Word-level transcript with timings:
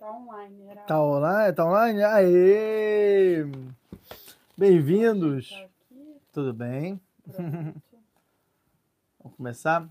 Tá 0.00 0.10
online, 0.12 0.62
era. 0.66 0.80
Tá 0.84 0.98
online? 0.98 1.52
Tá 1.52 1.66
online? 1.66 2.02
Aê! 2.02 3.44
Bem-vindos! 4.56 5.50
Tá 5.50 5.68
Tudo 6.32 6.54
bem? 6.54 6.98
pronto. 7.30 7.82
Vamos 9.22 9.36
começar? 9.36 9.86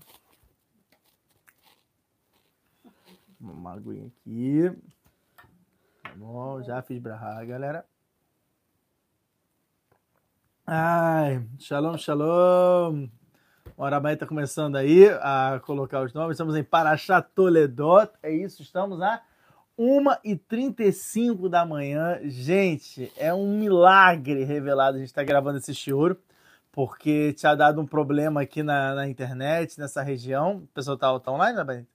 Uma 3.40 3.74
aguinha 3.74 4.08
aqui. 4.08 4.76
Tá 6.02 6.10
bom, 6.16 6.60
já 6.60 6.82
fiz 6.82 6.98
brahá, 6.98 7.44
galera. 7.44 7.86
Ai, 10.66 11.46
shalom, 11.56 11.96
shalom. 11.96 13.08
O 13.76 13.84
Arabai 13.84 14.16
tá 14.16 14.26
começando 14.26 14.74
aí 14.74 15.08
a 15.22 15.60
colocar 15.64 16.02
os 16.02 16.12
nomes. 16.12 16.34
Estamos 16.34 16.56
em 16.56 16.64
Parashat 16.64 17.30
Toledot. 17.32 18.10
É 18.24 18.32
isso, 18.32 18.60
estamos 18.60 19.00
a 19.00 19.22
1h35 19.80 21.48
da 21.48 21.64
manhã. 21.64 22.20
Gente, 22.24 23.10
é 23.16 23.32
um 23.32 23.56
milagre 23.56 24.44
revelado. 24.44 24.98
A 24.98 25.00
gente 25.00 25.14
tá 25.14 25.24
gravando 25.24 25.58
esse 25.58 25.74
shiur 25.74 26.16
porque 26.70 27.32
tinha 27.32 27.54
dado 27.54 27.80
um 27.80 27.86
problema 27.86 28.42
aqui 28.42 28.62
na, 28.62 28.94
na 28.94 29.08
internet, 29.08 29.78
nessa 29.78 30.02
região. 30.02 30.58
O 30.58 30.66
pessoal 30.74 30.98
tá, 30.98 31.18
tá 31.18 31.32
online, 31.32 31.56
Arabai? 31.56 31.86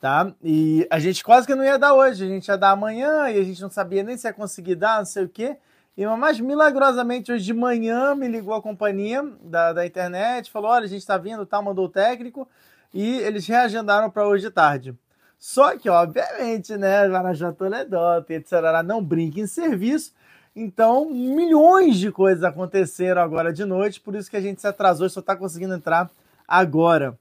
tá? 0.00 0.32
E 0.42 0.86
a 0.90 0.98
gente 0.98 1.24
quase 1.24 1.46
que 1.46 1.54
não 1.54 1.64
ia 1.64 1.78
dar 1.78 1.94
hoje, 1.94 2.24
a 2.24 2.28
gente 2.28 2.46
ia 2.46 2.56
dar 2.56 2.70
amanhã 2.70 3.28
e 3.30 3.38
a 3.38 3.44
gente 3.44 3.60
não 3.60 3.70
sabia 3.70 4.02
nem 4.02 4.16
se 4.16 4.26
ia 4.26 4.32
conseguir 4.32 4.76
dar, 4.76 4.98
não 4.98 5.04
sei 5.04 5.24
o 5.24 5.28
quê. 5.28 5.56
E 5.96 6.06
mas 6.06 6.38
milagrosamente 6.38 7.32
hoje 7.32 7.44
de 7.44 7.54
manhã 7.54 8.14
me 8.14 8.28
ligou 8.28 8.54
a 8.54 8.62
companhia 8.62 9.22
da, 9.42 9.72
da 9.72 9.86
internet, 9.86 10.50
falou: 10.50 10.70
olha, 10.70 10.84
a 10.84 10.88
gente 10.88 11.00
está 11.00 11.18
vindo, 11.18 11.44
tá, 11.44 11.60
mandou 11.60 11.86
o 11.86 11.88
técnico 11.88 12.48
e 12.94 13.18
eles 13.18 13.46
reagendaram 13.46 14.08
para 14.08 14.26
hoje 14.26 14.44
de 14.44 14.50
tarde. 14.50 14.94
Só 15.38 15.76
que, 15.78 15.88
obviamente, 15.88 16.76
né, 16.76 17.06
Marajá 17.06 17.52
Toledot, 17.52 18.32
etc., 18.32 18.52
não 18.84 19.02
brinca 19.02 19.40
em 19.40 19.46
serviço. 19.46 20.12
Então, 20.54 21.08
milhões 21.08 21.96
de 21.96 22.10
coisas 22.10 22.42
aconteceram 22.42 23.22
agora 23.22 23.52
de 23.52 23.64
noite, 23.64 24.00
por 24.00 24.16
isso 24.16 24.28
que 24.28 24.36
a 24.36 24.40
gente 24.40 24.60
se 24.60 24.66
atrasou 24.66 25.06
e 25.06 25.10
só 25.10 25.20
está 25.20 25.36
conseguindo 25.36 25.74
entrar 25.74 26.10
agora. 26.46 27.16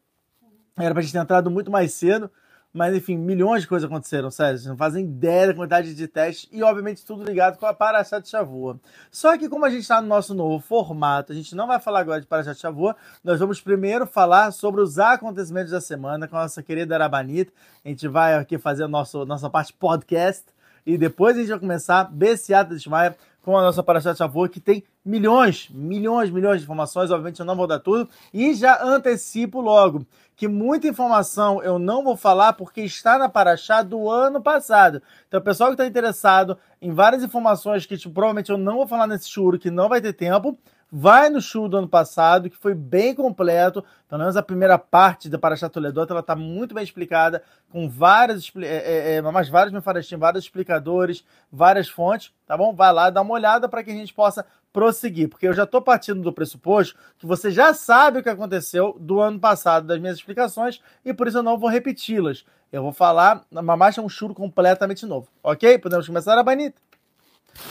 Era 0.75 0.91
para 0.91 0.99
a 0.99 1.03
gente 1.03 1.13
ter 1.13 1.19
entrado 1.19 1.51
muito 1.51 1.69
mais 1.69 1.93
cedo, 1.93 2.31
mas 2.73 2.95
enfim, 2.95 3.17
milhões 3.17 3.63
de 3.63 3.67
coisas 3.67 3.89
aconteceram, 3.89 4.29
sério. 4.29 4.57
Vocês 4.57 4.69
não 4.69 4.77
fazem 4.77 5.05
ideia 5.05 5.47
da 5.47 5.53
quantidade 5.53 5.95
de 5.95 6.07
testes 6.07 6.47
e, 6.51 6.61
obviamente, 6.61 7.05
tudo 7.05 7.23
ligado 7.23 7.57
com 7.57 7.65
a 7.65 7.73
Parashat 7.73 8.27
Shavua. 8.27 8.79
Só 9.09 9.37
que, 9.37 9.49
como 9.49 9.65
a 9.65 9.69
gente 9.69 9.81
está 9.81 10.01
no 10.01 10.07
nosso 10.07 10.33
novo 10.35 10.59
formato, 10.59 11.31
a 11.31 11.35
gente 11.35 11.55
não 11.55 11.67
vai 11.67 11.79
falar 11.79 12.01
agora 12.01 12.21
de 12.21 12.27
Parashat 12.27 12.59
Shavua, 12.59 12.95
nós 13.23 13.39
vamos 13.39 13.59
primeiro 13.59 14.05
falar 14.05 14.51
sobre 14.51 14.81
os 14.81 14.99
acontecimentos 14.99 15.71
da 15.71 15.81
semana 15.81 16.27
com 16.27 16.37
a 16.37 16.43
nossa 16.43 16.61
querida 16.61 16.95
Arabanita. 16.95 17.51
A 17.83 17.89
gente 17.89 18.07
vai 18.07 18.35
aqui 18.35 18.57
fazer 18.57 18.83
a 18.83 18.87
nossa 18.87 19.49
parte 19.49 19.73
podcast 19.73 20.45
e 20.85 20.97
depois 20.97 21.35
a 21.35 21.39
gente 21.39 21.49
vai 21.49 21.59
começar 21.59 22.03
Bessiata 22.05 22.75
de 22.75 22.81
Shmaia 22.81 23.17
com 23.47 23.57
a 23.57 23.61
nossa 23.61 23.81
Parashat 23.81 24.17
Shavua, 24.17 24.49
que 24.49 24.59
tem 24.59 24.83
milhões, 25.05 25.69
milhões, 25.71 26.29
milhões 26.29 26.57
de 26.57 26.65
informações. 26.65 27.09
Obviamente, 27.11 27.39
eu 27.39 27.45
não 27.45 27.55
vou 27.55 27.65
dar 27.65 27.79
tudo. 27.79 28.09
E 28.33 28.53
já 28.53 28.83
antecipo 28.83 29.61
logo 29.61 30.05
que 30.35 30.49
muita 30.49 30.89
informação 30.89 31.63
eu 31.63 31.79
não 31.79 32.03
vou 32.03 32.17
falar 32.17 32.51
porque 32.51 32.81
está 32.81 33.17
na 33.17 33.29
Paraxá 33.29 33.81
do 33.81 34.09
ano 34.09 34.41
passado. 34.41 35.01
Então, 35.29 35.39
o 35.39 35.43
pessoal 35.43 35.69
que 35.69 35.75
está 35.75 35.85
interessado 35.85 36.57
em 36.81 36.91
várias 36.91 37.23
informações 37.23 37.85
que 37.85 37.95
tipo, 37.95 38.13
provavelmente 38.13 38.51
eu 38.51 38.57
não 38.57 38.75
vou 38.75 38.87
falar 38.87 39.07
nesse 39.07 39.29
churro, 39.29 39.57
que 39.57 39.71
não 39.71 39.87
vai 39.87 40.01
ter 40.01 40.11
tempo, 40.11 40.59
vai 40.91 41.29
no 41.29 41.41
show 41.41 41.67
do 41.67 41.77
ano 41.77 41.87
passado, 41.87 42.49
que 42.49 42.57
foi 42.57 42.73
bem 42.73 43.13
completo. 43.13 43.83
Pelo 44.07 44.19
menos 44.19 44.37
a 44.37 44.41
primeira 44.41 44.77
parte 44.77 45.29
da 45.29 45.37
Paraxá 45.37 45.69
Toledota, 45.69 46.13
ela 46.13 46.21
está 46.21 46.35
muito 46.35 46.73
bem 46.73 46.83
explicada, 46.83 47.43
com 47.69 47.89
várias, 47.89 48.51
é, 48.61 49.15
é, 49.15 49.21
mais 49.21 49.49
vários 49.49 49.73
mefarashim, 49.73 50.15
vários 50.17 50.45
explicadores, 50.45 51.25
várias 51.51 51.89
fontes, 51.89 52.33
tá 52.45 52.55
bom? 52.55 52.73
Vai 52.73 52.93
lá, 52.93 53.09
dá 53.09 53.21
uma 53.21 53.33
olhada 53.33 53.67
para 53.67 53.83
que 53.83 53.91
a 53.91 53.95
gente 53.95 54.13
possa 54.13 54.45
prosseguir, 54.71 55.27
porque 55.27 55.47
eu 55.47 55.53
já 55.53 55.63
estou 55.63 55.81
partindo 55.81 56.21
do 56.21 56.31
pressuposto 56.31 56.95
que 57.17 57.25
você 57.25 57.49
já 57.49 57.73
sabe 57.73 58.19
o 58.19 58.23
que 58.23 58.29
aconteceu 58.29 58.95
do 58.99 59.19
ano 59.19 59.39
passado, 59.39 59.87
das 59.87 59.99
minhas 59.99 60.17
explicações, 60.17 60.79
e 61.03 61.13
por 61.13 61.27
isso 61.27 61.37
eu 61.37 61.43
não 61.43 61.57
vou 61.57 61.69
repeti-las. 61.69 62.45
Eu 62.71 62.83
vou 62.83 62.91
falar, 62.91 63.43
mas 63.49 63.97
é 63.97 64.01
um 64.01 64.09
churo 64.09 64.33
completamente 64.33 65.05
novo, 65.05 65.29
ok? 65.41 65.79
Podemos 65.79 66.05
começar, 66.05 66.37
Abanita? 66.37 66.86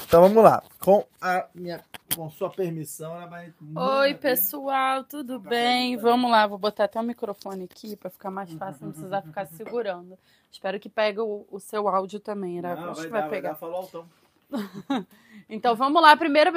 Então 0.07 0.23
vamos 0.23 0.43
lá, 0.43 0.63
com 0.81 1.05
a 1.21 1.47
minha, 1.55 1.81
com 2.15 2.29
sua 2.31 2.51
permissão, 2.51 3.15
Arabanita. 3.15 3.57
Oi, 4.01 4.15
pessoal, 4.15 5.05
tudo 5.05 5.39
bem? 5.39 5.97
Vamos 5.97 6.31
lá, 6.31 6.47
vou 6.47 6.59
botar 6.59 6.85
até 6.85 7.01
o 7.01 7.03
microfone 7.03 7.65
aqui 7.65 7.97
para 7.97 8.11
ficar 8.11 8.31
mais 8.31 8.53
fácil, 8.53 8.87
não 8.87 8.93
precisar 8.93 9.23
ficar 9.23 9.47
segurando. 9.47 10.19
Espero 10.51 10.81
que 10.81 10.89
pegue 10.89 11.21
o, 11.21 11.47
o 11.51 11.61
seu 11.61 11.89
áudio 11.89 12.19
também, 12.21 12.59
era. 12.59 12.75
Não, 12.75 12.91
Acho 12.91 12.95
vai, 13.01 13.05
que 13.07 13.11
vai 13.11 13.21
dar, 13.23 13.29
vai 13.29 13.37
pegar. 13.37 13.49
dar, 13.51 13.55
falou 13.57 13.77
altão. 13.77 14.09
Então 15.49 15.77
vamos 15.77 16.03
lá, 16.03 16.17
primeiro, 16.17 16.51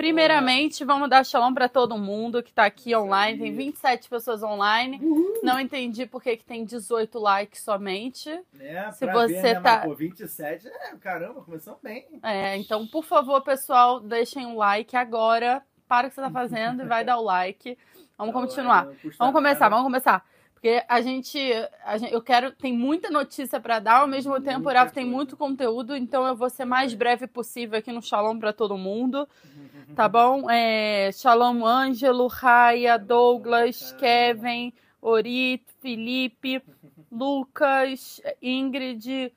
primeiramente 0.00 0.82
vamos 0.82 1.10
dar 1.10 1.22
shalom 1.26 1.52
para 1.52 1.68
todo 1.68 1.98
mundo 1.98 2.42
que 2.42 2.48
está 2.48 2.64
aqui 2.64 2.96
online. 2.96 3.38
Tem 3.38 3.54
27 3.54 4.08
pessoas 4.08 4.42
online. 4.42 4.98
Não 5.42 5.60
entendi 5.60 6.06
por 6.06 6.22
que, 6.22 6.38
tem 6.38 6.64
18 6.64 7.18
likes 7.18 7.62
somente. 7.62 8.30
É, 8.58 8.90
Se 8.92 9.04
você 9.06 9.26
ver, 9.34 9.42
né, 9.42 9.60
tá- 9.60 9.80
pô, 9.80 9.94
27, 9.94 10.68
é, 10.68 10.96
caramba, 10.98 11.42
começamos 11.42 11.78
bem. 11.82 12.06
É, 12.22 12.56
então, 12.56 12.86
por 12.86 13.04
favor, 13.04 13.42
pessoal, 13.42 14.00
deixem 14.00 14.46
um 14.46 14.56
like 14.56 14.96
agora. 14.96 15.62
Para 15.86 16.06
o 16.06 16.08
que 16.10 16.14
você 16.14 16.20
está 16.20 16.30
fazendo 16.30 16.82
e 16.82 16.86
vai 16.86 17.04
dar 17.04 17.18
o 17.18 17.22
like. 17.22 17.76
Vamos 18.16 18.32
continuar. 18.32 18.86
Não 18.86 18.94
custa 18.94 19.16
Vamos 19.18 19.34
começar, 19.34 19.68
vamos 19.68 19.84
começar. 19.84 20.24
Porque 20.60 20.84
a 20.86 21.00
gente, 21.00 21.38
a 21.86 21.96
gente- 21.96 22.12
eu 22.12 22.20
quero, 22.20 22.52
tem 22.52 22.70
muita 22.70 23.08
notícia 23.08 23.58
para 23.58 23.78
dar, 23.78 24.00
ao 24.00 24.06
mesmo 24.06 24.38
tempo 24.42 24.58
o 24.58 24.64
Muita 24.64 24.80
Rafa 24.80 24.92
tem 24.92 25.06
muito 25.06 25.34
conteúdo, 25.34 25.96
então 25.96 26.26
eu 26.26 26.36
vou 26.36 26.50
ser 26.50 26.66
mais 26.66 26.92
breve 26.92 27.26
possível 27.26 27.78
aqui 27.78 27.90
no 27.90 28.02
Shalom 28.02 28.38
para 28.38 28.52
todo 28.52 28.76
mundo, 28.76 29.26
tá 29.96 30.06
bom? 30.06 30.50
É, 30.50 31.10
Shalom 31.12 31.64
Ângelo, 31.64 32.26
Raia, 32.26 32.98
Douglas, 32.98 33.94
Kevin, 33.98 34.70
Orit, 35.00 35.64
Felipe, 35.80 36.62
Lucas, 37.10 38.20
Ingrid, 38.42 39.32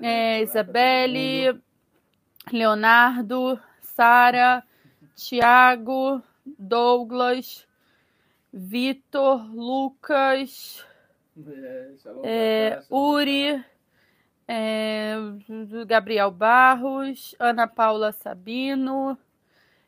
é. 0.00 0.40
Isabelle, 0.40 1.60
Leonardo, 2.50 3.60
Sara, 3.82 4.64
Tiago, 5.14 6.22
Douglas, 6.58 7.66
Vitor, 8.58 9.54
Lucas, 9.54 10.82
É, 12.24 12.78
é, 12.78 12.82
Uri, 12.88 13.62
é, 14.48 15.14
Gabriel 15.86 16.30
Barros, 16.30 17.34
Ana 17.38 17.66
Paula 17.68 18.12
Sabino, 18.12 19.18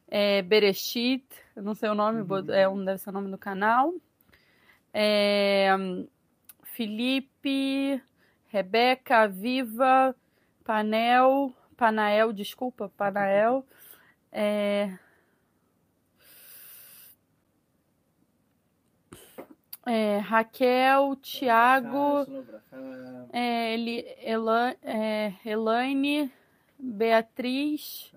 é, 0.06 0.42
Berechit, 0.42 1.24
não 1.56 1.74
sei 1.74 1.88
o 1.88 1.94
nome, 1.94 2.20
Uhum. 2.20 2.50
é 2.52 2.68
um 2.68 2.84
deve 2.84 2.98
ser 2.98 3.08
o 3.08 3.12
nome 3.12 3.30
do 3.30 3.38
canal. 3.38 3.94
É, 4.92 5.70
Felipe, 6.62 8.02
Rebeca, 8.48 9.26
Viva, 9.26 10.14
Panel, 10.62 11.54
Panael, 11.74 12.34
desculpa, 12.34 12.90
Panael. 12.96 13.64
É, 14.30 14.92
é, 19.88 20.18
Raquel, 20.18 21.16
Tiago, 21.16 22.26
cá. 22.70 22.78
é, 23.32 23.74
Eli, 23.74 24.04
Elan, 24.22 24.74
é, 24.82 25.32
Elaine, 25.44 26.30
Beatriz 26.78 28.12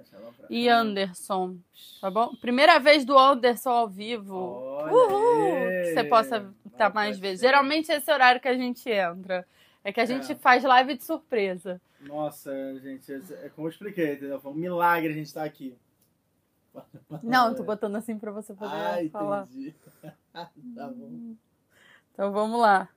e. 0.49 0.67
Anderson, 0.69 1.57
tá 1.99 2.11
bom? 2.11 2.35
Primeira 2.35 2.79
vez 2.79 3.03
do 3.05 3.17
Anderson 3.17 3.69
ao 3.69 3.87
vivo. 3.89 4.35
Uhul! 4.35 5.69
Que 5.69 5.93
você 5.93 6.03
possa 6.03 6.53
estar 6.65 6.89
Vai 6.89 7.05
mais 7.05 7.19
vezes. 7.19 7.41
Geralmente 7.41 7.91
esse 7.91 8.09
é 8.09 8.13
o 8.13 8.15
horário 8.15 8.41
que 8.41 8.47
a 8.47 8.57
gente 8.57 8.89
entra. 8.89 9.47
É 9.83 9.91
que 9.91 9.99
a 9.99 10.05
gente 10.05 10.31
É. 10.31 10.35
faz 10.35 10.63
live 10.63 10.95
de 10.95 11.03
surpresa. 11.03 11.81
Nossa, 12.01 12.51
gente, 12.79 13.11
é 13.11 13.49
como 13.55 13.67
eu 13.67 13.71
expliquei, 13.71 14.13
entendeu? 14.13 14.39
Foi 14.39 14.51
um 14.51 14.55
milagre 14.55 15.09
a 15.11 15.15
gente 15.15 15.27
estar 15.27 15.43
aqui. 15.43 15.75
Não, 17.23 17.49
eu 17.49 17.55
tô 17.55 17.63
botando 17.65 17.95
assim 17.95 18.17
pra 18.17 18.31
você 18.31 18.53
poder 18.53 18.73
Ah, 18.75 18.99
falar. 19.11 19.47
entendi. 19.51 19.73
tá 20.75 20.87
bom. 20.87 21.35
Então 22.13 22.31
vamos 22.31 22.59
lá. 22.59 22.89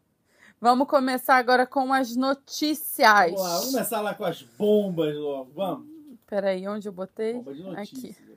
Vamos 0.61 0.89
começar 0.89 1.37
agora 1.37 1.67
com 1.67 1.93
as 1.93 2.17
notícias. 2.17 3.31
Vamos 3.33 3.41
lá, 3.41 3.49
vamos 3.59 3.71
começar 3.73 4.01
lá 4.01 4.15
com 4.15 4.25
as 4.25 4.43
bombas 4.43 5.15
logo. 5.17 5.51
Vamos. 5.55 5.87
Peraí, 6.27 6.67
onde 6.67 6.89
eu 6.89 6.93
botei? 6.93 7.35
Bomba 7.35 7.55
de 7.55 7.63
notícias. 7.63 8.17
Aqui. 8.17 8.35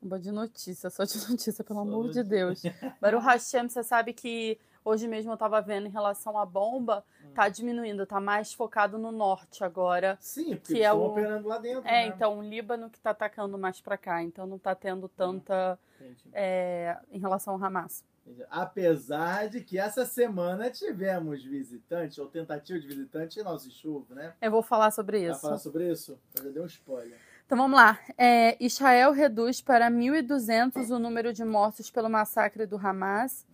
Bomba 0.00 0.18
de 0.18 0.32
notícia, 0.32 0.90
só 0.90 1.04
de 1.04 1.16
notícia, 1.30 1.64
pelo 1.64 1.78
Só 1.80 1.88
amor 1.88 2.10
de 2.10 2.22
notícia. 2.22 2.74
Deus. 2.82 2.94
Baruch 3.00 3.24
Hashem, 3.24 3.68
você 3.68 3.82
sabe 3.82 4.12
que 4.12 4.58
hoje 4.84 5.06
mesmo 5.08 5.32
eu 5.32 5.36
tava 5.36 5.60
vendo 5.62 5.86
em 5.86 5.90
relação 5.90 6.36
à 6.36 6.44
bomba, 6.44 7.04
tá 7.34 7.48
diminuindo, 7.48 8.04
tá 8.04 8.20
mais 8.20 8.52
focado 8.52 8.98
no 8.98 9.10
norte 9.12 9.62
agora. 9.64 10.18
Sim, 10.20 10.56
porque 10.56 10.58
Que 10.58 10.72
eles 10.74 10.82
é 10.82 10.86
estão 10.88 11.00
o- 11.00 11.06
operando 11.06 11.48
lá 11.48 11.58
dentro. 11.58 11.88
É, 11.88 11.92
né? 11.92 12.06
então 12.08 12.38
o 12.38 12.42
Líbano 12.42 12.90
que 12.90 13.00
tá 13.00 13.10
atacando 13.10 13.56
mais 13.56 13.80
pra 13.80 13.96
cá, 13.96 14.22
então 14.22 14.44
não 14.46 14.58
tá 14.58 14.74
tendo 14.74 15.08
tanta 15.08 15.78
Entendi. 16.00 16.28
é, 16.32 16.98
em 17.10 17.18
relação 17.20 17.54
ao 17.54 17.64
Hamas. 17.64 18.04
Apesar 18.50 19.48
de 19.48 19.60
que 19.60 19.78
essa 19.78 20.06
semana 20.06 20.70
tivemos 20.70 21.42
visitantes, 21.42 22.18
ou 22.18 22.26
tentativa 22.26 22.78
de 22.78 22.86
visitante 22.86 23.40
em 23.40 23.42
nosso 23.42 23.70
chuva, 23.70 24.14
né? 24.14 24.32
Eu 24.40 24.50
vou 24.50 24.62
falar 24.62 24.90
sobre 24.90 25.20
isso. 25.20 25.32
Vai 25.32 25.40
falar 25.40 25.58
sobre 25.58 25.90
isso? 25.90 26.18
Eu 26.36 26.44
já 26.44 26.50
dei 26.50 26.62
um 26.62 26.66
spoiler. 26.66 27.18
Então 27.46 27.58
vamos 27.58 27.76
lá. 27.76 27.98
É, 28.16 28.56
Israel 28.64 29.12
reduz 29.12 29.60
para 29.60 29.90
1.200 29.90 30.90
o 30.90 30.98
número 30.98 31.32
de 31.32 31.44
mortos 31.44 31.90
pelo 31.90 32.08
massacre 32.08 32.64
do 32.66 32.76
Hamas. 32.76 33.46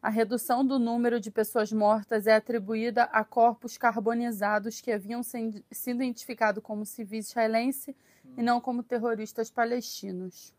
A 0.00 0.10
redução 0.10 0.64
do 0.64 0.78
número 0.78 1.18
de 1.18 1.30
pessoas 1.30 1.72
mortas 1.72 2.26
é 2.26 2.34
atribuída 2.34 3.04
a 3.04 3.24
corpos 3.24 3.78
carbonizados 3.78 4.80
que 4.80 4.92
haviam 4.92 5.22
sido 5.22 5.62
identificados 6.02 6.62
como 6.62 6.84
civis 6.84 7.30
israelenses 7.30 7.94
e 8.36 8.42
não 8.42 8.60
como 8.60 8.82
terroristas 8.82 9.50
palestinos. 9.50 10.53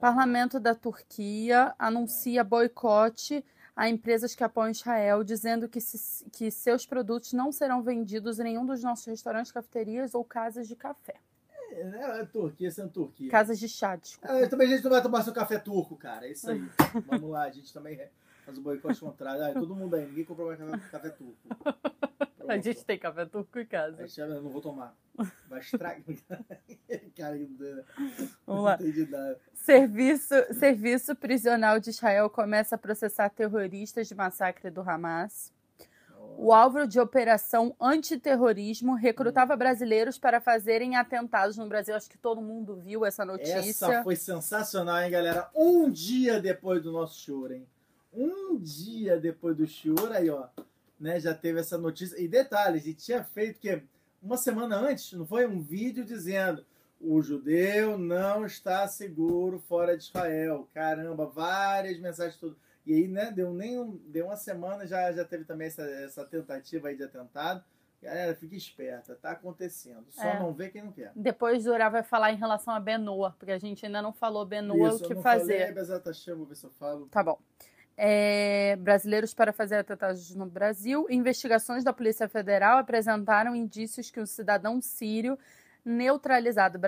Parlamento 0.00 0.60
da 0.60 0.74
Turquia 0.74 1.74
anuncia 1.78 2.44
boicote 2.44 3.44
a 3.74 3.88
empresas 3.88 4.34
que 4.34 4.42
apoiam 4.42 4.70
Israel, 4.70 5.22
dizendo 5.22 5.68
que, 5.68 5.80
se, 5.80 6.24
que 6.30 6.50
seus 6.50 6.86
produtos 6.86 7.32
não 7.32 7.52
serão 7.52 7.82
vendidos 7.82 8.38
em 8.38 8.44
nenhum 8.44 8.64
dos 8.64 8.82
nossos 8.82 9.04
restaurantes, 9.04 9.52
cafeterias 9.52 10.14
ou 10.14 10.24
casas 10.24 10.66
de 10.66 10.74
café. 10.74 11.16
É, 11.70 11.80
é, 11.80 12.20
é 12.20 12.24
Turquia 12.24 12.70
sendo 12.70 12.90
Turquia. 12.90 13.30
Casas 13.30 13.58
de 13.58 13.68
chá, 13.68 13.96
desculpa. 13.96 14.34
É, 14.34 14.46
também 14.46 14.66
a 14.66 14.70
gente 14.70 14.84
não 14.84 14.90
vai 14.90 15.02
tomar 15.02 15.22
seu 15.22 15.32
café 15.32 15.58
turco, 15.58 15.96
cara. 15.96 16.26
É 16.26 16.32
isso 16.32 16.50
aí. 16.50 16.62
Vamos 17.06 17.30
lá, 17.30 17.42
a 17.42 17.50
gente 17.50 17.72
também 17.72 18.00
faz 18.46 18.56
o 18.56 18.62
boicote 18.62 18.98
contrário. 18.98 19.44
Ah, 19.44 19.52
todo 19.52 19.74
mundo 19.74 19.94
aí, 19.94 20.06
ninguém 20.06 20.24
comprou 20.24 20.46
mais 20.48 20.90
café 20.90 21.10
turco. 21.10 21.36
A 22.48 22.58
gente 22.58 22.84
tem 22.84 22.98
café 22.98 23.24
turco 23.26 23.58
em 23.58 23.66
casa. 23.66 24.04
Eu 24.16 24.42
não 24.42 24.50
vou 24.50 24.60
tomar. 24.60 24.94
Vai 25.48 25.60
estragar. 25.60 26.02
cara, 27.16 27.38
Vamos 28.46 28.64
lá. 28.64 28.78
Serviço, 29.54 30.34
serviço 30.54 31.14
prisional 31.16 31.80
de 31.80 31.90
Israel 31.90 32.28
começa 32.28 32.74
a 32.74 32.78
processar 32.78 33.30
terroristas 33.30 34.08
de 34.08 34.14
massacre 34.14 34.70
do 34.70 34.80
Hamas. 34.82 35.52
O 36.38 36.52
alvo 36.52 36.86
de 36.86 37.00
operação 37.00 37.74
antiterrorismo 37.80 38.94
recrutava 38.94 39.54
hum. 39.54 39.56
brasileiros 39.56 40.18
para 40.18 40.40
fazerem 40.40 40.96
atentados 40.96 41.56
no 41.56 41.66
Brasil. 41.66 41.94
Acho 41.94 42.10
que 42.10 42.18
todo 42.18 42.42
mundo 42.42 42.76
viu 42.76 43.06
essa 43.06 43.24
notícia. 43.24 43.86
Essa 43.86 44.02
foi 44.02 44.16
sensacional, 44.16 45.00
hein, 45.00 45.10
galera? 45.10 45.48
Um 45.54 45.90
dia 45.90 46.40
depois 46.40 46.82
do 46.82 46.92
nosso 46.92 47.18
show, 47.20 47.50
hein? 47.50 47.66
Um 48.12 48.58
dia 48.58 49.18
depois 49.18 49.56
do 49.56 49.66
show, 49.66 49.94
aí, 50.12 50.28
ó, 50.28 50.48
né, 50.98 51.20
já 51.20 51.34
teve 51.34 51.60
essa 51.60 51.76
notícia. 51.78 52.20
E 52.20 52.26
detalhes, 52.28 52.86
e 52.86 52.94
tinha 52.94 53.22
feito 53.22 53.60
que 53.60 53.82
uma 54.22 54.36
semana 54.36 54.76
antes, 54.76 55.12
não 55.12 55.26
foi 55.26 55.46
um 55.46 55.60
vídeo 55.62 56.04
dizendo 56.04 56.64
o 57.00 57.22
judeu 57.22 57.98
não 57.98 58.46
está 58.46 58.88
seguro 58.88 59.58
fora 59.58 59.96
de 59.96 60.04
Israel. 60.04 60.68
Caramba, 60.72 61.26
várias 61.26 61.98
mensagens 61.98 62.36
tudo. 62.36 62.56
E 62.84 62.94
aí, 62.94 63.08
né, 63.08 63.30
deu 63.30 63.52
nem 63.52 63.78
um, 63.78 63.96
deu 64.06 64.26
uma 64.26 64.36
semana 64.36 64.86
já 64.86 65.12
já 65.12 65.24
teve 65.24 65.44
também 65.44 65.66
essa, 65.66 65.82
essa 65.82 66.24
tentativa 66.24 66.88
aí 66.88 66.96
de 66.96 67.02
atentado. 67.02 67.62
Galera, 68.00 68.34
fica 68.34 68.54
esperta, 68.54 69.16
tá 69.16 69.32
acontecendo. 69.32 70.04
Só 70.10 70.22
é. 70.22 70.38
não 70.38 70.52
vê 70.52 70.68
quem 70.68 70.82
não 70.82 70.92
quer. 70.92 71.10
Depois 71.16 71.66
o 71.66 71.72
Ura 71.72 71.88
vai 71.88 72.02
falar 72.02 72.30
em 72.32 72.36
relação 72.36 72.74
a 72.74 72.78
Benoa, 72.78 73.34
porque 73.38 73.50
a 73.50 73.58
gente 73.58 73.84
ainda 73.84 74.00
não 74.00 74.12
falou 74.12 74.44
Benoa 74.46 74.94
o 74.94 75.00
que 75.00 75.14
fazer. 75.16 75.74
Falei, 75.74 76.36
vou 76.36 76.46
ver 76.46 76.56
se 76.56 76.64
eu 76.64 76.70
falo. 76.70 77.06
Tá 77.06 77.22
bom. 77.22 77.38
É, 77.98 78.76
brasileiros 78.76 79.32
para 79.32 79.52
fazer 79.52 79.76
atentados 79.76 80.34
no 80.34 80.44
Brasil. 80.44 81.06
Investigações 81.08 81.82
da 81.82 81.94
Polícia 81.94 82.28
Federal 82.28 82.76
apresentaram 82.76 83.56
indícios 83.56 84.10
que 84.10 84.20
um 84.20 84.26
cidadão 84.26 84.82
sírio 84.82 85.38
neutralizado, 85.86 86.80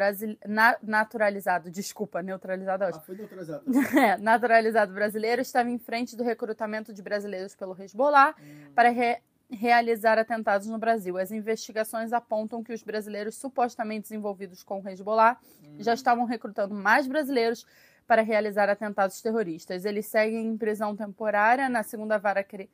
na, 0.44 0.76
naturalizado, 0.82 1.70
desculpa, 1.70 2.20
neutralizado 2.20 2.82
Ah, 2.82 2.92
foi 3.00 3.14
neutralizado. 3.14 3.62
é, 3.96 4.16
naturalizado 4.18 4.92
brasileiro 4.92 5.40
estava 5.40 5.70
em 5.70 5.78
frente 5.78 6.16
do 6.16 6.24
recrutamento 6.24 6.92
de 6.92 7.00
brasileiros 7.00 7.54
pelo 7.54 7.80
Hezbollah 7.80 8.34
hum. 8.40 8.72
para 8.74 8.88
re, 8.88 9.18
realizar 9.48 10.18
atentados 10.18 10.66
no 10.66 10.78
Brasil. 10.78 11.16
As 11.16 11.30
investigações 11.30 12.12
apontam 12.12 12.64
que 12.64 12.72
os 12.72 12.82
brasileiros 12.82 13.36
supostamente 13.36 14.12
envolvidos 14.12 14.64
com 14.64 14.80
o 14.80 14.88
Hezbollah 14.88 15.38
hum. 15.62 15.76
já 15.78 15.94
estavam 15.94 16.24
recrutando 16.24 16.74
mais 16.74 17.06
brasileiros 17.06 17.64
para 18.08 18.22
realizar 18.22 18.70
atentados 18.70 19.20
terroristas. 19.20 19.84
Eles 19.84 20.06
seguem 20.06 20.46
em 20.46 20.56
prisão 20.56 20.96
temporária 20.96 21.68
na 21.68 21.82
segunda 21.82 22.18
vara 22.18 22.42
cri 22.42 22.68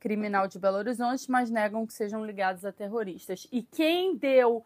criminal 0.00 0.48
de 0.48 0.58
Belo 0.58 0.78
Horizonte, 0.78 1.30
mas 1.30 1.50
negam 1.50 1.86
que 1.86 1.92
sejam 1.92 2.24
ligados 2.24 2.64
a 2.64 2.72
terroristas. 2.72 3.46
E 3.52 3.62
quem 3.62 4.16
deu 4.16 4.64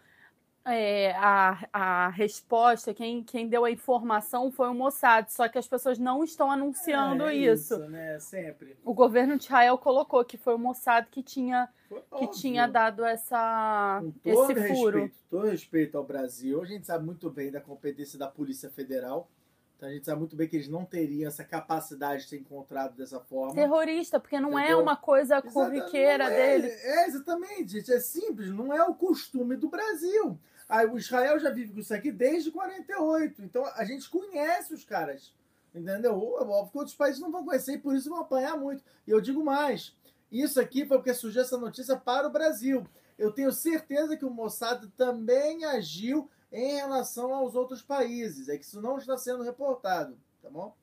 é, 0.65 1.11
a, 1.17 1.69
a 1.73 2.09
resposta, 2.11 2.94
quem, 2.94 3.23
quem 3.25 3.49
deu 3.49 3.65
a 3.65 3.71
informação 3.71 4.53
foi 4.53 4.69
o 4.69 4.75
Mossad, 4.75 5.29
só 5.32 5.49
que 5.49 5.59
as 5.59 5.67
pessoas 5.67 5.99
não 5.99 6.23
estão 6.23 6.53
anunciando 6.53 7.26
é, 7.26 7.35
isso. 7.35 7.75
isso 7.75 7.88
né? 7.91 8.17
Sempre. 8.21 8.76
O 8.85 8.94
governo 8.94 9.37
de 9.37 9.44
Israel 9.47 9.76
colocou 9.76 10.25
que 10.25 10.37
foi 10.37 10.55
o 10.55 10.59
Mossad 10.59 11.09
que 11.11 11.21
tinha, 11.21 11.69
que 12.17 12.29
tinha 12.29 12.69
dado 12.69 13.05
essa, 13.05 14.00
esse 14.25 14.55
furo. 14.69 15.00
Respeito, 15.00 15.17
todo 15.29 15.47
respeito 15.49 15.99
ao 15.99 16.05
Brasil, 16.05 16.62
a 16.62 16.65
gente 16.65 16.87
sabe 16.87 17.05
muito 17.05 17.29
bem 17.29 17.50
da 17.50 17.61
competência 17.61 18.17
da 18.17 18.29
Polícia 18.29 18.71
Federal. 18.71 19.29
Então 19.76 19.88
a 19.88 19.93
gente 19.93 20.06
sabe 20.06 20.21
muito 20.21 20.37
bem 20.37 20.49
que 20.49 20.56
eles 20.56 20.69
não 20.69 20.85
teriam 20.85 21.29
essa 21.29 21.44
capacidade 21.44 22.23
de 22.23 22.29
ser 22.29 22.38
encontrado 22.38 22.97
dessa 22.97 23.21
forma. 23.21 23.55
Terrorista, 23.55 24.21
porque 24.21 24.38
não 24.38 24.59
é 24.59 24.62
Entendeu? 24.62 24.79
é 24.79 24.82
uma 24.82 24.97
coisa 24.97 25.43
corriqueira 25.43 26.25
é, 26.25 26.59
dele. 26.59 26.69
É, 26.69 27.06
exatamente, 27.06 27.73
gente. 27.73 27.93
É 27.93 28.00
simples, 28.00 28.50
não 28.50 28.73
é 28.73 28.82
o 28.85 28.94
costume 28.94 29.56
do 29.56 29.69
Brasil. 29.69 30.38
Aí, 30.69 30.87
o 30.87 30.97
Israel 30.97 31.38
já 31.38 31.50
vive 31.50 31.73
com 31.73 31.81
isso 31.81 31.93
aqui 31.93 32.11
desde 32.11 32.50
48. 32.50 33.43
Então 33.43 33.65
a 33.67 33.85
gente 33.85 34.09
conhece 34.09 34.73
os 34.73 34.85
caras. 34.85 35.35
Entendeu? 35.75 36.17
Óbvio 36.17 36.71
que 36.71 36.79
outros 36.79 36.97
países 36.97 37.21
não 37.21 37.32
vão 37.32 37.44
conhecer 37.44 37.75
e 37.75 37.79
por 37.79 37.97
isso 37.97 38.09
vão 38.09 38.21
apanhar 38.21 38.56
muito. 38.56 38.82
E 39.06 39.11
eu 39.11 39.21
digo 39.21 39.44
mais: 39.44 39.94
isso 40.31 40.61
aqui 40.61 40.87
foi 40.87 40.99
porque 40.99 41.12
surgiu 41.12 41.43
essa 41.43 41.59
notícia 41.59 41.97
para 41.97 42.29
o 42.29 42.31
Brasil. 42.31 42.87
Eu 43.19 43.32
tenho 43.32 43.53
certeza 43.53 44.17
que 44.17 44.25
o 44.25 44.31
Mossad 44.31 44.87
também 44.97 45.65
agiu 45.65 46.31
em 46.54 46.76
relação 46.76 47.34
aos 47.34 47.54
outros 47.54 47.82
países. 47.82 48.48
É 48.48 48.56
que 48.56 48.64
isso 48.64 48.80
não 48.80 48.96
está 48.96 49.18
sendo 49.18 49.42
reportado, 49.42 50.16
tá 50.40 50.48
bom? 50.48 50.74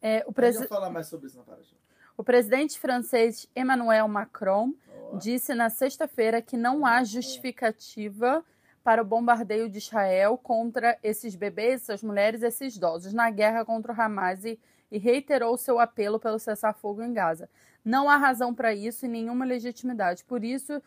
É, 0.00 0.22
o 0.26 0.32
presi... 0.32 0.66
falar 0.68 0.90
mais 0.90 1.06
sobre 1.06 1.26
isso 1.26 1.38
na 1.38 1.42
Paraxá. 1.42 1.74
O 2.16 2.22
presidente 2.22 2.78
francês 2.78 3.48
Emmanuel 3.56 4.06
Macron 4.06 4.74
disse 5.18 5.54
na 5.54 5.70
sexta-feira 5.70 6.42
que 6.42 6.56
não 6.56 6.84
há 6.84 7.02
justificativa 7.02 8.44
para 8.84 9.00
o 9.00 9.04
bombardeio 9.04 9.70
de 9.70 9.78
Israel 9.78 10.36
contra 10.36 10.98
esses 11.02 11.34
bebês, 11.34 11.82
essas 11.82 12.02
mulheres 12.02 12.42
esses 12.42 12.76
idosos 12.76 13.14
na 13.14 13.30
guerra 13.30 13.64
contra 13.64 13.92
o 13.92 14.00
Hamas 14.00 14.44
e, 14.44 14.58
e 14.90 14.98
reiterou 14.98 15.56
seu 15.56 15.78
apelo 15.78 16.20
pelo 16.20 16.38
cessar-fogo 16.38 17.02
em 17.02 17.12
Gaza. 17.12 17.48
Não 17.82 18.08
há 18.08 18.16
razão 18.16 18.54
para 18.54 18.74
isso 18.74 19.06
e 19.06 19.08
nenhuma 19.08 19.46
legitimidade. 19.46 20.24
Por 20.24 20.44
isso, 20.44 20.82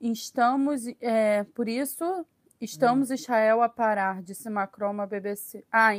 estamos, 0.00 0.86
é, 1.00 1.44
por 1.54 1.68
isso 1.68 2.24
estamos 2.60 3.10
hum. 3.10 3.14
Israel 3.14 3.62
a 3.62 3.68
parar, 3.68 4.22
disse 4.22 4.48
Macron 4.48 5.00
à 5.00 5.06
BBC. 5.06 5.64
Ah, 5.70 5.92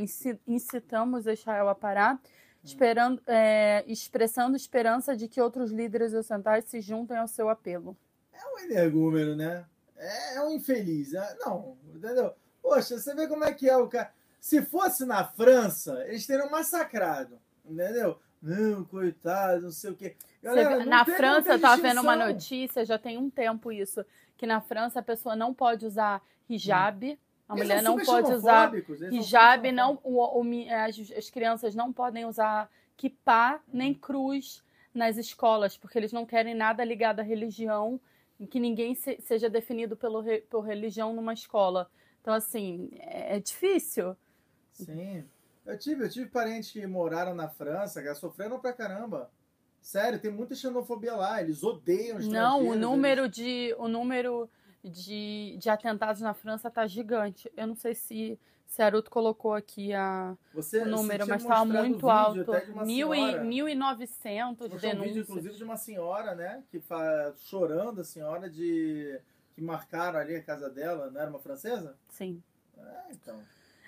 incitamos 0.48 1.26
Israel 1.26 1.70
a 1.70 1.76
parar, 1.76 2.16
hum. 2.16 2.20
esperando, 2.64 3.22
é, 3.28 3.84
expressando 3.88 4.56
esperança 4.56 5.16
de 5.16 5.28
que 5.28 5.42
outros 5.42 5.72
líderes 5.72 6.14
ocidentais 6.14 6.66
se 6.66 6.82
juntem 6.82 7.18
ao 7.18 7.28
seu 7.28 7.50
apelo. 7.50 7.96
É 8.34 8.46
um 8.54 8.60
energúmeno, 8.60 9.36
né? 9.36 9.66
É, 9.98 10.36
é 10.36 10.42
um 10.42 10.52
infeliz. 10.52 11.12
Né? 11.14 11.36
Não, 11.40 11.78
entendeu? 11.94 12.34
Poxa, 12.62 12.98
você 12.98 13.16
vê 13.16 13.28
como 13.28 13.44
é 13.44 13.54
que 13.54 13.70
é 13.70 13.78
o 13.78 13.88
cara. 13.88 14.12
Se 14.40 14.62
fosse 14.62 15.06
na 15.06 15.26
França, 15.26 16.04
eles 16.08 16.26
teriam 16.26 16.50
massacrado, 16.50 17.40
entendeu? 17.66 18.20
Não, 18.42 18.86
coitado, 18.86 19.64
não 19.64 19.72
sei 19.72 19.92
o 19.92 19.96
quê. 19.96 20.16
Galera, 20.42 20.86
na 20.86 21.04
França, 21.04 21.54
eu 21.54 21.60
tava 21.60 21.82
vendo 21.82 22.02
uma 22.02 22.16
notícia, 22.16 22.86
já 22.86 22.98
tem 22.98 23.18
um 23.18 23.30
tempo 23.30 23.72
isso, 23.72 24.06
que 24.38 24.46
na 24.46 24.62
França 24.62 25.00
a 25.00 25.04
pessoa 25.04 25.36
não 25.36 25.54
pode 25.54 25.86
usar 25.86 26.22
hijab, 26.50 27.06
hum. 27.06 27.18
a 27.48 27.54
eles 27.56 27.68
mulher 27.68 27.82
não 27.84 27.98
pode 27.98 28.32
usar 28.32 28.72
hijab, 29.12 29.72
não, 29.72 30.00
o, 30.04 30.42
o, 30.42 30.44
as, 30.72 31.12
as 31.12 31.30
crianças 31.30 31.76
não 31.76 31.92
podem 31.92 32.26
usar 32.26 32.70
kippah 32.96 33.60
nem 33.72 33.92
hum. 33.92 33.96
cruz 33.96 34.64
nas 34.94 35.18
escolas, 35.18 35.78
porque 35.78 35.98
eles 35.98 36.12
não 36.12 36.26
querem 36.26 36.56
nada 36.56 36.84
ligado 36.84 37.20
à 37.20 37.24
religião 37.24 38.00
em 38.40 38.46
que 38.46 38.60
ninguém 38.60 38.96
se, 38.96 39.20
seja 39.22 39.50
definido 39.50 39.96
pelo, 39.96 40.24
por 40.50 40.62
religião 40.62 41.14
numa 41.14 41.34
escola. 41.34 41.90
Então, 42.22 42.34
assim, 42.34 42.90
é, 42.94 43.38
é, 43.38 43.40
difícil. 43.40 44.16
Sim. 44.74 45.24
Eu 45.66 45.78
tive, 45.78 46.04
eu 46.06 46.10
tive 46.10 46.30
parentes 46.30 46.72
que 46.72 46.86
moraram 46.86 47.34
na 47.34 47.48
França, 47.48 48.02
que 48.02 48.14
sofreram 48.16 48.60
pra 48.60 48.74
caramba. 48.74 49.30
Sério, 49.82 50.20
tem 50.20 50.32
muita 50.32 50.56
xenofobia 50.56 51.16
lá, 51.16 51.42
eles 51.42 51.64
odeiam 51.64 52.18
os 52.18 52.28
Não, 52.28 52.68
o 52.68 52.76
número 52.76 53.24
eles... 53.24 53.36
de 53.36 53.76
o 53.78 53.88
número 53.88 54.50
de, 54.88 55.58
de 55.60 55.70
atentados 55.70 56.22
na 56.22 56.34
França 56.34 56.70
tá 56.70 56.86
gigante. 56.88 57.52
Eu 57.56 57.68
não 57.68 57.76
sei 57.76 57.94
se 57.94 58.40
Aruto 58.80 59.10
colocou 59.10 59.54
aqui 59.54 59.94
a, 59.94 60.36
você, 60.54 60.82
o 60.82 60.86
número, 60.86 61.28
mas 61.28 61.42
estava 61.42 61.66
muito 61.66 62.10
alto. 62.10 62.52
Mil 62.86 63.14
e, 63.14 63.20
1.900 63.20 64.68
denúncias. 64.68 64.84
Um 64.84 65.02
vídeo, 65.02 65.22
inclusive, 65.22 65.56
de 65.56 65.64
uma 65.64 65.78
senhora, 65.78 66.36
né? 66.36 66.64
Que 66.70 66.80
fa... 66.80 67.34
chorando, 67.38 68.02
a 68.02 68.04
senhora 68.04 68.50
de 68.50 69.20
que 69.58 69.62
marcaram 69.62 70.20
ali 70.20 70.36
a 70.36 70.44
casa 70.44 70.70
dela. 70.70 71.10
Não 71.10 71.20
era 71.20 71.30
uma 71.30 71.40
francesa? 71.40 71.96
Sim. 72.10 72.44
É, 72.78 73.12
então. 73.12 73.40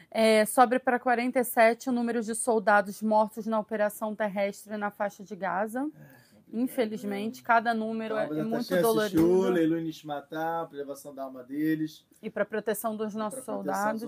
É, 0.09 0.43
sobe 0.45 0.79
para 0.79 0.97
47 0.97 1.89
o 1.89 1.91
número 1.91 2.23
de 2.23 2.33
soldados 2.33 3.03
mortos 3.03 3.45
na 3.45 3.59
operação 3.59 4.15
terrestre 4.15 4.75
na 4.75 4.89
faixa 4.89 5.23
de 5.23 5.35
Gaza. 5.35 5.87
Infelizmente, 6.51 7.43
cada 7.43 7.73
número 7.73 8.17
é, 8.17 8.25
é 8.25 8.43
muito 8.43 8.75
dolorido. 8.81 9.51
Nishmatá, 9.81 10.65
preservação 10.67 11.13
da 11.13 11.23
alma 11.23 11.43
deles. 11.43 12.05
E 12.21 12.29
para 12.29 12.45
proteção 12.45 12.95
dos 12.95 13.13
nossos 13.13 13.43
soldados. 13.43 14.03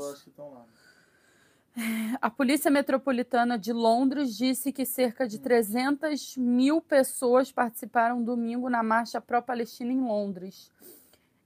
A 2.19 2.29
Polícia 2.29 2.69
Metropolitana 2.69 3.57
de 3.57 3.71
Londres 3.71 4.35
disse 4.35 4.73
que 4.73 4.85
cerca 4.85 5.27
de 5.27 5.39
300 5.39 6.35
mil 6.35 6.81
pessoas 6.81 7.51
participaram 7.51 8.21
domingo 8.21 8.69
na 8.69 8.83
marcha 8.83 9.21
pró-Palestina 9.21 9.91
em 9.91 10.01
Londres. 10.01 10.71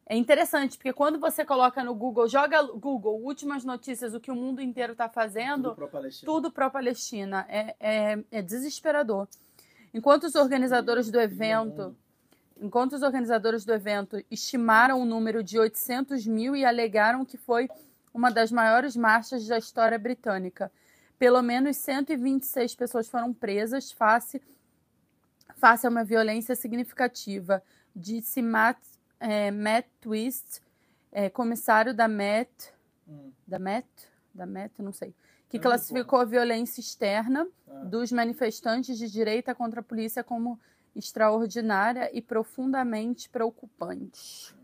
É 0.08 0.16
interessante, 0.16 0.78
porque 0.78 0.94
quando 0.94 1.20
você 1.20 1.44
coloca 1.44 1.84
no 1.84 1.94
Google, 1.94 2.28
joga 2.28 2.62
Google, 2.62 3.22
últimas 3.24 3.66
notícias, 3.66 4.14
o 4.14 4.20
que 4.20 4.32
o 4.32 4.36
mundo 4.36 4.62
inteiro 4.62 4.92
está 4.94 5.10
fazendo, 5.10 5.76
tudo 6.24 6.52
pró-Palestina. 6.52 7.46
É, 7.50 7.76
é, 7.80 8.24
é 8.32 8.42
desesperador. 8.42 9.28
Enquanto 9.96 10.26
os 10.26 10.36
organizadores 10.36 11.10
do 11.10 11.18
evento, 11.22 11.96
enquanto 12.60 12.98
os 12.98 13.02
organizadores 13.02 13.64
do 13.64 13.74
evento 13.74 14.22
estimaram 14.30 15.02
o 15.02 15.06
número 15.06 15.42
de 15.42 15.58
800 15.58 16.28
mil 16.28 16.54
e 16.54 16.66
alegaram 16.66 17.24
que 17.24 17.38
foi 17.38 17.70
uma 18.14 18.30
das 18.30 18.52
maiores 18.52 18.94
marchas 18.98 19.48
da 19.48 19.58
história 19.58 19.98
britânica. 19.98 20.70
Pelo 21.18 21.42
menos 21.42 21.78
126 21.78 22.76
pessoas 22.76 23.08
foram 23.08 23.34
presas 23.34 23.90
face, 23.90 24.42
face 25.56 25.88
a 25.88 25.90
uma 25.90 26.04
violência 26.04 26.58
significativa, 26.58 27.64
disse 27.96 28.42
Matt, 28.42 28.80
é, 29.18 29.50
Matt 29.50 29.88
Twist, 30.02 30.62
é, 31.10 31.30
comissário 31.30 31.94
da 31.94 32.10
Met, 32.10 32.52
hum. 33.08 33.32
da 33.48 33.58
Met, 33.58 33.88
da 34.34 34.46
Met, 34.46 34.74
não 34.82 34.92
sei, 34.92 35.16
que 35.56 35.60
classificou 35.60 36.20
a 36.20 36.26
violência 36.26 36.82
externa 36.82 37.48
ah. 37.68 37.84
dos 37.86 38.12
manifestantes 38.12 38.98
de 38.98 39.10
direita 39.10 39.56
contra 39.56 39.80
a 39.80 39.84
polícia 39.84 40.24
como 40.24 40.60
extraordinária 40.96 42.10
e 42.14 42.22
profundamente 42.22 43.30
preocupante. 43.30 44.56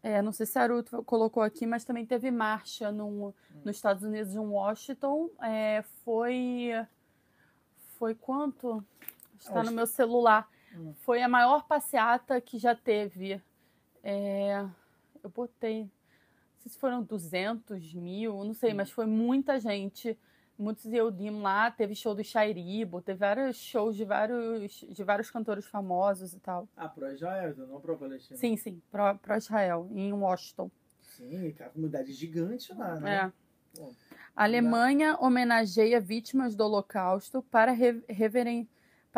É, 0.00 0.22
não 0.22 0.32
sei 0.32 0.46
se 0.46 0.58
a 0.58 0.62
Aruto 0.62 1.02
colocou 1.02 1.42
aqui, 1.42 1.66
mas 1.66 1.84
também 1.84 2.06
teve 2.06 2.30
marcha 2.30 2.92
no, 2.92 3.34
nos 3.64 3.76
Estados 3.76 4.04
Unidos, 4.04 4.34
em 4.34 4.38
Washington. 4.38 5.28
É, 5.42 5.82
foi. 6.04 6.70
Foi 7.98 8.14
quanto? 8.14 8.84
Está 9.38 9.62
no 9.62 9.72
meu 9.72 9.86
celular. 9.86 10.48
Hum. 10.74 10.94
Foi 11.00 11.20
a 11.20 11.28
maior 11.28 11.66
passeata 11.66 12.40
que 12.40 12.58
já 12.58 12.76
teve. 12.76 13.42
É, 14.04 14.64
eu 15.22 15.30
botei. 15.30 15.90
Sei 16.68 16.74
se 16.74 16.78
foram 16.78 17.02
200 17.02 17.94
mil, 17.94 18.44
não 18.44 18.52
sei, 18.52 18.74
mas 18.74 18.90
foi 18.90 19.06
muita 19.06 19.58
gente 19.58 20.18
muitos 20.58 20.84
Eudim 20.86 21.40
lá, 21.40 21.70
teve 21.70 21.94
show 21.94 22.14
do 22.14 22.22
Shairibo, 22.22 23.00
teve 23.00 23.18
vários 23.18 23.56
shows 23.56 23.96
de 23.96 24.04
vários, 24.04 24.72
de 24.72 25.04
vários 25.04 25.30
cantores 25.30 25.64
famosos 25.64 26.34
e 26.34 26.40
tal. 26.40 26.68
Ah, 26.76 26.88
pro 26.88 27.10
Israel, 27.10 27.50
então, 27.52 27.66
não 27.66 27.80
pro 27.80 27.96
Palestina. 27.96 28.36
Sim, 28.36 28.56
sim, 28.56 28.82
pro, 28.90 29.36
Israel, 29.36 29.88
em 29.94 30.12
Washington. 30.12 30.70
Sim, 31.00 31.52
cara, 31.52 31.70
comunidade 31.70 32.12
gigante 32.12 32.74
lá, 32.74 32.98
né? 32.98 33.32
É. 33.74 33.78
Bom, 33.80 33.92
a 34.34 34.44
Alemanha 34.44 35.16
homenageia 35.20 36.00
vítimas 36.00 36.54
do 36.54 36.64
Holocausto 36.64 37.40
para, 37.40 37.72
reveren 37.72 38.68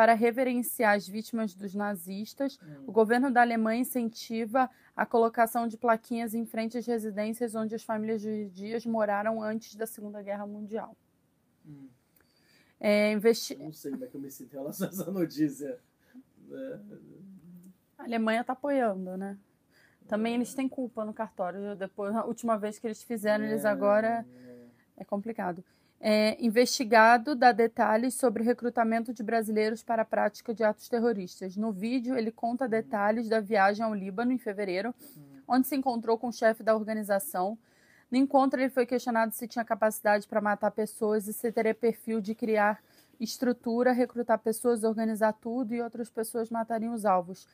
para 0.01 0.15
reverenciar 0.15 0.97
as 0.97 1.07
vítimas 1.07 1.55
dos 1.55 1.75
nazistas. 1.75 2.59
Hum. 2.63 2.85
O 2.87 2.91
governo 2.91 3.31
da 3.31 3.43
Alemanha 3.43 3.83
incentiva 3.83 4.71
a 4.97 5.05
colocação 5.05 5.69
de 5.69 5.77
plaquinhas 5.77 6.33
em 6.33 6.47
frente 6.47 6.79
às 6.79 6.87
residências 6.87 7.55
onde 7.55 7.75
as 7.75 7.83
famílias 7.83 8.23
judias 8.23 8.87
moraram 8.87 9.43
antes 9.43 9.75
da 9.75 9.87
Segunda 9.87 10.23
Guerra 10.23 10.47
Mundial. 10.47 10.97
Hum. 11.67 11.87
É, 12.81 13.13
investi... 13.13 13.57
Não 13.57 13.75
sei 13.75 13.91
como 13.91 14.07
é 14.07 14.09
que 14.09 14.17
eu 14.17 14.21
me 14.23 14.31
sinto 14.31 14.55
em 14.55 14.57
relação 14.57 14.89
a 14.89 14.91
essa 14.91 15.11
notícia. 15.11 15.79
É. 16.51 16.79
A 17.99 18.05
Alemanha 18.05 18.41
está 18.41 18.55
apoiando, 18.55 19.19
né? 19.19 19.37
Também 20.09 20.35
eles 20.35 20.55
têm 20.55 20.67
culpa 20.67 21.05
no 21.05 21.13
cartório. 21.13 21.77
Depois, 21.77 22.17
a 22.17 22.25
última 22.25 22.57
vez 22.57 22.79
que 22.79 22.87
eles 22.87 23.03
fizeram, 23.03 23.45
eles 23.45 23.67
agora 23.67 24.27
é 24.97 25.05
complicado. 25.05 25.63
É, 26.03 26.43
investigado 26.43 27.35
dá 27.35 27.53
detalhes 27.53 28.15
sobre 28.15 28.43
recrutamento 28.43 29.13
de 29.13 29.23
brasileiros 29.23 29.83
para 29.83 30.03
a 30.03 30.05
prática 30.05 30.55
de 30.55 30.65
atos 30.65 30.89
terroristas. 30.89 31.57
No 31.57 31.73
vídeo, 31.73 32.17
ele 32.17 32.33
conta 32.33 32.67
detalhes 32.67 33.29
da 33.29 33.39
viagem 33.39 33.85
ao 33.85 33.95
Líbano 33.95 34.33
em 34.33 34.39
fevereiro, 34.39 34.95
onde 35.47 35.67
se 35.67 35.77
encontrou 35.77 36.17
com 36.17 36.29
o 36.29 36.33
chefe 36.33 36.63
da 36.63 36.75
organização, 36.75 37.59
no 38.11 38.19
encontro, 38.19 38.61
ele 38.61 38.71
foi 38.71 38.85
questionado 38.85 39.33
se 39.33 39.47
tinha 39.47 39.65
capacidade 39.65 40.27
para 40.27 40.41
matar 40.41 40.73
pessoas 40.73 41.29
e 41.29 41.33
se 41.33 41.53
teria 41.53 41.75
perfil 41.75 42.21
de 42.21 42.35
criar 42.35 42.83
estrutura, 43.21 43.93
recrutar 43.93 44.39
pessoas, 44.39 44.83
organizar 44.83 45.33
tudo 45.35 45.75
e 45.75 45.81
outras 45.81 46.11
pessoas 46.11 46.51
matariam 46.51 46.93
os 46.93 47.05
alvos. 47.05 47.47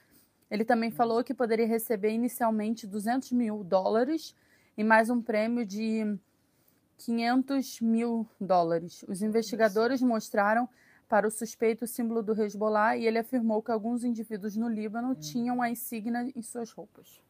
Ele 0.50 0.64
também 0.64 0.90
falou 0.90 1.22
que 1.22 1.34
poderia 1.34 1.66
receber 1.66 2.10
inicialmente 2.10 2.86
200 2.86 3.32
mil 3.32 3.62
dólares 3.62 4.34
e 4.78 4.84
mais 4.84 5.10
um 5.10 5.20
prêmio 5.20 5.66
de 5.66 6.16
500 6.98 7.80
mil 7.80 8.26
dólares. 8.40 9.04
Os 9.08 9.22
investigadores 9.22 10.00
mostraram 10.02 10.68
para 11.08 11.26
o 11.26 11.30
suspeito 11.30 11.84
o 11.84 11.88
símbolo 11.88 12.22
do 12.22 12.40
Hezbollah 12.40 12.96
e 12.96 13.06
ele 13.06 13.18
afirmou 13.18 13.62
que 13.62 13.70
alguns 13.70 14.02
indivíduos 14.04 14.56
no 14.56 14.68
Líbano 14.68 15.14
tinham 15.14 15.62
a 15.62 15.70
insígnia 15.70 16.32
em 16.34 16.42
suas 16.42 16.70
roupas. 16.72 17.22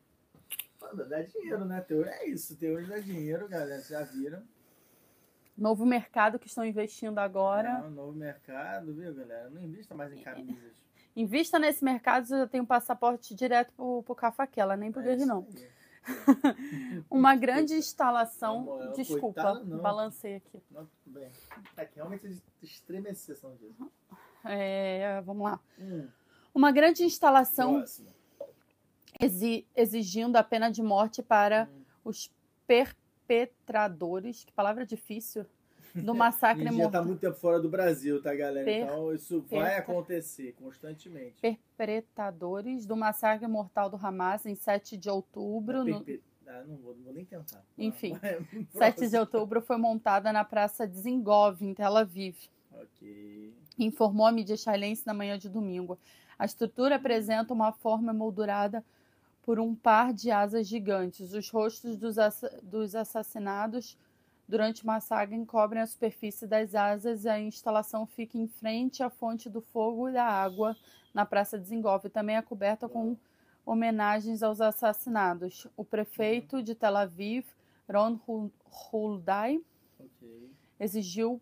Dá 1.08 1.22
dinheiro, 1.22 1.64
né? 1.64 1.80
Teoria 1.80 2.12
é 2.12 2.28
isso, 2.28 2.56
teoria 2.56 2.88
dá 2.88 2.98
dinheiro, 2.98 3.48
galera. 3.48 3.82
Já 3.82 4.02
viram? 4.02 4.42
Novo 5.56 5.84
mercado 5.84 6.38
que 6.38 6.46
estão 6.46 6.64
investindo 6.64 7.18
agora. 7.18 7.80
Não, 7.80 7.90
novo 7.90 8.12
mercado, 8.12 8.92
viu, 8.94 9.14
galera? 9.14 9.50
Não 9.50 9.62
invista 9.62 9.94
mais 9.94 10.12
em 10.12 10.22
camisas. 10.22 10.84
Invista 11.16 11.58
nesse 11.58 11.82
mercado, 11.82 12.26
você 12.26 12.36
já 12.36 12.46
tem 12.46 12.60
um 12.60 12.66
passaporte 12.66 13.34
direto 13.34 13.72
pro, 13.72 14.02
pro 14.02 14.14
Cafaquela, 14.14 14.76
nem 14.76 14.92
pro 14.92 15.00
é 15.00 15.16
não. 15.16 15.46
Uma 17.10 17.34
grande 17.34 17.74
instalação. 17.74 18.64
Não, 18.64 18.92
desculpa, 18.92 19.42
coitado, 19.42 19.78
balancei 19.78 20.36
aqui. 20.36 20.62
Não, 20.70 20.88
bem. 21.04 21.30
É 21.76 21.84
que 21.84 21.96
realmente 21.96 22.26
é 22.26 22.32
estremecer 22.62 23.36
são 23.36 23.54
disso. 23.56 23.90
É, 24.44 25.20
vamos 25.22 25.44
lá. 25.44 25.60
Hum. 25.78 26.08
Uma 26.54 26.70
grande 26.70 27.02
instalação. 27.04 27.78
Próximo 27.78 28.16
exigindo 29.74 30.36
a 30.36 30.42
pena 30.42 30.70
de 30.70 30.82
morte 30.82 31.22
para 31.22 31.68
hum. 31.70 31.82
os 32.04 32.30
perpetradores, 32.66 34.44
que 34.44 34.52
palavra 34.52 34.84
difícil, 34.84 35.46
do 36.02 36.14
massacre 36.14 36.64
mortal. 36.64 36.78
já 36.78 36.86
está 36.86 37.02
muito 37.02 37.20
tempo 37.20 37.36
fora 37.36 37.60
do 37.60 37.68
Brasil, 37.68 38.22
tá, 38.22 38.34
galera? 38.34 38.64
Per 38.64 38.82
então 38.82 39.12
isso 39.14 39.44
vai 39.50 39.76
acontecer 39.76 40.52
constantemente. 40.52 41.40
Perpetradores 41.40 42.86
do 42.86 42.96
massacre 42.96 43.46
mortal 43.46 43.88
do 43.88 43.96
Hamas 43.96 44.46
em 44.46 44.54
7 44.54 44.96
de 44.96 45.08
outubro. 45.08 45.84
No... 45.84 46.04
Ah, 46.46 46.62
não, 46.66 46.76
vou, 46.76 46.94
não 46.94 47.04
vou 47.04 47.12
nem 47.12 47.24
tentar. 47.24 47.64
Enfim, 47.76 48.18
7 48.70 49.08
de 49.08 49.16
outubro 49.16 49.60
foi 49.60 49.76
montada 49.76 50.32
na 50.32 50.44
Praça 50.44 50.86
de 50.86 50.96
Zingov, 50.98 51.62
em 51.62 51.74
Tel 51.74 51.96
Aviv. 51.96 52.36
Ok. 52.72 53.54
Informou 53.78 54.26
a 54.26 54.32
mídia 54.32 54.54
israelense 54.54 55.06
na 55.06 55.12
manhã 55.12 55.38
de 55.38 55.48
domingo. 55.48 55.98
A 56.38 56.44
estrutura 56.44 56.96
apresenta 56.96 57.52
uma 57.52 57.72
forma 57.72 58.12
moldurada 58.12 58.84
por 59.42 59.58
um 59.60 59.74
par 59.74 60.12
de 60.12 60.30
asas 60.30 60.66
gigantes. 60.66 61.32
Os 61.32 61.48
rostos 61.50 61.96
dos, 61.96 62.18
ass 62.18 62.44
dos 62.62 62.94
assassinados 62.94 63.96
durante 64.48 64.84
o 64.84 64.86
massacre 64.86 65.34
encobrem 65.34 65.82
a 65.82 65.86
superfície 65.86 66.46
das 66.46 66.74
asas 66.74 67.24
e 67.24 67.28
a 67.28 67.40
instalação 67.40 68.06
fica 68.06 68.38
em 68.38 68.46
frente 68.46 69.02
à 69.02 69.10
fonte 69.10 69.50
do 69.50 69.60
fogo 69.60 70.08
e 70.08 70.12
da 70.12 70.24
água 70.24 70.76
na 71.12 71.26
Praça 71.26 71.58
de 71.58 71.66
Zingov. 71.66 72.08
Também 72.08 72.36
é 72.36 72.42
coberta 72.42 72.88
com 72.88 73.16
homenagens 73.64 74.42
aos 74.42 74.60
assassinados. 74.60 75.66
O 75.76 75.84
prefeito 75.84 76.62
de 76.62 76.74
Tel 76.74 76.96
Aviv, 76.96 77.46
Ron 77.90 78.18
Huldai, 78.92 79.60
okay. 79.98 80.50
exigiu 80.78 81.40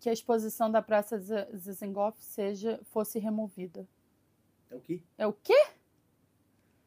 que 0.00 0.08
a 0.08 0.12
exposição 0.12 0.70
da 0.70 0.80
Praça 0.80 1.18
Zingov 1.18 2.16
seja, 2.18 2.80
fosse 2.84 3.18
removida. 3.18 3.86
É 4.70 4.74
o 4.74 4.80
quê? 4.80 5.02
É 5.18 5.26
o 5.26 5.32
quê? 5.32 5.66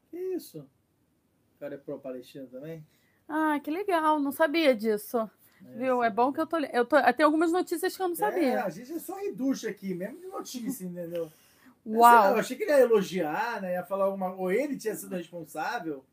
Que 0.09 0.17
isso? 0.17 0.59
O 1.55 1.59
cara 1.59 1.75
é 1.75 1.77
pró-Palestina 1.77 2.47
também? 2.47 2.85
Ah, 3.27 3.59
que 3.59 3.69
legal, 3.69 4.19
não 4.19 4.31
sabia 4.31 4.75
disso. 4.75 5.29
É, 5.65 5.77
Viu? 5.77 6.03
É 6.03 6.09
bom 6.09 6.31
que 6.31 6.39
eu 6.39 6.47
tô. 6.47 6.57
Eu 6.57 6.85
tô. 6.85 6.97
Tem 7.13 7.25
algumas 7.25 7.51
notícias 7.51 7.95
que 7.95 8.01
eu 8.01 8.07
não 8.07 8.15
sabia. 8.15 8.53
É, 8.53 8.61
a 8.61 8.69
gente 8.69 8.93
é 8.93 8.99
só 8.99 9.15
reducha 9.15 9.69
aqui, 9.69 9.93
mesmo 9.93 10.19
de 10.19 10.27
notícia, 10.27 10.85
entendeu? 10.85 11.31
Uau! 11.85 12.33
eu 12.33 12.39
achei 12.39 12.57
que 12.57 12.63
ele 12.63 12.71
ia 12.71 12.79
elogiar, 12.81 13.61
né? 13.61 13.73
Ia 13.73 13.83
falar 13.83 14.05
alguma. 14.05 14.33
Ou 14.35 14.51
ele 14.51 14.77
tinha 14.77 14.95
sido 14.95 15.15
responsável. 15.15 16.03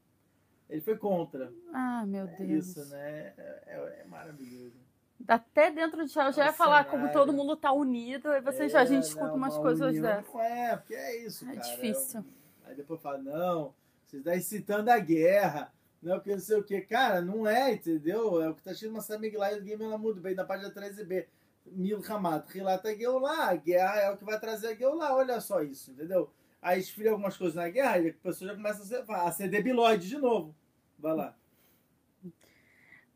Ele 0.69 0.81
foi 0.81 0.97
contra. 0.97 1.53
Ah, 1.73 2.05
meu 2.07 2.27
é 2.27 2.37
Deus. 2.37 2.69
Isso, 2.69 2.85
né? 2.87 3.33
É, 3.37 3.63
é, 3.67 4.03
é 4.03 4.05
maravilhoso. 4.09 4.87
Até 5.27 5.71
dentro 5.71 6.05
de 6.05 6.19
eu 6.19 6.33
já 6.33 6.47
ia 6.47 6.53
falar 6.53 6.85
como 6.85 7.11
todo 7.11 7.33
mundo 7.33 7.57
tá 7.57 7.73
unido, 7.73 8.29
aí 8.29 8.41
você 8.41 8.65
é, 8.65 8.69
já 8.69 8.81
a 8.81 8.85
gente 8.85 9.05
escuta 9.05 9.29
não, 9.29 9.37
umas 9.37 9.57
coisas 9.57 9.99
dessas. 9.99 10.33
Não 10.33 10.41
é, 10.41 10.77
porque 10.77 10.95
é 10.95 11.25
isso, 11.25 11.49
é 11.49 11.55
cara. 11.55 11.69
Difícil. 11.69 12.25
aí 12.65 12.75
depois 12.75 13.01
fala, 13.01 13.19
não, 13.19 13.75
vocês 14.05 14.21
estão 14.21 14.35
incitando 14.35 14.89
a 14.91 14.99
guerra. 14.99 15.73
Não, 16.03 16.15
porque 16.17 16.33
não 16.33 16.41
sei 16.41 16.57
o 16.57 16.63
que. 16.63 16.81
Cara, 16.83 17.21
não 17.21 17.47
é, 17.47 17.73
entendeu? 17.73 18.43
É 18.43 18.49
o 18.49 18.55
que 18.55 18.63
tá 18.63 18.73
escrito 18.73 18.93
na 18.93 19.19
Miglaia 19.19 19.57
do 19.57 19.65
Game 19.65 19.83
ela 19.83 19.99
muda, 19.99 20.21
bem 20.21 20.35
na 20.35 20.45
página 20.45 20.71
13b. 20.71 21.27
Mil 21.67 22.01
Ramat, 22.01 22.49
Rilata 22.49 22.95
Geulah. 22.95 23.51
A 23.51 23.57
guerra 23.57 24.01
é 24.01 24.11
o 24.11 24.17
que 24.17 24.25
vai 24.25 24.39
trazer 24.39 24.69
a 24.69 24.75
Geulah. 24.75 25.17
Olha 25.17 25.41
só 25.41 25.63
isso, 25.63 25.91
entendeu? 25.91 26.31
Aí 26.63 26.81
esfria 26.81 27.11
algumas 27.11 27.37
coisas 27.37 27.57
na 27.57 27.69
guerra 27.69 27.99
e 27.99 28.09
a 28.11 28.15
pessoa 28.15 28.51
já 28.51 28.57
começa 28.57 29.05
a 29.09 29.33
ser 29.33 29.49
debilóide 29.49 30.09
de 30.09 30.19
novo. 30.19 30.55
Vai 30.99 31.15
lá. 31.15 31.37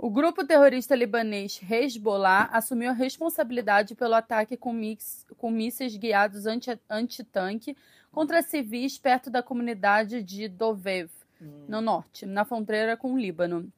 O 0.03 0.09
grupo 0.09 0.47
terrorista 0.47 0.95
libanês 0.95 1.61
Hezbollah 1.71 2.49
assumiu 2.53 2.89
a 2.91 2.95
responsabilidade 2.95 3.95
pelo 3.95 4.15
ataque 4.15 4.57
com, 4.57 4.73
mix, 4.73 5.27
com 5.37 5.51
mísseis 5.51 5.95
guiados 5.95 6.47
anti-tanque 6.89 7.77
contra 8.11 8.41
civis 8.41 8.97
perto 8.97 9.29
da 9.29 9.43
comunidade 9.43 10.23
de 10.23 10.49
Dovev, 10.49 11.11
hum. 11.41 11.65
no 11.69 11.81
norte, 11.81 12.27
na 12.27 12.45
fronteira 12.45 12.97
com 12.97 13.15
o 13.15 13.19
Líbano. 13.19 13.73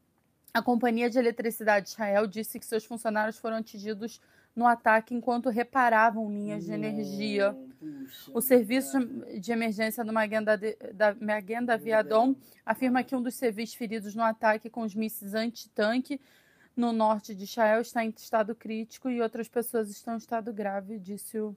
A 0.52 0.60
Companhia 0.60 1.08
de 1.08 1.18
Eletricidade 1.18 1.86
de 1.86 1.92
Israel 1.92 2.26
disse 2.26 2.58
que 2.58 2.66
seus 2.66 2.84
funcionários 2.84 3.38
foram 3.38 3.56
atingidos 3.56 4.20
no 4.54 4.66
ataque 4.66 5.14
enquanto 5.14 5.48
reparavam 5.48 6.30
linhas 6.30 6.64
de 6.64 6.72
energia. 6.72 7.56
o 8.32 8.40
serviço 8.40 8.98
de 9.40 9.50
emergência 9.50 10.04
do 10.04 10.12
Maguen 10.12 10.44
da, 10.44 11.14
Maguen 11.20 11.64
Davi 11.64 11.92
Adom 11.92 12.34
afirma 12.64 13.02
que 13.02 13.16
um 13.16 13.22
dos 13.22 13.34
civis 13.34 13.74
feridos 13.74 14.14
no 14.14 14.22
ataque 14.22 14.68
com 14.68 14.82
os 14.82 14.94
mísseis 14.94 15.34
anti-tanque 15.34 16.20
no 16.76 16.92
norte 16.92 17.34
de 17.34 17.44
Israel 17.44 17.80
está 17.80 18.04
em 18.04 18.10
estado 18.10 18.54
crítico 18.54 19.10
e 19.10 19.20
outras 19.20 19.48
pessoas 19.48 19.90
estão 19.90 20.14
em 20.14 20.18
estado 20.18 20.52
grave, 20.52 20.98
disse 20.98 21.38
o, 21.38 21.56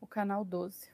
o 0.00 0.06
canal 0.06 0.44
12. 0.44 0.93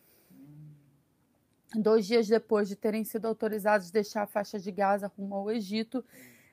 Dois 1.75 2.05
dias 2.07 2.27
depois 2.27 2.69
de 2.69 2.75
terem 2.75 3.05
sido 3.05 3.27
autorizados 3.27 3.89
a 3.89 3.93
deixar 3.93 4.23
a 4.23 4.27
faixa 4.27 4.59
de 4.59 4.73
Gaza 4.73 5.11
rumo 5.17 5.37
ao 5.37 5.51
Egito, 5.53 6.05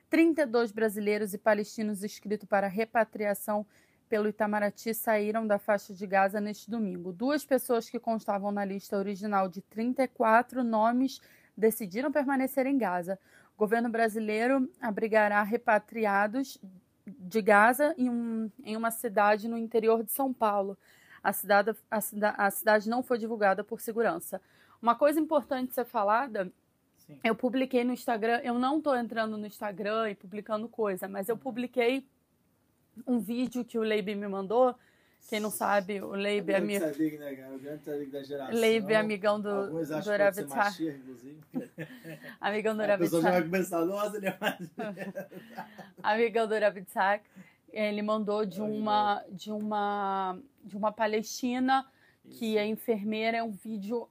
32 0.08 0.70
brasileiros 0.70 1.34
e 1.34 1.38
palestinos 1.38 2.04
inscritos 2.04 2.48
para 2.48 2.68
repatriação 2.68 3.66
pelo 4.08 4.28
Itamaraty 4.28 4.94
saíram 4.94 5.46
da 5.46 5.58
faixa 5.58 5.92
de 5.92 6.06
Gaza 6.06 6.40
neste 6.40 6.70
domingo. 6.70 7.12
Duas 7.12 7.44
pessoas 7.44 7.90
que 7.90 7.98
constavam 7.98 8.52
na 8.52 8.64
lista 8.64 8.96
original 8.96 9.48
de 9.48 9.60
34 9.60 10.62
nomes 10.62 11.20
decidiram 11.56 12.12
permanecer 12.12 12.64
em 12.66 12.78
Gaza. 12.78 13.18
O 13.56 13.58
governo 13.58 13.90
brasileiro 13.90 14.70
abrigará 14.80 15.42
repatriados 15.42 16.58
de 17.04 17.42
Gaza 17.42 17.92
em, 17.98 18.08
um, 18.08 18.50
em 18.64 18.76
uma 18.76 18.92
cidade 18.92 19.48
no 19.48 19.58
interior 19.58 20.04
de 20.04 20.12
São 20.12 20.32
Paulo. 20.32 20.78
A 21.22 21.32
cidade, 21.32 21.74
a, 21.90 22.00
cida, 22.00 22.30
a 22.30 22.50
cidade 22.50 22.88
não 22.88 23.02
foi 23.02 23.18
divulgada 23.18 23.64
por 23.64 23.80
segurança. 23.80 24.40
Uma 24.80 24.94
coisa 24.94 25.18
importante 25.20 25.74
ser 25.74 25.84
falada. 25.84 26.50
Eu 27.24 27.34
publiquei 27.34 27.84
no 27.84 27.92
Instagram, 27.92 28.40
eu 28.44 28.54
não 28.58 28.78
estou 28.78 28.94
entrando 28.94 29.36
no 29.38 29.46
Instagram 29.46 30.10
e 30.10 30.14
publicando 30.14 30.68
coisa, 30.68 31.08
mas 31.08 31.28
eu 31.28 31.36
publiquei 31.36 32.06
um 33.06 33.18
vídeo 33.18 33.64
que 33.64 33.78
o 33.78 33.82
Leib 33.82 34.08
me 34.08 34.28
mandou. 34.28 34.74
Quem 35.28 35.40
não 35.40 35.50
sabe, 35.50 36.00
o 36.00 36.12
Leib 36.12 36.48
é 36.50 36.56
amigo. 36.56 36.84
Né, 36.84 36.92
Leib 38.52 38.90
é 38.90 38.96
amigão 38.96 39.40
do, 39.40 39.48
Alguns 39.48 39.88
do 39.88 39.94
Rabitzak. 39.94 41.00
amigão 42.40 42.76
do 42.76 42.82
Rabitzak. 42.82 42.92
A 42.92 42.98
pessoa 42.98 43.22
já 43.22 43.30
vai 43.32 43.42
começar, 43.42 43.84
nossa, 43.84 44.16
ele 44.16 44.26
é 44.28 44.38
mais. 44.40 44.70
amigão 46.02 46.46
do 46.46 46.58
Rabitzak. 46.58 47.24
Ele 47.70 48.00
mandou 48.00 48.46
de 48.46 48.62
uma, 48.62 49.22
de 49.30 49.50
uma, 49.50 50.38
de 50.64 50.76
uma 50.76 50.92
palestina 50.92 51.86
que 52.30 52.56
é 52.56 52.66
enfermeira, 52.66 53.38
é 53.38 53.42
um 53.42 53.50
vídeo 53.50 54.08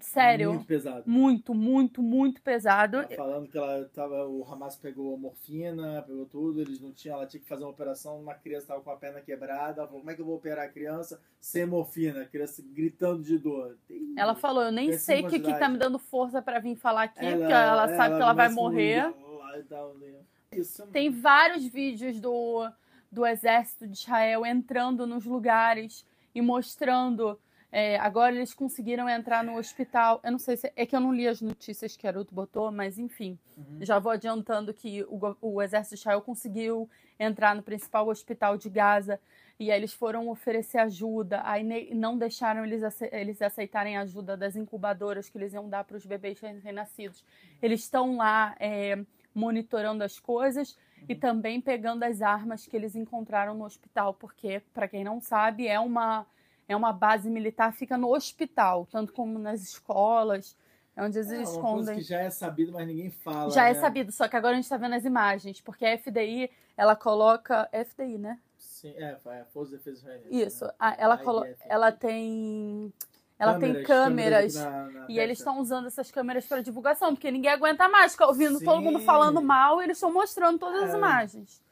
Sério. 0.00 0.50
Muito 0.50 0.66
pesado. 0.66 1.02
Muito, 1.06 1.54
muito, 1.54 2.02
muito 2.02 2.42
pesado. 2.42 3.02
Tá 3.08 3.16
falando 3.16 3.48
que 3.48 3.56
ela 3.56 3.88
tava, 3.94 4.26
o 4.26 4.44
Hamas 4.44 4.76
pegou 4.76 5.16
morfina, 5.16 6.02
pegou 6.06 6.26
tudo, 6.26 6.60
eles 6.60 6.78
não 6.78 6.92
tinham, 6.92 7.16
ela 7.16 7.26
tinha 7.26 7.40
que 7.40 7.48
fazer 7.48 7.64
uma 7.64 7.70
operação, 7.70 8.20
uma 8.20 8.34
criança 8.34 8.64
estava 8.64 8.82
com 8.82 8.90
a 8.90 8.96
perna 8.96 9.22
quebrada, 9.22 9.80
ela 9.80 9.86
falou, 9.86 10.00
como 10.00 10.10
é 10.10 10.14
que 10.14 10.20
eu 10.20 10.26
vou 10.26 10.36
operar 10.36 10.66
a 10.66 10.68
criança 10.68 11.20
sem 11.40 11.64
morfina? 11.64 12.22
A 12.22 12.26
criança 12.26 12.62
gritando 12.62 13.22
de 13.22 13.38
dor. 13.38 13.78
Tem, 13.88 14.14
ela 14.16 14.34
falou, 14.34 14.64
eu 14.64 14.72
nem 14.72 14.92
sei 14.92 15.24
o 15.24 15.28
que, 15.28 15.40
que 15.40 15.58
tá 15.58 15.68
me 15.70 15.78
dando 15.78 15.98
força 15.98 16.42
para 16.42 16.58
vir 16.58 16.76
falar 16.76 17.04
aqui, 17.04 17.24
ela, 17.24 17.38
porque 17.38 17.52
ela, 17.52 17.72
ela 17.72 17.88
sabe 17.88 18.08
ela 18.08 18.16
que 18.16 18.22
ela 18.22 18.34
vai 18.34 18.48
morrer. 18.50 19.08
Né? 19.08 20.14
Isso. 20.52 20.86
Tem 20.88 21.10
vários 21.10 21.64
vídeos 21.66 22.20
do, 22.20 22.70
do 23.10 23.24
exército 23.24 23.86
de 23.86 23.96
Israel 23.96 24.44
entrando 24.44 25.06
nos 25.06 25.24
lugares 25.24 26.06
e 26.34 26.42
mostrando 26.42 27.38
é, 27.74 27.96
agora 27.96 28.34
eles 28.34 28.52
conseguiram 28.52 29.08
entrar 29.08 29.42
no 29.42 29.56
hospital. 29.56 30.20
Eu 30.22 30.32
não 30.32 30.38
sei 30.38 30.58
se. 30.58 30.70
É 30.76 30.84
que 30.84 30.94
eu 30.94 31.00
não 31.00 31.10
li 31.10 31.26
as 31.26 31.40
notícias 31.40 31.96
que 31.96 32.06
a 32.06 32.10
Aruto 32.10 32.34
botou, 32.34 32.70
mas 32.70 32.98
enfim. 32.98 33.38
Uhum. 33.56 33.78
Já 33.80 33.98
vou 33.98 34.12
adiantando 34.12 34.74
que 34.74 35.02
o, 35.04 35.36
o 35.40 35.62
exército 35.62 35.94
de 35.94 36.00
Israel 36.02 36.20
conseguiu 36.20 36.88
entrar 37.18 37.56
no 37.56 37.62
principal 37.62 38.06
hospital 38.08 38.58
de 38.58 38.68
Gaza. 38.68 39.18
E 39.58 39.70
aí 39.70 39.78
eles 39.78 39.94
foram 39.94 40.28
oferecer 40.28 40.78
ajuda. 40.78 41.40
Aí 41.46 41.94
não 41.94 42.18
deixaram 42.18 42.62
eles, 42.62 42.82
eles 43.10 43.40
aceitarem 43.40 43.96
a 43.96 44.02
ajuda 44.02 44.36
das 44.36 44.54
incubadoras 44.54 45.30
que 45.30 45.38
eles 45.38 45.54
iam 45.54 45.66
dar 45.66 45.84
para 45.84 45.96
os 45.96 46.04
bebês 46.04 46.38
recém-nascidos. 46.40 47.24
Eles 47.62 47.80
estão 47.80 48.18
lá 48.18 48.54
é, 48.60 49.02
monitorando 49.34 50.04
as 50.04 50.20
coisas 50.20 50.72
uhum. 50.72 51.06
e 51.08 51.14
também 51.14 51.58
pegando 51.58 52.02
as 52.02 52.20
armas 52.20 52.66
que 52.66 52.76
eles 52.76 52.94
encontraram 52.94 53.54
no 53.54 53.64
hospital. 53.64 54.12
Porque, 54.12 54.60
para 54.74 54.86
quem 54.86 55.02
não 55.02 55.22
sabe, 55.22 55.66
é 55.66 55.80
uma 55.80 56.26
é 56.72 56.76
uma 56.76 56.92
base 56.92 57.30
militar, 57.30 57.72
fica 57.72 57.96
no 57.96 58.14
hospital, 58.14 58.86
tanto 58.90 59.12
como 59.12 59.38
nas 59.38 59.62
escolas, 59.62 60.56
é 60.94 61.02
onde 61.02 61.18
eles 61.18 61.32
é, 61.32 61.42
escondem. 61.42 61.62
Uma 61.62 61.84
coisa 61.84 61.94
que 61.94 62.02
já 62.02 62.20
é 62.20 62.30
sabido, 62.30 62.72
mas 62.72 62.86
ninguém 62.86 63.10
fala. 63.10 63.50
Já 63.50 63.68
é 63.68 63.72
né? 63.72 63.78
é 63.78 63.80
sabido, 63.80 64.12
só 64.12 64.28
que 64.28 64.36
agora 64.36 64.52
a 64.52 64.56
gente 64.56 64.64
está 64.64 64.76
vendo 64.76 64.94
as 64.94 65.04
imagens, 65.04 65.60
porque 65.60 65.86
a 65.86 65.98
FDI, 65.98 66.50
ela 66.76 66.94
coloca. 66.94 67.68
FDI, 67.72 68.18
né? 68.18 68.38
Sim, 68.58 68.94
é, 68.96 69.18
é 69.24 69.40
a 69.40 69.44
Força 69.46 69.70
de 69.70 69.78
Defesa 69.78 69.98
Israelense. 70.00 70.42
Isso, 70.42 70.64
né? 70.64 70.96
ela, 70.98 71.16
colo... 71.16 71.46
ela 71.66 71.92
tem. 71.92 72.92
Ela 73.38 73.54
câmeras, 73.54 73.74
tem 73.74 73.84
câmeras, 73.84 74.54
câmeras 74.54 74.92
na, 74.92 75.00
na 75.00 75.06
e 75.08 75.18
eles 75.18 75.38
estão 75.38 75.60
usando 75.60 75.86
essas 75.86 76.10
câmeras 76.10 76.46
para 76.46 76.62
divulgação, 76.62 77.14
porque 77.14 77.30
ninguém 77.30 77.50
aguenta 77.50 77.88
mais 77.88 78.12
ficar 78.12 78.28
ouvindo 78.28 78.58
Sim. 78.58 78.64
todo 78.64 78.80
mundo 78.80 79.00
falando 79.00 79.40
mal 79.42 79.80
e 79.80 79.84
eles 79.84 79.96
estão 79.96 80.12
mostrando 80.12 80.58
todas 80.58 80.82
é. 80.82 80.84
as 80.84 80.94
imagens. 80.94 81.62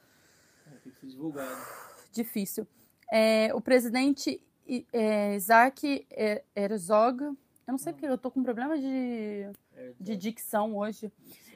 É, 0.66 0.76
tem 0.82 0.92
que 0.92 0.98
ser 0.98 1.06
divulgado. 1.06 1.56
Difícil. 2.10 2.66
É, 3.12 3.50
o 3.54 3.60
presidente 3.60 4.42
é, 4.92 5.34
Isaac 5.34 6.06
Herzog, 6.54 7.22
eu 7.22 7.34
não 7.66 7.78
sei 7.78 7.92
porque 7.92 8.06
eu 8.06 8.18
tô 8.18 8.30
com 8.30 8.42
problema 8.42 8.78
de, 8.78 9.50
de 9.98 10.16
dicção 10.16 10.76
hoje, 10.76 11.10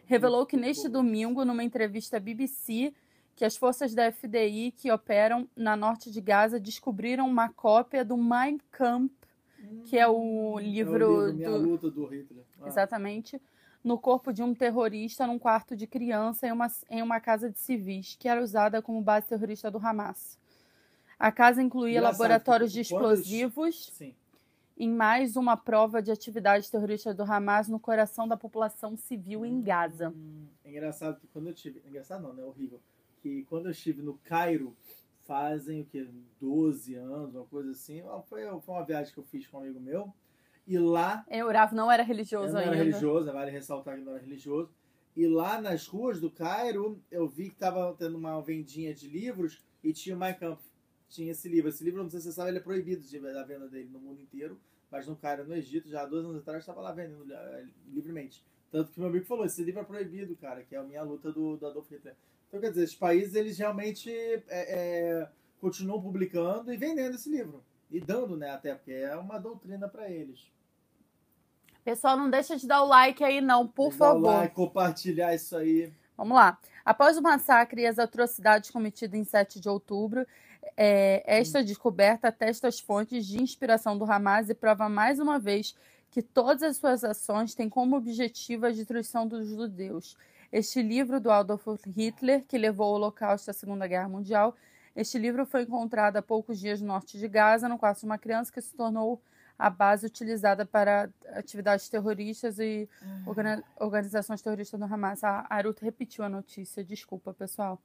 revelou 0.07 0.47
que 0.47 0.57
neste 0.57 0.89
domingo, 0.89 1.45
numa 1.45 1.65
entrevista 1.65 2.17
à 2.19 2.21
BBC, 2.21 2.93
que 3.35 3.45
as 3.45 3.57
forças 3.57 3.95
da 3.95 4.11
FDI 4.13 4.73
que 4.77 4.91
operam 4.91 5.49
na 5.57 5.77
norte 5.77 6.11
de 6.11 6.21
Gaza 6.21 6.61
descobriram 6.61 7.27
uma 7.29 7.49
cópia 7.49 8.05
do 8.05 8.17
Mein 8.17 8.59
Kampf, 8.71 9.13
que 9.85 9.99
é 9.99 10.07
o 10.07 10.59
livro, 10.59 11.05
é 11.05 11.07
o 11.07 11.27
livro 11.31 11.59
do... 11.59 11.69
Luta 11.69 11.91
do 11.91 12.05
Hitler. 12.07 12.45
Ah. 12.61 12.69
Exatamente. 12.69 13.41
No 13.83 13.99
corpo 13.99 14.33
de 14.33 14.43
um 14.43 14.55
terrorista 14.55 15.27
num 15.27 15.39
quarto 15.39 15.77
de 15.77 15.87
criança 15.87 16.47
em 16.47 16.53
uma, 16.53 16.69
em 16.89 17.03
uma 17.03 17.21
casa 17.21 17.51
de 17.51 17.59
civis, 17.59 18.17
que 18.19 18.29
era 18.29 18.43
usada 18.43 18.81
como 18.81 19.03
base 19.03 19.27
terrorista 19.27 19.71
do 19.71 19.79
Hamas. 19.79 20.39
A 21.25 21.33
casa 21.33 21.63
incluía 21.63 22.01
Engraçado, 22.01 22.21
laboratórios 22.21 22.71
de 22.71 22.83
explosivos 22.83 23.87
Sim. 23.95 24.15
em 24.77 24.91
mais 24.91 25.37
uma 25.37 25.57
prova 25.57 26.03
de 26.03 26.11
atividade 26.11 26.71
terrorista 26.71 27.15
do 27.15 27.23
Hamas 27.23 27.67
no 27.67 27.81
coração 27.81 28.29
da 28.29 28.37
população 28.37 28.95
civil 28.95 29.43
em 29.43 29.63
Gaza. 29.63 30.11
Hum, 30.11 30.47
é 30.63 30.69
engraçado 30.69 31.19
que 31.19 31.27
quando 31.29 31.47
eu 31.47 31.55
tive. 31.55 31.81
Engraçado 31.89 32.23
não, 32.23 32.35
né? 32.35 32.45
Horrível. 32.45 32.79
Que 33.23 33.43
quando 33.45 33.65
eu 33.65 33.71
estive 33.71 34.03
no 34.03 34.19
Cairo, 34.19 34.77
fazem 35.27 35.81
o 35.81 35.87
que? 35.87 36.07
12 36.39 36.95
anos, 36.95 37.35
uma 37.35 37.47
coisa 37.47 37.71
assim. 37.71 38.03
Foi, 38.29 38.43
foi 38.61 38.75
uma 38.75 38.85
viagem 38.85 39.11
que 39.11 39.19
eu 39.19 39.25
fiz 39.25 39.47
com 39.47 39.57
um 39.57 39.61
amigo 39.63 39.81
meu. 39.81 40.13
E 40.67 40.77
lá. 40.77 41.25
É, 41.27 41.43
o 41.43 41.51
Rav 41.51 41.73
não 41.73 41.91
era 41.91 42.03
religioso 42.03 42.53
não 42.53 42.61
ainda. 42.61 42.71
Não 42.71 42.81
era 42.81 42.85
religioso, 42.85 43.33
vale 43.33 43.51
ressaltar 43.51 43.97
que 43.97 44.05
não 44.05 44.13
era 44.13 44.21
religioso. 44.21 44.71
E 45.17 45.27
lá 45.27 45.59
nas 45.59 45.87
ruas 45.87 46.21
do 46.21 46.31
Cairo, 46.31 47.03
eu 47.11 47.27
vi 47.27 47.45
que 47.45 47.55
estava 47.55 47.95
tendo 47.95 48.19
uma 48.19 48.39
vendinha 48.43 48.93
de 48.93 49.09
livros 49.09 49.65
e 49.83 49.91
tinha 49.91 50.15
o 50.15 50.39
Kampf 50.39 50.74
tinha 51.15 51.33
esse 51.33 51.49
livro. 51.49 51.69
Esse 51.69 51.85
livro, 51.85 52.03
não 52.03 52.11
sei 52.11 52.21
se 52.21 52.27
você 52.27 52.33
sabe, 52.33 52.51
ele 52.51 52.59
é 52.59 52.63
proibido 52.63 53.03
de, 53.03 53.21
da 53.21 53.45
venda 53.45 53.69
dele 53.69 53.89
no 53.93 54.01
mundo 54.01 54.21
inteiro, 54.21 54.59
mas 54.91 55.07
no 55.07 55.17
Cairo, 55.17 55.47
no 55.47 55.55
Egito, 55.55 55.89
já 55.89 56.03
há 56.03 56.07
dois 56.07 56.25
anos 56.25 56.39
atrás, 56.39 56.61
estava 56.61 56.81
lá 56.81 56.93
vendendo 56.93 57.23
uh, 57.23 57.69
livremente. 57.89 58.45
Tanto 58.71 58.91
que 58.91 58.99
meu 58.99 59.09
amigo 59.09 59.25
falou, 59.25 59.45
esse 59.45 59.63
livro 59.63 59.81
é 59.81 59.85
proibido, 59.85 60.37
cara, 60.37 60.63
que 60.65 60.75
é 60.75 60.79
a 60.79 60.83
minha 60.83 61.03
luta 61.03 61.31
do, 61.31 61.57
do 61.57 61.67
Adolf 61.67 61.91
Hitler. 61.91 62.17
Então, 62.49 62.61
quer 62.61 62.71
dizer, 62.71 62.85
esses 62.85 62.97
países, 62.97 63.35
eles 63.35 63.57
realmente 63.57 64.11
é, 64.11 64.43
é, 64.49 65.29
continuam 65.61 66.03
publicando 66.03 66.73
e 66.73 66.77
vendendo 66.77 67.15
esse 67.15 67.31
livro. 67.31 67.63
E 67.91 68.01
dando, 68.01 68.37
né, 68.37 68.51
até, 68.51 68.75
porque 68.75 68.93
é 68.93 69.15
uma 69.17 69.39
doutrina 69.39 69.89
para 69.89 70.11
eles. 70.11 70.51
Pessoal, 71.85 72.17
não 72.17 72.31
deixa 72.31 72.57
de 72.57 72.67
dar 72.67 72.83
o 72.83 72.87
like 72.87 73.23
aí, 73.23 73.41
não, 73.41 73.69
por 73.69 73.93
favor. 73.93 74.23
Dar 74.23 74.31
o 74.31 74.35
like, 74.39 74.55
compartilhar 74.55 75.35
isso 75.35 75.57
aí. 75.57 75.93
Vamos 76.17 76.37
lá. 76.37 76.59
Após 76.85 77.17
o 77.17 77.23
massacre 77.23 77.83
e 77.83 77.87
as 77.87 77.99
atrocidades 77.99 78.71
cometidas 78.71 79.19
em 79.19 79.25
7 79.25 79.61
de 79.61 79.69
outubro, 79.69 80.27
é, 80.77 81.23
esta 81.27 81.63
descoberta 81.63 82.29
atesta 82.29 82.69
as 82.69 82.81
fontes 82.81 83.27
de 83.27 83.43
inspiração 83.43 83.97
do 83.97 84.05
Hamas 84.05 84.49
e 84.49 84.55
prova 84.55 84.89
mais 84.89 85.19
uma 85.19 85.39
vez 85.39 85.75
que 86.11 86.23
todas 86.23 86.63
as 86.63 86.77
suas 86.77 87.03
ações 87.03 87.55
têm 87.55 87.69
como 87.69 87.97
objetivo 87.97 88.67
a 88.67 88.71
destruição 88.71 89.27
dos 89.27 89.49
judeus. 89.49 90.17
Este 90.53 90.81
livro 90.81 91.21
do 91.21 91.31
Adolf 91.31 91.67
Hitler, 91.87 92.45
que 92.47 92.57
levou 92.57 92.87
ao 92.87 92.93
Holocausto 92.95 93.51
à 93.51 93.55
Segunda 93.55 93.87
Guerra 93.87 94.09
Mundial, 94.09 94.55
este 94.95 95.19
livro 95.19 95.45
foi 95.45 95.63
encontrado 95.63 96.17
há 96.17 96.23
poucos 96.23 96.61
dias 96.61 96.81
no 96.81 96.87
norte 96.87 97.19
de 97.19 97.27
Gaza, 97.27 97.69
no 97.69 97.77
quarto 97.77 98.01
de 98.01 98.07
uma 98.07 98.19
criança 98.19 98.53
que 98.53 98.61
se 98.61 98.73
tornou 98.75 99.21
a 99.59 99.69
base 99.69 100.07
utilizada 100.07 100.65
para 100.65 101.11
atividades 101.33 101.89
terroristas 101.89 102.59
e 102.59 102.89
organizações 103.77 104.43
terroristas 104.43 104.79
do 104.79 104.87
Hamas. 104.87 105.25
A 105.25 105.47
Arut 105.49 105.83
repetiu 105.83 106.25
a 106.25 106.29
notícia, 106.29 106.85
desculpa, 106.85 107.35
pessoal. 107.35 107.81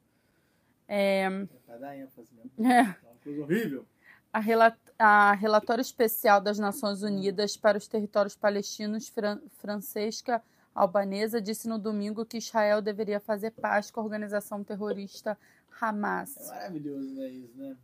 É, 0.91 1.29
é 1.67 1.77
dar 1.77 1.95
ênfase 1.95 2.33
mesmo. 2.33 2.67
É. 2.67 2.81
uma 2.81 3.15
coisa 3.23 3.41
horrível. 3.43 3.85
A, 4.33 4.39
relat 4.39 4.75
a 4.97 5.33
relatória 5.33 5.81
especial 5.81 6.41
das 6.41 6.57
Nações 6.57 7.03
Unidas 7.03 7.55
para 7.55 7.77
os 7.77 7.87
territórios 7.87 8.35
palestinos, 8.35 9.07
Fran 9.07 9.39
Francesca 9.59 10.41
Albanesa, 10.73 11.39
disse 11.39 11.67
no 11.69 11.77
domingo 11.77 12.25
que 12.25 12.37
Israel 12.37 12.81
deveria 12.81 13.19
fazer 13.19 13.51
paz 13.51 13.91
com 13.91 13.99
a 13.99 14.03
organização 14.03 14.63
terrorista 14.63 15.37
Hamas. 15.79 16.35
É 16.37 16.53
maravilhoso, 16.53 17.15
né, 17.15 17.27
isso, 17.29 17.57
né? 17.57 17.75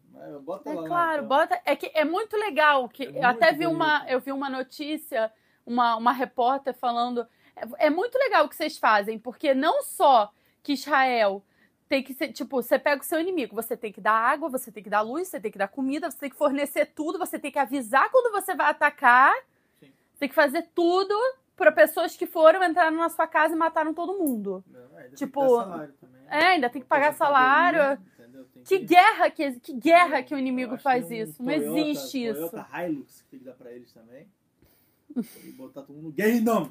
Bota 0.44 0.70
é 0.70 0.74
lá 0.74 0.88
claro, 0.88 1.26
bota. 1.26 1.62
É 1.64 1.76
que 1.76 1.92
é 1.94 2.04
muito 2.04 2.36
legal 2.36 2.90
que 2.90 3.04
é 3.04 3.20
eu 3.20 3.28
até 3.28 3.52
vi 3.52 3.66
bonito. 3.66 3.76
uma, 3.76 4.06
eu 4.10 4.20
vi 4.20 4.32
uma 4.32 4.50
notícia, 4.50 5.32
uma, 5.64 5.96
uma 5.96 6.12
repórter 6.12 6.74
falando, 6.74 7.22
é, 7.56 7.86
é 7.86 7.90
muito 7.90 8.18
legal 8.18 8.46
o 8.46 8.50
que 8.50 8.56
vocês 8.56 8.78
fazem, 8.80 9.20
porque 9.20 9.54
não 9.54 9.84
só 9.84 10.34
que 10.64 10.74
Israel 10.74 11.44
tem 11.88 12.02
que 12.02 12.14
ser, 12.14 12.30
tipo, 12.30 12.62
você 12.62 12.80
pega 12.80 13.02
o 13.02 13.06
seu 13.06 13.20
inimigo, 13.20 13.56
você 13.56 13.78
tem 13.78 13.92
que 13.92 14.02
dar 14.02 14.14
água, 14.14 14.50
você 14.50 14.72
tem 14.72 14.84
que 14.84 14.90
dar 14.90 15.02
luz, 15.02 15.28
você 15.28 15.40
tem 15.40 15.52
que 15.52 15.58
dar 15.58 15.68
comida, 15.68 16.10
você 16.10 16.18
tem 16.18 16.30
que 16.30 16.36
fornecer 16.36 16.88
tudo, 16.88 17.20
você 17.20 17.38
tem 17.38 17.52
que 17.52 17.60
avisar 17.60 18.10
quando 18.12 18.32
você 18.32 18.56
vai 18.56 18.70
atacar, 18.70 19.34
Sim. 19.80 19.92
tem 20.20 20.30
que 20.30 20.36
fazer 20.36 20.68
tudo 20.74 21.16
para 21.56 21.72
pessoas 21.72 22.18
que 22.18 22.26
foram 22.26 22.64
entrar 22.64 22.92
na 22.92 23.10
sua 23.10 23.28
casa 23.28 23.54
e 23.54 23.58
mataram 23.58 23.94
todo 23.94 24.18
mundo. 24.18 24.64
Não, 24.68 25.00
é, 25.00 25.10
tipo, 25.10 25.62
é, 26.28 26.46
ainda 26.48 26.70
tem 26.70 26.82
que 26.82 26.88
pagar 26.88 27.14
salário. 27.14 28.00
Que, 28.66 28.80
que, 28.80 28.86
guerra 28.86 29.30
que, 29.30 29.60
que 29.60 29.74
guerra 29.74 30.24
que 30.24 30.34
o 30.34 30.38
inimigo 30.38 30.76
faz 30.78 31.10
um 31.10 31.14
isso? 31.14 31.44
Toyota, 31.44 31.66
não 31.66 31.78
existe 31.78 32.26
isso. 32.26 32.50
Toyota 32.50 32.68
Hilux 32.84 33.22
que 33.22 33.30
tem 33.30 33.40
que 33.40 33.46
dar 33.46 33.54
para 33.54 33.72
eles 33.72 33.94
também. 33.94 34.28
E 35.16 35.52
botar 35.52 35.84
todo 35.84 35.96
mundo 35.96 36.12
gay 36.12 36.42
não. 36.42 36.68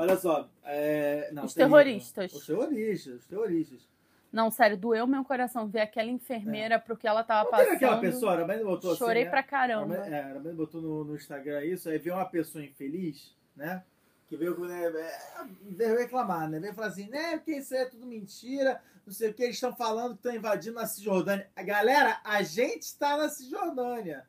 Olha 0.00 0.16
só. 0.16 0.48
É, 0.64 1.30
não, 1.32 1.44
os 1.44 1.54
terroristas. 1.54 2.32
Os 2.32 2.46
terroristas, 2.46 3.14
os 3.20 3.26
terroristas. 3.26 3.93
Não, 4.34 4.50
sério, 4.50 4.76
doeu 4.76 5.06
meu 5.06 5.24
coração 5.24 5.68
ver 5.68 5.82
aquela 5.82 6.10
enfermeira 6.10 6.74
é. 6.74 6.78
porque 6.78 7.06
ela 7.06 7.22
tava 7.22 7.48
passando. 7.48 7.76
aquela 7.76 8.00
pessoa, 8.00 8.32
a 8.32 8.42
Amanda 8.42 8.64
botou 8.64 8.96
Chorei 8.96 9.22
assim, 9.22 9.30
pra 9.30 9.42
né? 9.42 9.46
caramba. 9.46 9.94
A 9.94 10.08
é, 10.08 10.22
Amanda 10.32 10.52
botou 10.54 10.82
no, 10.82 11.04
no 11.04 11.14
Instagram 11.14 11.64
isso, 11.64 11.88
aí 11.88 11.98
veio 11.98 12.16
uma 12.16 12.24
pessoa 12.24 12.64
infeliz, 12.64 13.32
né? 13.54 13.84
Que 14.26 14.36
veio, 14.36 14.58
né, 14.58 14.86
é, 14.86 15.18
veio 15.62 15.96
reclamar, 15.96 16.50
né? 16.50 16.58
Veio 16.58 16.74
falar 16.74 16.88
assim, 16.88 17.08
né, 17.08 17.36
porque 17.36 17.52
isso 17.52 17.76
é 17.76 17.84
tudo 17.84 18.04
mentira, 18.06 18.82
não 19.06 19.12
sei 19.12 19.30
o 19.30 19.34
que, 19.34 19.44
eles 19.44 19.54
estão 19.54 19.72
falando 19.76 20.14
que 20.14 20.26
estão 20.26 20.34
invadindo 20.34 20.80
a 20.80 20.86
Cisjordânia. 20.86 21.48
Galera, 21.58 22.20
a 22.24 22.42
gente 22.42 22.82
está 22.82 23.16
na 23.16 23.28
Cisjordânia. 23.28 24.26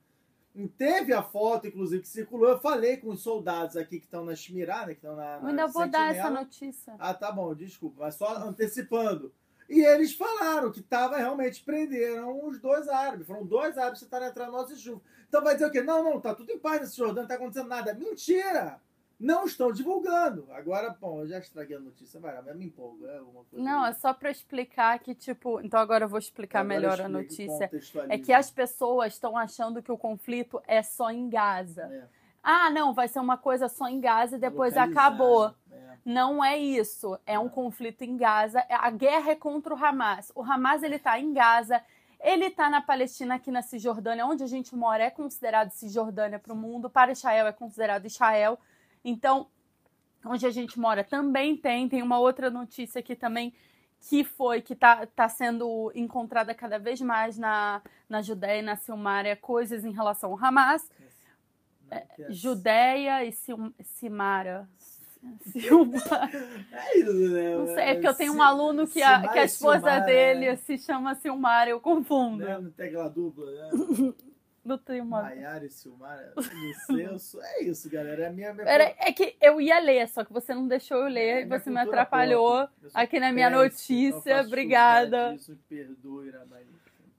Teve 0.77 1.13
a 1.13 1.23
foto, 1.23 1.65
inclusive, 1.65 2.03
que 2.03 2.07
circulou. 2.07 2.49
Eu 2.49 2.59
falei 2.59 2.97
com 2.97 3.09
os 3.09 3.23
soldados 3.23 3.75
aqui 3.75 3.99
que 3.99 4.05
estão 4.05 4.23
na 4.23 4.35
Shmirá, 4.35 4.85
né? 4.85 4.93
Que 4.93 4.99
estão 4.99 5.15
na, 5.15 5.39
na 5.39 5.41
Eu 5.41 5.47
ainda 5.47 5.67
vou 5.67 5.81
Sentinela. 5.81 6.13
dar 6.13 6.15
essa 6.15 6.29
notícia. 6.29 6.95
Ah, 6.99 7.13
tá 7.13 7.31
bom, 7.31 7.55
desculpa. 7.55 8.03
Mas 8.03 8.15
só 8.15 8.37
antecipando. 8.37 9.33
E 9.67 9.81
eles 9.81 10.13
falaram 10.13 10.71
que 10.71 10.81
tava 10.81 11.17
realmente 11.17 11.63
prenderam 11.63 12.47
os 12.47 12.59
dois 12.59 12.87
árabes. 12.87 13.27
Foram 13.27 13.45
dois 13.45 13.77
árabes 13.77 13.99
que 13.99 14.05
estavam 14.05 14.27
entrando 14.27 14.51
no 14.51 14.57
nosso 14.57 14.75
chuva. 14.77 15.01
Então 15.27 15.43
vai 15.43 15.55
dizer 15.55 15.67
o 15.67 15.71
quê? 15.71 15.81
Não, 15.81 16.03
não, 16.03 16.21
tá 16.21 16.33
tudo 16.35 16.51
em 16.51 16.59
paz 16.59 16.81
nesse 16.81 16.97
Jordão, 16.97 17.23
não 17.23 17.27
tá 17.27 17.35
acontecendo 17.35 17.67
nada. 17.67 17.93
Mentira! 17.93 18.79
Não 19.17 19.45
estão 19.45 19.71
divulgando. 19.71 20.45
Agora, 20.51 20.89
bom, 20.89 21.21
eu 21.21 21.27
já 21.27 21.39
estraguei 21.39 21.77
a 21.77 21.79
notícia, 21.79 22.19
vai, 22.19 22.39
mas 22.41 22.55
me 22.55 22.65
empolga. 22.65 23.07
É 23.07 23.21
não, 23.53 23.85
é 23.85 23.93
só 23.93 24.13
para 24.13 24.29
explicar 24.29 24.99
que, 24.99 25.15
tipo. 25.15 25.61
Então 25.61 25.79
agora 25.79 26.03
eu 26.03 26.09
vou 26.09 26.19
explicar 26.19 26.59
agora 26.59 26.75
melhor 26.75 27.01
a 27.01 27.07
notícia. 27.07 27.71
É 28.09 28.17
que 28.17 28.33
as 28.33 28.51
pessoas 28.51 29.13
estão 29.13 29.37
achando 29.37 29.81
que 29.81 29.91
o 29.91 29.97
conflito 29.97 30.61
é 30.67 30.83
só 30.83 31.09
em 31.11 31.29
Gaza. 31.29 31.83
É. 31.83 32.25
Ah, 32.43 32.69
não, 32.69 32.93
vai 32.93 33.07
ser 33.07 33.19
uma 33.19 33.37
coisa 33.37 33.67
só 33.67 33.87
em 33.87 33.99
Gaza 33.99 34.35
e 34.35 34.39
depois 34.39 34.77
acabou. 34.77 35.51
É. 36.05 36.09
Não 36.09 36.43
é 36.43 36.57
isso. 36.57 37.17
É 37.25 37.37
um 37.39 37.49
conflito 37.49 38.03
em 38.03 38.15
Gaza. 38.15 38.63
A 38.69 38.89
guerra 38.91 39.31
é 39.31 39.35
contra 39.35 39.73
o 39.73 39.85
Hamas. 39.85 40.31
O 40.35 40.43
Hamas 40.43 40.83
ele 40.83 40.95
está 40.95 41.19
em 41.19 41.33
Gaza. 41.33 41.81
Ele 42.19 42.45
está 42.45 42.69
na 42.69 42.81
Palestina, 42.81 43.35
aqui 43.35 43.51
na 43.51 43.61
Cisjordânia, 43.61 44.25
onde 44.25 44.43
a 44.43 44.47
gente 44.47 44.75
mora, 44.75 45.03
é 45.03 45.09
considerado 45.09 45.69
Cisjordânia 45.71 46.39
para 46.39 46.53
o 46.53 46.55
mundo. 46.55 46.89
Para 46.89 47.11
Israel 47.11 47.47
é 47.47 47.51
considerado 47.51 48.05
Israel. 48.05 48.59
Então, 49.03 49.47
onde 50.25 50.45
a 50.45 50.51
gente 50.51 50.79
mora 50.79 51.03
também 51.03 51.55
tem. 51.55 51.87
Tem 51.87 52.01
uma 52.01 52.19
outra 52.19 52.49
notícia 52.49 52.99
aqui 52.99 53.15
também 53.15 53.53
que 54.09 54.23
foi, 54.23 54.61
que 54.61 54.73
está 54.73 55.05
tá 55.07 55.27
sendo 55.27 55.91
encontrada 55.95 56.53
cada 56.53 56.77
vez 56.77 57.01
mais 57.01 57.37
na, 57.37 57.81
na 58.07 58.21
Judéia 58.21 58.59
e 58.59 58.61
na 58.61 58.75
Silmária, 58.75 59.35
coisas 59.35 59.83
em 59.83 59.91
relação 59.91 60.31
ao 60.31 60.43
Hamas. 60.43 60.89
É, 61.89 62.05
Judéia 62.29 63.23
e 63.23 63.31
Simara. 63.83 64.67
É 66.71 66.97
isso, 66.99 67.13
né? 67.13 67.55
Não 67.55 67.67
sei, 67.67 67.83
é 67.83 67.93
porque 67.93 68.07
eu 68.07 68.13
tenho 68.13 68.33
um 68.33 68.41
aluno 68.41 68.87
que 68.87 69.01
a, 69.01 69.27
que 69.27 69.39
a 69.39 69.45
esposa 69.45 69.79
Silmara, 69.79 70.05
dele 70.05 70.45
é. 70.45 70.55
se 70.55 70.77
chama 70.77 71.15
Silmara, 71.15 71.69
eu 71.69 71.79
confundo. 71.79 72.45
Não, 72.45 72.61
não 72.63 72.71
tem 72.71 72.87
aquela 72.87 73.09
dupla, 73.09 73.45
né? 73.45 73.69
Não 74.65 74.79
tem 74.79 74.99
uma. 74.99 75.21
Maiara 75.21 75.63
e 75.63 75.69
Silmara, 75.69 76.33
Celso. 76.87 77.39
É 77.39 77.63
isso, 77.65 77.87
galera. 77.87 78.23
É, 78.23 78.29
minha, 78.31 78.51
minha... 78.51 78.67
Era, 78.67 78.95
é 78.97 79.13
que 79.13 79.35
eu 79.39 79.61
ia 79.61 79.79
ler, 79.79 80.09
só 80.09 80.25
que 80.25 80.33
você 80.33 80.55
não 80.55 80.67
deixou 80.67 80.97
eu 80.97 81.07
ler, 81.07 81.43
é, 81.43 81.45
você 81.45 81.69
me 81.69 81.77
atrapalhou 81.77 82.67
aqui 82.91 83.19
na 83.19 83.31
minha 83.31 83.47
notícia. 83.47 84.41
Obrigada. 84.41 85.35
Isso, 85.35 85.55
perdoe, 85.69 86.31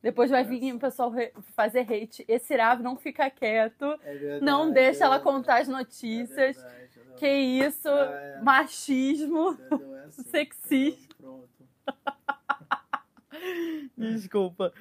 depois 0.02 0.30
vai 0.30 0.44
vir 0.44 0.72
o 0.72 0.78
pessoal 0.78 1.12
fazer 1.54 1.80
hate. 1.80 2.24
Esse 2.28 2.54
Irav 2.54 2.80
não 2.80 2.96
fica 2.96 3.28
quieto. 3.28 3.98
É 4.04 4.14
verdade, 4.14 4.44
não 4.44 4.70
deixa 4.70 5.02
é 5.02 5.06
ela 5.06 5.18
contar 5.18 5.60
as 5.60 5.68
notícias. 5.68 6.56
É 6.56 6.86
que 7.16 7.28
isso? 7.28 7.88
Ah, 7.88 8.14
é. 8.14 8.40
Machismo. 8.42 9.58
Assim, 10.06 10.22
sexismo. 10.24 11.08
Pronto. 11.18 11.48
Desculpa. 13.96 14.72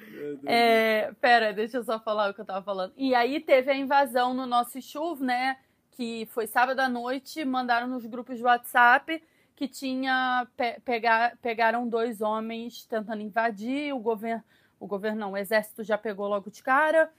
É, 0.44 1.12
pera, 1.20 1.52
deixa 1.52 1.78
eu 1.78 1.84
só 1.84 1.98
falar 1.98 2.30
o 2.30 2.34
que 2.34 2.40
eu 2.40 2.44
tava 2.44 2.64
falando. 2.64 2.92
E 2.96 3.14
aí 3.14 3.40
teve 3.40 3.70
a 3.70 3.76
invasão 3.76 4.34
no 4.34 4.46
nosso 4.46 4.80
chuva, 4.80 5.24
né? 5.24 5.58
Que 5.90 6.26
foi 6.26 6.46
sábado 6.46 6.80
à 6.80 6.88
noite, 6.88 7.44
mandaram 7.44 7.86
nos 7.86 8.04
grupos 8.06 8.36
de 8.36 8.44
WhatsApp 8.44 9.22
que 9.54 9.66
tinha 9.66 10.46
pe 10.54 10.78
pegar, 10.80 11.38
pegaram 11.40 11.88
dois 11.88 12.20
homens 12.20 12.84
tentando 12.84 13.22
invadir 13.22 13.94
o 13.94 13.98
governo 13.98 14.44
o 14.78 14.86
governo 14.86 15.20
não, 15.20 15.32
o 15.32 15.36
exército 15.36 15.82
já 15.82 15.96
pegou 15.96 16.28
logo 16.28 16.50
de 16.50 16.62
cara. 16.62 17.10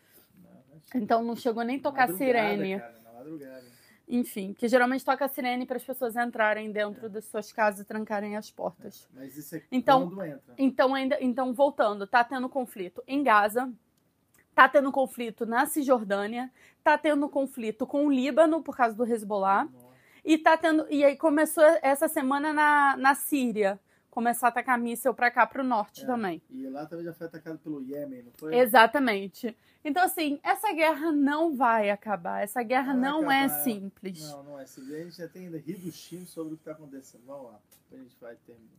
Então 0.93 1.23
não 1.23 1.35
chegou 1.35 1.63
nem 1.63 1.79
tocar 1.79 2.09
sirene. 2.09 2.79
Cara, 2.79 2.99
na 3.03 3.13
madrugada. 3.13 3.76
Enfim, 4.07 4.53
que 4.53 4.69
geralmente 4.69 5.03
toca 5.03 5.27
sirene 5.27 5.65
para 5.65 5.75
as 5.75 5.83
pessoas 5.83 6.15
entrarem 6.15 6.71
dentro 6.71 7.07
é. 7.07 7.09
das 7.09 7.25
suas 7.25 7.51
casas 7.51 7.81
e 7.81 7.85
trancarem 7.85 8.37
as 8.37 8.49
portas. 8.49 9.07
É. 9.15 9.19
Mas 9.19 9.37
isso 9.37 9.55
é 9.55 9.63
então, 9.69 10.07
quando 10.07 10.23
entra. 10.23 10.55
Então, 10.57 10.95
ainda, 10.95 11.17
então, 11.19 11.53
voltando, 11.53 12.07
tá 12.07 12.23
tendo 12.23 12.47
conflito 12.47 13.03
em 13.05 13.21
Gaza, 13.21 13.69
tá 14.55 14.69
tendo 14.69 14.91
conflito 14.93 15.45
na 15.45 15.65
Cisjordânia, 15.65 16.49
tá 16.83 16.97
tendo 16.97 17.27
conflito 17.27 17.85
com 17.85 18.07
o 18.07 18.11
Líbano 18.11 18.63
por 18.63 18.77
causa 18.77 18.95
do 18.95 19.05
Hezbollah. 19.05 19.65
Nossa. 19.65 19.87
E 20.23 20.37
tá 20.37 20.55
tendo. 20.55 20.87
E 20.89 21.03
aí 21.03 21.17
começou 21.17 21.63
essa 21.81 22.07
semana 22.07 22.53
na, 22.53 22.95
na 22.97 23.13
Síria 23.13 23.79
começar 24.17 24.47
a 24.47 24.49
atacar 24.49 24.79
míssil 24.79 25.13
para 25.13 25.29
cá, 25.29 25.45
para 25.45 25.61
o 25.61 25.63
norte 25.63 26.01
é, 26.01 26.07
também. 26.07 26.41
E 26.49 26.67
lá 26.69 26.87
também 26.87 27.05
já 27.05 27.13
foi 27.13 27.27
atacado 27.27 27.59
pelo 27.59 27.83
Iêmen, 27.83 28.23
não 28.23 28.31
foi? 28.31 28.57
Exatamente. 28.57 29.55
Então, 29.85 30.03
assim, 30.03 30.39
essa 30.41 30.73
guerra 30.73 31.11
não 31.11 31.55
vai 31.55 31.91
acabar. 31.91 32.41
Essa 32.41 32.63
guerra 32.63 32.95
não, 32.95 33.21
não 33.21 33.31
é 33.31 33.47
simples. 33.47 34.19
Não, 34.31 34.41
não 34.41 34.59
é 34.59 34.65
simples. 34.65 34.91
A 34.91 35.03
gente 35.03 35.17
já 35.17 35.27
tem 35.27 35.45
ainda 35.45 35.61
Hiroshima 35.63 36.25
sobre 36.25 36.55
o 36.55 36.57
que 36.57 36.61
está 36.61 36.71
acontecendo. 36.71 37.21
Vamos 37.27 37.51
lá. 37.51 37.59
A 37.91 37.95
gente 37.95 38.17
vai 38.19 38.35
terminar. 38.37 38.71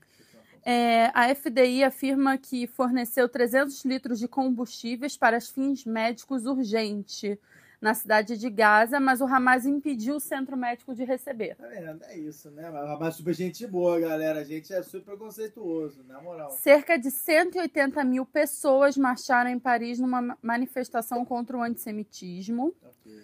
É, 0.65 1.13
a 1.15 1.33
FDI 1.33 1.85
afirma 1.85 2.37
que 2.37 2.67
forneceu 2.67 3.29
300 3.29 3.85
litros 3.85 4.19
de 4.19 4.27
combustíveis 4.27 5.17
para 5.17 5.41
fins 5.41 5.85
médicos 5.85 6.47
urgentes 6.47 7.39
na 7.81 7.95
cidade 7.95 8.37
de 8.37 8.51
Gaza, 8.51 8.99
mas 8.99 9.21
o 9.21 9.25
Hamas 9.25 9.65
impediu 9.65 10.17
o 10.17 10.21
centro 10.21 10.57
médico 10.57 10.95
de 10.95 11.05
receber. 11.05 11.57
Vendo? 11.59 12.05
É 12.05 12.19
isso, 12.19 12.51
né? 12.51 12.69
O 12.71 12.77
Hamas 12.77 13.15
é 13.15 13.19
super 13.19 13.35
gente 13.35 13.67
boa, 13.67 14.01
galera. 14.01 14.41
A 14.41 14.45
gente 14.45 14.73
é 14.73 14.83
super 14.83 15.17
preconceituoso, 15.17 16.03
na 16.05 16.21
moral. 16.21 16.51
Cerca 16.51 16.99
de 16.99 17.11
180 17.11 18.03
mil 18.05 18.27
pessoas 18.27 18.97
marcharam 18.97 19.51
em 19.51 19.59
Paris 19.59 20.01
numa 20.01 20.37
manifestação 20.43 21.25
contra 21.25 21.57
o 21.57 21.63
antissemitismo. 21.63 22.75
Okay. 22.83 23.21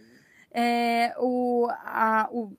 É, 0.53 1.15
o, 1.19 1.67
a, 1.71 2.29
o, 2.31 2.53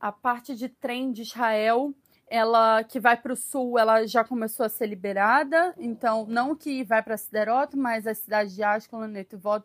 a 0.00 0.10
parte 0.10 0.56
de 0.56 0.70
trem 0.70 1.12
de 1.12 1.22
Israel 1.22 1.94
ela 2.30 2.84
que 2.84 3.00
vai 3.00 3.16
para 3.16 3.32
o 3.32 3.36
sul, 3.36 3.78
ela 3.78 4.06
já 4.06 4.22
começou 4.22 4.64
a 4.66 4.68
ser 4.68 4.86
liberada. 4.86 5.74
Então, 5.78 6.26
não 6.28 6.54
que 6.54 6.84
vai 6.84 7.02
para 7.02 7.16
Siderot, 7.16 7.76
mas 7.76 8.06
a 8.06 8.14
cidade 8.14 8.54
de 8.54 8.62
Ashkelon, 8.62 9.06
Netivot, 9.06 9.64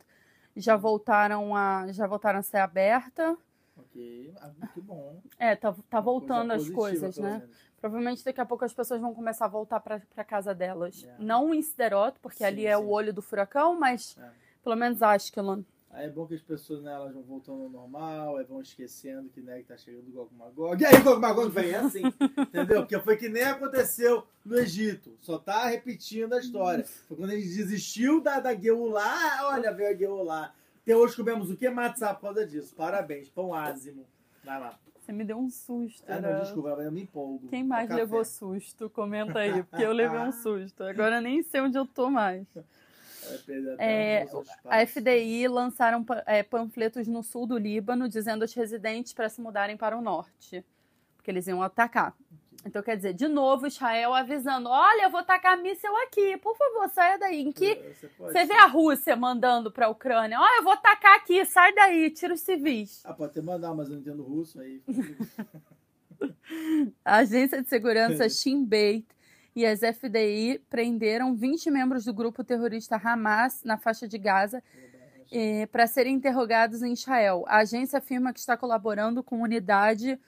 já 0.56 0.76
voltaram 0.76 1.56
a, 1.56 1.88
já 1.92 2.08
voltaram 2.08 2.39
a 2.39 2.44
ser 2.44 2.58
aberta. 2.58 3.38
Ok, 3.78 4.34
ah, 4.39 4.68
que 4.74 4.82
bom. 4.82 5.20
É, 5.39 5.56
tá, 5.56 5.74
tá 5.89 6.00
voltando 6.00 6.50
coisa 6.50 6.63
as 6.63 6.70
coisas, 6.70 7.18
né? 7.18 7.39
menos. 7.39 7.74
Provavelmente 7.82 8.24
daqui 8.24 8.39
a 8.39 8.46
pouco 8.46 8.63
as 8.63 8.74
pessoas 8.74 9.02
vão 9.02 9.13
começar 9.13 9.46
a 9.46 9.50
voltar 9.50 9.80
pra 9.80 10.00
pra 10.13 10.24
casa 10.24 10.54
delas. 10.56 11.02
Yeah. 11.02 11.24
Não 11.24 11.54
em 11.54 11.60
Sderot, 11.62 12.18
porque 12.22 12.38
Sim, 12.38 12.46
ali 12.46 12.66
é 12.66 12.78
sim. 12.78 12.84
o 12.84 12.89
olho 12.89 13.12
do 13.12 13.22
furacão, 13.22 13.78
mas 13.80 14.16
É. 14.18 14.30
pelo 14.63 14.76
menos 14.76 15.02
Ashkelon. 15.02 15.63
Aí 15.93 16.08
é 16.08 16.10
bom 16.10 16.25
que 16.25 16.34
as 16.34 16.41
pessoas 16.41 16.82
né, 16.82 16.91
elas 16.91 17.13
vão 17.13 17.21
voltando 17.21 17.63
ao 17.63 17.69
normal, 17.69 18.38
aí 18.38 18.45
vão 18.45 18.60
esquecendo 18.62 19.29
que, 19.29 19.41
né, 19.41 19.60
que 19.60 19.65
tá 19.65 19.77
chegando 19.77 20.08
o 20.08 20.12
Gog 20.12 20.34
Magog. 20.36 20.82
E 20.82 20.86
aí 20.88 20.95
o 20.95 21.03
Gog 21.03 21.21
Magog 21.21 21.49
vem 21.51 21.69
é 21.69 21.75
assim, 21.75 22.01
entendeu? 22.36 22.82
Porque 22.82 22.99
foi 22.99 23.15
que 23.15 23.29
nem 23.29 23.43
aconteceu 23.43 24.25
no 24.43 24.58
Egito. 24.58 25.15
Só 25.21 25.38
tá 25.38 25.67
repetindo 25.67 26.34
a 26.34 26.39
história. 26.39 26.84
Foi 27.08 27.15
quando 27.15 27.32
ele 27.32 27.43
desistiu 27.43 28.19
da, 28.19 28.39
da 28.39 28.56
Geulá, 28.56 29.41
olha, 29.43 29.71
veio 29.71 29.89
a 29.91 29.95
Geulá. 29.95 30.53
Até 30.82 30.97
hoje 30.97 31.15
comemos 31.15 31.51
o 31.51 31.56
que? 31.56 31.69
Matzá 31.69 32.12
por 32.13 32.21
causa 32.21 32.45
disso. 32.45 32.73
Parabéns, 32.75 33.29
pão 33.29 33.53
ázimo. 33.53 34.03
Vai 34.43 34.60
lá. 34.60 34.79
Você 34.99 35.12
me 35.12 35.23
deu 35.23 35.38
um 35.38 35.49
susto. 35.49 36.03
Ah, 36.08 36.19
não, 36.19 36.29
né? 36.29 36.39
desculpa, 36.41 36.69
eu 36.69 36.91
me 36.91 37.03
empolgo. 37.03 37.47
Quem 37.49 37.62
É 37.62 37.63
mais 37.63 37.88
café. 37.88 38.01
levou 38.01 38.25
susto? 38.25 38.89
Comenta 38.89 39.39
aí, 39.39 39.62
porque 39.63 39.84
eu 39.84 39.91
levei 39.91 40.19
um 40.19 40.32
susto. 40.41 40.84
Agora 40.84 41.21
nem 41.21 41.43
sei 41.43 41.62
onde 41.62 41.77
eu 41.77 41.86
tô 41.86 42.10
mais. 42.10 42.47
É, 43.77 44.25
É, 44.25 44.27
A. 44.65 44.86
FDI 44.86 45.47
lançaram 45.47 46.05
é, 46.25 46.43
panfletos 46.43 47.07
no 47.07 47.23
sul 47.23 47.47
do 47.47 47.57
Líbano 47.57 48.07
dizendo 48.07 48.43
aos 48.43 48.53
residentes 48.53 49.13
para 49.13 49.29
se 49.29 49.41
mudarem 49.41 49.77
para 49.77 49.97
o 49.97 50.01
norte, 50.01 50.63
porque 51.15 51.31
eles 51.31 51.47
iam 51.47 51.62
atacar. 51.62 52.15
Então, 52.65 52.81
quer 52.81 52.95
dizer, 52.95 53.13
de 53.13 53.27
novo, 53.27 53.67
Israel 53.67 54.13
avisando: 54.13 54.69
olha, 54.69 55.03
eu 55.03 55.09
vou 55.09 55.21
tacar 55.23 55.62
míssel 55.62 55.93
aqui, 56.07 56.38
por 56.38 56.55
favor, 56.55 56.89
saia 56.89 57.17
daí. 57.19 57.41
Em 57.41 57.51
que 57.51 57.75
Você, 57.75 58.07
pode 58.07 58.31
você 58.31 58.45
vê 58.45 58.53
a 58.53 58.67
Rússia 58.67 59.15
mandando 59.15 59.69
para 59.69 59.88
a 59.88 59.89
Ucrânia: 59.89 60.39
olha, 60.39 60.59
eu 60.59 60.63
vou 60.63 60.77
tacar 60.77 61.17
aqui, 61.17 61.43
sai 61.43 61.73
daí, 61.73 62.09
tira 62.09 62.33
os 62.33 62.39
civis. 62.41 63.01
Ah, 63.03 63.13
pode 63.13 63.31
até 63.31 63.41
mandar, 63.41 63.73
mas 63.73 63.89
eu 63.89 63.95
não 63.95 64.01
entendo 64.01 64.23
russo 64.23 64.62
aí. 64.62 64.81
A 67.03 67.17
agência 67.17 67.62
de 67.62 67.67
segurança 67.67 68.27
Shin 68.29 68.63
Bet 68.63 69.05
e 69.56 69.66
as 69.66 69.82
FDI 69.82 70.60
prenderam 70.70 71.36
20 71.36 71.70
membros 71.70 72.06
do 72.06 72.13
grupo 72.13 72.44
terrorista 72.44 72.96
Hamas 72.96 73.63
na 73.63 73.78
faixa 73.78 74.08
de 74.08 74.18
Gaza 74.18 74.63
para 75.72 75.88
serem 75.88 76.16
interrogados 76.16 76.82
em 76.84 76.94
Israel. 76.94 77.44
A 77.48 77.58
agência 77.60 78.00
afirma 78.00 78.34
que 78.34 78.39
está 78.39 78.56
colaborando 78.56 79.24
com 79.24 79.38
a 79.38 79.44
unidade 79.44 80.20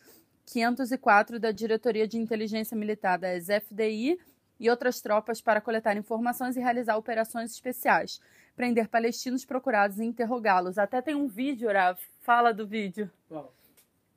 504 0.45 1.39
da 1.39 1.51
Diretoria 1.51 2.07
de 2.07 2.17
Inteligência 2.17 2.77
Militar 2.77 3.17
das 3.17 3.47
FDI 3.47 4.19
e 4.59 4.69
outras 4.69 5.01
tropas 5.01 5.41
para 5.41 5.59
coletar 5.59 5.97
informações 5.97 6.55
e 6.55 6.59
realizar 6.59 6.95
operações 6.97 7.51
especiais, 7.51 8.21
prender 8.55 8.87
palestinos 8.87 9.43
procurados 9.43 9.99
e 9.99 10.05
interrogá-los. 10.05 10.77
Até 10.77 11.01
tem 11.01 11.13
um 11.13 11.27
vídeo, 11.27 11.71
Rav, 11.71 11.99
fala 12.21 12.53
do 12.53 12.65
vídeo 12.65 13.11
Qual? 13.27 13.53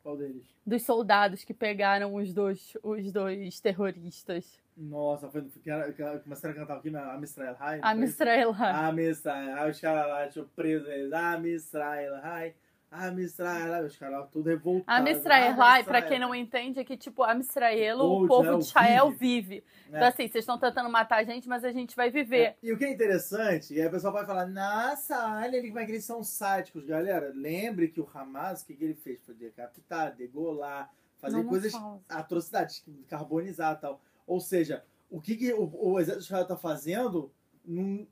Qual 0.02 0.16
deles? 0.16 0.44
dos 0.64 0.82
soldados 0.84 1.44
que 1.44 1.52
pegaram 1.52 2.14
os 2.14 2.32
dois, 2.32 2.76
os 2.82 3.10
dois 3.10 3.58
terroristas. 3.60 4.58
Nossa, 4.78 5.28
foi, 5.28 5.42
que 5.62 5.68
era- 5.70 5.92
que 5.92 6.00
era- 6.00 6.20
começaram 6.20 6.54
a 6.54 6.58
cantar 6.58 6.76
aqui 6.76 6.88
na 6.90 7.12
Amisrael 7.12 7.54
High. 7.54 7.80
A 7.82 7.94
Misrael 7.94 8.52
Amisrael 8.52 9.54
High. 9.56 9.70
Os 9.70 9.80
caras 9.80 10.06
lá 10.08 10.28
tinham 10.28 10.46
preso 10.54 10.86
eles. 10.88 11.12
Amisrael 11.12 12.20
High. 12.20 12.54
Amisrael 12.90 13.72
High. 13.72 13.84
Os 13.86 13.96
caras 13.96 14.20
lá 14.20 14.26
tudo 14.26 14.48
revoltados. 14.48 14.84
A 14.86 14.96
Amisrael. 14.96 15.84
pra 15.84 16.00
quem 16.02 16.18
não 16.20 16.32
entende, 16.34 16.78
é 16.78 16.84
que, 16.84 16.96
tipo, 16.96 17.22
a 17.24 17.34
Misrael, 17.34 17.98
O 17.98 18.24
o 18.24 18.28
povo 18.28 18.58
de 18.58 18.64
Israel 18.64 19.10
vive. 19.10 19.18
vive. 19.18 19.64
né? 19.90 19.98
Então, 19.98 20.08
assim, 20.08 20.28
vocês 20.28 20.42
estão 20.42 20.58
tentando 20.58 20.88
matar 20.90 21.16
a 21.18 21.24
gente, 21.24 21.48
mas 21.48 21.64
a 21.64 21.72
gente 21.72 21.96
vai 21.96 22.08
viver. 22.10 22.56
E 22.62 22.72
o 22.72 22.78
que 22.78 22.84
é 22.84 22.92
interessante, 22.92 23.78
aí 23.80 23.86
o 23.86 23.90
pessoal 23.90 24.12
vai 24.12 24.24
falar, 24.24 24.46
nossa, 24.46 25.38
olha 25.38 25.56
ele 25.56 25.68
como 25.68 25.80
é 25.80 25.86
que 25.86 25.92
eles 25.92 26.04
são 26.04 26.22
sádicos. 26.22 26.84
Galera, 26.84 27.32
lembre 27.34 27.88
que 27.88 28.00
o 28.00 28.08
Hamas, 28.14 28.62
o 28.62 28.66
que, 28.66 28.74
que 28.74 28.84
ele 28.84 28.94
fez? 28.94 29.18
Foi 29.24 29.34
decapitar, 29.34 30.14
degolar, 30.14 30.88
fazer 31.18 31.36
Não, 31.38 31.42
não 31.42 31.50
coisas, 31.50 31.72
fala. 31.72 32.00
atrocidades, 32.08 32.84
carbonizar 33.08 33.74
e 33.76 33.80
tal. 33.80 34.00
Ou 34.28 34.40
seja, 34.40 34.84
o 35.10 35.20
que, 35.20 35.36
que 35.36 35.52
o, 35.52 35.70
o 35.74 35.98
exército 35.98 36.20
de 36.20 36.26
Israel 36.26 36.46
tá 36.46 36.56
fazendo 36.56 37.32
não, 37.64 38.06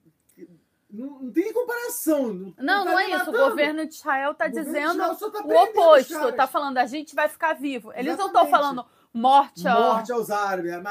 não, 0.91 1.23
não 1.23 1.31
tem 1.31 1.53
comparação. 1.53 2.33
Não, 2.33 2.55
Não, 2.59 2.85
tá 2.85 2.91
não 2.91 2.99
é 2.99 3.11
isso. 3.11 3.31
O 3.31 3.33
governo 3.33 3.87
de 3.87 3.95
Israel 3.95 4.35
tá 4.35 4.49
de 4.49 4.55
dizendo 4.55 5.03
Israel 5.03 5.17
tá 5.17 5.45
o 5.45 5.63
oposto. 5.63 6.15
caras. 6.15 6.35
Tá 6.35 6.47
falando, 6.47 6.79
a 6.79 6.87
gente 6.87 7.15
vai 7.15 7.29
ficar 7.29 7.53
vivo. 7.53 7.93
Eles 7.93 8.17
não 8.17 8.27
Exatamente. 8.27 8.47
estão 8.47 8.51
falando 8.51 8.87
morte, 9.13 9.67
ó. 9.67 9.95
Morte 9.95 10.13
aos 10.13 10.31
árabes, 10.31 10.73
não 10.73 10.83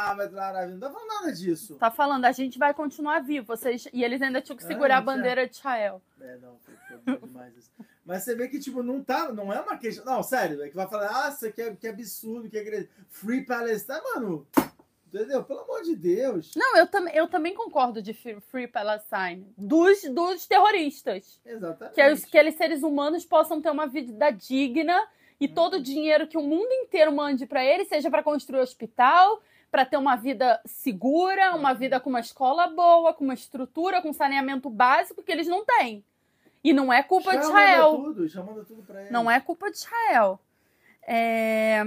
tá 0.79 0.91
falando 0.91 1.07
nada 1.07 1.31
disso. 1.31 1.75
Tá 1.75 1.91
falando, 1.91 2.25
a 2.25 2.31
gente 2.31 2.57
vai 2.57 2.73
continuar 2.73 3.19
vivo. 3.19 3.47
Vocês... 3.47 3.87
E 3.93 4.03
eles 4.03 4.21
ainda 4.21 4.41
tinham 4.41 4.57
que 4.57 4.63
É, 4.63 4.67
segurar 4.67 4.97
a 4.97 5.01
é. 5.01 5.03
bandeira 5.03 5.47
de 5.47 5.55
Israel. 5.55 6.01
É, 6.19 6.37
não, 6.37 6.57
foi, 6.59 7.17
demais 7.19 7.55
isso. 7.55 7.71
Mas 8.05 8.23
você 8.23 8.35
vê 8.35 8.47
que, 8.47 8.59
tipo, 8.59 8.83
não 8.83 9.03
tá, 9.03 9.31
não 9.31 9.51
é 9.51 9.59
uma 9.59 9.77
questão. 9.77 10.05
Não, 10.05 10.21
sério, 10.21 10.61
é 10.61 10.69
que 10.69 10.75
vai 10.75 10.87
falar, 10.87 11.11
nossa, 11.11 11.51
que, 11.51 11.75
que 11.75 11.87
absurdo, 11.87 12.49
que. 12.49 12.89
Free 13.09 13.45
Palestine, 13.45 13.99
mano. 14.13 14.47
Entendeu? 15.15 15.43
Pelo 15.43 15.61
amor 15.61 15.81
de 15.81 15.95
Deus. 15.95 16.51
Não, 16.55 16.77
eu, 16.77 16.87
tam 16.87 17.07
eu 17.09 17.27
também 17.27 17.53
concordo 17.53 18.01
de 18.01 18.13
Free- 18.13 18.67
Palestine. 18.67 19.47
Dos, 19.57 20.03
dos 20.03 20.45
terroristas. 20.45 21.39
Exatamente. 21.45 21.95
que, 21.95 22.11
os, 22.11 22.25
que 22.25 22.37
aqueles 22.37 22.55
seres 22.55 22.83
humanos 22.83 23.25
possam 23.25 23.61
ter 23.61 23.69
uma 23.69 23.87
vida 23.87 24.29
digna 24.31 25.01
e 25.39 25.47
todo 25.47 25.75
o 25.75 25.81
dinheiro 25.81 26.27
que 26.27 26.37
o 26.37 26.41
mundo 26.41 26.71
inteiro 26.71 27.11
mande 27.13 27.45
para 27.45 27.63
eles 27.63 27.87
seja 27.87 28.09
para 28.09 28.21
construir 28.23 28.59
hospital, 28.59 29.41
para 29.71 29.85
ter 29.85 29.97
uma 29.97 30.15
vida 30.15 30.61
segura, 30.65 31.55
uma 31.55 31.73
vida 31.73 31.99
com 31.99 32.09
uma 32.09 32.19
escola 32.19 32.67
boa, 32.67 33.13
com 33.13 33.23
uma 33.23 33.33
estrutura, 33.33 34.01
com 34.01 34.11
saneamento 34.13 34.69
básico 34.69 35.23
que 35.23 35.31
eles 35.31 35.47
não 35.47 35.63
têm. 35.65 36.03
E 36.63 36.73
não 36.73 36.91
é 36.91 37.03
culpa 37.03 37.31
de 37.37 37.43
Israel 37.43 37.95
tudo, 37.95 38.27
já 38.27 38.41
manda 38.43 38.63
tudo 38.65 38.81
pra 38.83 38.99
eles. 38.99 39.11
Não 39.11 39.29
é 39.29 39.39
culpa 39.39 39.69
de 39.69 39.77
Israel. 39.77 40.39
É, 41.07 41.85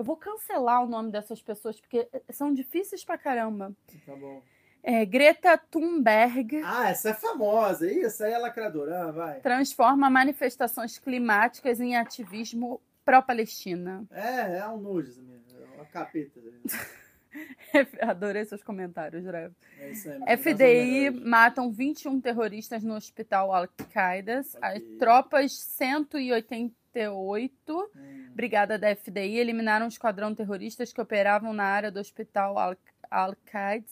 Eu 0.00 0.04
vou 0.04 0.16
cancelar 0.16 0.82
o 0.82 0.88
nome 0.88 1.12
dessas 1.12 1.42
pessoas 1.42 1.78
porque 1.78 2.08
são 2.30 2.54
difíceis 2.54 3.04
pra 3.04 3.18
caramba. 3.18 3.70
Tá 4.06 4.16
bom. 4.16 4.40
É, 4.82 5.04
Greta 5.04 5.58
Thunberg 5.58 6.62
Ah, 6.64 6.88
essa 6.88 7.10
é 7.10 7.14
famosa. 7.14 7.86
Ih, 7.86 8.04
essa 8.04 8.24
aí 8.24 8.32
é 8.32 8.38
lacradora. 8.38 9.08
Ah, 9.08 9.10
vai. 9.10 9.40
transforma 9.40 10.08
manifestações 10.08 10.98
climáticas 10.98 11.80
em 11.80 11.98
ativismo 11.98 12.80
pró-Palestina. 13.04 14.06
É, 14.10 14.56
é 14.60 14.66
um 14.68 14.78
nojo 14.78 15.20
menina. 15.20 15.38
É 15.52 15.64
uma 15.76 15.84
capeta. 15.84 16.40
Adorei 18.00 18.46
seus 18.46 18.62
comentários, 18.62 19.22
Rev. 19.26 19.52
É 19.80 19.90
isso 19.90 20.08
aí. 20.10 20.18
FDI 20.38 21.10
matam 21.10 21.70
21 21.70 22.18
terroristas 22.22 22.82
no 22.82 22.94
hospital 22.94 23.52
Al-Qaeda. 23.52 24.38
As 24.40 24.54
Ok. 24.78 24.96
tropas 24.98 25.52
188, 25.60 27.90
Hum, 27.94 28.19
brigada 28.34 28.78
da 28.78 28.88
FDI, 28.94 29.38
eliminaram 29.38 29.86
um 29.86 29.88
esquadrão 29.88 30.34
terroristas 30.34 30.92
que 30.92 31.00
operavam 31.00 31.52
na 31.52 31.64
área 31.64 31.90
do 31.90 32.00
hospital 32.00 32.58
Al- 32.58 32.76
Al-Qaeda, 33.10 33.86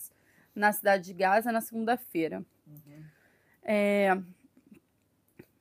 na 0.55 0.73
cidade 0.73 1.05
de 1.05 1.15
Gaza, 1.15 1.53
na 1.53 1.61
segunda-feira. 1.61 2.45
uhum. 2.67 3.05
É, 3.63 4.17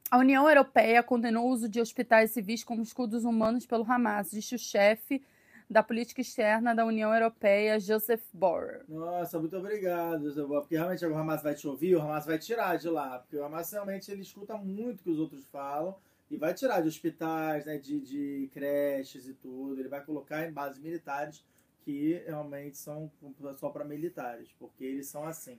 A 0.10 0.18
União 0.18 0.48
Europeia 0.48 1.04
condenou 1.04 1.48
o 1.48 1.50
uso 1.52 1.68
de 1.68 1.82
hospitais 1.82 2.32
civis 2.32 2.64
como 2.64 2.82
escudos 2.82 3.26
humanos 3.26 3.66
pelo 3.66 3.84
Hamas, 3.92 4.32
disse 4.32 4.56
o 4.56 4.60
chefe 4.60 5.22
da 5.70 5.84
política 5.84 6.22
externa 6.22 6.74
da 6.74 6.86
União 6.86 7.14
Europeia, 7.14 7.78
Joseph 7.78 8.24
Borrell. 8.32 8.84
Nossa, 8.88 9.38
muito 9.38 9.58
obrigado, 9.58 10.34
porque 10.48 10.78
realmente 10.78 11.06
o 11.06 11.18
Hamas 11.18 11.44
vai 11.44 11.54
te 11.56 11.68
ouvir, 11.68 11.96
o 11.98 12.02
Hamas 12.02 12.26
vai 12.26 12.40
tirar 12.40 12.78
de 12.78 12.88
lá, 12.88 13.20
porque 13.20 13.36
o 13.36 13.44
Hamas 13.44 13.70
realmente 13.70 14.10
ele 14.10 14.22
escuta 14.22 14.56
muito 14.56 15.02
o 15.02 15.04
que 15.04 15.10
os 15.10 15.20
outros 15.20 15.46
falam 15.48 15.94
e 16.30 16.38
vai 16.38 16.54
tirar 16.54 16.82
de 16.82 16.88
hospitais, 16.88 17.66
né, 17.66 17.78
de, 17.78 18.00
de 18.00 18.50
creches 18.54 19.28
e 19.28 19.34
tudo, 19.34 19.80
ele 19.80 19.90
vai 19.90 20.04
colocar 20.04 20.46
em 20.46 20.52
bases 20.52 20.80
militares 20.80 21.46
que 21.82 22.22
realmente 22.26 22.78
são 22.78 23.10
só 23.56 23.70
para 23.70 23.86
militares, 23.86 24.54
porque 24.60 24.84
eles 24.84 25.08
são 25.08 25.26
assim. 25.26 25.58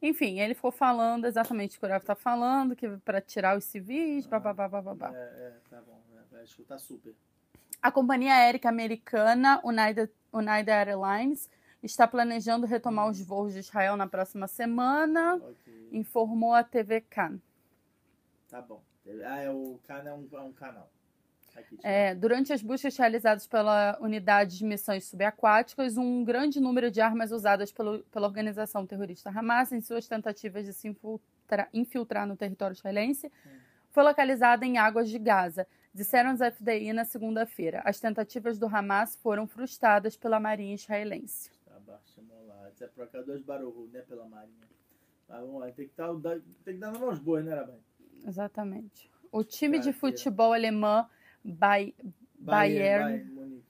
Enfim, 0.00 0.40
ele 0.40 0.54
ficou 0.54 0.70
falando 0.70 1.26
exatamente 1.26 1.76
o 1.76 1.80
que 1.80 1.86
o 1.86 1.88
Rafa 1.88 2.04
está 2.04 2.14
falando, 2.14 2.76
que 2.76 2.88
para 2.98 3.20
tirar 3.20 3.56
os 3.56 3.64
civis, 3.64 4.26
babá, 4.26 4.52
babá. 4.52 5.12
É, 5.14 5.18
é, 5.18 5.58
tá 5.68 5.80
bom, 5.80 6.00
é, 6.16 6.34
vai 6.34 6.44
escutar 6.44 6.78
super. 6.78 7.14
A 7.80 7.90
companhia 7.90 8.34
aérea 8.34 8.60
americana 8.64 9.60
United, 9.64 10.12
United 10.32 10.70
Airlines 10.70 11.50
está 11.82 12.06
planejando 12.06 12.64
retomar 12.64 13.08
os 13.10 13.20
voos 13.20 13.52
de 13.54 13.58
Israel 13.58 13.96
na 13.96 14.06
próxima 14.06 14.46
semana, 14.46 15.34
Ok, 15.36 15.88
informou 15.90 16.54
a 16.54 16.62
TV 16.62 17.00
Can. 17.00 17.40
tá 18.48 18.62
bom. 18.62 18.80
Ah, 19.24 19.40
é 19.40 19.50
o 19.50 19.78
canal, 19.86 20.06
é 20.06 20.14
um, 20.14 20.28
é 20.38 20.42
um 20.42 20.52
canal. 20.52 20.90
Aqui, 21.56 21.78
É, 21.82 22.14
durante 22.14 22.52
as 22.52 22.62
buscas 22.62 22.96
realizadas 22.96 23.46
pela 23.46 23.98
unidade 24.00 24.56
de 24.56 24.64
missões 24.64 25.04
subaquáticas, 25.04 25.98
um 25.98 26.24
grande 26.24 26.60
número 26.60 26.90
de 26.90 27.00
armas 27.00 27.30
usadas 27.30 27.70
pelo, 27.70 28.02
pela 28.04 28.26
organização 28.26 28.86
terrorista 28.86 29.28
Hamas 29.28 29.70
em 29.70 29.80
suas 29.80 30.08
tentativas 30.08 30.64
de 30.64 30.72
se 30.72 30.88
infiltrar, 30.88 31.68
infiltrar 31.72 32.26
no 32.26 32.36
território 32.36 32.74
israelense 32.74 33.30
foi 33.92 34.02
localizada 34.02 34.64
em 34.64 34.78
águas 34.78 35.10
de 35.10 35.18
Gaza, 35.18 35.66
disseram 35.92 36.32
os 36.32 36.40
FDI 36.40 36.94
na 36.94 37.04
segunda-feira. 37.04 37.82
As 37.84 38.00
tentativas 38.00 38.58
do 38.58 38.66
Hamas 38.66 39.16
foram 39.16 39.46
frustradas 39.46 40.16
pela 40.16 40.40
marinha 40.40 40.74
israelense. 40.74 41.50
Tá 41.66 41.78
é 42.80 42.88
por 42.88 43.06
cá 43.08 43.20
dois 43.20 43.42
barulhos, 43.42 43.92
né, 43.92 44.00
pela 44.00 44.26
marinha. 44.26 44.66
Tá, 45.28 45.38
vamos 45.40 45.60
lá. 45.60 45.70
Tem 45.70 45.86
que, 45.86 45.94
tá, 45.94 46.08
tem 46.64 46.74
que 46.74 46.80
dar 46.80 46.98
mãos 46.98 47.18
boas, 47.18 47.44
né, 47.44 47.54
Rabai? 47.54 47.78
Exatamente. 48.26 49.10
O 49.30 49.42
time 49.42 49.78
de 49.78 49.86
Cara, 49.86 49.98
futebol 49.98 50.52
alemão 50.52 51.06
Bay... 51.44 51.94
Bayern. 52.38 53.24
Bayern. 53.24 53.62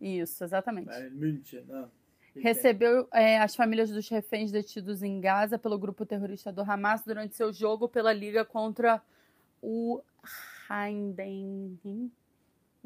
Isso, 0.00 0.44
exatamente. 0.44 0.86
Bayern 0.86 1.16
München, 1.16 1.64
não. 1.66 1.90
Que 2.32 2.32
que 2.34 2.40
Recebeu 2.40 3.08
é, 3.12 3.38
as 3.38 3.56
famílias 3.56 3.90
dos 3.90 4.08
reféns 4.08 4.50
detidos 4.50 5.02
em 5.02 5.20
Gaza 5.20 5.58
pelo 5.58 5.78
grupo 5.78 6.04
terrorista 6.04 6.52
do 6.52 6.60
Hamas 6.60 7.02
durante 7.02 7.34
seu 7.34 7.52
jogo 7.52 7.88
pela 7.88 8.12
liga 8.12 8.44
contra 8.44 9.00
o 9.62 10.02
Heidenheim. 10.70 12.12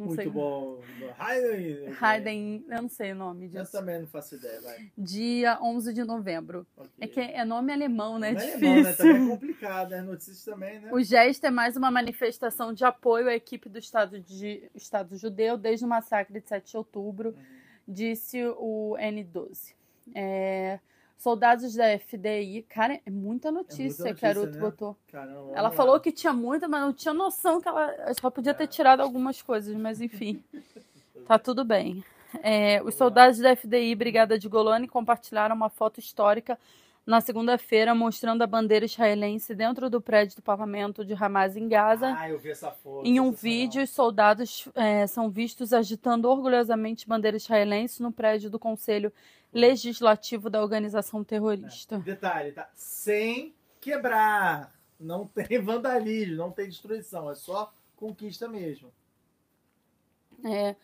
Não 0.00 0.06
Muito 0.06 0.22
sei. 0.22 0.30
bom. 0.32 0.80
Hayden. 1.18 1.94
Heidenheim, 2.02 2.64
eu 2.70 2.80
não 2.82 2.88
sei 2.88 3.12
o 3.12 3.14
nome 3.14 3.44
Eu 3.52 3.60
disso. 3.60 3.70
também 3.72 3.98
não 4.00 4.06
faço 4.06 4.34
ideia, 4.36 4.58
vai. 4.62 4.90
Dia 4.96 5.58
11 5.62 5.92
de 5.92 6.02
novembro. 6.04 6.66
Ok. 6.74 6.90
É 6.98 7.06
que 7.06 7.20
é 7.20 7.44
nome 7.44 7.70
alemão, 7.70 8.18
né? 8.18 8.32
Não 8.32 8.40
é 8.40 8.44
difícil. 8.46 8.66
alemão, 8.68 8.82
né? 8.82 8.92
Também 8.94 9.16
é 9.26 9.28
complicado, 9.28 9.90
né? 9.90 10.00
Notícias 10.00 10.42
também, 10.42 10.80
né? 10.80 10.88
O 10.90 11.02
gesto 11.02 11.44
é 11.44 11.50
mais 11.50 11.76
uma 11.76 11.90
manifestação 11.90 12.72
de 12.72 12.82
apoio 12.82 13.28
à 13.28 13.34
equipe 13.34 13.68
do 13.68 13.78
Estado, 13.78 14.18
de, 14.18 14.70
Estado 14.74 15.18
judeu 15.18 15.58
desde 15.58 15.84
o 15.84 15.88
massacre 15.88 16.40
de 16.40 16.48
7 16.48 16.70
de 16.70 16.76
outubro, 16.78 17.28
Uhum. 17.36 17.44
disse 17.86 18.42
o 18.56 18.96
N12. 18.98 19.74
É, 20.14 20.80
soldados 21.20 21.74
da 21.74 21.98
FDI. 21.98 22.64
Cara, 22.68 22.98
é 23.04 23.10
muita 23.10 23.50
notícia, 23.52 24.04
notícia, 24.04 24.14
que 24.14 24.26
a 24.26 24.32
Ruth 24.32 24.54
né? 24.54 24.60
botou. 24.60 24.96
Caramba, 25.12 25.52
Ela 25.52 25.68
lá. 25.68 25.70
falou 25.70 26.00
que 26.00 26.10
tinha 26.10 26.32
muita, 26.32 26.66
mas 26.66 26.80
não 26.80 26.92
tinha 26.92 27.14
noção 27.14 27.60
que 27.60 27.68
ela 27.68 28.14
só 28.18 28.30
podia 28.30 28.54
ter 28.54 28.66
tirado 28.66 29.00
algumas 29.00 29.40
coisas, 29.42 29.74
mas 29.76 30.00
enfim. 30.00 30.42
Tá 31.26 31.38
tudo 31.38 31.64
bem. 31.64 32.02
É, 32.42 32.82
os 32.82 32.96
soldados 32.96 33.38
da 33.38 33.54
FDI 33.54 33.94
Brigada 33.94 34.36
de 34.36 34.48
Golani 34.48 34.88
compartilharam 34.88 35.54
uma 35.54 35.68
foto 35.68 36.00
histórica 36.00 36.58
na 37.06 37.20
segunda-feira 37.20 37.94
mostrando 37.94 38.42
a 38.42 38.46
bandeira 38.46 38.84
israelense 38.84 39.54
dentro 39.54 39.88
do 39.88 40.00
prédio 40.00 40.36
do 40.36 40.42
parlamento 40.42 41.04
de 41.04 41.14
Hamas 41.14 41.56
em 41.56 41.68
Gaza. 41.68 42.16
Ah, 42.18 42.28
eu 42.28 42.38
vi 42.38 42.50
essa 42.50 42.70
foto. 42.70 43.06
Em 43.06 43.20
um 43.20 43.30
vídeo, 43.30 43.82
os 43.82 43.90
soldados 43.90 44.68
é, 44.74 45.06
são 45.06 45.30
vistos 45.30 45.72
agitando 45.72 46.28
orgulhosamente 46.28 47.06
bandeira 47.06 47.36
israelense 47.36 48.02
no 48.02 48.10
prédio 48.10 48.50
do 48.50 48.58
Conselho 48.58 49.12
Legislativo 49.52 50.48
da 50.48 50.60
organização 50.62 51.24
terrorista. 51.24 51.98
Detalhe, 51.98 52.52
tá? 52.52 52.68
Sem 52.74 53.54
quebrar. 53.80 54.72
Não 54.98 55.26
tem 55.26 55.58
vandalismo, 55.62 56.36
não 56.36 56.50
tem 56.52 56.68
destruição. 56.68 57.30
É 57.30 57.34
só 57.34 57.72
conquista 57.96 58.48
mesmo. 58.48 58.92
É, 60.44 60.74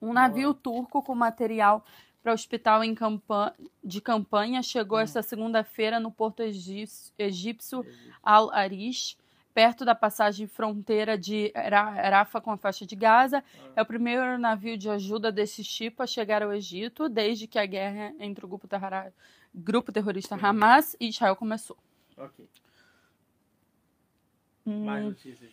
um 0.00 0.12
navio 0.12 0.52
turco 0.54 1.02
com 1.02 1.14
material 1.14 1.84
para 2.22 2.32
hospital 2.32 2.84
em 2.84 2.94
campa- 2.94 3.54
de 3.82 4.00
campanha 4.00 4.62
chegou 4.62 4.98
Hum. 4.98 5.02
esta 5.02 5.22
segunda-feira 5.22 5.98
no 5.98 6.10
porto 6.10 6.40
egípcio, 6.42 7.12
egípcio 7.18 7.84
Al-Arish, 8.22 9.16
perto 9.54 9.84
da 9.84 9.94
passagem 9.94 10.46
fronteira 10.48 11.16
de 11.16 11.52
Ra- 11.54 12.10
Rafah 12.10 12.40
com 12.40 12.50
a 12.50 12.56
faixa 12.56 12.84
de 12.84 12.96
Gaza. 12.96 13.42
É 13.76 13.80
o 13.80 13.86
primeiro 13.86 14.36
navio 14.36 14.76
de 14.76 14.90
ajuda 14.90 15.30
desse 15.30 15.62
tipo 15.62 16.02
a 16.02 16.06
chegar 16.06 16.42
ao 16.42 16.52
Egito 16.52 17.08
desde 17.08 17.46
que 17.46 17.58
a 17.58 17.64
guerra 17.64 18.12
entre 18.18 18.44
o 18.44 18.48
grupo, 18.48 18.66
terrora- 18.66 19.12
grupo 19.54 19.92
terrorista 19.92 20.34
Hamas 20.34 20.96
e 21.00 21.08
Israel 21.08 21.36
começou. 21.36 21.76
Ok. 22.16 22.44
Hum. 24.66 24.84
Mais 24.84 25.04
notícias. 25.04 25.52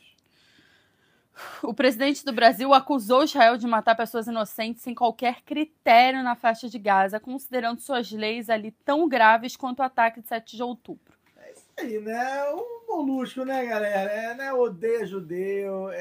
O 1.63 1.73
presidente 1.73 2.23
do 2.25 2.33
Brasil 2.33 2.73
acusou 2.73 3.23
Israel 3.23 3.57
de 3.57 3.65
matar 3.65 3.95
pessoas 3.95 4.27
inocentes 4.27 4.81
sem 4.83 4.93
qualquer 4.93 5.41
critério 5.41 6.21
na 6.23 6.35
faixa 6.35 6.69
de 6.69 6.77
Gaza, 6.77 7.19
considerando 7.19 7.79
suas 7.79 8.11
leis 8.11 8.49
ali 8.49 8.71
tão 8.85 9.07
graves 9.07 9.55
quanto 9.55 9.79
o 9.79 9.83
ataque 9.83 10.21
de 10.21 10.27
7 10.27 10.55
de 10.55 10.61
outubro. 10.63 11.13
É 11.37 11.51
isso 11.51 11.65
aí, 11.79 11.99
né? 11.99 12.51
Um 12.53 12.80
molusco, 12.97 13.43
né, 13.45 13.65
galera? 13.65 14.11
É, 14.11 14.35
né? 14.35 14.53
Odeia 14.53 15.05
judeu. 15.05 15.89
É, 15.91 15.97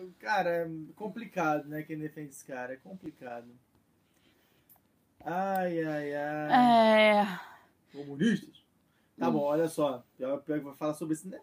é- 0.00 0.06
cara, 0.18 0.50
é 0.50 0.70
complicado, 0.94 1.68
né? 1.68 1.82
Quem 1.82 1.98
defende 1.98 2.30
esse 2.30 2.44
cara. 2.44 2.72
É 2.74 2.76
complicado. 2.76 3.46
Ai, 5.24 5.82
ai, 5.82 6.14
ai. 6.14 7.20
É, 7.22 7.40
Comunistas? 7.92 8.62
Tá 9.18 9.30
bom, 9.30 9.40
olha 9.42 9.68
só. 9.68 10.04
Pior, 10.18 10.38
pior 10.42 10.58
que 10.58 10.64
vai 10.64 10.74
falar 10.74 10.94
sobre 10.94 11.14
isso, 11.14 11.28
né? 11.28 11.40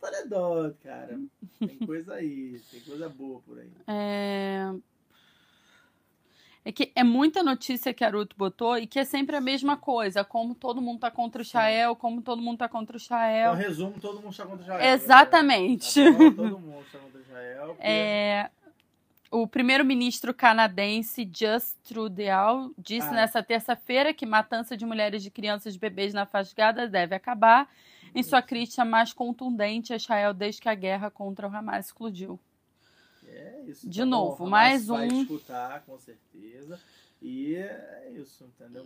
Para 0.00 0.18
anedota, 0.18 0.78
cara. 0.82 1.20
Tem 1.58 1.78
coisa 1.78 2.14
aí, 2.14 2.60
tem 2.70 2.80
coisa 2.80 3.08
boa 3.08 3.40
por 3.40 3.58
aí. 3.58 3.70
é... 3.88 4.72
é 6.64 6.70
que 6.70 6.92
é 6.94 7.02
muita 7.02 7.42
notícia 7.42 7.92
que 7.92 8.04
a 8.04 8.10
Ruth 8.10 8.32
botou 8.36 8.78
e 8.78 8.86
que 8.86 8.98
é 8.98 9.04
sempre 9.04 9.34
a 9.34 9.40
mesma 9.40 9.76
coisa, 9.76 10.22
como 10.24 10.54
todo 10.54 10.80
mundo 10.80 11.00
tá 11.00 11.10
contra 11.10 11.42
Israel, 11.42 11.96
como 11.96 12.22
todo 12.22 12.40
mundo 12.40 12.58
tá 12.58 12.68
contra 12.68 12.96
Então, 12.96 13.04
Israel. 13.04 13.54
resumo, 13.54 13.94
todo 14.00 14.16
mundo 14.20 14.30
está 14.30 14.46
contra 14.46 14.62
Israel. 14.62 14.94
Exatamente. 14.94 16.10
Bom? 16.12 16.18
Todo 16.32 16.58
mundo 16.58 16.82
está 16.86 16.98
contra 16.98 17.20
Israel. 17.20 17.66
porque- 17.68 17.82
É, 17.86 18.50
o 19.30 19.46
primeiro-ministro 19.46 20.32
canadense 20.34 21.28
Just 21.34 21.74
Trudeau 21.84 22.70
disse 22.78 23.08
Ah. 23.08 23.12
nessa 23.12 23.42
terça-feira 23.42 24.12
que 24.14 24.26
matança 24.26 24.76
de 24.76 24.84
mulheres, 24.86 25.22
de 25.22 25.30
crianças 25.30 25.74
e 25.74 25.78
bebês 25.78 26.12
na 26.14 26.26
faixa 26.26 26.54
deve 26.88 27.14
acabar, 27.14 27.68
em 28.14 28.22
sua 28.22 28.42
crítica 28.42 28.84
mais 28.84 29.12
contundente 29.12 29.92
a 29.92 29.96
Israel 29.96 30.34
desde 30.34 30.60
que 30.60 30.68
a 30.68 30.74
guerra 30.74 31.10
contra 31.10 31.48
o 31.48 31.56
Hamas 31.56 31.86
explodiu. 31.86 32.38
É 33.34 33.62
isso. 33.66 33.88
De 33.88 34.00
tá 34.00 34.04
bom, 34.04 34.10
novo, 34.10 34.44
Hamas 34.44 34.50
mais 34.50 34.86
vai 34.86 35.08
um. 35.08 35.22
escutar, 35.22 35.82
com 35.84 35.98
certeza. 35.98 36.78
E 37.20 37.54
é 37.54 38.10
isso, 38.14 38.44
entendeu? 38.44 38.84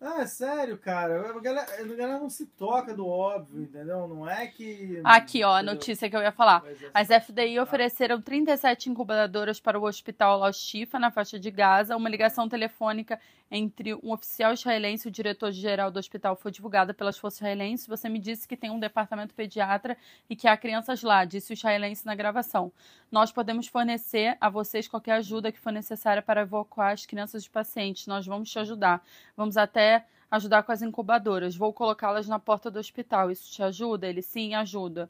Ah, 0.00 0.20
é 0.20 0.26
sério, 0.26 0.76
cara. 0.76 1.30
A 1.30 1.40
galera, 1.40 1.66
a 1.80 1.82
galera 1.96 2.18
não 2.18 2.28
se 2.28 2.44
toca 2.44 2.94
do 2.94 3.06
óbvio, 3.06 3.62
entendeu? 3.62 4.06
Não 4.06 4.28
é 4.28 4.46
que. 4.46 5.00
Aqui, 5.02 5.42
ó, 5.42 5.56
a 5.56 5.62
notícia 5.62 6.10
que 6.10 6.16
eu 6.16 6.20
ia 6.20 6.32
falar. 6.32 6.62
É. 6.66 6.90
As 6.92 7.08
FDI 7.08 7.58
ofereceram 7.58 8.20
37 8.20 8.90
incubadoras 8.90 9.60
para 9.60 9.78
o 9.78 9.84
hospital 9.84 10.44
Al-Shifa, 10.44 10.98
na 10.98 11.10
faixa 11.10 11.38
de 11.38 11.50
Gaza. 11.50 11.96
Uma 11.96 12.10
ligação 12.10 12.48
telefônica 12.48 13.18
entre 13.50 13.94
um 13.94 14.10
oficial 14.12 14.52
israelense 14.52 15.06
e 15.06 15.10
o 15.10 15.12
diretor-geral 15.12 15.90
do 15.90 15.98
hospital 15.98 16.34
foi 16.34 16.50
divulgada 16.50 16.92
pelas 16.94 17.16
forças 17.18 17.38
israelenses. 17.40 17.86
Você 17.86 18.08
me 18.08 18.18
disse 18.18 18.48
que 18.48 18.56
tem 18.56 18.70
um 18.70 18.80
departamento 18.80 19.34
pediatra 19.34 19.96
e 20.28 20.34
que 20.34 20.48
há 20.48 20.56
crianças 20.56 21.02
lá, 21.02 21.24
disse 21.24 21.52
o 21.52 21.54
israelense 21.54 22.04
na 22.04 22.14
gravação. 22.14 22.72
Nós 23.12 23.30
podemos 23.30 23.66
fornecer 23.68 24.36
a 24.40 24.48
vocês 24.48 24.88
qualquer 24.88 25.12
ajuda 25.12 25.52
que 25.52 25.60
for 25.60 25.70
necessária 25.72 26.22
para 26.22 26.40
evacuar 26.40 26.92
as 26.94 27.06
crianças 27.06 27.42
dos 27.42 27.48
pacientes. 27.48 28.06
Nós 28.06 28.26
vamos 28.26 28.50
te 28.50 28.58
ajudar. 28.58 29.04
Vamos 29.36 29.56
até 29.56 30.06
ajudar 30.30 30.62
com 30.64 30.72
as 30.72 30.82
incubadoras. 30.82 31.54
Vou 31.54 31.72
colocá-las 31.72 32.26
na 32.26 32.38
porta 32.40 32.70
do 32.70 32.78
hospital. 32.80 33.30
Isso 33.30 33.52
te 33.52 33.62
ajuda? 33.62 34.06
Ele, 34.08 34.22
sim, 34.22 34.54
ajuda. 34.54 35.08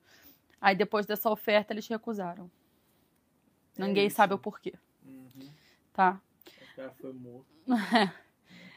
Aí 0.60 0.74
depois 0.74 1.06
dessa 1.06 1.30
oferta 1.30 1.72
eles 1.72 1.86
recusaram. 1.88 2.50
É 3.78 3.86
Ninguém 3.86 4.06
isso. 4.08 4.16
sabe 4.16 4.34
o 4.34 4.38
porquê, 4.38 4.74
Uhum. 5.04 5.48
tá? 5.92 6.20
O 6.72 6.76
cara 6.76 6.90
foi 7.00 7.12
morto. 7.12 7.46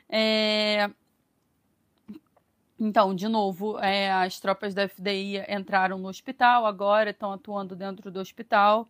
É, 0.10 0.90
Então, 2.80 3.16
de 3.16 3.28
novo, 3.28 3.80
é, 3.80 4.12
as 4.12 4.40
tropas 4.40 4.74
da 4.74 4.88
FDI 4.88 5.44
entraram 5.50 5.98
no 5.98 6.08
hospital 6.08 6.66
agora, 6.66 7.10
estão 7.10 7.32
atuando 7.32 7.76
dentro 7.76 8.12
do 8.12 8.20
hospital. 8.20 8.88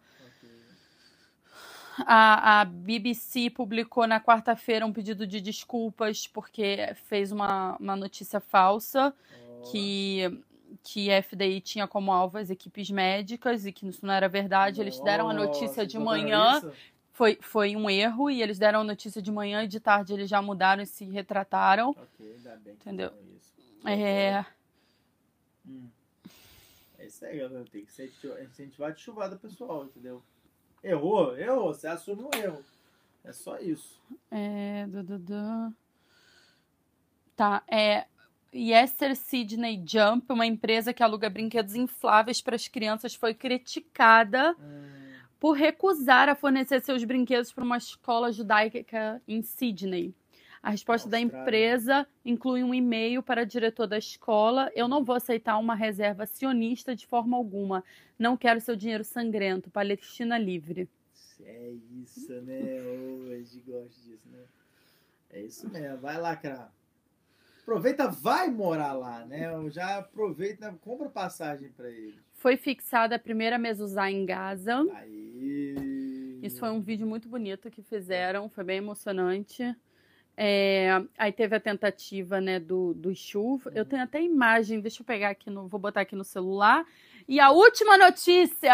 A, 2.05 2.61
a 2.61 2.65
BBC 2.65 3.49
publicou 3.49 4.05
na 4.05 4.19
quarta-feira 4.19 4.85
um 4.85 4.93
pedido 4.93 5.25
de 5.25 5.41
desculpas 5.41 6.27
porque 6.27 6.93
fez 7.05 7.31
uma, 7.31 7.75
uma 7.77 7.95
notícia 7.95 8.39
falsa 8.39 9.11
Ó, 9.31 9.71
que, 9.71 10.43
que 10.83 11.11
a 11.11 11.23
FDI 11.23 11.59
tinha 11.61 11.87
como 11.87 12.11
alvo 12.11 12.37
as 12.37 12.51
equipes 12.51 12.91
médicas 12.91 13.65
e 13.65 13.71
que 13.71 13.87
isso 13.87 14.05
não 14.05 14.13
era 14.13 14.27
verdade. 14.29 14.79
Eles 14.79 14.99
deram 14.99 15.27
a 15.29 15.33
notícia 15.33 15.87
de 15.87 15.97
então 15.97 16.05
manhã. 16.05 16.61
Foi, 17.17 17.35
foi 17.41 17.75
um 17.75 17.89
erro 17.89 18.29
e 18.29 18.43
eles 18.43 18.59
deram 18.59 18.81
a 18.81 18.83
notícia 18.83 19.19
de 19.19 19.31
manhã 19.31 19.63
e 19.63 19.67
de 19.67 19.79
tarde 19.79 20.13
eles 20.13 20.29
já 20.29 20.39
mudaram 20.39 20.83
e 20.83 20.85
se 20.85 21.03
retrataram. 21.03 21.89
Ok, 21.89 22.35
ainda 22.35 22.55
bem 22.57 22.73
Entendeu? 22.75 23.11
É, 23.83 24.45
Hum. 25.65 25.89
É 26.99 27.07
isso 27.07 27.25
aí, 27.25 27.39
galera. 27.39 27.65
Tem 27.71 27.83
que 27.83 27.89
incentivar- 27.91 28.93
de 28.93 29.01
chuvada 29.01 29.35
pessoal, 29.35 29.85
entendeu? 29.85 30.21
Errou, 30.83 31.35
errou. 31.35 31.73
Você 31.73 31.87
assume 31.87 32.21
um 32.21 32.29
erro. 32.37 32.63
É 33.23 33.33
só 33.33 33.57
isso. 33.57 33.99
é, 34.29 34.85
du, 34.85 35.01
du, 35.01 35.17
du. 35.17 35.73
Tá, 37.35 37.63
é. 37.67 38.05
Yester 38.53 39.15
Sydney 39.15 39.83
Jump, 39.87 40.31
uma 40.31 40.45
empresa 40.45 40.93
que 40.93 41.01
aluga 41.01 41.31
brinquedos 41.31 41.73
infláveis 41.73 42.41
para 42.41 42.55
as 42.55 42.67
crianças, 42.67 43.15
foi 43.15 43.33
criticada 43.33 44.55
Hum, 44.59 44.96
por 45.39 45.53
recusar 45.53 46.29
a 46.29 46.35
fornecer 46.35 46.81
seus 46.81 47.03
brinquedos 47.03 47.51
para 47.51 47.63
uma 47.63 47.77
escola 47.77 48.31
judaica 48.31 49.21
em 49.27 49.41
Sydney. 49.41 50.13
A 50.61 50.71
resposta 50.71 51.07
da 51.07 51.17
Austrália. 51.17 51.41
empresa 51.41 52.07
inclui 52.25 52.63
um 52.63 52.73
e-mail 52.73 53.21
para 53.21 53.43
o 53.43 53.45
diretor 53.45 53.87
da 53.87 53.97
escola. 53.97 54.71
Eu 54.75 54.87
não 54.87 55.03
vou 55.03 55.15
aceitar 55.15 55.57
uma 55.57 55.75
reserva 55.75 56.25
sionista 56.25 56.95
de 56.95 57.05
forma 57.05 57.37
alguma. 57.37 57.83
Não 58.17 58.35
quero 58.35 58.59
seu 58.59 58.75
dinheiro 58.75 59.03
sangrento. 59.03 59.69
Palestina 59.69 60.37
livre. 60.37 60.89
é 61.45 61.73
isso, 62.03 62.33
né? 62.41 62.81
Ô, 62.81 63.31
a 63.31 63.37
gente 63.37 63.59
gosta 63.59 64.01
disso, 64.01 64.27
né? 64.31 64.43
É 65.29 65.41
isso 65.41 65.69
mesmo. 65.69 65.99
Vai 65.99 66.19
lacrar. 66.19 66.71
aproveita, 67.61 68.09
vai 68.09 68.49
morar 68.49 68.93
lá, 68.93 69.25
né? 69.25 69.47
Já 69.69 69.99
aproveita, 69.99 70.75
compra 70.81 71.07
passagem 71.07 71.69
para 71.69 71.89
ele. 71.89 72.19
Foi 72.33 72.57
fixada 72.57 73.15
a 73.15 73.19
primeira 73.19 73.57
mezuzá 73.57 74.11
em 74.11 74.25
Gaza. 74.25 74.85
Aí. 74.95 75.26
Isso 76.41 76.59
foi 76.59 76.69
um 76.69 76.79
vídeo 76.81 77.05
muito 77.07 77.27
bonito 77.27 77.69
que 77.69 77.81
fizeram, 77.81 78.49
foi 78.49 78.63
bem 78.63 78.77
emocionante. 78.77 79.75
É, 80.39 81.01
aí 81.17 81.31
teve 81.31 81.55
a 81.55 81.59
tentativa, 81.59 82.39
né, 82.39 82.59
do, 82.59 82.93
do 82.93 83.13
chuva. 83.15 83.71
Eu 83.73 83.83
tenho 83.83 84.03
até 84.03 84.21
imagem, 84.21 84.79
deixa 84.79 85.01
eu 85.01 85.05
pegar 85.05 85.29
aqui 85.29 85.49
no, 85.49 85.67
vou 85.67 85.79
botar 85.79 86.01
aqui 86.01 86.15
no 86.15 86.23
celular. 86.23 86.85
E 87.27 87.39
a 87.39 87.49
última 87.49 87.97
notícia! 87.97 88.71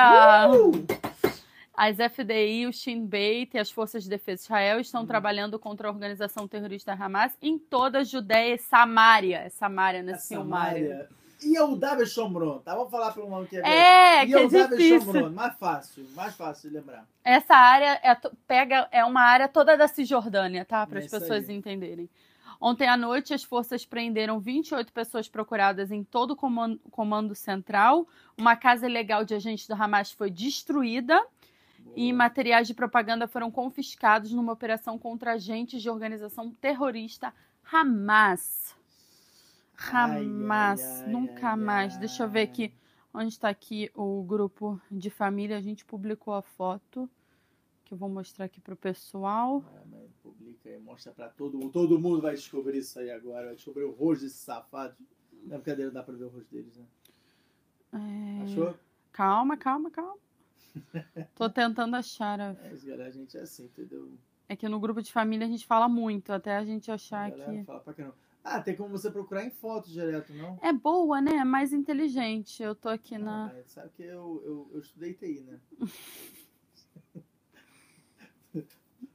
As 1.75 1.97
FDI, 1.97 2.67
o 2.67 2.73
Shin 2.73 3.03
Bet 3.05 3.55
e 3.55 3.59
as 3.59 3.71
Forças 3.71 4.03
de 4.03 4.09
Defesa 4.09 4.35
de 4.37 4.43
Israel 4.43 4.79
estão 4.79 5.01
Uhum. 5.01 5.07
trabalhando 5.07 5.57
contra 5.57 5.87
a 5.87 5.91
organização 5.91 6.47
terrorista 6.47 6.93
Hamas 6.93 7.35
em 7.41 7.57
toda 7.57 7.99
a 7.99 8.03
Judéia 8.03 8.53
e 8.53 8.57
Samária. 8.59 9.37
É 9.37 9.49
Samária, 9.49 10.03
né? 10.03 10.13
A 10.13 10.17
Filmária. 10.17 11.09
E 11.45 11.77
David 11.77 12.09
Shomron, 12.09 12.59
tá? 12.59 12.75
Vamos 12.75 12.91
falar 12.91 13.11
pelo 13.11 13.29
nome 13.29 13.47
que 13.47 13.57
é. 13.57 13.61
É, 13.61 14.23
e 14.23 14.27
que 14.27 14.35
é 14.35 14.67
difícil. 14.67 15.29
Mais 15.31 15.55
fácil, 15.57 16.05
mais 16.15 16.35
fácil 16.35 16.69
de 16.69 16.75
lembrar. 16.77 17.05
Essa 17.23 17.55
área 17.55 17.99
é, 18.03 18.15
pega, 18.47 18.87
é 18.91 19.03
uma 19.03 19.21
área 19.21 19.47
toda 19.47 19.75
da 19.77 19.87
Cisjordânia, 19.87 20.65
tá? 20.65 20.85
Para 20.85 20.99
É 20.99 21.03
as 21.03 21.11
pessoas 21.11 21.49
aí. 21.49 21.55
entenderem. 21.55 22.09
Ontem 22.59 22.87
à 22.87 22.95
noite, 22.95 23.33
as 23.33 23.43
forças 23.43 23.85
prenderam 23.85 24.39
28 24.39 24.93
pessoas 24.93 25.27
procuradas 25.27 25.91
em 25.91 26.01
todo 26.03 26.31
o 26.31 26.35
comando, 26.35 26.79
comando 26.91 27.35
central. 27.35 28.07
Uma 28.37 28.55
casa 28.55 28.87
ilegal 28.87 29.25
de 29.25 29.35
agentes 29.35 29.67
do 29.67 29.73
Hamas 29.73 30.11
foi 30.11 30.29
destruída 30.29 31.21
e 31.95 32.13
materiais 32.13 32.65
de 32.67 32.73
propaganda 32.73 33.27
foram 33.27 33.51
confiscados 33.51 34.31
numa 34.31 34.53
operação 34.53 34.97
contra 34.97 35.33
agentes 35.33 35.81
de 35.81 35.89
organização 35.89 36.51
terrorista 36.51 37.33
Hamas. 37.69 38.73
Hamas, 39.91 40.79
ai, 41.01 41.05
ai, 41.05 41.11
nunca 41.11 41.49
ai, 41.49 41.57
mais. 41.57 41.97
Deixa 41.97 42.23
eu 42.23 42.29
ver 42.29 42.41
aqui. 42.41 42.73
Onde 43.13 43.29
está 43.29 43.49
aqui 43.49 43.91
o 43.93 44.23
grupo 44.23 44.81
de 44.89 45.09
família? 45.09 45.57
A 45.57 45.61
gente 45.61 45.85
publicou 45.85 46.33
a 46.33 46.41
foto 46.41 47.09
que 47.85 47.93
eu 47.93 47.97
vou 47.97 48.09
mostrar 48.09 48.45
aqui 48.45 48.59
pro 48.59 48.75
pessoal. 48.75 49.63
Ah, 49.67 49.83
publica 50.23 50.69
aí, 50.69 50.79
mostra 50.79 51.11
pra 51.11 51.29
todo 51.29 51.57
mundo. 51.57 51.71
Todo 51.71 51.99
mundo 51.99 52.21
vai 52.21 52.33
descobrir 52.33 52.79
isso 52.79 52.97
aí 52.99 53.11
agora. 53.11 53.47
Vai 53.47 53.55
descobrir 53.55 53.83
o 53.83 53.91
rosto 53.91 54.23
desses 54.23 54.39
safados. 54.39 54.97
Não 55.43 55.55
é 55.55 55.59
brincadeira, 55.59 55.91
dá 55.91 56.01
pra 56.01 56.15
ver 56.15 56.23
o 56.23 56.29
rosto 56.29 56.49
deles, 56.51 56.75
né? 56.77 56.85
É, 57.93 58.43
Achou? 58.43 58.73
Calma, 59.11 59.57
calma, 59.57 59.91
calma. 59.91 60.17
Tô 61.35 61.49
tentando 61.49 61.95
achar. 61.95 62.39
a- 62.39 62.55
É 62.63 62.69
galera. 62.83 63.07
A 63.07 63.11
gente 63.11 63.37
é 63.37 63.41
assim, 63.41 63.65
entendeu? 63.65 64.09
É 64.49 64.55
que 64.55 64.67
no 64.67 64.79
grupo 64.79 65.01
de 65.01 65.11
família 65.11 65.45
a 65.45 65.49
gente 65.49 65.65
fala 65.67 65.87
muito, 65.87 66.31
até 66.31 66.57
a 66.57 66.65
gente 66.65 66.89
A 66.89 66.95
achar 66.95 67.29
galera 67.29 67.51
que. 67.59 67.63
fala 67.63 67.79
pra 67.79 67.93
caramba. 67.93 68.15
Ah, 68.43 68.61
tem 68.61 68.75
como 68.75 68.89
você 68.89 69.09
procurar 69.09 69.45
em 69.45 69.49
fotos 69.49 69.91
direto, 69.91 70.33
não? 70.33 70.59
É 70.61 70.73
boa, 70.73 71.21
né? 71.21 71.37
É 71.37 71.45
mais 71.45 71.71
inteligente. 71.71 72.61
Eu 72.61 72.75
tô 72.75 72.89
aqui 72.89 73.17
na. 73.17 73.53
mas 73.53 73.71
sabe 73.71 73.89
que 73.95 74.03
eu, 74.03 74.41
eu, 74.45 74.69
eu 74.73 74.79
estudei 74.81 75.13
TI, 75.13 75.41
né? 75.41 75.61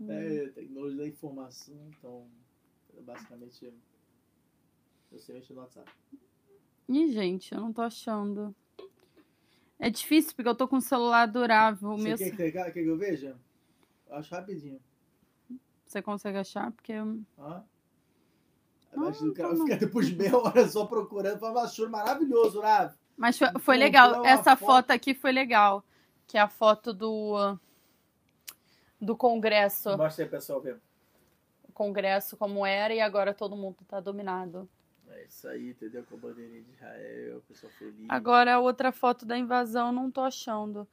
é, 0.08 0.48
tecnologia 0.48 0.98
da 0.98 1.06
informação, 1.06 1.76
então, 1.90 2.26
basicamente, 3.02 3.70
eu 5.12 5.18
sei 5.18 5.34
mexer 5.34 5.52
no 5.52 5.60
WhatsApp. 5.60 5.90
Ih, 6.88 7.12
gente, 7.12 7.54
eu 7.54 7.60
não 7.60 7.72
tô 7.72 7.82
achando. 7.82 8.56
É 9.78 9.90
difícil 9.90 10.34
porque 10.34 10.48
eu 10.48 10.56
tô 10.56 10.66
com 10.66 10.76
um 10.76 10.80
celular 10.80 11.26
durável. 11.26 11.90
Você 11.96 12.02
meu... 12.02 12.16
quer, 12.16 12.34
quer, 12.34 12.50
quer 12.50 12.72
que 12.72 12.80
eu 12.80 12.96
veja? 12.96 13.38
Eu 14.06 14.14
acho 14.16 14.34
rapidinho. 14.34 14.80
Você 15.86 16.00
consegue 16.00 16.38
achar? 16.38 16.72
Porque. 16.72 16.92
eu- 16.92 17.20
Hã? 17.38 17.64
Não, 18.92 19.04
Mas 19.04 19.20
o 19.20 19.32
cara 19.34 19.50
tá 19.50 19.56
fica 19.64 19.76
depois 19.76 20.06
de 20.08 20.16
meia 20.16 20.36
hora 20.36 20.66
só 20.68 20.86
procurando, 20.86 21.38
falando, 21.38 21.56
nossa, 21.56 21.74
choro 21.74 21.90
maravilhoso, 21.90 22.60
Rav. 22.60 22.92
Mas 23.16 23.38
foi, 23.38 23.48
foi 23.60 23.76
Então, 23.76 23.86
legal. 23.86 24.10
então 24.10 24.24
é 24.26 24.30
Essa 24.30 24.56
foto- 24.56 24.66
foto 24.66 24.90
aqui 24.92 25.14
foi 25.14 25.32
legal. 25.32 25.84
Que 26.26 26.36
é 26.38 26.40
a 26.40 26.48
foto 26.48 26.92
do. 26.92 27.58
Do 29.00 29.16
Congresso. 29.16 29.96
Mostra 29.96 30.24
aí, 30.24 30.30
pessoal, 30.30 30.60
ver. 30.60 30.78
O 31.68 31.72
Congresso 31.72 32.36
como 32.36 32.66
era 32.66 32.92
e 32.94 33.00
agora 33.00 33.32
todo 33.32 33.56
mundo 33.56 33.76
tá 33.86 34.00
dominado. 34.00 34.68
É 35.10 35.24
isso 35.24 35.48
aí, 35.48 35.70
entendeu? 35.70 36.04
Com 36.08 36.16
a 36.16 36.18
bandeirinha 36.18 36.62
de 36.62 36.70
Israel, 36.72 37.42
pessoal 37.48 37.72
feliz. 37.78 38.06
Agora 38.08 38.54
a 38.54 38.58
outra 38.58 38.90
foto 38.92 39.24
da 39.24 39.38
invasão 39.38 39.92
não 39.92 40.10
tô 40.10 40.20
achando. 40.20 40.86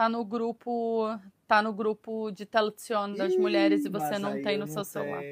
Tá 0.00 0.08
no 0.08 0.24
grupo. 0.24 1.08
Tá 1.46 1.60
no 1.60 1.74
grupo 1.74 2.30
de 2.30 2.46
Telecion 2.46 3.12
das 3.12 3.34
Ih, 3.34 3.38
mulheres 3.38 3.84
e 3.84 3.90
você 3.90 4.18
não 4.18 4.40
tem 4.40 4.56
no 4.56 4.66
seu 4.66 4.82
celular. 4.82 5.22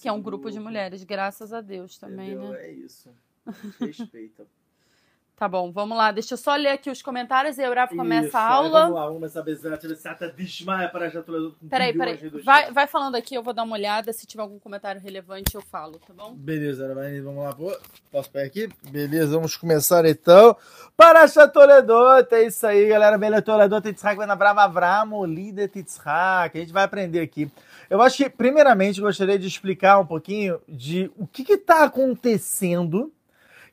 Que 0.00 0.08
é 0.08 0.12
um 0.12 0.22
grupo 0.22 0.50
de 0.50 0.58
mulheres, 0.58 1.04
graças 1.04 1.52
a 1.52 1.60
Deus 1.60 1.98
também, 1.98 2.30
entendeu? 2.30 2.52
né? 2.52 2.68
É 2.68 2.72
isso. 2.72 3.14
Respeita. 3.78 4.46
Tá 5.36 5.48
bom, 5.48 5.72
vamos 5.72 5.96
lá. 5.96 6.12
Deixa 6.12 6.34
eu 6.34 6.38
só 6.38 6.54
ler 6.54 6.68
aqui 6.68 6.88
os 6.88 7.02
comentários 7.02 7.58
e 7.58 7.62
a 7.62 7.66
Euraf 7.66 7.96
começa 7.96 8.28
Isso, 8.28 8.36
a 8.36 8.40
aí 8.40 8.52
aula. 8.52 8.80
Vamos 8.82 8.94
lá, 8.94 9.00
vamos 9.06 9.14
começar 9.14 9.40
a 9.40 9.42
toledo 11.22 11.56
com 11.58 11.68
Peraí, 11.68 11.92
peraí. 11.92 12.16
Vai, 12.44 12.70
vai 12.70 12.86
falando 12.86 13.16
aqui, 13.16 13.34
eu 13.34 13.42
vou 13.42 13.52
dar 13.52 13.64
uma 13.64 13.74
olhada. 13.74 14.12
Se 14.12 14.24
tiver 14.24 14.42
algum 14.42 14.58
comentário 14.58 15.00
relevante, 15.00 15.54
eu 15.54 15.62
falo, 15.62 15.98
tá 15.98 16.14
bom? 16.14 16.34
Beleza, 16.34 16.86
vamos 17.20 17.42
lá. 17.42 17.52
Pô, 17.52 17.76
Posso 18.12 18.30
pegar 18.30 18.46
aqui? 18.46 18.68
Beleza, 18.88 19.34
vamos 19.34 19.56
começar 19.56 20.04
então. 20.04 20.56
Para 20.96 21.26
Toledot, 21.48 22.32
é 22.32 22.46
isso 22.46 22.64
aí, 22.66 22.86
galera. 22.86 23.18
Bele 23.18 23.42
Toledot, 23.42 23.82
Titzhak, 23.82 24.16
Benavram, 24.16 24.58
Avram, 24.58 25.24
líder 25.24 25.68
Titzhak. 25.68 26.56
A 26.56 26.60
gente 26.60 26.72
vai 26.72 26.84
aprender 26.84 27.20
aqui. 27.20 27.50
Eu 27.90 28.00
acho 28.00 28.18
que, 28.18 28.30
primeiramente, 28.30 29.00
gostaria 29.00 29.38
de 29.38 29.46
explicar 29.48 29.98
um 29.98 30.06
pouquinho 30.06 30.60
de 30.68 31.10
o 31.16 31.26
que 31.26 31.50
está 31.54 31.84
acontecendo 31.84 33.12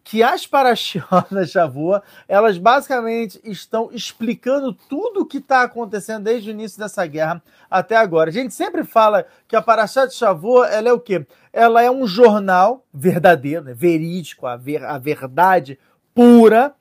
que 0.04 0.24
as 0.24 0.48
Parashiot 0.48 1.06
da 1.32 1.46
Shavua, 1.46 2.02
elas 2.28 2.58
basicamente 2.58 3.40
estão 3.44 3.90
explicando 3.92 4.74
tudo 4.74 5.22
o 5.22 5.26
que 5.26 5.38
está 5.38 5.62
acontecendo 5.62 6.24
desde 6.24 6.50
o 6.50 6.52
início 6.52 6.80
dessa 6.80 7.06
guerra 7.06 7.42
até 7.70 7.96
agora. 7.96 8.30
A 8.30 8.34
gente 8.34 8.54
sempre 8.54 8.84
fala 8.84 9.26
que 9.48 9.56
a 9.56 9.62
Parashat 9.62 10.10
de 10.10 10.16
Shavua, 10.16 10.68
ela 10.68 10.90
é 10.90 10.94
o 10.94 11.00
quê? 11.00 11.26
Ela 11.54 11.84
é 11.84 11.92
um 11.92 12.08
jornal 12.08 12.86
verdadeiro, 12.94 13.66
né? 13.66 13.74
verídico, 13.74 14.48
a, 14.48 14.56
ver, 14.56 14.84
a 14.84 14.98
verdade 14.98 15.80
pura 16.14 16.74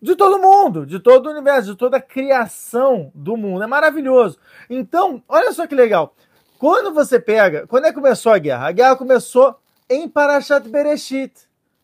de 0.00 0.14
todo 0.14 0.38
mundo, 0.38 0.84
de 0.84 0.98
todo 1.00 1.26
o 1.26 1.30
universo, 1.30 1.72
de 1.72 1.76
toda 1.76 1.96
a 1.96 2.00
criação 2.00 3.10
do 3.14 3.36
mundo. 3.36 3.62
É 3.62 3.66
maravilhoso. 3.66 4.38
Então, 4.68 5.22
olha 5.26 5.52
só 5.52 5.66
que 5.66 5.74
legal. 5.74 6.14
Quando 6.58 6.92
você 6.92 7.18
pega, 7.18 7.66
quando 7.66 7.86
é 7.86 7.88
que 7.88 7.94
começou 7.94 8.32
a 8.32 8.38
guerra? 8.38 8.68
A 8.68 8.72
guerra 8.72 8.96
começou 8.96 9.58
em 9.88 10.08
Parashat 10.08 10.68
Bereshit. 10.68 11.32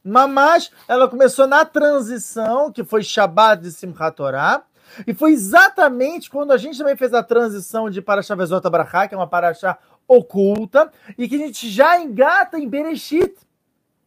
Mas 0.05 0.70
ela 0.88 1.09
começou 1.09 1.46
na 1.46 1.64
transição, 1.64 2.72
que 2.72 2.82
foi 2.84 3.03
Shabbat 3.03 3.62
de 3.62 3.72
Simchat 3.72 4.16
Torah, 4.16 4.62
e 5.07 5.14
foi 5.14 5.32
exatamente 5.32 6.30
quando 6.30 6.53
a 6.53 6.57
gente 6.57 6.78
também 6.78 6.96
fez 6.96 7.14
a 7.14 7.22
transição 7.22 7.88
de 7.88 8.03
Parashá 8.03 8.34
Vezot 8.34 8.66
Abrahá, 8.66 9.07
que 9.07 9.14
é 9.14 9.16
uma 9.16 9.26
Parashá 9.26 9.78
oculta, 10.09 10.90
e 11.16 11.28
que 11.28 11.36
a 11.36 11.38
gente 11.38 11.68
já 11.68 12.01
engata 12.01 12.59
em 12.59 12.68
Bereshit. 12.68 13.36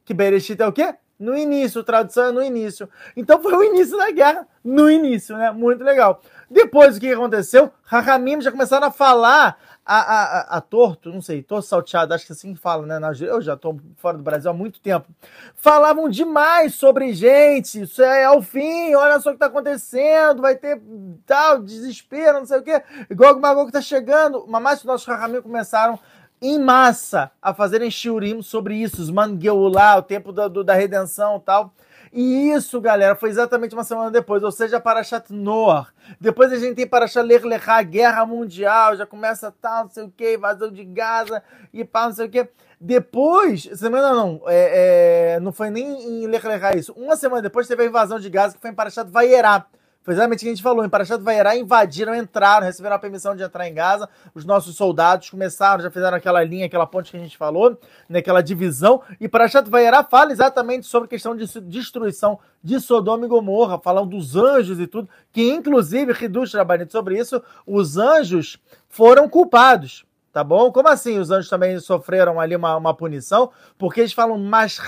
Que 0.04 0.14
Bereshit 0.14 0.62
é 0.62 0.68
o 0.68 0.74
quê? 0.74 0.96
No 1.18 1.38
início, 1.38 1.84
tradução 1.84 2.26
é 2.26 2.32
no 2.32 2.44
início. 2.44 2.90
Então 3.16 3.42
foi 3.42 3.54
o 3.54 3.64
início 3.64 3.98
da 3.98 4.12
guerra, 4.12 4.46
no 4.64 4.90
início, 4.90 5.38
né? 5.38 5.52
Muito 5.52 5.84
legal. 5.84 6.22
Depois 6.50 6.98
o 6.98 7.00
que 7.00 7.14
aconteceu? 7.14 7.72
Rahamim 7.84 8.42
já 8.42 8.52
começaram 8.52 8.88
a 8.88 8.92
falar 8.92 9.58
a, 9.86 9.98
a, 9.98 10.58
a, 10.58 10.62
torto, 10.62 11.10
não 11.12 11.22
sei, 11.22 11.44
torto 11.44 11.68
salteado, 11.68 12.14
acho 12.14 12.26
que 12.26 12.32
assim 12.32 12.56
fala, 12.56 12.86
né? 12.88 13.00
Eu 13.22 13.42
já 13.42 13.58
tô 13.58 13.78
fora 13.98 14.18
do 14.18 14.24
Brasil 14.24 14.50
há 14.50 14.54
muito 14.54 14.80
tempo. 14.80 15.08
Falavam 15.56 16.08
demais 16.08 16.76
sobre 16.76 17.14
gente, 17.14 17.82
isso 17.82 18.02
é 18.02 18.24
ao 18.24 18.42
fim, 18.42 18.96
olha 18.96 19.20
só 19.20 19.30
o 19.30 19.34
que 19.34 19.40
tá 19.40 19.48
acontecendo, 19.48 20.42
vai 20.42 20.56
ter 20.56 20.82
tal, 21.26 21.62
desespero, 21.62 22.40
não 22.40 22.46
sei 22.46 22.60
o 22.60 22.64
quê. 22.64 22.82
O 23.10 23.40
Magog 23.40 23.72
tá 23.72 23.82
chegando. 23.82 24.48
Mamás 24.48 24.80
os 24.80 24.86
nossos 24.86 25.08
Rahamim 25.08 25.42
começaram 25.42 26.00
em 26.42 26.60
massa 26.60 27.32
a 27.42 27.54
fazerem 27.54 27.90
shiurim 27.90 28.42
sobre 28.42 28.76
isso, 28.76 29.02
os 29.02 29.10
Mangeulá, 29.10 29.98
o 29.98 30.02
tempo 30.02 30.32
da, 30.32 30.48
do, 30.48 30.64
da 30.64 30.74
redenção 30.74 31.38
e 31.38 31.40
tal. 31.42 31.74
E 32.16 32.52
isso, 32.52 32.80
galera, 32.80 33.16
foi 33.16 33.32
exatamente 33.32 33.74
uma 33.74 33.84
semana 33.84 34.12
depois, 34.12 34.44
ou 34.44 34.52
seja, 34.52 34.80
Parashat 34.80 35.34
Noah. 35.34 35.88
Depois 36.22 36.54
a 36.54 36.58
gente 36.58 36.76
tem 36.76 36.86
Parashat 36.86 37.26
Ler 37.26 37.44
Lechá, 37.44 37.82
Guerra 37.82 38.24
Mundial, 38.24 38.96
já 38.96 39.04
começa 39.04 39.52
tal, 39.60 39.86
não 39.86 39.90
sei 39.90 40.04
o 40.04 40.14
que, 40.16 40.36
invasão 40.36 40.72
de 40.72 40.86
Gaza 40.86 41.42
e 41.74 41.84
pá, 41.84 42.06
não 42.06 42.14
sei 42.14 42.28
o 42.28 42.30
que. 42.30 42.48
Depois, 42.80 43.64
semana 43.64 44.14
não, 44.14 44.44
é, 44.46 45.38
é, 45.38 45.40
não 45.40 45.52
foi 45.52 45.72
nem 45.72 45.88
em 45.88 46.28
Ler 46.28 46.46
Lechá 46.46 46.76
isso. 46.76 46.94
Uma 46.94 47.16
semana 47.16 47.42
depois 47.42 47.68
teve 47.68 47.82
a 47.82 47.88
invasão 47.88 48.20
de 48.20 48.30
Gaza, 48.30 48.54
que 48.54 48.62
foi 48.62 48.70
em 48.70 48.76
Parashat 48.76 49.10
Vaierá. 49.10 49.66
Foi 50.04 50.14
exatamente 50.14 50.40
o 50.40 50.42
que 50.42 50.48
a 50.48 50.52
gente 50.52 50.62
falou. 50.62 50.84
Em 50.84 50.90
Parashat 50.90 51.22
Vaierá 51.22 51.56
invadiram, 51.56 52.14
entraram, 52.14 52.66
receberam 52.66 52.98
a 52.98 53.00
permissão 53.00 53.36
de 53.36 53.42
entrar 53.42 53.68
em 53.68 53.74
Gaza. 53.74 54.10
Os 54.36 54.44
nossos 54.44 54.76
soldados 54.76 55.30
começaram, 55.30 55.82
já 55.82 55.90
fizeram 55.90 56.18
aquela 56.18 56.44
linha, 56.44 56.66
aquela 56.66 56.86
ponte 56.86 57.10
que 57.12 57.18
a 57.18 57.20
gente 57.20 57.38
falou, 57.38 57.80
naquela 58.10 58.42
divisão. 58.42 59.02
E 59.20 59.30
Parashat 59.30 59.70
Vaierá 59.70 60.04
fala 60.04 60.34
exatamente 60.34 60.86
sobre 60.86 61.06
a 61.06 61.10
questão 61.10 61.36
de 61.36 61.46
destruição 61.62 62.38
de 62.62 62.80
Sodoma 62.80 63.26
e 63.26 63.30
Gomorra, 63.30 63.80
falando 63.80 64.10
dos 64.10 64.36
anjos 64.36 64.80
e 64.80 64.88
tudo, 64.88 65.10
que 65.32 65.50
inclusive, 65.50 66.14
Hidush 66.14 66.54
Rabanit 66.54 66.92
sobre 66.92 67.18
isso, 67.18 67.42
os 67.66 67.98
anjos 67.98 68.58
foram 68.90 69.30
culpados. 69.30 70.06
tá 70.34 70.44
bom? 70.44 70.72
Como 70.72 70.90
assim 70.90 71.20
os 71.20 71.30
anjos 71.30 71.50
também 71.50 71.80
sofreram 71.80 72.40
ali 72.40 72.56
uma, 72.56 72.76
uma 72.76 72.94
punição? 72.94 73.52
Porque 73.78 74.02
eles 74.02 74.14
falam, 74.14 74.38
mas 74.38 74.80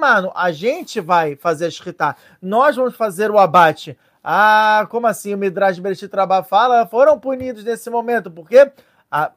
mano, 0.00 0.30
a 0.34 0.52
gente 0.52 1.00
vai 1.00 1.34
fazer 1.36 1.66
a 1.66 1.70
shritá, 1.70 2.16
nós 2.40 2.76
vamos 2.76 2.94
fazer 2.94 3.30
o 3.30 3.38
abate. 3.38 3.98
Ah, 4.24 4.86
como 4.88 5.06
assim? 5.06 5.34
O 5.34 5.38
Midrash 5.38 5.78
Bereshit 5.78 6.10
Rabá 6.14 6.42
fala, 6.42 6.86
foram 6.86 7.20
punidos 7.20 7.62
nesse 7.62 7.90
momento, 7.90 8.30
porque 8.30 8.72
a, 9.10 9.30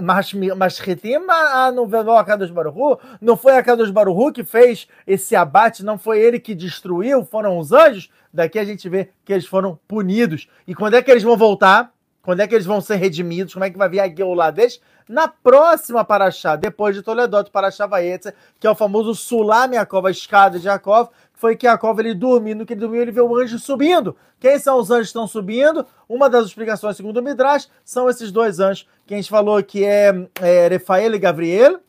mas, 0.00 0.32
mas 0.56 0.78
Retima 0.78 1.32
ah, 1.32 1.72
não 1.72 1.84
veio 1.88 2.12
a 2.12 2.24
Kadosh 2.24 2.52
Baruhu? 2.52 3.00
Não 3.20 3.36
foi 3.36 3.56
a 3.56 3.62
Kadosh 3.62 3.90
Baruhu 3.90 4.32
que 4.32 4.44
fez 4.44 4.86
esse 5.04 5.34
abate? 5.34 5.84
Não 5.84 5.98
foi 5.98 6.20
ele 6.20 6.38
que 6.38 6.54
destruiu? 6.54 7.24
Foram 7.24 7.58
os 7.58 7.72
anjos? 7.72 8.08
Daqui 8.32 8.60
a 8.60 8.64
gente 8.64 8.88
vê 8.88 9.10
que 9.24 9.32
eles 9.32 9.46
foram 9.46 9.80
punidos. 9.88 10.48
E 10.64 10.76
quando 10.76 10.94
é 10.94 11.02
que 11.02 11.10
eles 11.10 11.24
vão 11.24 11.36
voltar? 11.36 11.92
Quando 12.22 12.40
é 12.40 12.46
que 12.46 12.54
eles 12.54 12.66
vão 12.66 12.80
ser 12.80 12.96
redimidos? 12.96 13.52
Como 13.52 13.64
é 13.64 13.70
que 13.70 13.78
vai 13.78 13.88
vir 13.88 13.98
a 13.98 14.08
Geulah 14.08 14.52
deles? 14.52 14.80
Na 15.08 15.26
próxima 15.26 16.04
Paraxá, 16.04 16.54
depois 16.54 16.94
de 16.94 17.02
Toledot, 17.02 17.50
Paraxá 17.50 17.86
Vaetze, 17.86 18.32
que 18.60 18.66
é 18.66 18.70
o 18.70 18.76
famoso 18.76 19.12
Sulam 19.14 19.72
Yaakov, 19.72 20.06
a 20.06 20.10
escada 20.10 20.58
de 20.58 20.68
Yaakov, 20.68 21.08
foi 21.40 21.56
que 21.56 21.66
Jacob 21.66 21.98
ele 21.98 22.12
dormindo, 22.14 22.66
que 22.66 22.74
ele 22.74 22.80
dormiu, 22.80 23.00
ele 23.00 23.10
vê 23.10 23.22
o 23.22 23.34
anjo 23.34 23.58
subindo. 23.58 24.14
Quem 24.38 24.58
são 24.58 24.78
os 24.78 24.90
anjos 24.90 25.06
que 25.06 25.18
estão 25.18 25.26
subindo? 25.26 25.86
Uma 26.06 26.28
das 26.28 26.46
explicações, 26.46 26.98
segundo 26.98 27.16
o 27.16 27.22
Midrash, 27.22 27.70
são 27.82 28.10
esses 28.10 28.30
dois 28.30 28.60
anjos 28.60 28.86
que 29.06 29.14
a 29.14 29.16
gente 29.16 29.30
falou 29.30 29.62
que 29.62 29.82
é, 29.82 30.12
é 30.42 30.68
Refael 30.68 31.14
e 31.14 31.18
Gabriel. 31.18 31.80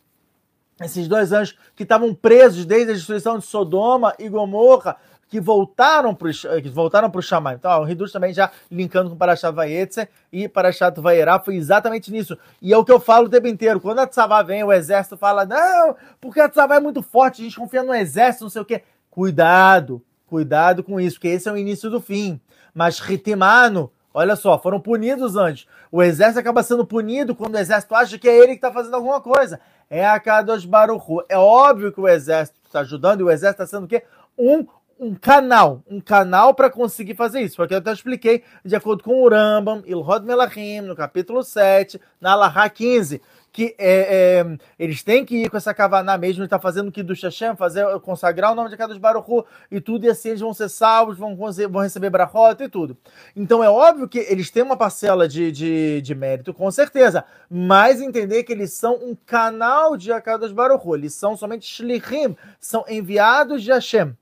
Esses 0.82 1.06
dois 1.06 1.34
anjos 1.34 1.58
que 1.76 1.84
estavam 1.84 2.16
presos 2.16 2.66
desde 2.66 2.92
a 2.92 2.96
destruição 2.96 3.38
de 3.38 3.46
Sodoma 3.46 4.16
e 4.18 4.30
Gomorra, 4.30 4.96
que 5.28 5.40
voltaram 5.40 6.16
para 6.16 6.30
que 6.62 6.70
voltaram 6.70 7.10
para 7.10 7.20
o 7.20 7.22
Shammai. 7.22 7.56
Então, 7.56 7.84
o 7.84 7.90
Hidush 7.90 8.12
também 8.12 8.34
já 8.34 8.52
linkando 8.70 9.10
com 9.10 9.18
Parashat 9.18 9.54
Vayetze 9.54 10.08
e 10.32 10.48
Parashat 10.48 11.00
Vayerá 11.00 11.40
foi 11.40 11.56
exatamente 11.56 12.10
nisso. 12.10 12.38
E 12.62 12.74
é 12.74 12.78
o 12.78 12.86
que 12.86 12.92
eu 12.92 13.02
falo 13.02 13.28
o 13.28 13.30
tempo 13.30 13.48
inteiro. 13.48 13.82
Quando 13.82 14.00
a 14.00 14.08
Tzavá 14.08 14.42
vem, 14.44 14.64
o 14.64 14.72
exército 14.72 15.18
fala, 15.18 15.46
não, 15.46 15.96
porque 16.22 16.40
a 16.40 16.50
Tzavá 16.50 16.76
é 16.76 16.80
muito 16.80 17.02
forte, 17.02 17.42
a 17.42 17.46
gente 17.46 17.58
confia 17.58 17.84
no 17.84 17.94
exército, 17.94 18.46
não 18.46 18.50
sei 18.50 18.62
o 18.62 18.66
quê. 18.66 18.84
Cuidado, 19.12 20.02
cuidado 20.26 20.82
com 20.82 20.98
isso, 20.98 21.18
porque 21.18 21.28
esse 21.28 21.50
é 21.50 21.52
o 21.52 21.58
início 21.58 21.90
do 21.90 22.00
fim. 22.00 22.40
Mas 22.74 22.98
Ritimano, 23.00 23.92
olha 24.14 24.38
só, 24.38 24.58
foram 24.58 24.80
punidos 24.80 25.36
antes. 25.36 25.68
O 25.92 26.02
exército 26.02 26.40
acaba 26.40 26.64
sendo 26.64 26.86
punido 26.86 27.36
quando 27.36 27.56
o 27.56 27.60
exército 27.60 27.94
acha 27.94 28.18
que 28.18 28.30
é 28.30 28.38
ele 28.38 28.54
que 28.54 28.54
está 28.54 28.72
fazendo 28.72 28.96
alguma 28.96 29.20
coisa. 29.20 29.60
É 29.90 30.08
a 30.08 30.18
Kadosh 30.18 30.64
Baruchu. 30.64 31.26
É 31.28 31.38
óbvio 31.38 31.92
que 31.92 32.00
o 32.00 32.08
exército 32.08 32.58
está 32.66 32.80
ajudando 32.80 33.20
e 33.20 33.24
o 33.24 33.30
exército 33.30 33.62
está 33.62 33.78
sendo 33.78 33.84
o 33.84 33.88
quê? 33.90 34.02
Um, 34.38 34.66
um 34.98 35.14
canal, 35.14 35.84
um 35.90 36.00
canal 36.00 36.54
para 36.54 36.70
conseguir 36.70 37.16
fazer 37.16 37.42
isso. 37.42 37.58
Porque 37.58 37.74
eu 37.74 37.80
até 37.80 37.92
expliquei, 37.92 38.46
de 38.64 38.78
acordo 38.78 39.04
com 39.04 39.22
o 39.22 39.30
Rambam, 39.30 39.84
Ilhod 39.86 40.26
Melachim, 40.26 40.80
no 40.80 40.96
capítulo 40.96 41.44
7, 41.44 42.00
na 42.22 42.32
Alaha 42.32 42.70
15 42.70 43.22
que 43.52 43.76
é, 43.78 44.40
é, 44.40 44.58
eles 44.80 45.04
têm 45.04 45.26
que 45.26 45.44
ir 45.44 45.50
com 45.50 45.58
essa 45.58 45.74
Kavaná 45.74 46.18
mesmo, 46.18 46.44
está 46.44 46.58
fazendo 46.58 46.92
que 46.92 47.04
do 47.04 47.14
Hashem, 47.14 47.56
fazer, 47.56 47.86
consagrar 48.00 48.52
o 48.52 48.56
nome 48.56 48.70
de 48.70 48.78
cada 48.78 48.98
Baruchu 48.98 49.46
e 49.70 49.82
tudo, 49.82 50.06
e 50.06 50.10
assim 50.10 50.30
eles 50.30 50.42
vão 50.42 50.54
ser 50.54 50.70
salvos, 50.70 51.18
vão, 51.18 51.36
vão 51.36 51.82
receber 51.82 52.10
brachota 52.10 52.64
e 52.64 52.70
tudo. 52.70 52.98
Então 53.36 53.64
é 53.64 53.70
óbvio 53.70 54.08
que 54.08 54.20
eles 54.20 54.50
têm 54.50 54.64
uma 54.64 54.78
parcela 54.78 55.28
de, 55.28 55.52
de, 55.52 56.02
de 56.02 56.16
mérito, 56.16 56.54
com 56.54 56.72
certeza, 56.72 57.26
mas 57.50 58.02
entender 58.02 58.44
que 58.44 58.54
eles 58.54 58.74
são 58.74 58.96
um 58.96 59.16
canal 59.26 59.98
de 59.98 60.12
Akadosh 60.12 60.52
Baruchu, 60.52 60.96
eles 60.96 61.14
são 61.14 61.36
somente 61.36 61.66
shlichim, 61.66 62.36
são 62.60 62.86
enviados 62.88 63.64
de 63.64 63.72
Hashem 63.72 64.16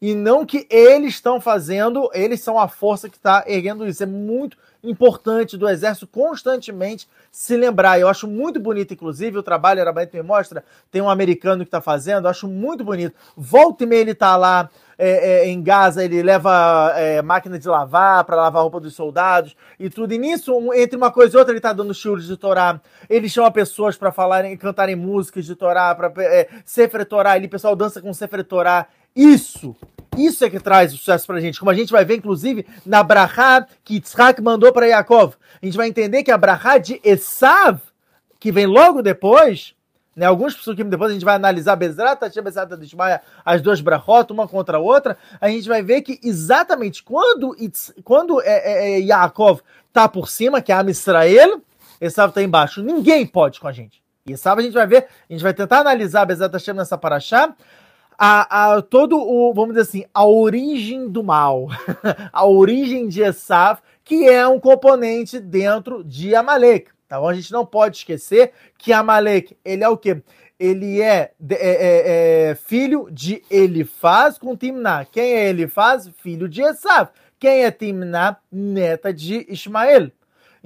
e 0.00 0.14
não 0.14 0.44
que 0.44 0.66
eles 0.68 1.14
estão 1.14 1.40
fazendo, 1.40 2.10
eles 2.12 2.42
são 2.42 2.58
a 2.58 2.68
força 2.68 3.08
que 3.08 3.16
está 3.16 3.42
erguendo 3.46 3.86
isso. 3.86 4.02
É 4.02 4.06
muito 4.06 4.56
importante 4.84 5.56
do 5.56 5.68
exército 5.68 6.06
constantemente 6.06 7.08
se 7.30 7.56
lembrar. 7.56 7.98
Eu 7.98 8.08
acho 8.08 8.28
muito 8.28 8.60
bonito, 8.60 8.94
inclusive, 8.94 9.38
o 9.38 9.42
trabalho, 9.42 9.80
era 9.80 9.92
me 9.92 10.22
mostra, 10.22 10.64
tem 10.90 11.02
um 11.02 11.10
americano 11.10 11.64
que 11.64 11.68
está 11.68 11.80
fazendo, 11.80 12.26
eu 12.26 12.30
acho 12.30 12.46
muito 12.46 12.84
bonito. 12.84 13.14
Volta 13.36 13.84
e 13.84 13.86
meia 13.86 14.00
ele 14.00 14.12
está 14.12 14.36
lá 14.36 14.68
é, 14.98 15.08
é, 15.08 15.48
em 15.48 15.62
Gaza, 15.62 16.04
ele 16.04 16.22
leva 16.22 16.92
é, 16.96 17.20
máquina 17.22 17.58
de 17.58 17.68
lavar 17.68 18.24
para 18.24 18.36
lavar 18.36 18.60
a 18.60 18.62
roupa 18.62 18.80
dos 18.80 18.94
soldados 18.94 19.56
e 19.78 19.90
tudo. 19.90 20.12
E 20.12 20.18
nisso, 20.18 20.56
um, 20.56 20.72
entre 20.72 20.96
uma 20.96 21.10
coisa 21.10 21.36
e 21.36 21.38
outra, 21.38 21.52
ele 21.52 21.58
está 21.58 21.72
dando 21.72 21.92
churros 21.94 22.26
de 22.26 22.36
Torá. 22.36 22.80
Ele 23.08 23.28
chama 23.28 23.50
pessoas 23.50 23.96
para 23.96 24.12
falarem, 24.12 24.56
cantarem 24.56 24.96
músicas 24.96 25.44
de 25.44 25.54
Torá, 25.54 25.94
para 25.94 26.12
é, 26.22 26.48
Sefer 26.64 27.04
Torá. 27.04 27.36
O 27.36 27.48
pessoal 27.48 27.74
dança 27.74 28.00
com 28.00 28.12
Sefer 28.12 28.44
Torá. 28.44 28.86
Isso, 29.14 29.76
isso 30.16 30.44
é 30.44 30.50
que 30.50 30.60
traz 30.60 30.92
o 30.92 30.96
sucesso 30.96 31.26
pra 31.26 31.40
gente. 31.40 31.58
Como 31.58 31.70
a 31.70 31.74
gente 31.74 31.92
vai 31.92 32.04
ver, 32.04 32.16
inclusive, 32.16 32.66
na 32.84 33.02
Brahá 33.02 33.66
que 33.84 33.94
Yitzhak 33.94 34.40
mandou 34.42 34.72
para 34.72 34.86
Yaakov. 34.86 35.34
A 35.62 35.64
gente 35.64 35.76
vai 35.76 35.88
entender 35.88 36.22
que 36.22 36.30
a 36.30 36.38
Brahá 36.38 36.78
de 36.78 37.00
Esav, 37.04 37.80
que 38.38 38.50
vem 38.50 38.66
logo 38.66 39.02
depois, 39.02 39.74
né, 40.14 40.26
alguns 40.26 40.54
pessoas 40.54 40.76
que 40.76 40.84
depois 40.84 41.10
a 41.10 41.14
gente 41.14 41.24
vai 41.24 41.34
analisar 41.34 41.76
Bezrat, 41.76 42.20
Hashem, 42.20 42.42
Bezrat, 42.42 42.76
Dishmaya, 42.76 43.20
as 43.44 43.60
duas 43.60 43.80
brachot, 43.80 44.32
uma 44.32 44.46
contra 44.46 44.76
a 44.78 44.80
outra, 44.80 45.16
a 45.40 45.48
gente 45.48 45.68
vai 45.68 45.82
ver 45.82 46.02
que 46.02 46.20
exatamente 46.22 47.02
quando, 47.02 47.56
quando 48.04 48.40
é, 48.42 48.46
é, 48.46 48.92
é 48.92 49.00
Yaakov 49.00 49.60
tá 49.92 50.08
por 50.08 50.28
cima, 50.28 50.60
que 50.60 50.70
é 50.70 50.74
a 50.74 50.82
Israel, 50.82 51.60
Esav 52.00 52.32
tá 52.32 52.42
embaixo. 52.42 52.82
Ninguém 52.82 53.26
pode 53.26 53.58
com 53.60 53.68
a 53.68 53.72
gente. 53.72 54.02
E 54.26 54.32
a 54.32 54.60
gente 54.62 54.72
vai 54.72 54.86
ver, 54.86 55.06
a 55.28 55.32
gente 55.32 55.42
vai 55.42 55.52
tentar 55.52 55.80
analisar 55.80 56.24
Bezrat 56.24 56.52
Hashem 56.52 56.74
nessa 56.74 56.96
paraxá, 56.96 57.54
a, 58.18 58.74
a, 58.74 58.82
todo 58.82 59.18
o, 59.18 59.52
vamos 59.52 59.74
dizer 59.74 59.82
assim, 59.82 60.04
a 60.12 60.24
origem 60.24 61.08
do 61.08 61.22
mal, 61.22 61.68
a 62.32 62.46
origem 62.46 63.08
de 63.08 63.22
Esav, 63.22 63.80
que 64.04 64.28
é 64.28 64.46
um 64.46 64.60
componente 64.60 65.40
dentro 65.40 66.04
de 66.04 66.34
Amalek. 66.34 66.90
Tá 67.08 67.20
bom? 67.20 67.28
A 67.28 67.34
gente 67.34 67.52
não 67.52 67.64
pode 67.64 67.98
esquecer 67.98 68.52
que 68.78 68.92
Amalek, 68.92 69.56
ele 69.64 69.84
é 69.84 69.88
o 69.88 69.96
quê? 69.96 70.22
Ele 70.58 71.02
é, 71.02 71.32
é, 71.50 71.56
é, 71.58 72.50
é 72.50 72.54
filho 72.54 73.08
de 73.10 73.42
Elifaz 73.50 74.38
com 74.38 74.56
Timná. 74.56 75.04
Quem 75.04 75.34
é 75.34 75.48
Elifaz? 75.48 76.08
Filho 76.22 76.48
de 76.48 76.62
Esav. 76.62 77.10
Quem 77.38 77.64
é 77.64 77.70
Timná? 77.70 78.36
Neta 78.50 79.12
de 79.12 79.44
Ismael. 79.48 80.10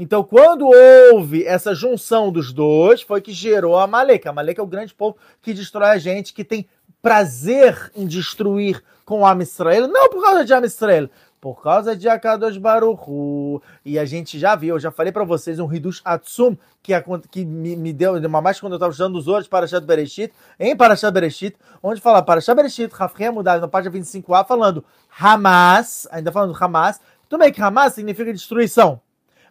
Então, 0.01 0.23
quando 0.23 0.69
houve 1.13 1.45
essa 1.45 1.75
junção 1.75 2.31
dos 2.31 2.53
dois, 2.53 3.03
foi 3.03 3.21
que 3.21 3.33
gerou 3.33 3.77
Amalek. 3.77 4.29
Amalek 4.29 4.61
é 4.61 4.63
o 4.63 4.67
grande 4.67 4.95
povo 4.95 5.17
que 5.43 5.53
destrói 5.53 5.89
a 5.89 5.99
gente, 5.99 6.33
que 6.33 6.45
tem 6.45 6.69
prazer 7.03 7.91
em 7.95 8.07
destruir 8.07 8.83
com 9.05 9.27
Am 9.27 9.43
Israel, 9.43 9.89
não 9.89 10.09
por 10.09 10.23
causa 10.23 10.45
de 10.45 10.53
Am 10.53 10.65
Israel, 10.65 11.09
por 11.41 11.63
causa 11.63 11.97
de 11.97 12.09
Akadosh 12.09 12.59
Baruchu. 12.59 13.63
E 13.85 13.99
a 13.99 14.05
gente 14.05 14.39
já 14.39 14.55
viu, 14.55 14.77
eu 14.77 14.81
já 14.81 14.91
falei 14.91 15.13
para 15.13 15.25
vocês 15.25 15.59
um 15.59 15.73
Hidush 15.73 16.01
Atsum 16.05 16.57
que, 16.83 16.93
que 17.31 17.45
me, 17.45 17.77
me 17.77 17.93
deu, 17.93 18.15
uma 18.15 18.41
mais 18.41 18.61
quando 18.61 18.73
eu 18.73 18.77
estava 18.77 18.91
estudando 18.91 19.17
os 19.17 19.29
outros 19.29 19.47
para 19.47 19.61
Parashat 19.61 19.87
Bereshit, 19.87 20.33
em 20.59 20.77
Parashat 20.77 21.13
Bereshit, 21.13 21.57
onde 21.83 22.01
fala 22.01 22.23
Parashat 22.23 22.55
Bereshit, 22.57 22.93
Rafrem 22.93 23.31
mudado 23.31 23.61
na 23.61 23.69
página 23.69 23.95
25a, 23.95 24.47
falando 24.47 24.85
Hamas, 25.21 26.09
ainda 26.11 26.33
falando 26.33 26.57
Hamas, 26.59 27.01
tudo 27.29 27.41
bem 27.41 27.53
que 27.53 27.61
Hamas 27.61 27.93
significa 27.95 28.33
destruição, 28.33 29.01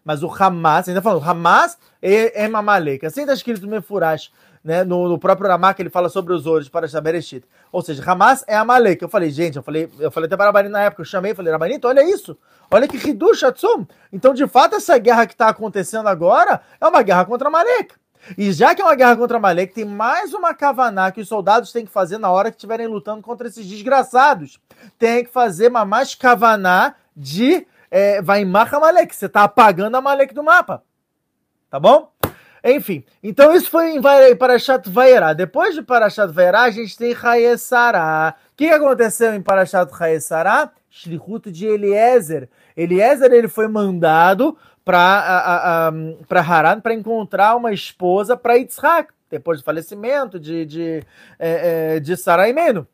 mas 0.04 0.24
o 0.24 0.30
Hamas, 0.30 0.88
ainda 0.88 1.02
falando 1.02 1.24
Hamas 1.24 1.78
é, 2.02 2.44
é 2.44 2.48
Mamalek, 2.48 3.06
assim 3.06 3.22
está 3.22 3.34
escrito 3.34 3.62
no 3.62 3.68
Mefurash, 3.68 4.32
né, 4.68 4.84
no, 4.84 5.08
no 5.08 5.18
próprio 5.18 5.50
Ramak 5.50 5.82
ele 5.82 5.90
fala 5.90 6.10
sobre 6.10 6.34
os 6.34 6.46
ouros 6.46 6.68
para 6.68 6.86
Bereshit. 7.00 7.46
Ou 7.72 7.82
seja, 7.82 8.04
Hamas 8.06 8.44
é 8.46 8.54
Amalek. 8.58 9.02
Eu 9.02 9.08
falei, 9.08 9.32
gente, 9.32 9.56
eu 9.56 9.64
falei, 9.64 9.90
eu 9.98 10.12
falei 10.12 10.28
até 10.28 10.36
para 10.36 10.48
Rabanito 10.48 10.74
na 10.74 10.82
época, 10.82 11.04
eu 11.04 11.06
chamei, 11.06 11.34
falei, 11.34 11.54
Rabanito, 11.54 11.88
olha 11.88 12.04
isso. 12.04 12.38
Olha 12.70 12.86
que 12.86 12.98
Hidush 12.98 13.46
Atsum. 13.46 13.88
Então, 14.12 14.34
de 14.34 14.46
fato, 14.46 14.76
essa 14.76 14.98
guerra 14.98 15.26
que 15.26 15.32
está 15.32 15.48
acontecendo 15.48 16.08
agora 16.08 16.60
é 16.82 16.86
uma 16.86 17.02
guerra 17.02 17.24
contra 17.24 17.48
Amalek. 17.48 17.96
E 18.38 18.52
já 18.52 18.76
que 18.76 18.82
é 18.82 18.84
uma 18.84 18.94
guerra 18.94 19.16
contra 19.16 19.38
Amalek, 19.38 19.74
tem 19.74 19.86
mais 19.86 20.34
uma 20.34 20.54
kavaná 20.54 21.14
que 21.14 21.22
os 21.22 21.30
soldados 21.30 21.72
têm 21.72 21.86
que 21.86 21.92
fazer 21.92 22.18
na 22.18 22.30
hora 22.30 22.52
que 22.52 22.58
estiverem 22.58 22.88
lutando 22.88 23.22
contra 23.22 23.48
esses 23.48 23.66
desgraçados. 23.66 24.60
Tem 25.00 25.24
que 25.24 25.32
fazer 25.32 25.70
uma 25.70 25.86
mais 25.86 26.14
kavaná 26.14 26.94
de 27.16 27.66
é, 27.90 28.22
vai 28.22 28.42
em 28.42 28.52
Amalek. 28.54 29.16
Você 29.16 29.28
está 29.28 29.44
apagando 29.44 29.96
Amalek 29.96 30.34
do 30.34 30.44
mapa. 30.44 30.84
Tá 31.70 31.80
bom? 31.80 32.12
Enfim, 32.68 33.06
então 33.24 33.56
isso 33.56 33.70
foi 33.70 33.96
em 33.96 34.02
Parashat 34.38 34.90
Vaierá. 34.90 35.32
Depois 35.32 35.74
de 35.74 35.82
Parashat 35.82 36.32
Vaierá, 36.34 36.64
a 36.64 36.70
gente 36.70 36.98
tem 36.98 37.16
Hayesará. 37.16 38.36
O 38.52 38.56
que 38.58 38.70
aconteceu 38.70 39.34
em 39.34 39.42
Parashat 39.42 39.90
Hayesará? 39.98 40.72
Shlichut 40.90 41.50
de 41.50 41.66
Eliezer. 41.66 42.50
Eliezer 42.76 43.32
ele 43.32 43.48
foi 43.48 43.68
mandado 43.68 44.58
para 44.84 46.22
Haran 46.30 46.82
para 46.82 46.94
encontrar 46.94 47.56
uma 47.56 47.72
esposa 47.72 48.36
para 48.36 48.56
Yitzhak, 48.56 49.14
depois 49.30 49.60
do 49.60 49.66
falecimento 49.66 50.40
de, 50.40 50.66
de, 50.66 51.04
é, 51.40 51.96
é, 51.96 52.00
de 52.00 52.18
Sarai 52.18 52.52
Meno. 52.52 52.88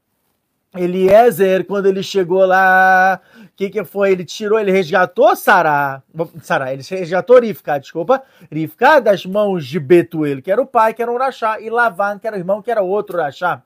Eliezer, 0.76 1.66
quando 1.66 1.86
ele 1.86 2.02
chegou 2.02 2.46
lá, 2.46 3.20
o 3.38 3.48
que, 3.56 3.70
que 3.70 3.84
foi? 3.84 4.12
Ele 4.12 4.26
tirou, 4.26 4.60
ele 4.60 4.72
resgatou 4.72 5.36
Sará, 5.36 6.02
Sará, 6.42 6.74
ele 6.74 6.82
resgatou 6.82 7.40
Rivka, 7.40 7.80
desculpa, 7.80 8.24
Rivka 8.52 9.00
das 9.00 9.26
mãos 9.26 9.66
de 9.66 9.80
Betuel, 9.80 10.42
que 10.42 10.52
era 10.52 10.62
o 10.62 10.66
pai, 10.66 10.94
que 10.94 11.02
era 11.02 11.12
um 11.12 11.16
Urachá, 11.16 11.60
e 11.62 11.70
Lavan, 11.70 12.18
que 12.18 12.26
era 12.26 12.36
o 12.36 12.40
irmão, 12.40 12.62
que 12.62 12.72
era 12.72 12.82
outro 12.82 13.18
Urachá. 13.18 13.62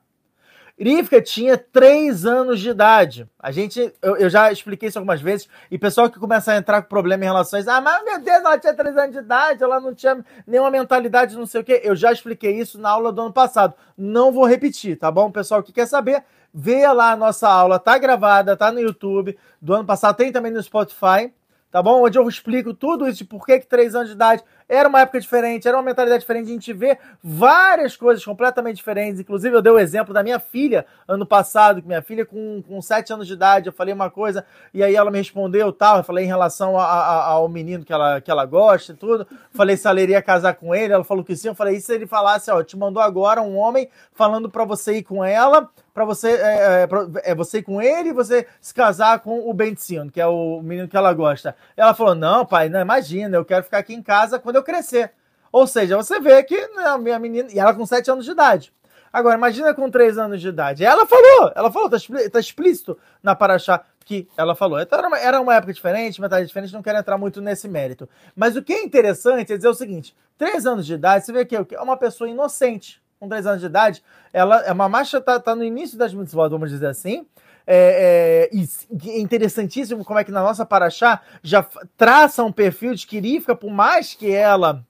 Rivka 0.78 1.20
tinha 1.20 1.58
três 1.58 2.24
anos 2.24 2.60
de 2.60 2.70
idade. 2.70 3.28
A 3.38 3.50
gente, 3.50 3.92
eu, 4.00 4.16
eu, 4.16 4.30
já 4.30 4.52
expliquei 4.52 4.88
isso 4.88 4.98
algumas 4.98 5.20
vezes, 5.20 5.48
e 5.70 5.76
pessoal 5.76 6.08
que 6.08 6.20
começa 6.20 6.52
a 6.52 6.56
entrar 6.56 6.82
com 6.82 6.88
problema 6.88 7.24
em 7.24 7.42
isso, 7.42 7.70
ah, 7.70 7.80
mas 7.80 8.04
meu 8.04 8.20
Deus, 8.20 8.36
ela 8.38 8.58
tinha 8.58 8.74
três 8.74 8.96
anos 8.96 9.12
de 9.12 9.18
idade, 9.18 9.62
ela 9.62 9.80
não 9.80 9.92
tinha 9.92 10.24
nenhuma 10.46 10.70
mentalidade, 10.70 11.36
não 11.36 11.46
sei 11.46 11.62
o 11.62 11.64
quê. 11.64 11.80
Eu 11.82 11.96
já 11.96 12.12
expliquei 12.12 12.58
isso 12.58 12.78
na 12.78 12.90
aula 12.90 13.12
do 13.12 13.20
ano 13.20 13.32
passado. 13.32 13.74
Não 13.96 14.30
vou 14.30 14.46
repetir, 14.46 14.96
tá 14.96 15.10
bom? 15.10 15.32
Pessoal 15.32 15.62
que 15.64 15.72
quer 15.72 15.86
saber, 15.86 16.22
veja 16.54 16.92
lá 16.92 17.12
a 17.12 17.16
nossa 17.16 17.48
aula, 17.48 17.80
tá 17.80 17.98
gravada, 17.98 18.56
tá 18.56 18.70
no 18.70 18.80
YouTube 18.80 19.36
do 19.60 19.74
ano 19.74 19.84
passado, 19.84 20.16
tem 20.16 20.30
também 20.30 20.52
no 20.52 20.62
Spotify, 20.62 21.32
tá 21.70 21.82
bom? 21.82 22.04
Onde 22.04 22.18
eu 22.18 22.28
explico 22.28 22.72
tudo 22.74 23.06
isso 23.08 23.18
de 23.18 23.24
por 23.24 23.44
que, 23.44 23.60
três 23.60 23.94
anos 23.94 24.08
de 24.08 24.14
idade 24.14 24.42
era 24.68 24.88
uma 24.88 25.00
época 25.00 25.18
diferente, 25.18 25.66
era 25.66 25.76
uma 25.76 25.82
mentalidade 25.82 26.20
diferente. 26.20 26.50
A 26.50 26.52
gente 26.52 26.72
vê 26.74 26.98
várias 27.22 27.96
coisas 27.96 28.22
completamente 28.22 28.76
diferentes. 28.76 29.18
Inclusive, 29.18 29.56
eu 29.56 29.62
dei 29.62 29.72
o 29.72 29.78
exemplo 29.78 30.12
da 30.12 30.22
minha 30.22 30.38
filha 30.38 30.84
ano 31.06 31.24
passado, 31.24 31.80
que 31.80 31.88
minha 31.88 32.02
filha, 32.02 32.26
com, 32.26 32.62
com 32.62 32.82
7 32.82 33.14
anos 33.14 33.26
de 33.26 33.32
idade, 33.32 33.68
eu 33.68 33.72
falei 33.72 33.94
uma 33.94 34.10
coisa, 34.10 34.44
e 34.74 34.82
aí 34.82 34.94
ela 34.94 35.10
me 35.10 35.16
respondeu 35.16 35.72
tal. 35.72 35.98
Eu 35.98 36.04
falei 36.04 36.24
em 36.24 36.28
relação 36.28 36.78
a, 36.78 36.84
a, 36.84 37.24
ao 37.28 37.48
menino 37.48 37.82
que 37.82 37.92
ela, 37.92 38.20
que 38.20 38.30
ela 38.30 38.44
gosta 38.44 38.92
e 38.92 38.96
tudo. 38.96 39.26
Falei 39.52 39.74
se 39.74 39.88
ela 39.88 40.00
iria 40.02 40.20
casar 40.20 40.54
com 40.54 40.74
ele. 40.74 40.92
Ela 40.92 41.04
falou 41.04 41.24
que 41.24 41.34
sim. 41.34 41.48
Eu 41.48 41.54
falei, 41.54 41.76
e 41.76 41.80
se 41.80 41.94
ele 41.94 42.06
falasse, 42.06 42.50
ó, 42.50 42.62
te 42.62 42.76
mandou 42.76 43.02
agora 43.02 43.40
um 43.40 43.56
homem 43.56 43.88
falando 44.12 44.50
para 44.50 44.66
você 44.66 44.98
ir 44.98 45.02
com 45.02 45.24
ela, 45.24 45.70
para 45.98 46.04
você 46.04 46.28
é, 46.28 46.82
é, 46.82 46.86
pra, 46.86 47.08
é, 47.24 47.34
você 47.34 47.60
com 47.60 47.82
ele 47.82 48.10
e 48.10 48.12
você 48.12 48.46
se 48.60 48.72
casar 48.72 49.18
com 49.18 49.50
o 49.50 49.52
Bentino, 49.52 50.12
que 50.12 50.20
é 50.20 50.26
o 50.28 50.62
menino 50.62 50.86
que 50.86 50.96
ela 50.96 51.12
gosta. 51.12 51.56
Ela 51.76 51.92
falou: 51.92 52.14
Não, 52.14 52.46
pai, 52.46 52.68
não 52.68 52.80
imagina, 52.80 53.36
eu 53.36 53.44
quero 53.44 53.64
ficar 53.64 53.78
aqui 53.78 53.94
em 53.94 54.02
casa 54.02 54.38
quando 54.38 54.54
eu 54.54 54.62
crescer. 54.62 55.10
Ou 55.50 55.66
seja, 55.66 55.96
você 55.96 56.20
vê 56.20 56.40
que 56.44 56.56
né, 56.68 56.84
a 56.84 56.98
minha 56.98 57.18
menina. 57.18 57.48
E 57.52 57.58
ela 57.58 57.74
com 57.74 57.84
7 57.84 58.08
anos 58.12 58.24
de 58.24 58.30
idade. 58.30 58.72
Agora, 59.12 59.36
imagina 59.36 59.74
com 59.74 59.90
3 59.90 60.18
anos 60.18 60.40
de 60.40 60.48
idade. 60.48 60.84
Ela 60.84 61.04
falou, 61.04 61.50
ela 61.56 61.72
falou, 61.72 61.90
tá, 61.90 61.96
tá 62.30 62.38
explícito 62.38 62.96
na 63.20 63.34
Paraxá 63.34 63.82
que 64.04 64.28
ela 64.36 64.54
falou. 64.54 64.80
Então 64.80 65.00
era 65.00 65.08
uma, 65.08 65.18
era 65.18 65.40
uma 65.40 65.54
época 65.56 65.72
diferente, 65.72 66.20
metade 66.20 66.46
diferente, 66.46 66.72
não 66.72 66.82
quero 66.82 66.98
entrar 66.98 67.18
muito 67.18 67.40
nesse 67.40 67.66
mérito. 67.66 68.08
Mas 68.36 68.54
o 68.54 68.62
que 68.62 68.72
é 68.72 68.84
interessante 68.84 69.52
é 69.52 69.56
dizer 69.56 69.68
o 69.68 69.74
seguinte: 69.74 70.14
3 70.36 70.64
anos 70.64 70.86
de 70.86 70.94
idade, 70.94 71.26
você 71.26 71.32
vê 71.32 71.44
que 71.44 71.56
é 71.56 71.80
uma 71.80 71.96
pessoa 71.96 72.30
inocente. 72.30 73.02
Com 73.20 73.28
3 73.28 73.46
anos 73.46 73.60
de 73.60 73.66
idade, 73.66 74.02
ela 74.32 74.62
é 74.62 74.72
uma 74.72 74.88
marcha, 74.88 75.20
tá, 75.20 75.40
tá 75.40 75.54
no 75.54 75.64
início 75.64 75.98
das 75.98 76.14
mitzvot, 76.14 76.48
vamos 76.48 76.70
dizer 76.70 76.86
assim. 76.86 77.26
É, 77.66 78.48
é, 78.52 79.10
é 79.10 79.20
interessantíssimo 79.20 80.04
como 80.04 80.18
é 80.18 80.24
que 80.24 80.30
na 80.30 80.40
nossa 80.40 80.64
Paraxá 80.64 81.20
já 81.42 81.66
traça 81.96 82.44
um 82.44 82.52
perfil 82.52 82.94
de 82.94 83.06
Kirifka, 83.06 83.56
por 83.56 83.70
mais 83.70 84.14
que 84.14 84.32
ela 84.32 84.84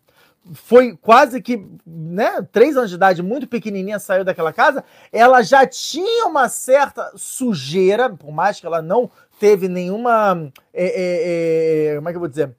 foi 0.53 0.97
quase 0.97 1.41
que, 1.41 1.67
né, 1.87 2.47
três 2.53 2.77
anos 2.77 2.91
de 2.91 2.97
idade, 2.97 3.23
muito 3.23 3.47
pequenininha, 3.47 3.99
saiu 3.99 4.25
daquela 4.25 4.53
casa, 4.53 4.85
ela 5.11 5.43
já 5.43 5.67
tinha 5.67 6.27
uma 6.27 6.49
certa 6.49 7.11
sujeira, 7.17 8.11
por 8.11 8.31
mais 8.31 8.61
que 8.61 8.67
ela 8.67 8.81
não 8.81 9.11
teve 9.41 9.69
nenhuma, 9.69 10.51
é, 10.73 10.85
é, 10.85 11.93
é 11.93 11.97
como 11.97 12.09
é 12.09 12.13
que 12.13 12.17
eu 12.17 12.21
vou 12.21 12.29
dizer, 12.29 12.55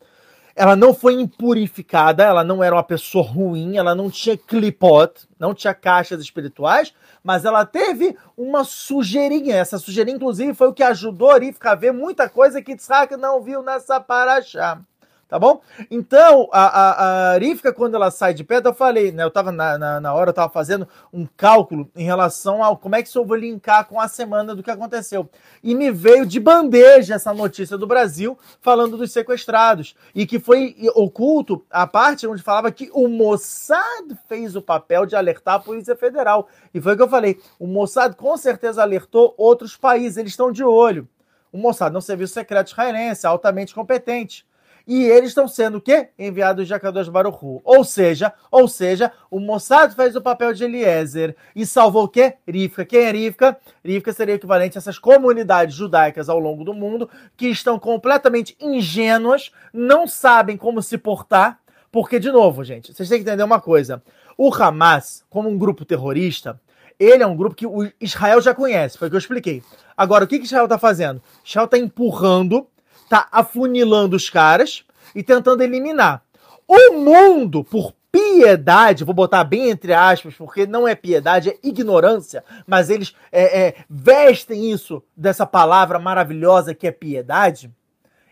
ela 0.59 0.75
não 0.75 0.93
foi 0.93 1.13
impurificada, 1.13 2.21
ela 2.21 2.43
não 2.43 2.61
era 2.61 2.75
uma 2.75 2.83
pessoa 2.83 3.23
ruim, 3.23 3.77
ela 3.77 3.95
não 3.95 4.11
tinha 4.11 4.35
clipot, 4.35 5.25
não 5.39 5.53
tinha 5.53 5.73
caixas 5.73 6.19
espirituais, 6.19 6.93
mas 7.23 7.45
ela 7.45 7.65
teve 7.65 8.17
uma 8.35 8.65
sujeirinha. 8.65 9.55
Essa 9.55 9.77
sujeirinha, 9.77 10.17
inclusive, 10.17 10.53
foi 10.53 10.67
o 10.67 10.73
que 10.73 10.83
ajudou 10.83 11.31
a 11.31 11.37
Rivka 11.39 11.71
a 11.71 11.75
ver 11.75 11.93
muita 11.93 12.27
coisa 12.27 12.61
que 12.61 12.75
Tzhak 12.75 13.15
não 13.15 13.41
viu 13.41 13.63
nessa 13.63 14.01
paraxá 14.01 14.81
tá 15.29 15.37
bom? 15.37 15.61
Então, 15.91 16.49
a, 16.51 16.65
a, 16.65 17.35
a 17.35 17.73
quando 17.75 17.93
ela 17.93 18.09
sai 18.09 18.33
de 18.33 18.43
perto, 18.43 18.65
eu 18.65 18.73
falei, 18.73 19.11
né? 19.11 19.23
Eu 19.23 19.29
tava 19.29 19.51
na, 19.51 19.77
na, 19.77 20.01
na, 20.01 20.13
hora, 20.13 20.31
eu 20.31 20.33
tava 20.33 20.51
fazendo 20.51 20.87
um 21.13 21.27
cálculo 21.37 21.87
em 21.95 22.03
relação 22.03 22.63
ao 22.63 22.75
como 22.75 22.95
é 22.95 23.03
que 23.03 23.15
eu 23.15 23.23
vou 23.23 23.37
linkar 23.37 23.85
com 23.85 24.01
a 24.01 24.07
semana 24.07 24.55
do 24.55 24.63
que 24.63 24.71
aconteceu. 24.71 25.29
E 25.63 25.75
me 25.75 25.91
veio 25.91 26.25
de 26.25 26.39
bandeja 26.39 27.13
essa 27.13 27.31
notícia 27.31 27.77
do 27.77 27.85
Brasil 27.85 28.37
falando 28.59 28.97
dos 28.97 29.11
sequestrados. 29.11 29.95
E 30.15 30.25
que 30.25 30.39
foi 30.39 30.75
oculto 30.95 31.63
a 31.69 31.85
parte 31.85 32.25
onde 32.25 32.41
falava 32.41 32.71
que 32.71 32.89
o 32.91 33.07
Mossad 33.07 34.17
fez 34.27 34.55
o 34.55 34.63
papel 34.63 35.05
de 35.05 35.15
alertar 35.15 35.55
a 35.55 35.59
Polícia 35.59 35.95
Federal. 35.95 36.49
E 36.73 36.81
foi 36.81 36.93
o 36.93 36.97
que 36.97 37.03
eu 37.03 37.09
falei. 37.09 37.39
O 37.59 37.67
Mossad 37.67 38.15
com 38.15 38.35
certeza 38.35 38.81
alertou 38.81 39.35
outros 39.37 39.77
países, 39.77 40.17
eles 40.17 40.31
estão 40.31 40.51
de 40.51 40.63
olho. 40.63 41.07
O 41.51 41.57
Mossad 41.59 41.93
é 41.93 41.97
um 41.97 42.01
serviço 42.01 42.33
secreto 42.33 42.71
israelense, 42.71 43.27
altamente 43.27 43.75
competente 43.75 44.48
e 44.89 45.03
eles 45.03 45.29
estão 45.29 45.47
sendo 45.47 45.77
o 45.77 45.81
quê? 45.81 46.09
Enviados 46.17 46.65
de 46.65 46.73
Akadosh 46.73 47.09
Baruchu. 47.09 47.61
Ou 47.63 47.83
seja, 47.83 48.33
ou 48.49 48.67
seja, 48.67 49.11
o 49.29 49.39
Mossad 49.39 49.93
fez 49.93 50.15
o 50.15 50.21
papel 50.21 50.51
de 50.51 50.63
Eliezer 50.63 51.35
e 51.55 51.63
salvou 51.63 52.05
o 52.05 52.07
quê? 52.07 52.33
Rivka. 52.47 52.83
Quem 52.83 53.01
é 53.01 53.11
Rivka? 53.11 53.55
Rivka 53.85 54.11
seria 54.11 54.33
equivalente 54.33 54.79
a 54.79 54.79
essas 54.79 54.97
comunidades 54.97 55.75
judaicas 55.75 56.27
ao 56.27 56.39
longo 56.39 56.63
do 56.63 56.73
mundo 56.73 57.07
que 57.37 57.49
estão 57.49 57.77
completamente 57.77 58.57
ingênuas, 58.59 59.51
não 59.71 60.07
sabem 60.07 60.57
como 60.57 60.81
se 60.81 60.97
portar, 60.97 61.59
porque, 61.91 62.17
de 62.17 62.31
novo, 62.31 62.63
gente, 62.63 62.91
vocês 62.91 63.07
têm 63.07 63.19
que 63.19 63.29
entender 63.29 63.43
uma 63.43 63.61
coisa. 63.61 64.01
O 64.35 64.51
Hamas, 64.51 65.23
como 65.29 65.47
um 65.49 65.57
grupo 65.57 65.85
terrorista, 65.85 66.59
ele 66.99 67.21
é 67.21 67.27
um 67.27 67.37
grupo 67.37 67.55
que 67.55 67.67
o 67.67 67.87
Israel 68.01 68.41
já 68.41 68.55
conhece, 68.55 68.97
foi 68.97 69.07
o 69.07 69.11
que 69.11 69.15
eu 69.15 69.19
expliquei. 69.19 69.61
Agora, 69.95 70.25
o 70.25 70.27
que, 70.27 70.39
que 70.39 70.45
Israel 70.45 70.63
está 70.63 70.79
fazendo? 70.79 71.21
Israel 71.45 71.65
está 71.65 71.77
empurrando 71.77 72.65
tá 73.09 73.27
afunilando 73.31 74.15
os 74.15 74.29
caras 74.29 74.83
e 75.15 75.23
tentando 75.23 75.63
eliminar. 75.63 76.23
O 76.67 76.93
mundo, 76.93 77.63
por 77.63 77.93
piedade, 78.11 79.03
vou 79.03 79.13
botar 79.13 79.43
bem 79.43 79.69
entre 79.69 79.93
aspas, 79.93 80.35
porque 80.35 80.65
não 80.65 80.87
é 80.87 80.95
piedade, 80.95 81.49
é 81.49 81.57
ignorância, 81.63 82.43
mas 82.65 82.89
eles 82.89 83.15
é, 83.31 83.67
é, 83.67 83.75
vestem 83.89 84.71
isso 84.71 85.03
dessa 85.15 85.45
palavra 85.45 85.99
maravilhosa 85.99 86.73
que 86.73 86.87
é 86.87 86.91
piedade. 86.91 87.71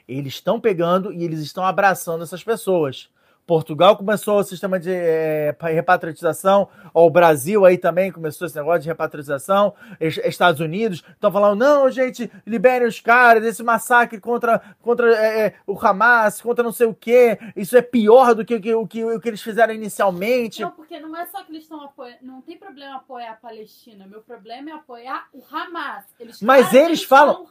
Eles 0.08 0.34
estão 0.34 0.60
pegando 0.60 1.12
e 1.12 1.24
eles 1.24 1.40
estão 1.40 1.66
abraçando 1.66 2.24
essas 2.24 2.44
pessoas. 2.44 3.10
Portugal 3.48 3.96
começou 3.96 4.40
o 4.40 4.44
sistema 4.44 4.78
de 4.78 4.92
é, 4.92 5.56
repatriatização, 5.62 6.68
o 6.94 7.10
Brasil 7.10 7.66
aí 7.66 7.78
também 7.78 8.12
começou 8.12 8.46
esse 8.46 8.58
negócio 8.58 8.82
de 8.82 8.90
repatriatização, 8.90 9.74
Estados 10.02 10.60
Unidos 10.60 11.02
estão 11.10 11.32
falando, 11.32 11.58
não, 11.58 11.90
gente, 11.90 12.30
liberem 12.46 12.86
os 12.86 13.00
caras, 13.00 13.46
esse 13.46 13.64
massacre 13.64 14.20
contra, 14.20 14.62
contra 14.82 15.16
é, 15.16 15.56
o 15.66 15.80
Hamas, 15.80 16.42
contra 16.42 16.62
não 16.62 16.74
sei 16.74 16.88
o 16.88 16.94
quê, 16.94 17.40
isso 17.56 17.78
é 17.78 17.82
pior 17.82 18.36
do 18.36 18.44
que 18.44 18.56
o 18.56 18.62
que, 18.62 18.76
o 18.76 18.86
que, 18.86 19.06
o 19.06 19.20
que 19.20 19.30
eles 19.30 19.42
fizeram 19.42 19.74
inicialmente. 19.74 20.62
Não, 20.62 20.72
porque 20.72 21.00
não 21.00 21.16
é 21.16 21.26
só 21.28 21.42
que 21.42 21.52
eles 21.52 21.64
estão 21.64 21.82
apoiando, 21.82 22.20
não 22.24 22.42
tem 22.42 22.58
problema 22.58 22.98
apoiar 22.98 23.32
a 23.32 23.36
Palestina, 23.36 24.06
meu 24.06 24.22
problema 24.22 24.72
é 24.72 24.74
apoiar 24.74 25.26
o 25.34 25.42
Hamas. 25.50 26.04
Eles 26.20 26.42
Mas 26.42 26.74
eles, 26.74 26.88
eles 26.88 27.04
falam, 27.04 27.48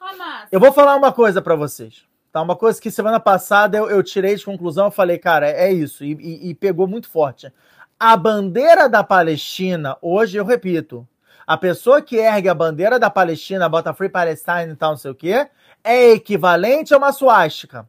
eu 0.52 0.60
vou 0.60 0.72
falar 0.72 0.94
uma 0.94 1.12
coisa 1.12 1.40
para 1.40 1.56
vocês. 1.56 2.04
Tá? 2.36 2.42
Uma 2.42 2.54
coisa 2.54 2.78
que 2.78 2.90
semana 2.90 3.18
passada 3.18 3.78
eu, 3.78 3.88
eu 3.88 4.02
tirei 4.02 4.36
de 4.36 4.44
conclusão, 4.44 4.84
eu 4.84 4.90
falei, 4.90 5.16
cara, 5.16 5.48
é, 5.48 5.72
isso, 5.72 6.04
e, 6.04 6.12
e, 6.12 6.50
e 6.50 6.54
pegou 6.54 6.86
muito 6.86 7.08
forte. 7.08 7.50
A 7.98 8.14
bandeira 8.14 8.90
da 8.90 9.02
Palestina, 9.02 9.96
hoje 10.02 10.36
eu 10.36 10.44
repito, 10.44 11.08
a 11.46 11.56
pessoa 11.56 12.02
que 12.02 12.16
ergue 12.16 12.50
a 12.50 12.54
bandeira 12.54 12.98
da 12.98 13.08
Palestina, 13.08 13.70
bota 13.70 13.94
Free 13.94 14.10
Palestine 14.10 14.72
e 14.72 14.76
tal, 14.76 14.90
não 14.90 14.96
sei 14.98 15.12
o 15.12 15.14
quê, 15.14 15.48
é 15.82 16.10
equivalente 16.10 16.92
a 16.92 16.98
uma 16.98 17.10
suástica. 17.10 17.88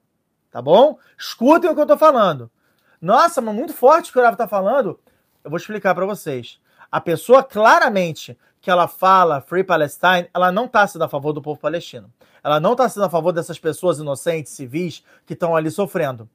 Tá 0.50 0.62
bom? 0.62 0.98
Escutem 1.20 1.70
o 1.70 1.76
que 1.76 1.82
eu 1.82 1.86
tô 1.86 1.98
falando. 1.98 2.50
Nossa, 3.02 3.42
mas 3.42 3.54
muito 3.54 3.74
forte 3.74 4.12
o 4.12 4.14
que 4.14 4.20
o 4.20 4.24
Rafa 4.24 4.38
tá 4.38 4.48
falando. 4.48 4.98
Eu 5.44 5.50
vou 5.50 5.58
explicar 5.58 5.94
para 5.94 6.06
vocês. 6.06 6.58
A 6.90 7.02
pessoa 7.02 7.44
claramente 7.44 8.38
que 8.68 8.72
ela 8.72 8.90
fala 8.90 9.40
Free 9.40 9.64
Palestine, 9.64 10.28
ela 10.34 10.52
não 10.52 10.66
está 10.66 10.86
sendo 10.86 11.06
a 11.06 11.08
favor 11.08 11.32
do 11.32 11.42
povo 11.42 11.58
palestino. 11.58 12.12
Ela 12.44 12.60
não 12.60 12.74
está 12.74 12.90
sendo 12.90 13.06
a 13.06 13.10
favor 13.10 13.32
dessas 13.32 13.58
pessoas 13.58 13.98
inocentes, 13.98 14.52
civis, 14.52 15.06
que 15.26 15.32
estão 15.32 15.56
ali 15.56 15.72
sofrendo. 15.72 16.30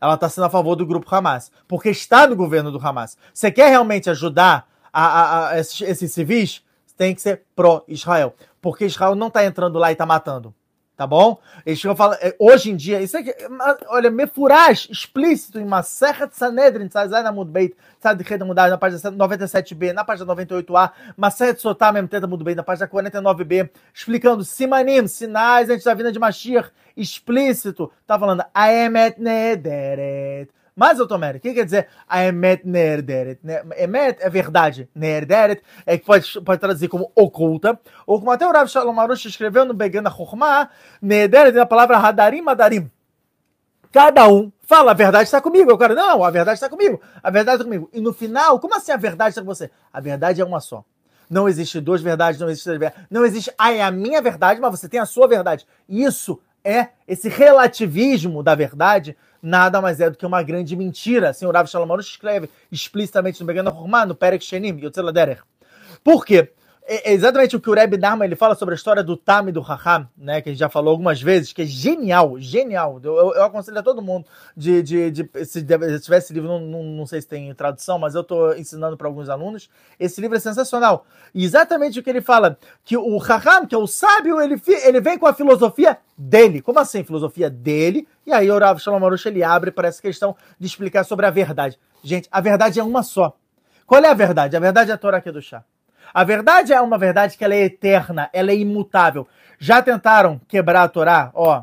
Ela 0.00 0.14
está 0.14 0.28
sendo 0.28 0.46
a 0.46 0.50
favor 0.50 0.74
do 0.74 0.84
grupo 0.84 1.06
Hamas, 1.14 1.52
porque 1.68 1.90
está 1.90 2.26
no 2.26 2.34
governo 2.34 2.72
do 2.72 2.84
Hamas. 2.84 3.16
Você 3.32 3.52
quer 3.52 3.68
realmente 3.68 4.10
ajudar 4.10 4.68
a, 4.92 5.04
a, 5.04 5.48
a 5.50 5.60
esses, 5.60 5.80
esses 5.82 6.12
civis? 6.12 6.60
Tem 6.96 7.14
que 7.14 7.22
ser 7.22 7.44
pró-Israel, 7.54 8.34
porque 8.60 8.86
Israel 8.86 9.14
não 9.14 9.28
está 9.28 9.44
entrando 9.44 9.78
lá 9.78 9.90
e 9.90 9.92
está 9.92 10.04
matando 10.04 10.52
tá 11.00 11.06
bom? 11.06 11.40
Eles 11.64 11.80
ficam 11.80 11.96
falando, 11.96 12.18
é, 12.20 12.36
hoje 12.38 12.70
em 12.70 12.76
dia, 12.76 13.00
isso 13.00 13.16
aqui, 13.16 13.34
olha, 13.88 14.10
Mefuraj, 14.10 14.86
explícito 14.90 15.58
em 15.58 15.64
Masechet 15.64 16.28
Sanedrin, 16.36 16.88
Tzazai 16.88 17.22
Namud 17.22 17.50
Tzad 17.98 18.20
Reda 18.20 18.44
Mudar, 18.44 18.68
na 18.68 18.76
página 18.76 19.10
97b, 19.10 19.94
na 19.94 20.04
página 20.04 20.26
98a, 20.36 20.90
Masechet 21.16 21.58
Sotar, 21.58 21.90
mesmo 21.94 22.06
Teta 22.06 22.26
Mud 22.26 22.44
Beit, 22.44 22.54
na 22.54 22.62
página 22.62 22.86
49b, 22.86 23.70
explicando 23.94 24.44
Simanim, 24.44 25.06
sinais 25.06 25.70
antes 25.70 25.84
da 25.84 25.94
vinda 25.94 26.12
de 26.12 26.18
Mashiach, 26.18 26.70
explícito, 26.94 27.90
tá 28.06 28.18
falando, 28.18 28.44
Aemet 28.52 29.18
Nederet, 29.18 30.50
mas, 30.80 30.98
Otomeri, 30.98 31.36
o 31.36 31.40
que 31.42 31.52
quer 31.52 31.66
dizer 31.66 31.88
a 32.08 32.24
Emet 32.24 32.66
Nerderet? 32.66 33.38
Emet 33.76 34.16
é 34.18 34.30
verdade, 34.30 34.88
Nerderet 34.94 35.62
é 35.84 35.98
que 35.98 36.06
pode, 36.06 36.40
pode 36.40 36.58
traduzir 36.58 36.88
como 36.88 37.12
oculta, 37.14 37.78
ou 38.06 38.18
como 38.18 38.30
até 38.30 38.48
o 38.48 38.50
Rav 38.50 38.66
Shalom 38.66 38.98
Arush 38.98 39.26
escreveu 39.26 39.66
no 39.66 39.74
Begana 39.74 40.10
Chokhmah, 40.10 40.70
Nerderet 41.02 41.54
é 41.54 41.60
a 41.60 41.66
palavra 41.66 41.98
Hadarim 41.98 42.48
Adarim. 42.48 42.90
Cada 43.92 44.26
um 44.26 44.50
fala, 44.62 44.92
a 44.92 44.94
verdade 44.94 45.24
está 45.24 45.38
comigo. 45.38 45.70
Eu 45.70 45.76
quero, 45.76 45.94
não, 45.94 46.24
a 46.24 46.30
verdade 46.30 46.54
está 46.54 46.70
comigo. 46.70 46.98
A 47.22 47.30
verdade 47.30 47.56
está 47.56 47.64
comigo. 47.64 47.90
E 47.92 48.00
no 48.00 48.14
final, 48.14 48.58
como 48.58 48.74
assim 48.74 48.90
a 48.90 48.96
verdade 48.96 49.32
está 49.32 49.42
com 49.42 49.54
você? 49.54 49.70
A 49.92 50.00
verdade 50.00 50.40
é 50.40 50.44
uma 50.46 50.60
só. 50.60 50.82
não 51.28 51.46
existe 51.46 51.78
duas 51.78 52.00
verdades, 52.00 52.40
não 52.40 52.48
existe 52.48 52.64
três 52.64 52.80
verdades. 52.80 53.06
Não 53.10 53.22
existe, 53.26 53.52
ah, 53.58 53.70
é 53.70 53.82
a 53.82 53.90
minha 53.90 54.22
verdade, 54.22 54.58
mas 54.62 54.80
você 54.80 54.88
tem 54.88 54.98
a 54.98 55.04
sua 55.04 55.28
verdade. 55.28 55.66
Isso 55.86 56.40
é 56.64 56.88
esse 57.06 57.28
relativismo 57.28 58.42
da 58.42 58.54
verdade, 58.54 59.16
nada 59.42 59.80
mais 59.80 60.00
é 60.00 60.10
do 60.10 60.16
que 60.16 60.26
uma 60.26 60.42
grande 60.42 60.76
mentira. 60.76 61.30
Assim, 61.30 61.46
o 61.46 61.50
Rav 61.50 61.68
Shalom 61.68 61.98
escreve 61.98 62.48
explicitamente 62.70 63.40
no 63.40 63.46
Begana 63.46 63.70
Romano, 63.70 64.08
no 64.08 64.14
Perek 64.14 64.44
Shenim, 64.44 64.78
Yotzela 64.78 65.12
Derer. 65.12 65.42
Por 66.04 66.24
quê? 66.24 66.52
É, 66.92 67.12
é 67.12 67.14
exatamente 67.14 67.54
o 67.54 67.60
que 67.60 67.70
o 67.70 67.72
Rebbe 67.72 67.96
Dharma 67.96 68.24
ele 68.24 68.34
fala 68.34 68.56
sobre 68.56 68.74
a 68.74 68.76
história 68.76 69.00
do 69.04 69.16
Tam 69.16 69.48
e 69.48 69.52
do 69.52 69.60
Raham, 69.60 70.08
né? 70.18 70.42
Que 70.42 70.48
a 70.48 70.52
gente 70.52 70.58
já 70.58 70.68
falou 70.68 70.90
algumas 70.90 71.22
vezes, 71.22 71.52
que 71.52 71.62
é 71.62 71.64
genial, 71.64 72.36
genial. 72.40 73.00
Eu, 73.00 73.32
eu, 73.32 73.44
aconselho 73.44 73.78
a 73.78 73.82
todo 73.82 74.02
mundo 74.02 74.26
de, 74.56 74.82
de, 74.82 75.10
de 75.12 75.30
se, 75.44 75.60
se 75.60 76.00
tiver 76.00 76.18
esse 76.18 76.32
livro, 76.32 76.48
não, 76.48 76.58
não, 76.58 76.82
não, 76.82 77.06
sei 77.06 77.20
se 77.20 77.28
tem 77.28 77.54
tradução, 77.54 77.96
mas 77.96 78.16
eu 78.16 78.22
estou 78.22 78.56
ensinando 78.56 78.96
para 78.96 79.06
alguns 79.06 79.28
alunos. 79.28 79.70
Esse 80.00 80.20
livro 80.20 80.36
é 80.36 80.40
sensacional. 80.40 81.06
E 81.32 81.44
exatamente 81.44 82.00
o 82.00 82.02
que 82.02 82.10
ele 82.10 82.20
fala, 82.20 82.58
que 82.84 82.96
o 82.96 83.18
Raham, 83.18 83.66
que 83.66 83.74
é 83.76 83.78
o 83.78 83.86
sábio, 83.86 84.40
ele, 84.40 84.60
ele 84.82 85.00
vem 85.00 85.16
com 85.16 85.28
a 85.28 85.32
filosofia 85.32 85.96
dele. 86.18 86.60
Como 86.60 86.80
assim, 86.80 87.04
filosofia 87.04 87.48
dele? 87.48 88.08
E 88.26 88.32
aí 88.32 88.50
o 88.50 88.58
Rav 88.58 88.80
Shalom 88.80 89.06
Arush, 89.06 89.26
ele 89.26 89.44
abre 89.44 89.70
para 89.70 89.86
essa 89.86 90.02
questão 90.02 90.34
de 90.58 90.66
explicar 90.66 91.04
sobre 91.04 91.24
a 91.24 91.30
verdade. 91.30 91.78
Gente, 92.02 92.28
a 92.32 92.40
verdade 92.40 92.80
é 92.80 92.82
uma 92.82 93.04
só. 93.04 93.36
Qual 93.86 94.02
é 94.02 94.08
a 94.08 94.14
verdade? 94.14 94.56
A 94.56 94.60
verdade 94.60 94.90
é 94.90 94.94
a 94.94 94.98
Torá 94.98 95.18
aqui 95.18 95.30
do 95.30 95.40
chá. 95.40 95.62
A 96.12 96.24
verdade 96.24 96.72
é 96.72 96.80
uma 96.80 96.98
verdade 96.98 97.36
que 97.36 97.44
ela 97.44 97.54
é 97.54 97.64
eterna, 97.64 98.28
ela 98.32 98.50
é 98.50 98.56
imutável. 98.56 99.26
Já 99.58 99.80
tentaram 99.82 100.40
quebrar 100.48 100.82
a 100.82 100.88
Torá? 100.88 101.30
Ó, 101.34 101.62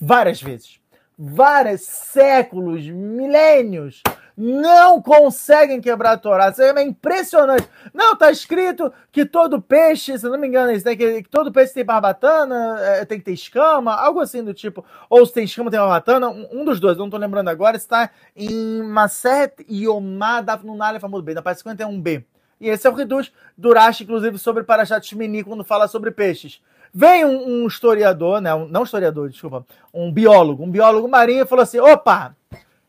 várias 0.00 0.40
vezes. 0.40 0.78
Vários 1.18 1.80
séculos, 1.80 2.86
milênios. 2.86 4.02
Não 4.36 5.02
conseguem 5.02 5.80
quebrar 5.80 6.12
a 6.12 6.16
Torá. 6.16 6.50
Isso 6.50 6.62
é 6.62 6.82
impressionante. 6.82 7.68
Não, 7.92 8.14
tá 8.14 8.30
escrito 8.30 8.92
que 9.10 9.26
todo 9.26 9.60
peixe, 9.60 10.16
se 10.16 10.28
não 10.28 10.38
me 10.38 10.46
engano, 10.46 10.70
isso, 10.70 10.86
né, 10.86 10.94
que, 10.94 11.24
que 11.24 11.28
todo 11.28 11.50
peixe 11.50 11.74
tem 11.74 11.84
barbatana, 11.84 12.78
é, 12.80 13.04
tem 13.04 13.18
que 13.18 13.24
ter 13.24 13.32
escama, 13.32 13.92
algo 13.94 14.20
assim 14.20 14.44
do 14.44 14.54
tipo. 14.54 14.84
Ou 15.10 15.26
se 15.26 15.32
tem 15.32 15.42
escama, 15.42 15.72
tem 15.72 15.80
barbatana. 15.80 16.28
Um, 16.28 16.60
um 16.60 16.64
dos 16.64 16.78
dois, 16.78 16.96
não 16.96 17.10
tô 17.10 17.16
lembrando 17.16 17.48
agora. 17.48 17.76
Está 17.76 18.10
em 18.36 18.80
Maset 18.84 19.66
Yomá 19.68 20.40
Dafnunale 20.40 21.00
Famud 21.00 21.24
B, 21.24 21.34
na 21.34 21.42
página 21.42 21.74
51b. 21.74 22.24
E 22.60 22.68
esse 22.68 22.86
é 22.86 22.90
o 22.90 22.94
Reduz 22.94 23.32
Durash, 23.56 24.00
inclusive, 24.00 24.38
sobre 24.38 24.64
Parashat 24.64 25.06
Shmini, 25.06 25.44
quando 25.44 25.64
fala 25.64 25.88
sobre 25.88 26.10
peixes. 26.10 26.60
Vem 26.92 27.24
um, 27.24 27.64
um 27.64 27.66
historiador, 27.66 28.40
né, 28.40 28.54
um, 28.54 28.66
não 28.66 28.82
historiador, 28.82 29.28
desculpa, 29.28 29.64
um 29.92 30.10
biólogo, 30.10 30.64
um 30.64 30.70
biólogo 30.70 31.06
marinho 31.06 31.44
e 31.44 31.46
falou 31.46 31.62
assim, 31.62 31.78
opa, 31.78 32.34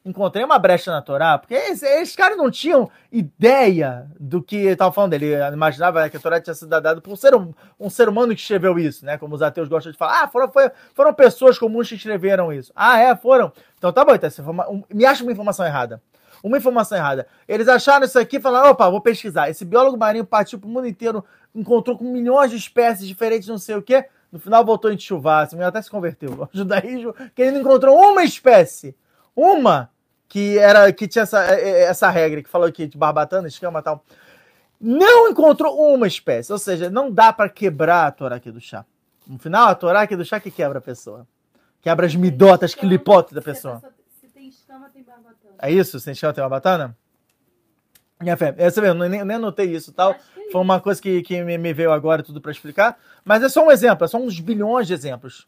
encontrei 0.05 0.43
uma 0.43 0.57
brecha 0.57 0.89
na 0.89 1.01
Torá, 1.01 1.37
porque 1.37 1.53
esses, 1.53 2.15
caras 2.15 2.37
não 2.37 2.49
tinham 2.49 2.89
ideia 3.11 4.07
do 4.19 4.41
que 4.41 4.55
estava 4.55 4.91
falando. 4.91 5.13
Ele 5.13 5.33
imaginava 5.53 6.09
que 6.09 6.17
a 6.17 6.19
Torá 6.19 6.39
tinha 6.39 6.53
sido 6.53 6.69
dada 6.69 7.01
por 7.01 7.11
um 7.11 7.15
ser, 7.15 7.35
um, 7.35 7.53
um 7.79 7.89
ser 7.89 8.07
humano 8.07 8.33
que 8.33 8.41
escreveu 8.41 8.79
isso, 8.79 9.05
né? 9.05 9.17
Como 9.17 9.35
os 9.35 9.41
ateus 9.41 9.67
gostam 9.67 9.91
de 9.91 9.97
falar. 9.97 10.23
Ah, 10.23 10.27
foram, 10.27 10.51
foram 10.95 11.13
pessoas 11.13 11.59
comuns 11.59 11.89
que 11.89 11.95
escreveram 11.95 12.51
isso. 12.53 12.71
Ah, 12.75 12.99
é? 12.99 13.15
Foram? 13.15 13.51
Então 13.77 13.91
tá 13.91 14.03
bom, 14.03 14.15
então, 14.15 14.29
me 14.93 15.05
acha 15.05 15.23
uma 15.23 15.31
informação 15.31 15.65
errada 15.65 16.01
uma 16.43 16.57
informação 16.57 16.97
errada. 16.97 17.27
Eles 17.47 17.67
acharam 17.67 18.05
isso 18.05 18.17
aqui 18.17 18.37
e 18.37 18.41
falaram: 18.41 18.71
opa, 18.71 18.89
vou 18.89 19.01
pesquisar. 19.01 19.49
Esse 19.49 19.65
biólogo 19.65 19.97
marinho 19.97 20.25
partiu 20.25 20.59
pro 20.59 20.69
mundo 20.69 20.87
inteiro, 20.87 21.23
encontrou 21.53 21.97
com 21.97 22.05
milhões 22.05 22.51
de 22.51 22.57
espécies 22.57 23.07
diferentes, 23.07 23.47
não 23.47 23.57
sei 23.57 23.75
o 23.75 23.81
quê. 23.81 24.05
No 24.31 24.39
final 24.39 24.63
voltou 24.63 24.91
em 24.91 24.99
chuva, 24.99 25.41
assim, 25.41 25.61
até 25.61 25.81
se 25.81 25.89
converteu. 25.89 26.47
O 26.53 26.57
judaísmo, 26.57 27.13
que 27.35 27.41
ele 27.41 27.51
não 27.51 27.61
encontrou 27.61 27.97
uma 27.97 28.23
espécie. 28.23 28.95
Uma 29.35 29.89
que 30.27 30.59
era 30.59 30.91
que 30.93 31.07
tinha 31.07 31.23
essa, 31.23 31.43
é, 31.43 31.69
é, 31.69 31.81
essa 31.85 32.09
regra 32.09 32.43
que 32.43 32.49
falou 32.49 32.67
aqui 32.67 32.87
de 32.87 32.97
barbatana, 32.97 33.47
escama 33.47 33.79
e 33.79 33.83
tal. 33.83 34.03
Não 34.79 35.27
encontrou 35.27 35.93
uma 35.93 36.07
espécie. 36.07 36.51
Ou 36.51 36.59
seja, 36.59 36.89
não 36.89 37.11
dá 37.11 37.33
para 37.33 37.49
quebrar 37.49 38.05
a 38.05 38.11
Torá 38.11 38.35
aqui 38.35 38.51
do 38.51 38.61
chá. 38.61 38.85
No 39.27 39.39
final, 39.39 39.67
a 39.67 39.75
Torá 39.75 40.01
aqui 40.01 40.15
do 40.15 40.23
chá 40.23 40.39
que 40.39 40.51
quebra 40.51 40.77
a 40.77 40.81
pessoa. 40.81 41.27
Quebra 41.81 42.05
as 42.05 42.15
midotas, 42.15 42.75
clipotes 42.75 43.33
da 43.33 43.41
pessoa. 43.41 43.81
É 45.59 45.71
isso? 45.71 45.97
Escama 45.97 46.33
tem 46.33 46.41
barbatana? 46.41 46.97
Minha 48.21 48.35
fé. 48.35 48.53
É, 48.57 48.69
você 48.69 48.81
vê, 48.81 48.89
eu 48.89 48.93
nem, 48.93 49.23
nem 49.23 49.37
anotei 49.37 49.73
isso 49.73 49.93
tal. 49.93 50.11
É 50.11 50.51
Foi 50.51 50.61
uma 50.61 50.79
coisa 50.79 51.01
que, 51.01 51.21
que 51.21 51.41
me, 51.43 51.57
me 51.57 51.73
veio 51.73 51.91
agora 51.91 52.21
tudo 52.21 52.41
para 52.41 52.51
explicar. 52.51 52.99
Mas 53.23 53.41
é 53.41 53.49
só 53.49 53.65
um 53.65 53.71
exemplo, 53.71 54.03
é 54.03 54.07
só 54.07 54.17
uns 54.17 54.39
bilhões 54.39 54.87
de 54.87 54.93
exemplos. 54.93 55.47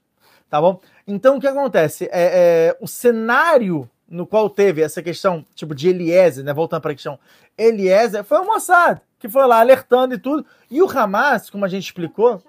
Tá 0.50 0.60
bom? 0.60 0.80
Então 1.08 1.38
o 1.38 1.40
que 1.40 1.48
acontece? 1.48 2.06
É, 2.12 2.70
é 2.70 2.78
o 2.80 2.88
cenário 2.88 3.90
no 4.08 4.28
qual 4.28 4.50
teve 4.50 4.82
essa 4.82 5.02
questão, 5.02 5.46
tipo, 5.56 5.74
de 5.74 5.88
Eliezer, 5.90 6.44
né? 6.44 6.54
Voltando 6.54 6.82
para 6.82 6.92
a 6.92 6.96
questão, 6.96 7.18
Eliezer 7.58 8.24
foi 8.26 8.40
o 8.40 8.46
Mossad, 8.46 9.00
que 9.18 9.30
foi 9.30 9.48
lá 9.48 9.62
alertando 9.62 10.14
e 10.14 10.18
tudo. 10.18 10.46
E 10.70 10.82
o 10.82 10.90
Hamas, 10.90 11.50
como 11.50 11.64
a 11.64 11.68
gente 11.70 11.86
explicou. 11.86 12.44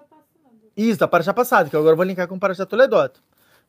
Isso, 0.76 1.04
a 1.04 1.20
já 1.20 1.34
passada, 1.34 1.68
que 1.68 1.76
agora 1.76 1.92
eu 1.92 1.96
vou 1.96 2.04
linkar 2.04 2.26
com 2.26 2.34
o 2.34 2.40
Paraxá 2.40 2.64
Toledot. 2.64 3.20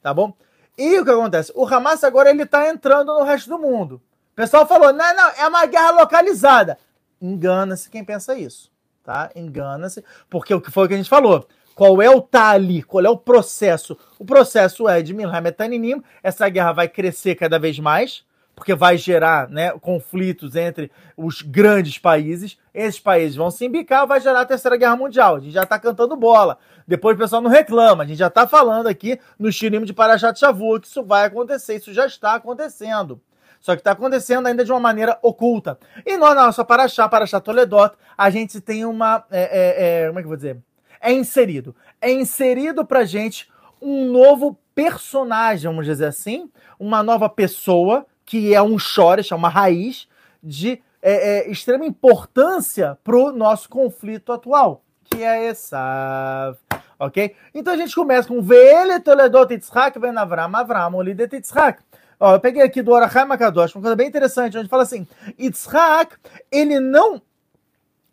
Tá 0.02 0.14
bom? 0.14 0.34
E 0.78 1.00
o 1.00 1.06
que 1.06 1.12
acontece? 1.12 1.52
O 1.56 1.66
Hamas 1.66 2.04
agora 2.04 2.30
ele 2.30 2.46
tá 2.46 2.70
entrando 2.70 3.14
no 3.14 3.24
resto 3.24 3.50
do 3.50 3.60
mundo. 3.60 4.02
O 4.32 4.36
pessoal 4.36 4.68
falou, 4.68 4.92
não, 4.92 5.16
não, 5.16 5.30
é 5.30 5.48
uma 5.48 5.66
guerra 5.66 5.92
localizada. 5.92 6.78
Engana-se 7.22 7.90
quem 7.90 8.04
pensa 8.04 8.36
isso, 8.36 8.72
tá? 9.04 9.30
Engana-se, 9.36 10.04
porque 10.30 10.54
o 10.54 10.60
que 10.60 10.72
foi 10.72 10.88
que 10.88 10.94
a 10.94 10.98
gente 10.98 11.10
falou. 11.10 11.48
Qual 11.76 12.02
é 12.02 12.10
o 12.10 12.22
tali? 12.22 12.84
Qual 12.84 13.04
é 13.04 13.10
o 13.10 13.18
processo? 13.18 13.98
O 14.20 14.26
processo 14.26 14.88
é 14.88 15.02
de 15.02 15.14
Milham. 15.14 16.04
Essa 16.22 16.50
guerra 16.50 16.72
vai 16.72 16.88
crescer 16.88 17.36
cada 17.36 17.58
vez 17.58 17.80
mais 17.80 18.24
porque 18.56 18.76
vai 18.76 18.98
gerar 18.98 19.50
né, 19.50 19.72
conflitos 19.80 20.56
entre 20.56 20.92
os 21.18 21.42
grandes 21.42 21.98
países. 21.98 22.58
Esses 22.74 23.00
países 23.00 23.36
vão 23.36 23.50
se 23.50 23.66
embicar, 23.66 24.06
vai 24.06 24.22
gerar 24.22 24.42
a 24.42 24.46
Terceira 24.46 24.78
Guerra 24.78 24.96
Mundial. 24.96 25.36
A 25.36 25.40
gente 25.40 25.54
já 25.54 25.64
está 25.64 25.80
cantando 25.80 26.16
bola. 26.16 26.58
Depois 26.88 27.16
o 27.16 27.20
pessoal 27.20 27.42
não 27.42 27.50
reclama. 27.50 28.04
A 28.04 28.08
gente 28.08 28.18
já 28.18 28.28
está 28.28 28.48
falando 28.48 28.88
aqui 28.88 29.20
no 29.40 29.52
Shirim 29.52 29.84
de 29.84 29.94
Parashat 29.94 30.40
Shavuot 30.40 30.82
que 30.82 30.88
isso 30.88 31.04
vai 31.04 31.26
acontecer. 31.26 31.76
Isso 31.76 31.94
já 31.94 32.06
está 32.06 32.36
acontecendo. 32.36 33.20
Só 33.60 33.76
que 33.76 33.80
está 33.80 33.92
acontecendo 33.92 34.46
ainda 34.46 34.64
de 34.64 34.72
uma 34.72 34.80
maneira 34.80 35.18
oculta. 35.22 35.80
E 36.06 36.18
nós, 36.18 36.36
na 36.36 36.46
nossa 36.46 36.66
Parashá, 36.66 37.08
Parashá 37.08 37.40
Toledot, 37.40 37.96
a 38.18 38.30
gente 38.30 38.60
tem 38.60 38.84
uma... 38.84 39.24
É, 39.32 39.42
é, 39.42 40.04
é, 40.04 40.08
como 40.08 40.20
é 40.20 40.22
que 40.22 40.26
eu 40.26 40.30
vou 40.30 40.36
dizer? 40.36 40.58
É 41.00 41.12
inserido. 41.14 41.74
É 42.02 42.12
inserido 42.12 42.86
para 42.86 43.06
gente 43.06 43.50
um 43.82 44.12
novo 44.12 44.60
personagem, 44.76 45.70
vamos 45.70 45.86
dizer 45.86 46.08
assim, 46.08 46.50
uma 46.80 47.02
nova 47.02 47.30
pessoa 47.30 48.06
que 48.26 48.54
é 48.54 48.62
um 48.62 48.78
chores, 48.80 49.32
é 49.32 49.36
uma 49.36 49.50
raiz 49.50 50.08
de 50.42 50.82
é, 51.02 51.40
é, 51.40 51.52
extrema 51.52 51.86
importância 51.86 52.98
para 53.04 53.16
o 53.16 53.32
nosso 53.32 53.68
conflito 53.70 54.32
atual, 54.32 54.84
que 55.04 55.22
é 55.22 55.46
essa. 55.46 56.56
Ok? 56.98 57.36
Então 57.54 57.74
a 57.74 57.78
gente 57.78 57.94
começa 57.94 58.28
com 58.28 58.42
Vele 58.42 59.00
Toledot 59.02 59.54
Yitzhak 59.54 60.00
Ben 60.00 60.16
Avram, 60.16 60.56
Avram 60.56 60.96
Olidet 60.96 61.36
Yitzhak. 61.36 61.84
Ó, 62.20 62.36
eu 62.36 62.40
peguei 62.40 62.62
aqui 62.62 62.82
do 62.82 62.92
Orachai 62.92 63.26
Makadosh, 63.26 63.76
uma 63.76 63.82
coisa 63.82 63.96
bem 63.98 64.08
interessante, 64.08 64.58
onde 64.58 64.70
fala 64.70 64.84
assim: 64.84 65.06
Yitzhak, 65.38 66.16
ele 66.50 66.80
não 66.80 67.22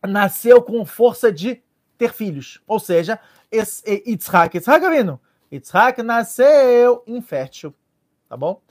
nasceu 0.03 0.61
com 0.61 0.85
força 0.85 1.31
de 1.31 1.63
ter 1.97 2.13
filhos. 2.13 2.61
Ou 2.67 2.81
seja, 2.81 3.21
Yitzhak, 3.53 4.57
Yitzhak 4.57 4.85
Avinu, 4.85 5.21
Yitzhak 5.53 6.03
nasceu 6.03 7.05
infértil 7.07 7.73
tá 8.31 8.37
bom? 8.37 8.63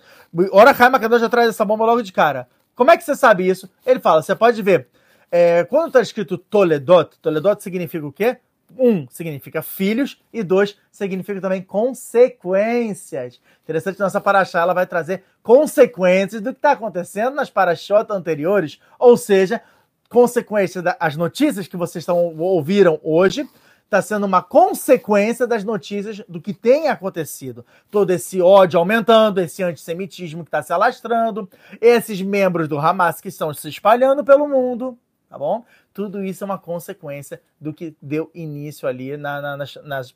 Ora 0.53 0.73
Kai 0.73 0.89
Makadosh 0.89 1.19
já 1.19 1.27
traz 1.27 1.49
essa 1.49 1.65
bomba 1.65 1.85
logo 1.85 2.01
de 2.01 2.13
cara. 2.13 2.47
Como 2.73 2.91
é 2.91 2.97
que 2.97 3.03
você 3.03 3.13
sabe 3.13 3.45
isso? 3.45 3.69
Ele 3.85 3.99
fala, 3.99 4.23
você 4.23 4.33
pode 4.33 4.61
ver, 4.61 4.87
é, 5.29 5.65
quando 5.65 5.87
está 5.87 5.99
escrito 5.99 6.37
Toledot, 6.37 7.19
Toledot 7.21 7.61
significa 7.61 8.07
o 8.07 8.11
quê? 8.11 8.37
Um, 8.77 9.05
significa 9.09 9.61
filhos, 9.61 10.21
e 10.31 10.43
dois, 10.43 10.77
significa 10.89 11.41
também 11.41 11.61
consequências. 11.61 13.41
Interessante, 13.63 13.99
nossa 13.99 14.21
paraxá 14.21 14.61
ela 14.61 14.73
vai 14.73 14.87
trazer 14.87 15.25
consequências 15.43 16.41
do 16.41 16.53
que 16.53 16.59
está 16.59 16.71
acontecendo 16.71 17.35
nas 17.35 17.49
paraxotas 17.49 18.15
anteriores, 18.15 18.79
ou 18.97 19.17
seja, 19.17 19.61
consequências 20.07 20.81
das 20.81 21.17
notícias 21.17 21.67
que 21.67 21.75
vocês 21.75 22.03
estão, 22.03 22.37
ouviram 22.37 22.97
hoje, 23.03 23.45
está 23.89 24.03
sendo 24.03 24.27
uma 24.27 24.43
consequência 24.43 25.47
das 25.47 25.63
notícias 25.63 26.21
do 26.29 26.39
que 26.39 26.53
tem 26.53 26.89
acontecido. 26.89 27.65
Todo 27.89 28.11
esse 28.11 28.39
ódio 28.39 28.79
aumentando, 28.79 29.41
esse 29.41 29.63
antissemitismo 29.63 30.43
que 30.43 30.49
está 30.49 30.61
se 30.61 30.71
alastrando, 30.71 31.49
esses 31.81 32.21
membros 32.21 32.67
do 32.67 32.77
Hamas 32.77 33.19
que 33.19 33.29
estão 33.29 33.51
se 33.51 33.67
espalhando 33.67 34.23
pelo 34.23 34.47
mundo, 34.47 34.95
tá 35.27 35.39
bom? 35.39 35.65
Tudo 35.91 36.23
isso 36.23 36.43
é 36.43 36.45
uma 36.45 36.59
consequência 36.59 37.41
do 37.59 37.73
que 37.73 37.95
deu 37.99 38.29
início 38.33 38.87
ali 38.87 39.17
na, 39.17 39.41
na, 39.41 39.57
nas, 39.57 39.75
nas 39.83 40.15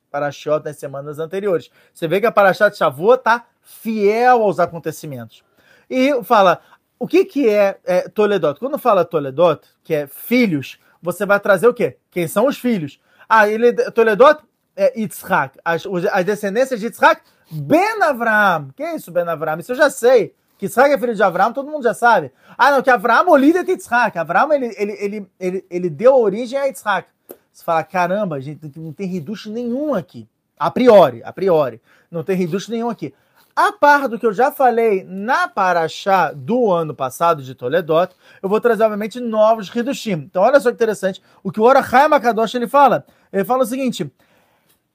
nas 0.64 0.78
semanas 0.78 1.18
anteriores. 1.18 1.72
Você 1.92 2.08
vê 2.08 2.20
que 2.20 2.28
a 2.28 2.32
Parashat 2.32 2.78
Shavuot 2.78 3.18
está 3.18 3.48
fiel 3.60 4.44
aos 4.44 4.60
acontecimentos. 4.60 5.44
E 5.90 6.24
fala, 6.24 6.62
o 7.00 7.08
que, 7.08 7.26
que 7.26 7.50
é, 7.50 7.80
é 7.84 8.08
Toledot? 8.08 8.60
Quando 8.60 8.78
fala 8.78 9.04
Toledot, 9.04 9.62
que 9.84 9.96
é 9.96 10.06
filhos, 10.06 10.78
você 11.02 11.26
vai 11.26 11.40
trazer 11.40 11.68
o 11.68 11.74
quê? 11.74 11.98
Quem 12.12 12.28
são 12.28 12.46
os 12.46 12.58
filhos? 12.58 13.00
Ah, 13.28 13.48
ele, 13.48 13.74
Toledot 13.92 14.42
é 14.76 15.00
Yitzhak. 15.00 15.60
As, 15.64 15.84
as 16.12 16.26
descendências 16.26 16.80
de 16.80 16.88
Yitzhak, 16.88 17.22
Ben 17.52 18.02
Avram. 18.02 18.70
Que 18.76 18.84
é 18.84 18.96
isso, 18.96 19.12
Ben 19.12 19.28
Avram? 19.28 19.60
Isso 19.60 19.72
eu 19.72 19.76
já 19.76 19.90
sei. 19.90 20.36
Que 20.58 20.66
Yitzhak 20.66 20.94
é 20.94 20.98
filho 20.98 21.16
de 21.16 21.24
Abraão, 21.24 21.54
todo 21.54 21.70
mundo 21.70 21.84
já 21.84 21.94
sabe. 21.94 22.32
Ah, 22.58 22.72
não, 22.72 22.82
que 22.82 22.90
é 22.90 22.96
o 22.96 23.36
líder 23.36 23.64
de 23.64 23.72
Yitzhak. 23.72 24.18
Abraão, 24.18 24.52
ele, 24.54 24.74
ele, 24.78 24.92
ele, 24.94 25.32
ele, 25.40 25.66
ele 25.70 25.90
deu 25.90 26.16
origem 26.16 26.58
a 26.58 26.66
Yitzhak. 26.66 27.08
Você 27.52 27.64
fala, 27.64 27.84
caramba, 27.84 28.42
gente, 28.42 28.72
não 28.78 28.92
tem 28.92 29.08
reducho 29.08 29.52
nenhum 29.52 29.94
aqui. 29.94 30.28
A 30.58 30.72
priori, 30.72 31.22
a 31.24 31.32
priori. 31.32 31.82
Não 32.10 32.24
tem 32.24 32.36
reducho 32.36 32.72
nenhum 32.72 32.90
aqui. 32.90 33.14
A 33.56 33.72
par 33.72 34.08
do 34.08 34.18
que 34.18 34.26
eu 34.26 34.34
já 34.34 34.52
falei 34.52 35.04
na 35.04 35.48
Paraxá 35.48 36.32
do 36.32 36.72
ano 36.72 36.96
passado 36.96 37.44
de 37.44 37.54
Toledot, 37.54 38.16
eu 38.42 38.50
vou 38.50 38.60
trazer, 38.60 38.84
obviamente, 38.84 39.20
novos 39.20 39.74
Hidushim. 39.74 40.14
Então, 40.14 40.42
olha 40.42 40.60
só 40.60 40.70
que 40.70 40.76
interessante. 40.76 41.22
O 41.44 41.52
que 41.52 41.60
o 41.60 41.64
Orachai 41.64 42.08
Makadosh 42.08 42.56
ele 42.56 42.68
fala. 42.68 43.06
Ele 43.32 43.46
fala 43.46 43.62
o 43.62 43.66
seguinte: 43.66 44.12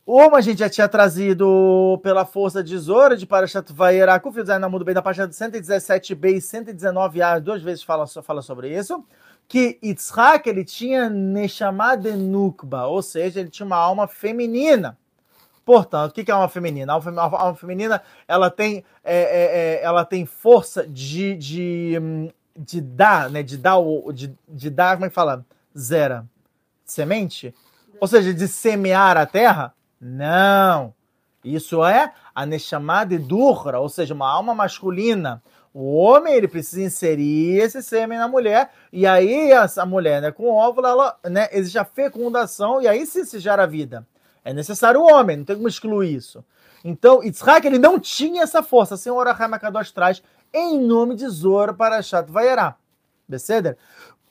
como 0.04 0.34
a 0.34 0.40
gente 0.40 0.58
já 0.58 0.68
tinha 0.68 0.88
trazido 0.88 2.00
pela 2.02 2.24
força 2.24 2.64
de 2.64 2.76
Zora 2.78 3.16
de 3.16 3.26
Parashat 3.26 3.72
Vayera, 3.72 4.18
Kufizai 4.18 4.58
na 4.58 4.68
Mundo 4.68 4.84
Bem 4.84 4.94
da 4.94 5.02
página 5.02 5.28
117b 5.28 6.30
e 6.30 6.38
119a, 6.38 7.38
duas 7.40 7.62
vezes 7.62 7.84
fala, 7.84 8.06
fala 8.06 8.42
sobre 8.42 8.74
isso, 8.74 9.04
que 9.46 9.78
Yitzhak 9.84 10.48
ele 10.48 10.64
tinha 10.64 11.08
Neshama 11.08 11.94
de 11.94 12.12
Nukba, 12.12 12.86
ou 12.86 13.02
seja, 13.02 13.38
ele 13.38 13.50
tinha 13.50 13.66
uma 13.66 13.76
alma 13.76 14.08
feminina. 14.08 14.98
Portanto, 15.68 16.12
o 16.12 16.14
que 16.14 16.30
é 16.30 16.34
alma 16.34 16.48
feminina? 16.48 16.94
A 16.94 17.22
alma 17.22 17.54
feminina 17.54 18.00
ela 18.26 18.50
tem, 18.50 18.82
é, 19.04 19.18
é, 19.18 19.20
é, 19.20 19.84
ela 19.84 20.02
tem 20.02 20.24
força 20.24 20.86
de, 20.88 21.36
de, 21.36 21.92
de 22.56 22.80
dar, 22.80 23.28
né? 23.28 23.42
De 23.42 23.58
dar, 23.58 23.76
o, 23.76 24.10
de, 24.10 24.34
de 24.48 24.70
dar, 24.70 24.96
como 24.96 25.04
é 25.04 25.08
que 25.10 25.14
fala? 25.14 25.44
Zera. 25.76 26.24
Semente? 26.86 27.54
Ou 28.00 28.08
seja, 28.08 28.32
de 28.32 28.48
semear 28.48 29.18
a 29.18 29.26
terra? 29.26 29.74
Não. 30.00 30.94
Isso 31.44 31.84
é 31.84 32.14
a 32.34 32.46
Neshama 32.46 33.04
de 33.04 33.18
Durra, 33.18 33.78
ou 33.78 33.90
seja, 33.90 34.14
uma 34.14 34.32
alma 34.32 34.54
masculina. 34.54 35.42
O 35.74 35.96
homem 35.96 36.32
ele 36.32 36.48
precisa 36.48 36.80
inserir 36.80 37.58
esse 37.58 37.82
sêmen 37.82 38.16
na 38.16 38.26
mulher, 38.26 38.70
e 38.90 39.06
aí 39.06 39.52
essa 39.52 39.84
mulher, 39.84 40.22
né, 40.22 40.32
com 40.32 40.44
o 40.44 40.54
óvulo, 40.54 40.86
ela, 40.86 41.18
né, 41.24 41.46
existe 41.52 41.78
a 41.78 41.84
fecundação, 41.84 42.80
e 42.80 42.88
aí 42.88 43.04
sim 43.04 43.26
se 43.26 43.38
gera 43.38 43.64
a 43.64 43.66
vida. 43.66 44.06
É 44.44 44.52
necessário 44.52 45.00
o 45.00 45.12
homem, 45.12 45.38
não 45.38 45.44
tem 45.44 45.56
como 45.56 45.68
excluir 45.68 46.14
isso. 46.14 46.44
Então, 46.84 47.22
Yitzhak, 47.22 47.66
ele 47.66 47.78
não 47.78 47.98
tinha 47.98 48.42
essa 48.42 48.62
força. 48.62 48.94
A 48.94 48.98
senhora 48.98 49.32
Hamakadosh 49.32 49.90
traz 49.90 50.22
em 50.52 50.78
nome 50.80 51.14
de 51.14 51.28
Zora 51.28 51.74
para 51.74 52.02
Chat 52.02 52.30
Vayará. 52.30 52.76
Beceder? 53.28 53.76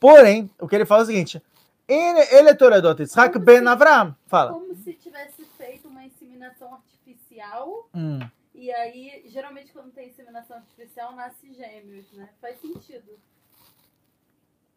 Porém, 0.00 0.50
o 0.58 0.66
que 0.66 0.74
ele 0.74 0.86
fala 0.86 1.02
é 1.02 1.04
o 1.04 1.06
seguinte: 1.06 1.42
ele 1.86 2.48
é 2.48 2.54
Toredot 2.54 3.00
Yitzhak 3.00 3.38
ben 3.38 3.66
Avram. 3.66 4.16
Fala. 4.26 4.52
Como 4.52 4.74
se 4.74 4.94
tivesse 4.94 5.44
feito 5.56 5.88
uma 5.88 6.04
inseminação 6.04 6.74
artificial. 6.74 7.88
Hum. 7.94 8.18
E 8.54 8.72
aí, 8.72 9.24
geralmente, 9.26 9.72
quando 9.72 9.92
tem 9.92 10.08
inseminação 10.08 10.56
artificial, 10.56 11.14
nasce 11.14 11.54
gêmeos, 11.54 12.10
né? 12.12 12.28
Faz 12.40 12.60
sentido. 12.60 13.18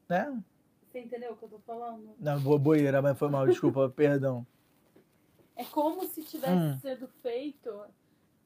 É. 0.07 0.31
Você 0.91 0.99
entendeu 0.99 1.31
o 1.31 1.37
que 1.37 1.45
eu 1.45 1.49
tô 1.49 1.59
falando? 1.59 2.13
Não, 2.19 2.39
boeira, 2.59 3.01
mas 3.01 3.17
foi 3.17 3.29
mal, 3.29 3.47
desculpa, 3.47 3.89
perdão. 3.95 4.45
É 5.61 5.65
como 5.65 6.03
se 6.07 6.23
tivesse 6.23 6.53
hum. 6.53 6.79
sido 6.79 7.07
feito, 7.21 7.69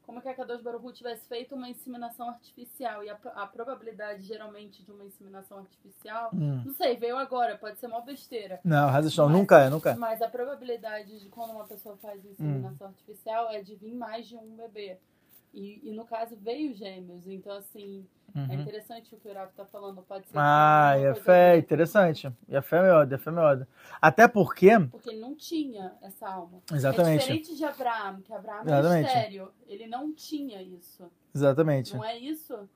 como 0.06 0.22
que 0.22 0.28
a 0.28 0.36
Kadosh 0.36 0.62
Baruch 0.62 0.94
tivesse 0.94 1.26
feito 1.28 1.56
uma 1.56 1.70
inseminação 1.70 2.28
artificial. 2.28 3.04
E 3.04 3.10
a, 3.10 3.18
a, 3.36 3.48
probabilidade, 3.48 4.24
geralmente, 4.24 4.84
de 4.84 4.92
uma 4.92 5.06
inseminação 5.06 5.60
artificial, 5.60 6.30
hum. 6.34 6.62
não 6.66 6.74
sei, 6.74 6.98
veio 6.98 7.18
agora, 7.18 7.58
pode 7.58 7.80
ser 7.80 7.88
uma 7.88 8.02
besteira. 8.02 8.60
Não, 8.66 8.90
razão, 8.90 9.30
nunca 9.30 9.62
é, 9.62 9.70
nunca 9.70 9.92
é. 9.92 9.96
Mas 9.96 10.22
a 10.22 10.28
probabilidade 10.28 11.20
de 11.20 11.30
quando 11.30 11.52
uma 11.52 11.66
pessoa 11.66 11.96
faz 11.98 12.24
inseminação 12.26 12.88
hum. 12.88 12.90
artificial 12.90 13.50
é 13.50 13.62
de 13.62 13.76
vir 13.76 13.96
mais 13.96 14.28
de 14.28 14.36
um 14.36 14.56
bebê. 14.58 15.00
E, 15.56 15.80
e 15.86 15.92
no 15.94 16.04
caso 16.04 16.36
veio 16.36 16.74
gêmeos, 16.74 17.26
então 17.26 17.54
assim, 17.54 18.06
é 18.36 18.40
uhum. 18.40 18.48
é 18.52 18.56
interessante 18.56 19.16
o 19.16 19.18
que 19.18 19.26
o 19.26 19.32
Urav 19.32 19.50
tá 19.56 19.64
falando, 19.64 20.02
pode 20.02 20.28
ser. 20.28 20.38
Ah, 20.38 20.96
e 21.00 21.08
a 21.08 21.16
fé, 21.16 21.58
interessante. 21.58 22.30
E 22.50 22.58
a 22.58 22.62
fé 22.62 22.76
é 22.76 22.82
melhor, 22.82 23.14
a 23.14 23.18
fé 23.18 23.30
é 23.30 23.34
melhor. 23.34 23.68
Até 24.02 24.28
porque. 24.28 24.78
Porque 24.92 25.12
ele 25.12 25.22
não 25.22 25.34
tinha 25.34 25.94
essa 26.02 26.28
alma. 26.28 26.60
Exatamente. 26.74 27.16
É 27.16 27.20
diferente 27.20 27.56
de 27.56 27.64
Abraão, 27.64 28.20
que 28.20 28.34
Abraão 28.34 28.60
é 28.60 28.66
Exatamente. 28.66 29.08
é 29.08 29.14
mistério. 29.14 29.52
Ele 29.66 29.88
não 29.88 30.14
tinha 30.14 30.62
isso. 30.62 31.10
Exatamente. 31.34 31.96
Não 31.96 32.04
é 32.04 32.20
isso? 32.20 32.68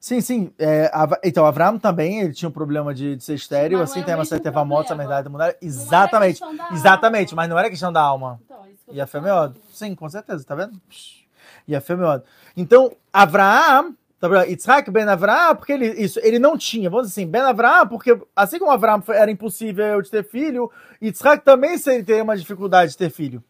Sim, 0.00 0.22
sim. 0.22 0.54
É, 0.58 0.90
então, 1.22 1.44
Abraão 1.44 1.78
também 1.78 2.22
ele 2.22 2.32
tinha 2.32 2.48
um 2.48 2.52
problema 2.52 2.94
de, 2.94 3.14
de 3.14 3.22
ser 3.22 3.34
estéreo, 3.34 3.78
mas 3.78 3.90
assim, 3.90 4.00
é 4.00 4.04
tem 4.04 4.14
uma 4.14 4.24
certa 4.24 4.64
morte, 4.64 4.90
a 4.90 4.96
verdade 4.96 5.28
mudar. 5.28 5.54
Exatamente. 5.60 6.40
Exatamente, 6.72 7.34
mas 7.34 7.48
não 7.48 7.58
era 7.58 7.68
questão 7.68 7.92
da 7.92 8.00
alma. 8.00 8.40
Então, 8.42 8.64
é 8.64 8.94
e 8.94 9.00
a 9.00 9.06
fé 9.06 9.18
é 9.18 9.20
melhor. 9.20 9.54
Sim, 9.70 9.94
com 9.94 10.08
certeza, 10.08 10.42
tá 10.44 10.54
vendo? 10.54 10.80
E 10.90 11.21
a 11.68 11.80
fé 11.80 11.92
é 11.92 11.96
melhor. 11.96 12.22
Então, 12.56 12.92
Abraão 13.12 13.94
Tá 14.22 14.44
Yitzhak 14.44 14.88
ben 14.88 15.08
Avraham, 15.08 15.56
porque 15.56 15.72
ele, 15.72 15.86
isso, 16.00 16.20
ele 16.22 16.38
não 16.38 16.56
tinha, 16.56 16.88
vamos 16.88 17.08
dizer 17.08 17.22
assim, 17.22 17.28
ben 17.28 17.40
Avraham, 17.40 17.88
porque 17.88 18.16
assim 18.36 18.56
como 18.56 18.70
Avraham 18.70 19.02
era 19.08 19.28
impossível 19.28 20.00
de 20.00 20.08
ter 20.08 20.22
filho, 20.22 20.70
Yitzhak 21.02 21.44
também 21.44 21.76
teria 21.76 22.22
uma 22.22 22.36
dificuldade 22.36 22.92
de 22.92 22.98
ter 22.98 23.10
filho. 23.10 23.42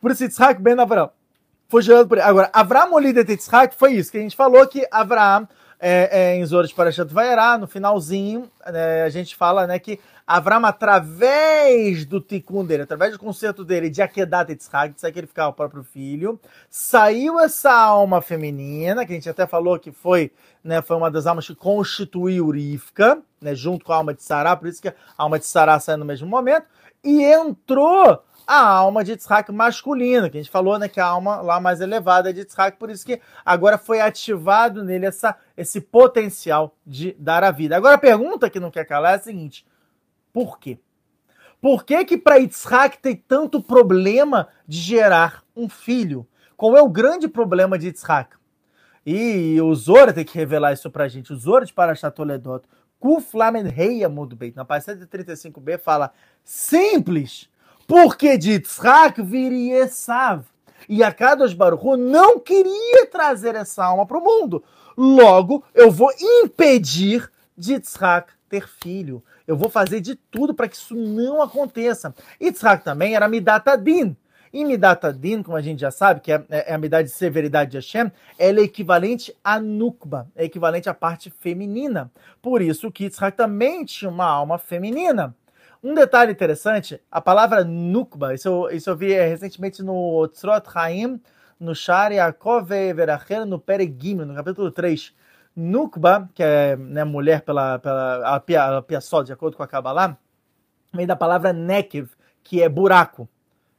Por 0.00 0.12
isso 0.12 0.22
Yitzhak 0.22 0.62
ben 0.62 0.78
Avraham 0.78 1.10
foi 1.66 1.82
gerado 1.82 2.06
por 2.06 2.16
ele. 2.16 2.28
Agora, 2.28 2.48
Avraham, 2.52 2.94
o 2.94 2.98
líder 3.00 3.24
de 3.24 3.32
Yitzhak, 3.32 3.74
foi 3.74 3.94
isso, 3.94 4.12
que 4.12 4.18
a 4.18 4.20
gente 4.20 4.36
falou 4.36 4.64
que 4.68 4.86
Avraham, 4.88 5.48
é, 5.80 6.08
é, 6.10 6.36
em 6.36 6.44
Zoras 6.44 6.72
Parashat 6.72 7.12
Vaierá, 7.12 7.56
no 7.56 7.66
finalzinho, 7.66 8.50
é, 8.64 9.02
a 9.02 9.08
gente 9.08 9.36
fala 9.36 9.66
né, 9.66 9.78
que 9.78 10.00
Avram, 10.26 10.66
através 10.66 12.04
do 12.04 12.20
tikkun 12.20 12.62
dele, 12.64 12.82
através 12.82 13.12
do 13.12 13.18
conceito 13.18 13.64
dele 13.64 13.88
de 13.88 14.02
Akedat 14.02 14.50
Yitzhak, 14.50 14.94
de 14.94 15.00
sacrificar 15.00 15.48
o 15.48 15.54
próprio 15.54 15.82
filho, 15.82 16.38
saiu 16.68 17.40
essa 17.40 17.72
alma 17.72 18.20
feminina, 18.20 19.06
que 19.06 19.12
a 19.12 19.14
gente 19.14 19.30
até 19.30 19.46
falou 19.46 19.78
que 19.78 19.90
foi, 19.90 20.30
né, 20.62 20.82
foi 20.82 20.96
uma 20.96 21.10
das 21.10 21.26
almas 21.26 21.46
que 21.46 21.54
constituiu 21.54 22.50
Rivka, 22.50 23.22
né, 23.40 23.54
junto 23.54 23.86
com 23.86 23.92
a 23.94 23.96
alma 23.96 24.12
de 24.12 24.22
Sará, 24.22 24.54
por 24.54 24.68
isso 24.68 24.82
que 24.82 24.88
a 24.88 24.94
alma 25.16 25.38
de 25.38 25.46
Sará 25.46 25.80
saiu 25.80 25.96
no 25.96 26.04
mesmo 26.04 26.28
momento, 26.28 26.66
e 27.02 27.22
entrou 27.22 28.22
a 28.48 28.66
alma 28.66 29.04
de 29.04 29.10
Yitzhak 29.12 29.52
masculina, 29.52 30.30
que 30.30 30.38
a 30.38 30.40
gente 30.40 30.50
falou, 30.50 30.78
né, 30.78 30.88
que 30.88 30.98
a 30.98 31.04
alma 31.04 31.42
lá 31.42 31.60
mais 31.60 31.82
elevada 31.82 32.30
é 32.30 32.32
de 32.32 32.40
Yitzhak, 32.40 32.78
por 32.78 32.88
isso 32.88 33.04
que 33.04 33.20
agora 33.44 33.76
foi 33.76 34.00
ativado 34.00 34.82
nele 34.82 35.04
essa, 35.04 35.36
esse 35.54 35.82
potencial 35.82 36.74
de 36.86 37.14
dar 37.18 37.44
a 37.44 37.50
vida. 37.50 37.76
Agora 37.76 37.96
a 37.96 37.98
pergunta 37.98 38.48
que 38.48 38.58
não 38.58 38.70
quer 38.70 38.86
calar 38.86 39.12
é 39.12 39.16
a 39.16 39.20
seguinte, 39.20 39.66
por 40.32 40.58
quê? 40.58 40.78
Por 41.60 41.84
que 41.84 42.02
que 42.06 42.16
para 42.16 42.36
Yitzhak 42.36 42.98
tem 43.02 43.14
tanto 43.14 43.62
problema 43.62 44.48
de 44.66 44.78
gerar 44.78 45.44
um 45.54 45.68
filho? 45.68 46.26
Qual 46.56 46.74
é 46.74 46.80
o 46.80 46.88
grande 46.88 47.28
problema 47.28 47.78
de 47.78 47.88
Yitzhak? 47.88 48.34
E 49.04 49.60
o 49.60 49.74
Zora 49.74 50.10
tem 50.10 50.24
que 50.24 50.38
revelar 50.38 50.72
isso 50.72 50.90
pra 50.90 51.06
gente. 51.06 51.34
O 51.34 51.36
Zora 51.36 51.66
de 51.66 51.72
Parashat 51.74 52.14
Toledot, 52.14 52.64
Kuflamen 52.98 53.64
Reia 53.64 54.08
bem. 54.08 54.54
Na 54.56 54.64
página 54.64 54.96
135b 54.96 55.78
fala 55.78 56.12
simples. 56.42 57.50
Porque 57.88 58.36
de 58.36 58.50
Yitzhak 58.50 59.22
viria 59.22 59.78
Esav. 59.84 60.44
E 60.86 61.02
a 61.02 61.10
Kadosh 61.10 61.54
Baruch 61.54 61.96
não 61.96 62.38
queria 62.38 63.06
trazer 63.10 63.54
essa 63.54 63.82
alma 63.82 64.04
para 64.04 64.18
o 64.18 64.22
mundo. 64.22 64.62
Logo, 64.94 65.64
eu 65.74 65.90
vou 65.90 66.10
impedir 66.20 67.30
de 67.56 67.72
Yitzhak 67.72 68.30
ter 68.46 68.68
filho. 68.68 69.24
Eu 69.46 69.56
vou 69.56 69.70
fazer 69.70 70.02
de 70.02 70.14
tudo 70.14 70.52
para 70.52 70.68
que 70.68 70.76
isso 70.76 70.94
não 70.94 71.40
aconteça. 71.40 72.14
Yitzhak 72.38 72.84
também 72.84 73.14
era 73.14 73.26
Midatadin. 73.26 74.14
E 74.52 74.66
Midatadin, 74.66 75.42
como 75.42 75.56
a 75.56 75.62
gente 75.62 75.80
já 75.80 75.90
sabe, 75.90 76.20
que 76.20 76.30
é, 76.30 76.44
é, 76.50 76.72
é 76.72 76.74
a 76.74 76.78
medida 76.78 77.02
de 77.02 77.08
severidade 77.08 77.70
de 77.70 77.78
Hashem, 77.78 78.12
ela 78.38 78.60
é 78.60 78.64
equivalente 78.64 79.34
a 79.42 79.58
Nukba, 79.58 80.30
é 80.36 80.44
equivalente 80.44 80.90
à 80.90 80.94
parte 80.94 81.30
feminina. 81.30 82.10
Por 82.42 82.60
isso 82.60 82.92
que 82.92 83.04
Yitzhak 83.04 83.34
também 83.34 83.82
tinha 83.86 84.10
uma 84.10 84.26
alma 84.26 84.58
feminina. 84.58 85.34
Um 85.82 85.94
detalhe 85.94 86.32
interessante, 86.32 87.00
a 87.08 87.20
palavra 87.20 87.62
Nukba, 87.62 88.34
isso, 88.34 88.48
eu, 88.48 88.70
isso 88.70 88.90
eu 88.90 88.96
vi 88.96 89.12
recentemente 89.12 89.80
no 89.80 90.26
Tzrot 90.26 90.66
Haim, 90.74 91.20
no 91.58 91.72
Shari 91.72 92.16
Yaakov 92.16 92.68
Verachel, 92.68 93.46
no 93.46 93.60
Peregim, 93.60 94.16
no 94.16 94.34
capítulo 94.34 94.72
3. 94.72 95.14
Nukba, 95.54 96.28
que 96.34 96.42
é 96.42 96.76
né, 96.76 97.04
mulher 97.04 97.42
pela, 97.42 97.78
pela 97.78 98.34
a 98.34 98.40
pia, 98.40 98.78
a 98.78 98.82
pia 98.82 98.98
de 99.24 99.32
acordo 99.32 99.56
com 99.56 99.62
a 99.62 99.68
Kabbalah, 99.68 100.16
vem 100.92 101.06
da 101.06 101.16
palavra 101.16 101.52
Nekev, 101.52 102.10
que 102.42 102.60
é 102.60 102.68
buraco. 102.68 103.28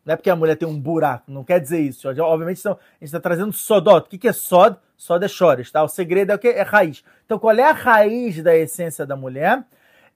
Não 0.06 0.14
é 0.14 0.16
porque 0.16 0.30
a 0.30 0.36
mulher 0.36 0.56
tem 0.56 0.68
um 0.68 0.80
buraco, 0.80 1.30
não 1.30 1.44
quer 1.44 1.60
dizer 1.60 1.80
isso. 1.80 2.08
Obviamente, 2.08 2.66
a 2.66 2.72
gente 2.72 2.80
está 3.02 3.20
trazendo 3.20 3.52
Sodot. 3.52 4.08
O 4.08 4.10
que, 4.10 4.18
que 4.18 4.28
é 4.28 4.34
Sod? 4.34 4.78
Sod 4.98 5.24
é 5.24 5.28
chores, 5.28 5.72
tá? 5.72 5.84
O 5.84 5.88
segredo 5.88 6.32
é 6.32 6.36
o 6.36 6.40
que? 6.40 6.48
É 6.48 6.62
raiz. 6.62 7.04
Então, 7.26 7.38
qual 7.38 7.56
é 7.56 7.64
a 7.64 7.74
raiz 7.74 8.42
da 8.42 8.56
essência 8.56 9.06
da 9.06 9.16
mulher? 9.16 9.64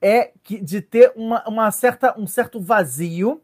É 0.06 0.34
que, 0.44 0.60
de 0.60 0.82
ter 0.82 1.14
uma, 1.16 1.48
uma 1.48 1.72
certa, 1.72 2.14
um 2.20 2.28
certo 2.28 2.60
vazio, 2.60 3.42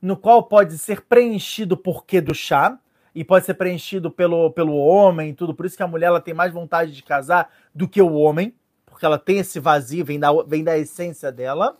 no 0.00 0.16
qual 0.16 0.42
pode 0.42 0.76
ser 0.76 1.00
preenchido 1.00 1.76
por 1.76 2.04
quê 2.04 2.20
do 2.20 2.34
chá, 2.34 2.78
e 3.14 3.24
pode 3.24 3.46
ser 3.46 3.54
preenchido 3.54 4.10
pelo, 4.10 4.50
pelo 4.50 4.76
homem 4.76 5.34
tudo. 5.34 5.54
Por 5.54 5.66
isso 5.66 5.76
que 5.76 5.82
a 5.82 5.86
mulher 5.86 6.06
ela 6.06 6.20
tem 6.20 6.34
mais 6.34 6.52
vontade 6.52 6.92
de 6.92 7.02
casar 7.02 7.50
do 7.74 7.88
que 7.88 8.00
o 8.00 8.12
homem, 8.12 8.54
porque 8.84 9.06
ela 9.06 9.18
tem 9.18 9.38
esse 9.38 9.58
vazio, 9.58 10.04
vem 10.04 10.18
da, 10.18 10.30
vem 10.46 10.62
da 10.62 10.78
essência 10.78 11.32
dela. 11.32 11.76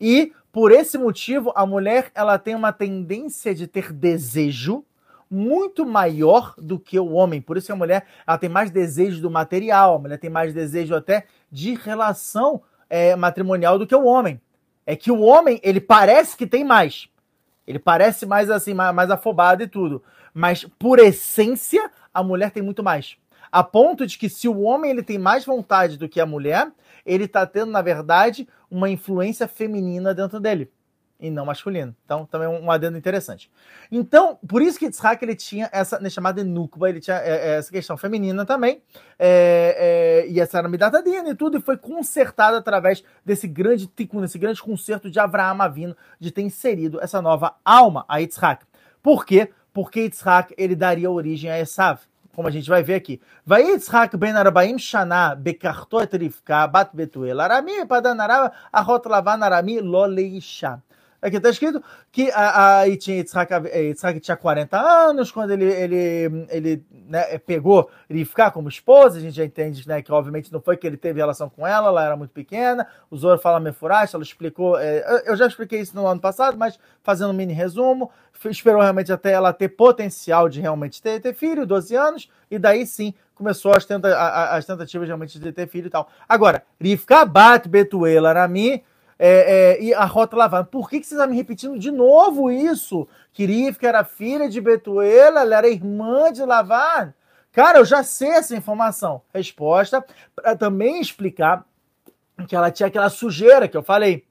E 0.00 0.32
por 0.52 0.72
esse 0.72 0.98
motivo, 0.98 1.52
a 1.54 1.64
mulher 1.64 2.10
ela 2.14 2.38
tem 2.38 2.54
uma 2.54 2.72
tendência 2.72 3.54
de 3.54 3.66
ter 3.66 3.92
desejo 3.92 4.84
muito 5.30 5.86
maior 5.86 6.54
do 6.58 6.78
que 6.78 6.98
o 6.98 7.12
homem. 7.12 7.40
Por 7.40 7.56
isso 7.56 7.66
que 7.66 7.72
a 7.72 7.76
mulher 7.76 8.04
ela 8.26 8.36
tem 8.36 8.50
mais 8.50 8.70
desejo 8.70 9.22
do 9.22 9.30
material, 9.30 9.94
a 9.94 9.98
mulher 9.98 10.18
tem 10.18 10.28
mais 10.30 10.52
desejo 10.52 10.94
até 10.94 11.26
de 11.52 11.74
relação 11.74 12.62
é, 12.90 13.16
matrimonial 13.16 13.78
do 13.78 13.86
que 13.86 13.94
o 13.94 14.04
homem. 14.04 14.40
É 14.84 14.94
que 14.94 15.10
o 15.10 15.20
homem, 15.20 15.60
ele 15.62 15.80
parece 15.80 16.36
que 16.36 16.46
tem 16.46 16.64
mais. 16.64 17.08
Ele 17.66 17.78
parece 17.78 18.26
mais 18.26 18.50
assim, 18.50 18.74
mais, 18.74 18.94
mais 18.94 19.10
afobado 19.10 19.62
e 19.62 19.68
tudo. 19.68 20.02
Mas, 20.34 20.64
por 20.78 20.98
essência, 20.98 21.90
a 22.12 22.22
mulher 22.22 22.50
tem 22.50 22.62
muito 22.62 22.82
mais. 22.82 23.16
A 23.52 23.62
ponto 23.62 24.06
de 24.06 24.18
que 24.18 24.28
se 24.28 24.48
o 24.48 24.60
homem 24.60 24.90
ele 24.90 25.02
tem 25.02 25.18
mais 25.18 25.44
vontade 25.44 25.96
do 25.96 26.08
que 26.08 26.20
a 26.20 26.26
mulher, 26.26 26.70
ele 27.06 27.24
está 27.24 27.46
tendo, 27.46 27.70
na 27.70 27.80
verdade, 27.80 28.46
uma 28.70 28.90
influência 28.90 29.46
feminina 29.48 30.12
dentro 30.12 30.38
dele 30.40 30.70
e 31.20 31.30
não 31.30 31.44
masculino. 31.44 31.94
Então, 32.04 32.24
também 32.26 32.46
é 32.46 32.50
um 32.50 32.70
adendo 32.70 32.96
interessante. 32.96 33.50
Então, 33.90 34.38
por 34.48 34.62
isso 34.62 34.78
que 34.78 34.86
Yitzhak 34.86 35.24
ele 35.24 35.36
tinha 35.36 35.68
essa 35.72 35.98
né, 36.00 36.08
chamada 36.08 36.42
Nukba, 36.42 36.88
ele 36.88 37.00
tinha 37.00 37.18
é, 37.18 37.30
é, 37.30 37.56
essa 37.58 37.70
questão 37.70 37.96
feminina 37.96 38.46
também, 38.46 38.82
é, 39.18 40.24
é, 40.26 40.30
e 40.30 40.40
essa 40.40 40.58
era 40.58 40.68
Midatadina 40.68 41.30
e 41.30 41.34
tudo, 41.34 41.58
e 41.58 41.60
foi 41.60 41.76
consertado 41.76 42.56
através 42.56 43.04
desse 43.24 43.46
grande 43.46 43.86
tikkun, 43.86 44.20
desse 44.20 44.38
grande 44.38 44.62
conserto 44.62 45.10
de 45.10 45.20
Avraham 45.20 45.60
Avino, 45.60 45.96
de 46.18 46.30
ter 46.30 46.42
inserido 46.42 47.00
essa 47.00 47.20
nova 47.20 47.56
alma 47.64 48.04
a 48.08 48.18
Yitzhak. 48.18 48.64
Por 49.02 49.24
quê? 49.24 49.50
Porque 49.72 50.00
Yitzhak 50.00 50.54
ele 50.56 50.74
daria 50.74 51.10
origem 51.10 51.50
a 51.50 51.58
Esav 51.58 52.00
como 52.34 52.48
a 52.48 52.50
gente 52.50 52.68
vai 52.68 52.82
ver 52.82 52.94
aqui. 52.94 53.20
Vai 53.44 53.62
Yitzhak 53.64 54.16
ben 54.16 54.34
Arbaim 54.34 54.78
Shana 54.78 55.34
bekarto 55.34 56.00
et 56.00 56.12
Rivka 56.14 56.66
bat 56.66 56.90
Betuel 56.94 57.40
Arami 57.40 57.84
padanarava 57.86 58.52
ahot 58.72 59.06
lavan 59.08 59.42
Arami 59.42 59.80
lo 59.80 60.06
leisha. 60.06 60.80
Aqui 61.22 61.36
está 61.36 61.50
escrito 61.50 61.82
que 62.10 62.30
a, 62.30 62.78
a 62.78 62.82
Yitzhak, 62.84 63.52
Yitzhak 63.74 64.20
tinha 64.20 64.36
40 64.36 64.80
anos 64.80 65.30
quando 65.30 65.50
ele, 65.50 65.64
ele, 65.64 66.46
ele 66.48 66.84
né, 66.90 67.38
pegou 67.38 67.90
Rivka 68.08 68.50
como 68.50 68.68
esposa. 68.68 69.18
A 69.18 69.20
gente 69.20 69.34
já 69.34 69.44
entende 69.44 69.86
né, 69.86 70.00
que, 70.00 70.10
obviamente, 70.10 70.52
não 70.52 70.60
foi 70.60 70.76
que 70.76 70.86
ele 70.86 70.96
teve 70.96 71.20
relação 71.20 71.50
com 71.50 71.66
ela, 71.66 71.88
ela 71.88 72.04
era 72.04 72.16
muito 72.16 72.30
pequena. 72.30 72.86
O 73.10 73.16
Zoro 73.16 73.38
fala 73.38 73.60
Mefurash, 73.60 74.14
ela 74.14 74.22
explicou. 74.22 74.78
É, 74.78 75.24
eu 75.26 75.36
já 75.36 75.46
expliquei 75.46 75.80
isso 75.80 75.94
no 75.94 76.06
ano 76.06 76.20
passado, 76.20 76.56
mas 76.56 76.78
fazendo 77.02 77.30
um 77.30 77.34
mini 77.34 77.52
resumo, 77.52 78.10
esperou 78.48 78.80
realmente 78.80 79.12
até 79.12 79.32
ela 79.32 79.52
ter 79.52 79.68
potencial 79.68 80.48
de 80.48 80.60
realmente 80.60 81.02
ter, 81.02 81.20
ter 81.20 81.34
filho, 81.34 81.66
12 81.66 81.94
anos, 81.94 82.30
e 82.50 82.58
daí 82.58 82.86
sim 82.86 83.14
começou 83.34 83.72
as, 83.74 83.86
tenta, 83.86 84.14
as 84.50 84.66
tentativas 84.66 85.08
realmente 85.08 85.38
de 85.38 85.52
ter 85.52 85.66
filho 85.66 85.86
e 85.86 85.90
tal. 85.90 86.08
Agora, 86.28 86.62
Rivka 86.78 87.24
bat 87.24 87.66
Betuel 87.68 88.26
Arami 88.26 88.84
é, 89.22 89.76
é, 89.76 89.82
e 89.82 89.92
a 89.92 90.06
Rota 90.06 90.34
Lavan. 90.34 90.64
Por 90.64 90.88
que, 90.88 90.98
que 90.98 91.06
você 91.06 91.12
está 91.12 91.26
me 91.26 91.36
repetindo 91.36 91.78
de 91.78 91.90
novo 91.90 92.50
isso? 92.50 93.06
Que 93.34 93.44
Rivka 93.44 93.86
era 93.86 94.02
filha 94.02 94.48
de 94.48 94.62
Betuela, 94.62 95.42
ela 95.42 95.56
era 95.58 95.68
irmã 95.68 96.32
de 96.32 96.42
Lavan. 96.42 97.12
Cara, 97.52 97.78
eu 97.78 97.84
já 97.84 98.02
sei 98.02 98.30
essa 98.30 98.56
informação. 98.56 99.20
Resposta, 99.34 100.02
para 100.34 100.56
também 100.56 101.02
explicar 101.02 101.66
que 102.48 102.56
ela 102.56 102.70
tinha 102.70 102.86
aquela 102.86 103.10
sujeira 103.10 103.68
que 103.68 103.76
eu 103.76 103.82
falei. 103.82 104.24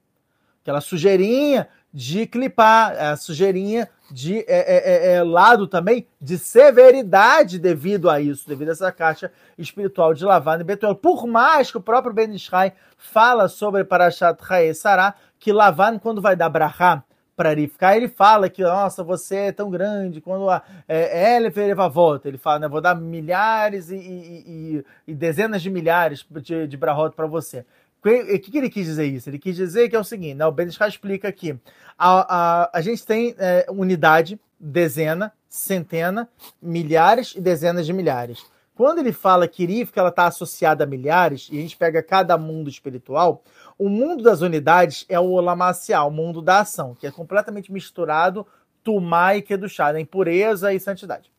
Aquela 0.60 0.80
sujeirinha 0.80 1.68
de 1.92 2.26
clipar, 2.26 2.96
a 2.96 3.16
sujeirinha 3.16 3.88
de 4.10 4.38
é, 4.40 4.44
é, 4.48 5.12
é, 5.12 5.14
é, 5.14 5.22
lado 5.22 5.66
também 5.66 6.06
de 6.20 6.36
severidade 6.38 7.58
devido 7.58 8.10
a 8.10 8.20
isso, 8.20 8.48
devido 8.48 8.68
a 8.68 8.72
essa 8.72 8.92
caixa 8.92 9.30
espiritual 9.56 10.12
de 10.12 10.24
Lavan 10.24 10.60
e 10.60 10.64
Betuel. 10.64 10.94
Por 10.94 11.26
mais 11.26 11.70
que 11.70 11.78
o 11.78 11.82
próprio 11.82 12.12
Ben 12.12 12.34
Ishai 12.34 12.72
fala 12.96 13.48
sobre 13.48 13.84
Parashat 13.84 14.44
Chae 14.44 14.74
Sará, 14.74 15.14
que 15.38 15.52
Lavan, 15.52 15.98
quando 15.98 16.20
vai 16.20 16.34
dar 16.34 16.48
brahá 16.48 17.02
para 17.36 17.54
Rivka, 17.54 17.96
ele 17.96 18.06
fala 18.06 18.50
que, 18.50 18.62
nossa, 18.62 19.02
você 19.02 19.36
é 19.36 19.52
tão 19.52 19.70
grande, 19.70 20.20
quando 20.20 20.50
a 20.50 20.62
é, 20.86 21.36
ele 21.36 21.74
volta, 21.88 22.28
ele 22.28 22.36
fala, 22.36 22.58
né, 22.58 22.68
vou 22.68 22.82
dar 22.82 22.94
milhares 22.94 23.90
e, 23.90 23.96
e, 23.96 24.44
e, 24.76 24.84
e 25.06 25.14
dezenas 25.14 25.62
de 25.62 25.70
milhares 25.70 26.26
de, 26.30 26.66
de 26.66 26.76
para 26.76 27.26
você. 27.26 27.64
O 28.00 28.38
que, 28.38 28.38
que, 28.38 28.58
ele 28.58 28.70
quis 28.70 28.86
dizer 28.86 29.04
isso? 29.04 29.28
Ele 29.28 29.38
quis 29.38 29.54
dizer 29.54 29.88
que 29.88 29.96
é 29.96 29.98
o 29.98 30.04
seguinte, 30.04 30.34
né, 30.34 30.46
o 30.46 30.52
Ben 30.52 30.68
Ishai 30.68 30.88
explica 30.88 31.28
aqui, 31.28 31.58
a, 31.98 32.62
a, 32.64 32.70
a 32.72 32.80
gente 32.80 33.04
tem 33.04 33.34
é, 33.38 33.66
unidade, 33.68 34.40
dezena, 34.58 35.32
centena, 35.46 36.28
milhares 36.62 37.34
e 37.36 37.40
dezenas 37.40 37.84
de 37.84 37.92
milhares. 37.92 38.42
Quando 38.74 39.00
ele 39.00 39.12
fala 39.12 39.46
que 39.46 39.66
Rivka 39.66 40.00
ela 40.00 40.08
está 40.08 40.26
associada 40.26 40.84
a 40.84 40.86
milhares, 40.86 41.50
e 41.52 41.58
a 41.58 41.60
gente 41.60 41.76
pega 41.76 42.02
cada 42.02 42.38
mundo 42.38 42.70
espiritual, 42.70 43.42
o 43.78 43.90
mundo 43.90 44.22
das 44.22 44.40
unidades 44.40 45.04
é 45.06 45.20
o 45.20 45.32
Olamacial, 45.32 46.08
o 46.08 46.10
mundo 46.12 46.40
da 46.40 46.60
ação, 46.60 46.94
que 46.94 47.06
é 47.06 47.10
completamente 47.10 47.70
misturado 47.70 48.46
Tumá 48.82 49.36
e 49.36 49.42
Kedushá, 49.42 49.92
né? 49.92 50.00
impureza 50.00 50.72
e 50.72 50.80
santidade. 50.80 51.30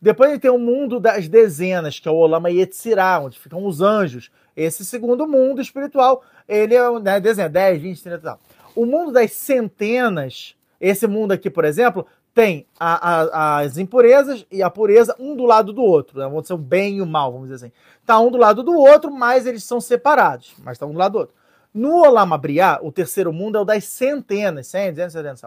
Depois 0.00 0.30
ele 0.30 0.38
tem 0.38 0.50
o 0.50 0.58
mundo 0.58 1.00
das 1.00 1.28
dezenas, 1.28 1.98
que 1.98 2.08
é 2.08 2.10
o 2.10 2.16
Olama 2.16 2.50
Yetzirá, 2.50 3.18
onde 3.18 3.38
ficam 3.38 3.66
os 3.66 3.80
anjos. 3.80 4.30
Esse 4.58 4.84
segundo 4.84 5.24
mundo 5.28 5.62
espiritual, 5.62 6.20
ele 6.48 6.74
é 6.74 7.00
né, 7.00 7.20
dezena, 7.20 7.48
10, 7.48 7.80
20, 7.80 8.02
30 8.02 8.16
e 8.16 8.20
tal. 8.20 8.40
O 8.74 8.84
mundo 8.84 9.12
das 9.12 9.32
centenas, 9.32 10.56
esse 10.80 11.06
mundo 11.06 11.30
aqui, 11.30 11.48
por 11.48 11.64
exemplo, 11.64 12.04
tem 12.34 12.66
a, 12.78 13.10
a, 13.10 13.58
as 13.60 13.78
impurezas 13.78 14.44
e 14.50 14.60
a 14.60 14.68
pureza 14.68 15.14
um 15.16 15.36
do 15.36 15.44
lado 15.44 15.72
do 15.72 15.80
outro. 15.80 16.18
Né? 16.18 16.24
Vamos 16.24 16.42
dizer 16.42 16.54
o 16.54 16.58
bem 16.58 16.96
e 16.96 17.02
o 17.02 17.06
mal, 17.06 17.30
vamos 17.30 17.48
dizer 17.48 17.66
assim. 17.66 17.74
Tá 18.04 18.18
um 18.18 18.32
do 18.32 18.36
lado 18.36 18.64
do 18.64 18.76
outro, 18.76 19.12
mas 19.12 19.46
eles 19.46 19.62
são 19.62 19.80
separados, 19.80 20.54
mas 20.64 20.72
estão 20.72 20.88
tá 20.88 20.90
um 20.90 20.94
do 20.94 20.98
lado 20.98 21.12
do 21.12 21.18
outro. 21.18 21.34
No 21.72 22.04
Olam 22.04 22.34
Abriá, 22.34 22.80
o 22.82 22.90
terceiro 22.90 23.32
mundo 23.32 23.58
é 23.58 23.60
o 23.60 23.64
das 23.64 23.84
centenas, 23.84 24.66
cem, 24.66 24.90
duzentas, 24.90 25.12
centenas. 25.12 25.44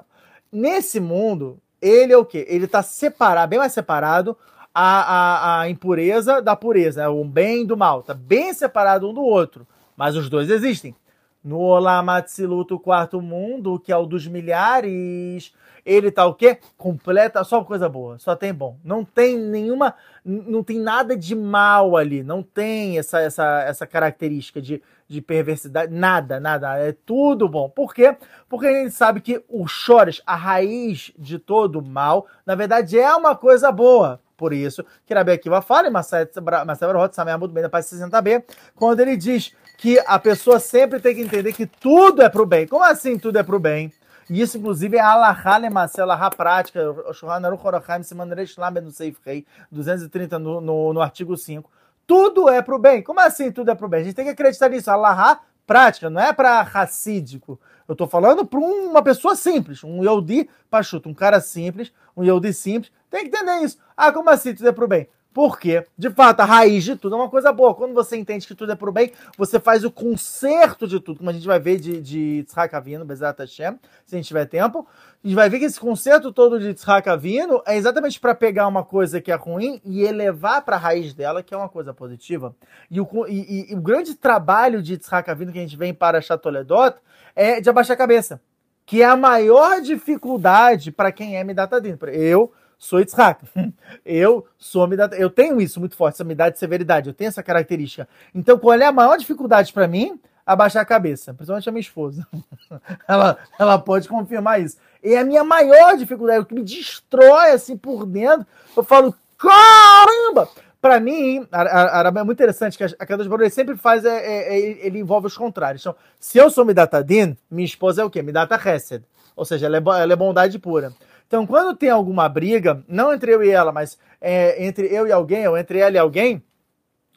Nesse 0.49 1.01
mundo, 1.01 1.59
ele 1.81 2.13
é 2.13 2.17
o 2.17 2.23
quê? 2.23 2.45
Ele 2.47 2.63
está 2.63 2.81
separado, 2.81 3.49
bem 3.49 3.59
mais 3.59 3.73
separado 3.73 4.37
a, 4.73 5.01
a, 5.01 5.61
a 5.61 5.69
impureza 5.69 6.41
da 6.41 6.55
pureza, 6.55 7.09
o 7.09 7.23
bem 7.25 7.65
do 7.65 7.77
mal. 7.77 7.99
Está 7.99 8.13
bem 8.13 8.53
separado 8.53 9.09
um 9.09 9.13
do 9.13 9.21
outro, 9.21 9.67
mas 9.95 10.15
os 10.15 10.29
dois 10.29 10.49
existem. 10.49 10.95
No 11.43 11.57
Olam 11.57 12.09
Atzilut, 12.09 12.71
o 12.73 12.79
quarto 12.79 13.19
mundo, 13.19 13.79
que 13.79 13.91
é 13.91 13.97
o 13.97 14.05
dos 14.05 14.27
milhares, 14.27 15.51
ele 15.83 16.11
tá 16.11 16.25
o 16.25 16.35
quê? 16.35 16.59
Completa, 16.77 17.43
só 17.43 17.63
coisa 17.63 17.89
boa, 17.89 18.19
só 18.19 18.35
tem 18.35 18.53
bom. 18.53 18.77
Não 18.83 19.03
tem 19.03 19.37
nenhuma, 19.37 19.95
não 20.23 20.63
tem 20.63 20.79
nada 20.79 21.17
de 21.17 21.35
mal 21.35 21.97
ali, 21.97 22.21
não 22.21 22.43
tem 22.43 22.99
essa 22.99 23.19
essa, 23.19 23.61
essa 23.63 23.87
característica 23.87 24.61
de, 24.61 24.83
de 25.07 25.19
perversidade, 25.19 25.91
nada, 25.91 26.39
nada, 26.39 26.77
é 26.77 26.91
tudo 26.91 27.49
bom. 27.49 27.67
Por 27.69 27.93
quê? 27.93 28.15
Porque 28.47 28.67
a 28.67 28.83
gente 28.83 28.91
sabe 28.91 29.19
que 29.19 29.43
o 29.49 29.67
chores, 29.67 30.21
a 30.25 30.35
raiz 30.35 31.11
de 31.17 31.39
todo 31.39 31.81
mal, 31.81 32.27
na 32.45 32.53
verdade 32.53 32.99
é 32.99 33.13
uma 33.15 33.35
coisa 33.35 33.71
boa. 33.71 34.19
Por 34.41 34.53
isso 34.53 34.83
Rabi 35.07 35.33
Akiva 35.33 35.61
fala 35.61 35.87
em 35.87 35.91
Masai 35.91 36.27
Barot, 36.41 37.13
Sameh 37.13 37.31
Amud 37.31 37.53
Ben 37.53 37.61
da 37.61 37.69
Paz 37.69 37.85
60b, 37.85 38.43
quando 38.75 38.99
ele 38.99 39.15
diz 39.15 39.53
que 39.77 39.99
a 40.07 40.17
pessoa 40.17 40.59
sempre 40.59 40.99
tem 40.99 41.13
que 41.13 41.21
entender 41.21 41.53
que 41.53 41.67
tudo 41.67 42.23
é 42.23 42.27
pro 42.27 42.43
bem. 42.43 42.65
Como 42.65 42.83
assim 42.83 43.19
tudo 43.19 43.37
é 43.37 43.43
pro 43.43 43.59
bem? 43.59 43.93
E 44.27 44.41
isso, 44.41 44.57
inclusive, 44.57 44.97
é 44.97 44.99
Alahá 44.99 45.57
Lemase, 45.57 46.01
a 46.01 46.03
Alahá 46.05 46.31
prática, 46.31 46.89
o 46.89 47.13
Shohan 47.13 47.45
Aruch 47.45 47.61
Siman 48.03 48.33
Reish 48.33 48.57
Lamed 48.57 48.83
no 48.83 48.91
Seif 48.91 49.19
Rei, 49.23 49.45
230 49.71 50.39
no, 50.39 50.59
no, 50.59 50.93
no 50.93 51.01
artigo 51.01 51.37
5. 51.37 51.69
Tudo 52.07 52.49
é 52.49 52.63
para 52.63 52.75
o 52.75 52.79
bem. 52.79 53.03
Como 53.03 53.19
assim 53.19 53.51
tudo 53.51 53.69
é 53.69 53.75
para 53.75 53.85
o 53.85 53.89
bem? 53.89 54.01
A 54.01 54.03
gente 54.05 54.15
tem 54.15 54.25
que 54.25 54.31
acreditar 54.31 54.69
nisso. 54.69 54.89
Alahá 54.89 55.39
prática, 55.67 56.09
não 56.09 56.19
é 56.19 56.33
para 56.33 56.63
racídico. 56.63 57.59
Eu 57.91 57.93
estou 57.93 58.07
falando 58.07 58.45
para 58.45 58.57
uma 58.57 59.03
pessoa 59.03 59.35
simples, 59.35 59.83
um 59.83 60.01
Yodi 60.01 60.49
Pachuto, 60.69 61.09
um 61.09 61.13
cara 61.13 61.41
simples, 61.41 61.91
um 62.15 62.23
Yodi 62.23 62.53
simples. 62.53 62.89
Tem 63.09 63.23
que 63.23 63.27
entender 63.27 63.65
isso. 63.65 63.79
Ah, 63.97 64.13
como 64.13 64.29
assim 64.29 64.55
tudo 64.55 64.69
é 64.69 64.71
para 64.71 64.85
o 64.85 64.87
bem? 64.87 65.09
Porque, 65.33 65.85
de 65.97 66.09
fato, 66.09 66.41
a 66.41 66.45
raiz 66.45 66.83
de 66.83 66.95
tudo 66.97 67.15
é 67.15 67.17
uma 67.17 67.29
coisa 67.29 67.53
boa. 67.53 67.73
Quando 67.73 67.93
você 67.93 68.17
entende 68.17 68.45
que 68.45 68.53
tudo 68.53 68.73
é 68.73 68.75
pro 68.75 68.91
bem, 68.91 69.13
você 69.37 69.59
faz 69.59 69.85
o 69.85 69.91
conserto 69.91 70.85
de 70.85 70.99
tudo, 70.99 71.19
como 71.19 71.29
a 71.29 71.33
gente 71.33 71.47
vai 71.47 71.59
ver 71.59 71.79
de, 71.79 72.01
de 72.01 72.43
Tzhak 72.43 72.75
Avino, 72.75 73.05
Bezat 73.05 73.37
se 73.47 73.63
a 73.63 73.75
gente 74.11 74.27
tiver 74.27 74.45
tempo. 74.45 74.85
A 75.23 75.27
gente 75.27 75.35
vai 75.35 75.49
ver 75.49 75.59
que 75.59 75.65
esse 75.65 75.79
conserto 75.79 76.33
todo 76.33 76.59
de 76.59 76.73
Tzhak 76.73 77.07
Avino 77.07 77.61
é 77.65 77.77
exatamente 77.77 78.19
para 78.19 78.35
pegar 78.35 78.67
uma 78.67 78.83
coisa 78.83 79.21
que 79.21 79.31
é 79.31 79.35
ruim 79.35 79.79
e 79.85 80.01
elevar 80.03 80.63
para 80.63 80.75
a 80.75 80.79
raiz 80.79 81.13
dela, 81.13 81.41
que 81.41 81.53
é 81.53 81.57
uma 81.57 81.69
coisa 81.69 81.93
positiva. 81.93 82.53
E 82.89 82.99
o, 82.99 83.07
e, 83.27 83.71
e, 83.71 83.75
o 83.75 83.79
grande 83.79 84.15
trabalho 84.15 84.81
de 84.81 84.97
Tzhak 84.97 85.29
Avino 85.31 85.53
que 85.53 85.59
a 85.59 85.61
gente 85.61 85.77
vem 85.77 85.93
para 85.93 86.19
Chatoledot 86.19 86.97
é 87.33 87.61
de 87.61 87.69
abaixar 87.69 87.93
a 87.93 87.97
cabeça, 87.97 88.41
que 88.85 89.01
é 89.01 89.05
a 89.05 89.15
maior 89.15 89.79
dificuldade 89.79 90.91
para 90.91 91.11
quem 91.11 91.37
é 91.37 91.43
Midatadin. 91.43 91.97
Eu 92.11 92.51
sou 92.81 92.99
Yitzhak. 92.99 93.45
Eu 94.03 94.47
sou 94.57 94.87
Midat, 94.87 95.13
eu 95.13 95.29
tenho 95.29 95.61
isso 95.61 95.79
muito 95.79 95.95
forte, 95.95 96.15
essa 96.15 96.23
umidade 96.23 96.55
e 96.55 96.59
severidade, 96.59 97.09
eu 97.09 97.13
tenho 97.13 97.27
essa 97.27 97.43
característica. 97.43 98.07
Então, 98.33 98.57
qual 98.57 98.73
é 98.73 98.85
a 98.85 98.91
maior 98.91 99.17
dificuldade 99.17 99.71
para 99.71 99.87
mim? 99.87 100.19
Abaixar 100.43 100.81
a 100.81 100.85
cabeça, 100.85 101.33
principalmente 101.33 101.69
a 101.69 101.71
minha 101.71 101.81
esposa. 101.81 102.27
ela, 103.07 103.37
ela 103.59 103.77
pode 103.77 104.09
confirmar 104.09 104.59
isso. 104.59 104.77
E 105.03 105.15
a 105.15 105.23
minha 105.23 105.43
maior 105.43 105.95
dificuldade, 105.95 106.39
o 106.39 106.45
que 106.45 106.55
me 106.55 106.63
destrói 106.63 107.51
assim 107.51 107.77
por 107.77 108.05
dentro, 108.05 108.47
eu 108.75 108.83
falo, 108.83 109.13
caramba! 109.37 110.49
Para 110.81 110.99
mim, 110.99 111.47
a, 111.51 112.01
a, 112.01 112.07
é 112.07 112.23
muito 112.23 112.39
interessante 112.39 112.75
que 112.75 112.83
a, 112.83 112.89
a 112.97 113.05
Kadosh 113.05 113.27
Baruch 113.27 113.51
sempre 113.51 113.77
faz, 113.77 114.03
é, 114.03 114.09
é, 114.09 114.53
é, 114.53 114.87
ele 114.87 114.97
envolve 114.97 115.27
os 115.27 115.37
contrários. 115.37 115.83
Então, 115.83 115.95
se 116.19 116.39
eu 116.39 116.49
sou 116.49 116.65
Midatadin, 116.65 117.37
minha 117.51 117.65
esposa 117.65 118.01
é 118.01 118.05
o 118.05 118.09
quê? 118.09 118.23
Midata 118.23 118.55
Hesed. 118.55 119.03
Ou 119.35 119.45
seja, 119.45 119.67
ela 119.67 119.77
é, 119.77 120.01
ela 120.01 120.13
é 120.13 120.15
bondade 120.15 120.57
pura. 120.57 120.91
Então, 121.31 121.47
quando 121.47 121.73
tem 121.77 121.89
alguma 121.89 122.27
briga, 122.27 122.83
não 122.89 123.13
entre 123.13 123.33
eu 123.33 123.41
e 123.41 123.49
ela, 123.49 123.71
mas 123.71 123.97
é, 124.19 124.65
entre 124.65 124.93
eu 124.93 125.07
e 125.07 125.13
alguém, 125.13 125.47
ou 125.47 125.57
entre 125.57 125.79
ela 125.79 125.95
e 125.95 125.97
alguém, 125.97 126.43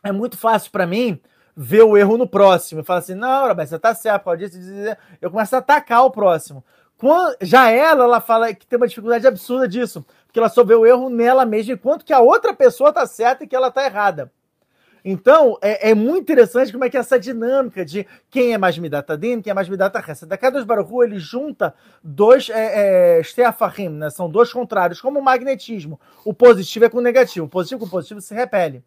é 0.05 0.13
muito 0.13 0.39
fácil 0.39 0.71
para 0.71 0.87
mim 0.87 1.21
ver 1.57 1.83
o 1.83 1.97
erro 1.97 2.17
no 2.17 2.29
próximo 2.29 2.81
e 2.81 2.85
falar 2.85 3.01
assim: 3.01 3.17
não, 3.17 3.53
mas 3.57 3.71
você 3.71 3.77
tá 3.77 3.93
certo, 3.93 4.23
pode 4.23 4.49
dizer. 4.49 4.97
Eu 5.21 5.33
começo 5.33 5.57
a 5.57 5.59
atacar 5.59 6.05
o 6.05 6.13
próximo. 6.13 6.65
Quando, 6.97 7.37
já 7.41 7.69
ela, 7.73 8.05
ela 8.05 8.21
fala 8.21 8.55
que 8.55 8.65
tem 8.65 8.77
uma 8.77 8.87
dificuldade 8.87 9.27
absurda 9.27 9.67
disso, 9.67 10.07
porque 10.27 10.39
ela 10.39 10.49
só 10.49 10.63
vê 10.63 10.77
o 10.77 10.87
erro 10.87 11.11
nela 11.11 11.45
mesma, 11.45 11.75
enquanto 11.75 12.05
que 12.05 12.13
a 12.13 12.21
outra 12.21 12.55
pessoa 12.55 12.93
tá 12.93 13.05
certa 13.09 13.43
e 13.43 13.49
que 13.49 13.57
ela 13.57 13.73
tá 13.73 13.85
errada. 13.85 14.31
Então, 15.05 15.59
é, 15.61 15.91
é, 15.91 15.95
muito 15.95 16.23
interessante 16.23 16.73
como 16.73 16.85
é 16.85 16.89
que 16.89 16.97
é 16.97 17.01
essa 17.01 17.21
dinâmica 17.21 17.85
de 17.85 18.07
quem 18.31 18.55
é 18.55 18.59
mais 18.59 18.79
Midata 18.79 19.19
Din, 19.19 19.43
quem 19.43 19.51
é 19.51 19.55
mais 19.55 19.69
Midata 19.69 19.99
Hesed. 19.99 20.27
Da 20.27 20.39
Kadosh 20.39 20.65
Baruch 20.65 20.91
ele 21.05 21.19
junta 21.19 21.75
dois 22.03 22.49
é, 22.49 23.19
é, 23.19 23.89
né? 23.91 24.09
São 24.09 24.31
dois 24.31 24.51
contrários, 24.51 25.03
como 25.03 25.21
o 25.21 25.23
magnetismo. 25.23 26.01
O 26.25 26.33
positivo 26.33 26.87
é 26.87 26.89
com 26.89 26.99
o 26.99 27.03
negativo. 27.03 27.45
O 27.45 27.49
positivo 27.49 27.81
com 27.81 27.87
o 27.87 27.91
positivo 27.91 28.21
se 28.23 28.35
repele. 28.35 28.83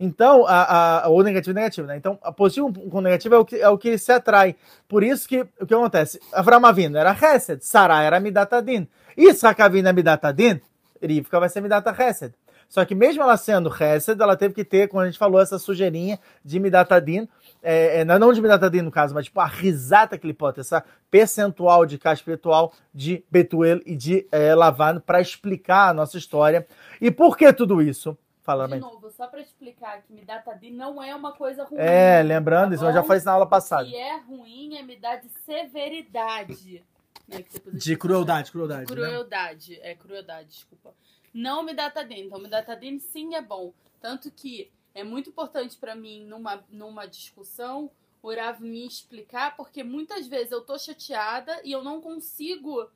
Então, 0.00 0.46
a, 0.46 1.04
a, 1.04 1.08
o 1.10 1.22
negativo 1.22 1.56
é 1.56 1.60
negativo, 1.60 1.86
né? 1.86 1.98
Então, 1.98 2.18
a 2.22 2.32
positivo 2.32 2.72
com 2.72 3.00
negativo 3.02 3.34
é 3.34 3.38
o, 3.38 3.44
que, 3.44 3.56
é 3.56 3.68
o 3.68 3.76
que 3.76 3.98
se 3.98 4.10
atrai. 4.10 4.56
Por 4.88 5.04
isso 5.04 5.28
que 5.28 5.46
o 5.60 5.66
que 5.66 5.74
acontece? 5.74 6.18
Avram 6.32 6.64
Avinu 6.64 6.96
era 6.96 7.12
Hesed, 7.12 7.62
Sarah 7.62 8.02
era 8.02 8.18
Midata 8.18 8.62
Din. 8.62 8.88
Isaac 9.16 9.60
Avinu 9.60 9.88
é 9.88 9.92
Midata 9.92 10.32
Din, 10.32 10.60
Rivka 11.00 11.38
vai 11.38 11.50
ser 11.50 11.60
Midata 11.60 11.94
Hesed. 11.96 12.32
Só 12.72 12.86
que 12.86 12.94
mesmo 12.94 13.22
ela 13.22 13.36
sendo 13.36 13.68
Hesed, 13.68 14.18
ela 14.18 14.34
teve 14.34 14.54
que 14.54 14.64
ter, 14.64 14.88
como 14.88 15.02
a 15.02 15.04
gente 15.04 15.18
falou, 15.18 15.38
essa 15.38 15.58
sujeirinha 15.58 16.18
de 16.42 16.58
Midatadin, 16.58 17.28
é, 17.62 18.00
é, 18.00 18.04
não 18.06 18.32
de 18.32 18.40
Midatadin 18.40 18.80
no 18.80 18.90
caso, 18.90 19.14
mas 19.14 19.26
tipo 19.26 19.40
a 19.40 19.46
risata 19.46 20.16
que 20.16 20.24
ele 20.24 20.32
pode 20.32 20.54
ter, 20.54 20.60
essa 20.62 20.82
percentual 21.10 21.84
de 21.84 21.98
cá 21.98 22.14
espiritual 22.14 22.72
de 22.94 23.22
Betuel 23.30 23.82
e 23.84 23.94
de 23.94 24.26
é, 24.32 24.54
Lavan 24.54 25.00
para 25.00 25.20
explicar 25.20 25.90
a 25.90 25.92
nossa 25.92 26.16
história. 26.16 26.66
E 26.98 27.10
por 27.10 27.36
que 27.36 27.52
tudo 27.52 27.82
isso? 27.82 28.16
Fala, 28.40 28.66
de 28.66 28.78
novo, 28.78 29.10
só 29.10 29.26
para 29.26 29.42
explicar 29.42 30.00
que 30.00 30.10
Midatadin 30.14 30.70
não 30.70 31.02
é 31.02 31.14
uma 31.14 31.32
coisa 31.32 31.64
ruim. 31.64 31.78
É, 31.78 32.22
lembrando 32.22 32.70
tá 32.70 32.76
isso, 32.76 32.86
eu 32.86 32.92
já 32.94 33.02
falei 33.02 33.18
isso 33.18 33.26
na 33.26 33.32
aula 33.32 33.46
passada. 33.46 33.86
O 33.86 33.90
que 33.90 33.96
é 33.96 34.16
ruim 34.16 34.78
é 34.78 34.82
me 34.82 34.96
dar 34.96 35.16
de 35.16 35.28
severidade. 35.44 36.82
Né, 37.28 37.44
de 37.72 37.96
crueldade, 37.96 38.50
crueldade. 38.50 38.86
Crueldade, 38.86 39.78
né? 39.78 39.92
é 39.92 39.94
crueldade, 39.94 40.48
desculpa. 40.48 40.92
Não 41.32 41.62
me 41.62 41.72
Midatadin. 41.72 42.26
Então, 42.26 42.38
Midatadin 42.38 42.98
sim 42.98 43.34
é 43.34 43.40
bom. 43.40 43.72
Tanto 44.00 44.30
que 44.30 44.70
é 44.94 45.02
muito 45.02 45.30
importante 45.30 45.76
para 45.76 45.94
mim 45.94 46.24
numa, 46.26 46.62
numa 46.70 47.06
discussão 47.06 47.90
o 48.22 48.32
Rav 48.32 48.60
me 48.60 48.86
explicar, 48.86 49.56
porque 49.56 49.82
muitas 49.82 50.28
vezes 50.28 50.52
eu 50.52 50.60
tô 50.60 50.78
chateada 50.78 51.60
e 51.64 51.72
eu 51.72 51.82
não 51.82 52.00
consigo 52.00 52.88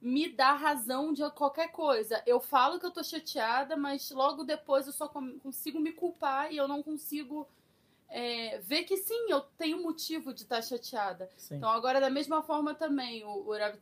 me 0.00 0.28
dar 0.28 0.54
razão 0.54 1.12
de 1.12 1.28
qualquer 1.32 1.72
coisa. 1.72 2.22
Eu 2.24 2.40
falo 2.40 2.78
que 2.78 2.86
eu 2.86 2.90
tô 2.92 3.02
chateada, 3.02 3.76
mas 3.76 4.10
logo 4.12 4.44
depois 4.44 4.86
eu 4.86 4.92
só 4.92 5.08
consigo 5.08 5.80
me 5.80 5.92
culpar 5.92 6.52
e 6.52 6.56
eu 6.56 6.68
não 6.68 6.82
consigo 6.82 7.48
é, 8.08 8.58
ver 8.60 8.84
que 8.84 8.96
sim, 8.96 9.26
eu 9.28 9.40
tenho 9.58 9.82
motivo 9.82 10.32
de 10.32 10.42
estar 10.42 10.56
tá 10.56 10.62
chateada. 10.62 11.28
Sim. 11.36 11.56
Então, 11.56 11.68
agora, 11.68 12.00
da 12.00 12.08
mesma 12.08 12.40
forma 12.42 12.72
também, 12.72 13.24
o, 13.24 13.48
o 13.48 13.58
Rav 13.58 13.76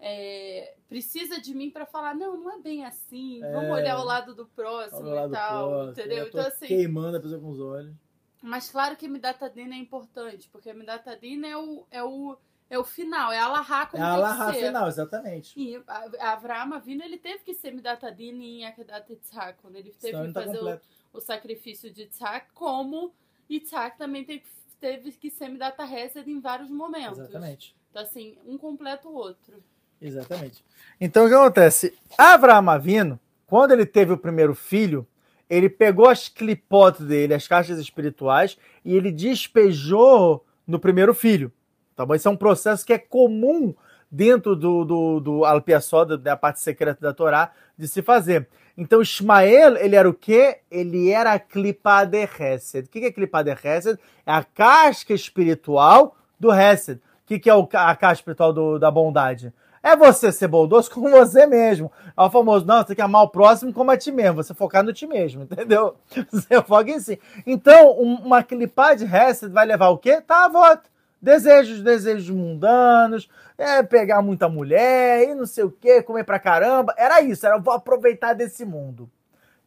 é, 0.00 0.74
precisa 0.88 1.40
de 1.40 1.54
mim 1.54 1.70
para 1.70 1.84
falar, 1.84 2.14
não, 2.14 2.36
não 2.36 2.52
é 2.52 2.58
bem 2.58 2.84
assim, 2.84 3.44
é, 3.44 3.52
vamos 3.52 3.70
olhar 3.70 4.00
o 4.00 4.04
lado 4.04 4.34
do 4.34 4.46
próximo 4.46 5.08
e 5.08 5.30
tal, 5.30 5.68
próximo, 5.68 5.90
entendeu? 5.90 6.26
Então, 6.26 6.46
assim. 6.46 6.66
Queimando 6.66 7.18
a 7.18 7.20
pessoa 7.20 7.40
com 7.40 7.50
os 7.50 7.60
olhos. 7.60 7.94
Mas 8.42 8.70
claro 8.70 8.96
que 8.96 9.06
Midatadina 9.06 9.74
é 9.74 9.78
importante, 9.78 10.48
porque 10.50 10.72
Midatadina 10.72 11.46
é 11.46 11.56
o. 11.56 11.86
É 11.90 12.02
o 12.02 12.38
é 12.70 12.78
o 12.78 12.84
final, 12.84 13.32
é 13.32 13.38
a 13.40 13.48
Lahá 13.48 13.84
como 13.86 14.00
É 14.00 14.06
a 14.06 14.14
Lahá 14.14 14.52
final, 14.52 14.86
exatamente. 14.86 15.58
E 15.58 15.82
a 15.88 16.32
Avraham 16.34 16.72
Avinu, 16.74 17.02
ele 17.02 17.18
teve 17.18 17.42
que 17.42 17.52
ser 17.52 17.72
Midatadin 17.72 18.40
em 18.40 18.64
Akedat 18.64 19.10
Yitzhak, 19.10 19.58
quando 19.60 19.74
ele 19.74 19.90
teve 19.90 20.16
Senão 20.16 20.28
que 20.28 20.32
tá 20.32 20.44
fazer 20.44 20.80
o, 21.12 21.18
o, 21.18 21.20
sacrifício 21.20 21.92
de 21.92 22.02
Yitzhak, 22.02 22.52
como 22.54 23.12
Yitzhak 23.50 23.98
também 23.98 24.24
teve, 24.24 24.44
teve 24.78 25.10
que 25.10 25.30
ser 25.30 25.48
Midata 25.48 25.82
Hesed 25.82 26.30
em 26.30 26.38
vários 26.38 26.70
momentos. 26.70 27.18
Exatamente. 27.18 27.74
Então, 27.90 28.02
assim, 28.02 28.38
um 28.46 28.56
completa 28.56 29.08
o 29.08 29.14
outro. 29.14 29.60
Exatamente. 30.00 30.64
Então, 31.00 31.26
o 31.26 31.28
que 31.28 31.34
acontece? 31.34 31.94
Avraham 32.16 32.70
Avinu, 32.70 33.18
quando 33.46 33.72
ele 33.72 33.86
teve 33.86 34.12
o 34.12 34.18
primeiro 34.18 34.54
filho, 34.54 35.06
ele 35.48 35.68
pegou 35.68 36.08
as 36.08 36.28
clipotes 36.28 37.04
dele, 37.04 37.34
as 37.34 37.48
caixas 37.48 37.78
espirituais, 37.78 38.56
e 38.84 38.96
ele 38.96 39.10
despejou 39.10 40.44
no 40.66 40.78
primeiro 40.78 41.12
filho. 41.12 41.52
Tá 41.96 42.06
bom? 42.06 42.14
Isso 42.14 42.28
é 42.28 42.30
um 42.30 42.36
processo 42.36 42.86
que 42.86 42.92
é 42.92 42.98
comum 42.98 43.74
dentro 44.10 44.56
do, 44.56 44.84
do, 44.84 45.20
do 45.20 46.16
da 46.16 46.36
parte 46.36 46.60
secreta 46.60 47.00
da 47.00 47.12
Torá, 47.12 47.52
de 47.76 47.86
se 47.86 48.02
fazer. 48.02 48.48
Então, 48.76 49.02
Ismael, 49.02 49.76
ele 49.76 49.94
era 49.94 50.08
o 50.08 50.14
quê? 50.14 50.60
Ele 50.70 51.10
era 51.10 51.32
a 51.32 51.38
clipa 51.38 52.04
de 52.04 52.22
Hesed. 52.22 52.86
O 52.86 52.90
que 52.90 53.04
é 53.04 53.12
clipa 53.12 53.42
de 53.42 53.50
Hesed? 53.50 53.98
É 54.24 54.32
a 54.32 54.42
casca 54.42 55.12
espiritual 55.12 56.16
do 56.38 56.52
Hesed. 56.52 56.98
O 56.98 57.38
que 57.38 57.50
é 57.50 57.52
a 57.52 57.96
casca 57.96 58.12
espiritual 58.12 58.52
do, 58.52 58.78
da 58.78 58.90
bondade? 58.90 59.52
É 59.82 59.96
você 59.96 60.30
ser 60.30 60.48
bondoso 60.48 60.90
com 60.92 61.10
você 61.10 61.46
mesmo. 61.46 61.90
É 62.16 62.22
o 62.22 62.30
famoso, 62.30 62.66
não, 62.66 62.78
você 62.78 62.88
tem 62.88 62.96
que 62.96 63.02
amar 63.02 63.22
o 63.22 63.28
próximo 63.28 63.72
como 63.72 63.90
a 63.90 63.96
ti 63.96 64.12
mesmo. 64.12 64.42
Você 64.42 64.54
focar 64.54 64.84
no 64.84 64.92
ti 64.92 65.06
mesmo, 65.06 65.42
entendeu? 65.50 65.96
Você 66.30 66.62
foca 66.62 66.90
em 66.90 67.00
si. 67.00 67.20
Então, 67.46 67.92
uma 67.92 68.42
clipa 68.42 68.94
de 68.94 69.04
Hesed 69.04 69.52
vai 69.52 69.66
levar 69.66 69.88
o 69.88 69.98
quê? 69.98 70.20
Tá 70.20 70.48
voto. 70.48 70.88
Desejos, 71.22 71.82
desejos 71.82 72.30
mundanos, 72.30 73.28
é, 73.58 73.82
pegar 73.82 74.22
muita 74.22 74.48
mulher 74.48 75.28
e 75.28 75.34
não 75.34 75.44
sei 75.44 75.64
o 75.64 75.70
que, 75.70 76.02
comer 76.02 76.24
pra 76.24 76.38
caramba. 76.38 76.94
Era 76.96 77.20
isso, 77.20 77.44
era 77.44 77.58
vou 77.58 77.74
aproveitar 77.74 78.32
desse 78.32 78.64
mundo. 78.64 79.10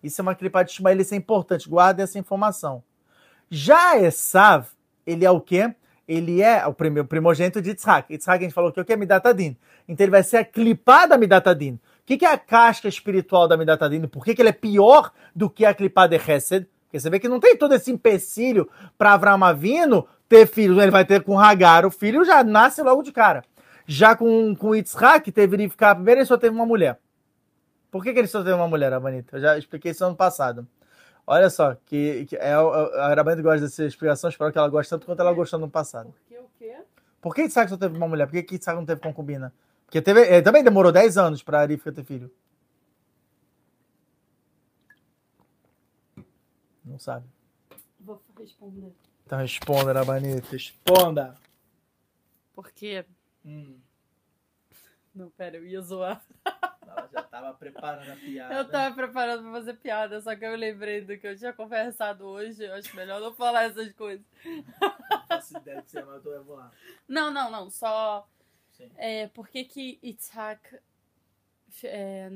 Isso 0.01 0.20
é 0.20 0.24
uma 0.24 0.34
clipa 0.34 0.64
de 0.64 0.72
Ismael, 0.72 0.99
isso 0.99 1.14
é 1.14 1.18
importante, 1.18 1.70
guarda 1.70 2.01
essa 2.01 2.18
informação. 2.18 2.84
Já 3.51 3.99
Esav, 3.99 4.66
ele 5.05 5.26
é 5.26 5.30
o 5.30 5.39
quê? 5.39 5.76
Ele 6.08 6.41
é 6.41 6.66
o 6.68 6.74
primogênito 6.74 7.62
de 7.62 7.70
Yitzhak. 7.70 8.12
Yitzhak 8.12 8.38
a 8.38 8.41
gente 8.41 8.54
falou 8.54 8.72
que 8.72 8.80
o 8.80 8.86
que 8.86 8.93
é 8.93 8.97
Midatadin. 8.97 9.56
Então 9.88 10.04
ele 10.04 10.12
vai 10.12 10.24
ser 10.24 10.38
a 10.38 10.45
clipada 10.45 11.10
da 11.10 11.18
Midatadin. 11.18 11.74
O 11.74 12.06
que, 12.06 12.26
é 12.26 12.32
a 12.32 12.38
casca 12.38 12.88
espiritual 12.89 13.47
da 13.47 13.56
Midatadin? 13.56 14.06
Por 14.08 14.26
que, 14.26 14.36
que 14.36 14.41
ele 14.41 14.49
é 14.49 14.54
pior 14.54 15.12
do 15.34 15.49
que 15.49 15.66
a 15.66 15.74
clipada 15.74 16.18
de 16.18 16.32
Hesed? 16.32 16.68
Porque 16.84 16.99
você 16.99 17.10
vê 17.10 17.20
que 17.20 17.30
não 17.30 17.39
tem 17.39 17.58
todo 17.58 17.74
esse 17.74 17.89
empecilho 17.91 18.70
para 18.97 19.14
Avram 19.14 19.41
Avino 19.43 20.06
ter 20.28 20.45
filhos. 20.45 20.78
Ele 20.82 20.91
vai 20.91 21.06
ter 21.06 21.24
com 21.24 21.39
Hagar, 21.39 21.86
o 21.86 21.91
filho 21.91 22.26
já 22.26 22.43
nasce 22.43 22.84
logo 22.84 23.01
de 23.01 23.12
cara. 23.12 23.43
Já 23.88 24.16
com, 24.16 24.54
com 24.56 24.76
Yitzhak, 24.76 25.32
teve 25.32 25.58
que 25.58 25.70
ficar 25.70 25.95
primeiro, 25.95 26.20
ele 26.20 26.26
só 26.26 26.38
teve 26.38 26.54
uma 26.54 26.66
mulher. 26.66 26.99
Por 27.89 28.04
que, 28.04 28.12
que 28.12 28.20
ele 28.20 28.28
só 28.28 28.39
teve 28.39 28.54
uma 28.54 28.68
mulher, 28.68 28.91
Abanita? 28.91 29.38
Eu 29.38 29.41
já 29.41 29.58
expliquei 29.58 29.91
isso 29.91 30.04
ano 30.04 30.16
passado. 30.16 30.68
Olha 31.26 31.49
só, 31.49 31.76
que, 31.86 32.26
que 32.26 32.36
é, 32.36 32.53
a 32.53 33.05
Arabanita 33.05 33.41
gosta 33.41 33.61
dessa 33.61 33.86
explicação, 33.86 34.30
espero 34.30 34.51
que 34.51 34.57
ela 34.57 34.67
goste 34.67 34.89
tanto 34.89 35.05
quanto 35.05 35.21
ela 35.21 35.34
gostou 35.34 35.57
no 35.57 35.69
passado. 35.69 36.11
Por 36.11 36.21
que 36.28 36.38
o 36.38 36.49
quê? 36.57 36.78
Por 37.21 37.34
que 37.34 37.41
Yitzhak 37.43 37.69
só 37.69 37.78
teve 37.78 37.95
uma 37.95 38.07
mulher? 38.07 38.28
Por 38.28 38.34
que 38.43 38.55
Yitzhak 38.55 38.76
não 38.76 38.86
teve 38.86 38.99
concubina? 38.99 39.53
Porque 39.86 40.01
teve, 40.01 40.21
ele 40.21 40.41
também 40.41 40.63
demorou 40.63 40.91
10 40.91 41.17
anos 41.17 41.41
para 41.41 41.61
Arifka 41.61 41.91
ter 41.91 42.03
filho. 42.03 42.30
Não 46.84 46.99
sabe. 46.99 47.26
Vou 47.99 48.21
responder. 48.38 48.91
Então 49.26 49.39
responda, 49.39 49.93
Rabanita. 49.93 50.47
Responda. 50.51 51.36
Por 52.53 52.69
quê? 52.71 53.05
Hum. 53.45 53.78
Não, 55.15 55.30
pera, 55.30 55.57
eu 55.57 55.65
ia 55.65 55.82
zoar. 55.82 56.21
Ela 56.98 57.10
já 57.12 57.24
tava 57.24 57.54
preparando 57.54 58.12
a 58.12 58.16
piada. 58.16 58.54
Eu 58.56 58.70
tava 58.70 58.96
preparando 58.96 59.44
pra 59.44 59.52
fazer 59.52 59.74
piada, 59.76 60.22
só 60.22 60.36
que 60.36 60.46
eu 60.46 60.56
lembrei 60.56 61.02
do 61.02 61.18
que 61.18 61.28
eu 61.28 61.38
tinha 61.38 61.54
conversado 61.54 62.26
hoje. 62.26 62.64
Eu 62.64 62.74
acho 62.74 62.96
melhor 62.96 63.20
não 63.20 63.34
falar 63.34 63.64
essas 63.66 63.91
coisas. 63.94 64.26
Não 64.80 65.28
faço 65.28 65.58
ideia 65.58 65.82
que 65.82 65.91
você 65.91 66.00
eu 66.00 66.46
lá. 66.56 66.72
Não, 67.08 67.32
não, 67.32 67.52
não. 67.52 67.70
Só. 67.70 68.28
Sim. 68.72 68.91
É, 68.98 69.28
por 69.28 69.48
que 69.48 69.64
que 69.66 70.00
Itzhak 70.02 70.80
é, 71.84 72.30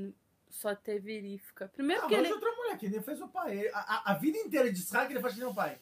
só 0.49 0.75
teve 0.75 1.19
Rivka. 1.19 1.67
Primeiro 1.69 2.05
ah, 2.05 2.07
que 2.07 2.15
ele... 2.15 2.31
outra 2.31 2.51
mulher 2.51 2.77
que 2.77 2.89
nem 2.89 3.01
fez 3.01 3.21
o 3.21 3.27
pai. 3.27 3.67
A, 3.69 3.79
a, 3.79 4.11
a 4.11 4.13
vida 4.15 4.37
inteira 4.37 4.71
de 4.71 4.79
Isaac 4.79 5.11
ele 5.11 5.21
faz 5.21 5.33
que 5.33 5.39
nem 5.39 5.49
o 5.49 5.53
pai. 5.53 5.79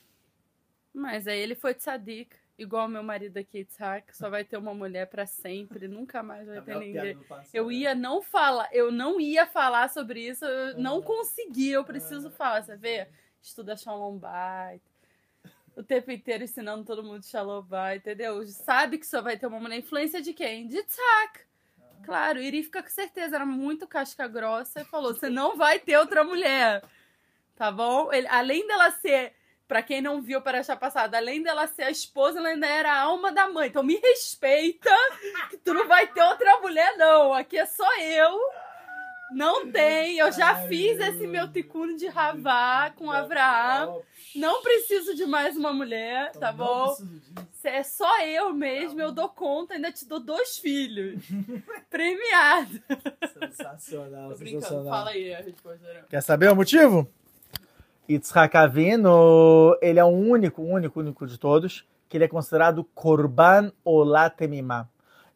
Mas 0.94 1.28
aí 1.28 1.40
ele 1.40 1.56
foi 1.56 1.74
tzadik, 1.74 2.36
igual 2.58 2.88
meu 2.88 3.04
marido 3.04 3.38
aqui, 3.38 3.60
Itzhak, 3.60 4.16
só 4.16 4.30
vai 4.30 4.44
ter 4.44 4.58
uma 4.58 4.74
mulher 4.74 5.08
para 5.08 5.26
sempre, 5.26 5.88
nunca 5.88 6.24
mais 6.24 6.48
vai 6.48 6.62
ter 6.62 6.78
ninguém. 6.78 7.18
Eu 7.54 7.72
ia 7.72 7.94
não 7.94 8.22
falar, 8.22 8.70
eu 8.72 8.92
não 8.92 9.20
ia 9.20 9.46
falar 9.46 9.90
sobre 9.90 10.28
isso, 10.28 10.46
eu 10.46 10.78
não 10.78 11.02
consegui, 11.02 11.72
eu 11.72 11.84
preciso 11.84 12.30
falar, 12.32 12.64
você 12.64 12.76
vê? 12.76 13.08
Estuda 13.42 13.76
Shalom 13.76 14.18
Bait. 14.18 14.82
O 15.76 15.84
tempo 15.84 16.10
inteiro 16.10 16.44
ensinando 16.44 16.86
todo 16.86 17.04
mundo 17.04 17.26
Shalom 17.26 17.62
Bait, 17.62 18.00
entendeu? 18.00 18.46
Sabe 18.48 18.98
que 18.98 19.06
só 19.06 19.22
vai 19.22 19.38
ter 19.38 19.48
uma 19.48 19.60
mulher. 19.60 19.78
Influência 19.78 20.22
de 20.22 20.34
quem? 20.34 20.68
De 20.68 20.78
Itzhak. 20.78 21.42
Claro, 22.04 22.40
Iri 22.40 22.64
fica 22.64 22.84
com 22.84 22.90
certeza, 22.90 23.36
era 23.36 23.46
muito 23.46 23.88
casca 23.88 24.28
grossa 24.28 24.82
e 24.82 24.86
falou: 24.86 25.14
você 25.14 25.28
não 25.30 25.58
vai 25.58 25.80
ter 25.80 25.98
outra 25.98 26.24
mulher. 26.24 26.84
Tá 27.56 27.72
bom? 27.72 28.12
Ele, 28.12 28.28
além 28.28 28.68
dela 28.68 28.92
ser, 28.92 29.34
para 29.68 29.82
quem 29.82 30.02
não 30.02 30.22
viu 30.22 30.42
para 30.42 30.60
achar 30.60 30.76
passada, 30.78 31.18
além 31.18 31.42
dela 31.42 31.66
ser 31.68 31.84
a 31.84 31.92
esposa, 31.92 32.40
ela 32.40 32.50
ainda 32.50 32.68
era 32.68 32.92
a 32.92 33.02
alma 33.02 33.32
da 33.32 33.48
mãe. 33.50 33.68
Então 33.68 33.84
me 33.84 33.96
respeita, 33.98 34.92
que 35.50 35.58
tu 35.58 35.74
não 35.74 35.88
vai 35.88 36.08
ter 36.08 36.22
outra 36.22 36.60
mulher, 36.62 36.96
não. 36.98 37.34
aqui 37.34 37.58
é 37.58 37.66
só 37.66 37.88
eu. 38.00 38.38
Não 39.32 39.70
tem, 39.72 40.20
eu 40.20 40.32
já 40.32 40.68
fiz 40.68 41.00
esse 41.00 41.26
meu 41.26 41.52
ticuno 41.52 41.98
de 41.98 42.08
Ravá 42.08 42.92
com 42.96 43.12
Abraão. 43.12 44.02
Não 44.36 44.62
preciso 44.62 45.16
de 45.16 45.26
mais 45.26 45.58
uma 45.58 45.74
mulher, 45.74 46.32
tá 46.34 46.52
Então, 46.54 46.66
bom? 46.66 46.96
É 47.64 47.82
só 47.82 48.22
eu 48.22 48.54
mesmo, 48.54 49.02
eu 49.02 49.12
dou 49.12 49.28
conta, 49.28 49.74
ainda 49.74 49.92
te 49.92 50.06
dou 50.06 50.20
dois 50.20 50.60
filhos. 50.60 51.24
Premiado. 51.90 52.80
Sensacional, 53.34 54.30
Tô 54.30 54.38
brincando, 54.38 54.62
sensacional. 54.62 54.94
fala 54.94 55.10
aí 55.10 55.34
a 55.34 55.38
resposta. 55.40 55.88
Aurel. 55.88 56.04
Quer 56.08 56.22
saber 56.22 56.52
o 56.52 56.56
motivo? 56.56 57.10
Yitzhak 58.08 58.56
Avinu, 58.56 59.76
ele 59.82 60.00
é 60.00 60.04
o 60.04 60.10
único, 60.10 60.62
único, 60.62 61.00
único 61.00 61.26
de 61.26 61.40
todos, 61.40 61.88
que 62.08 62.18
ele 62.18 62.24
é 62.24 62.28
considerado 62.28 62.84
Korban 62.94 63.72
Olatemimá. 63.84 64.88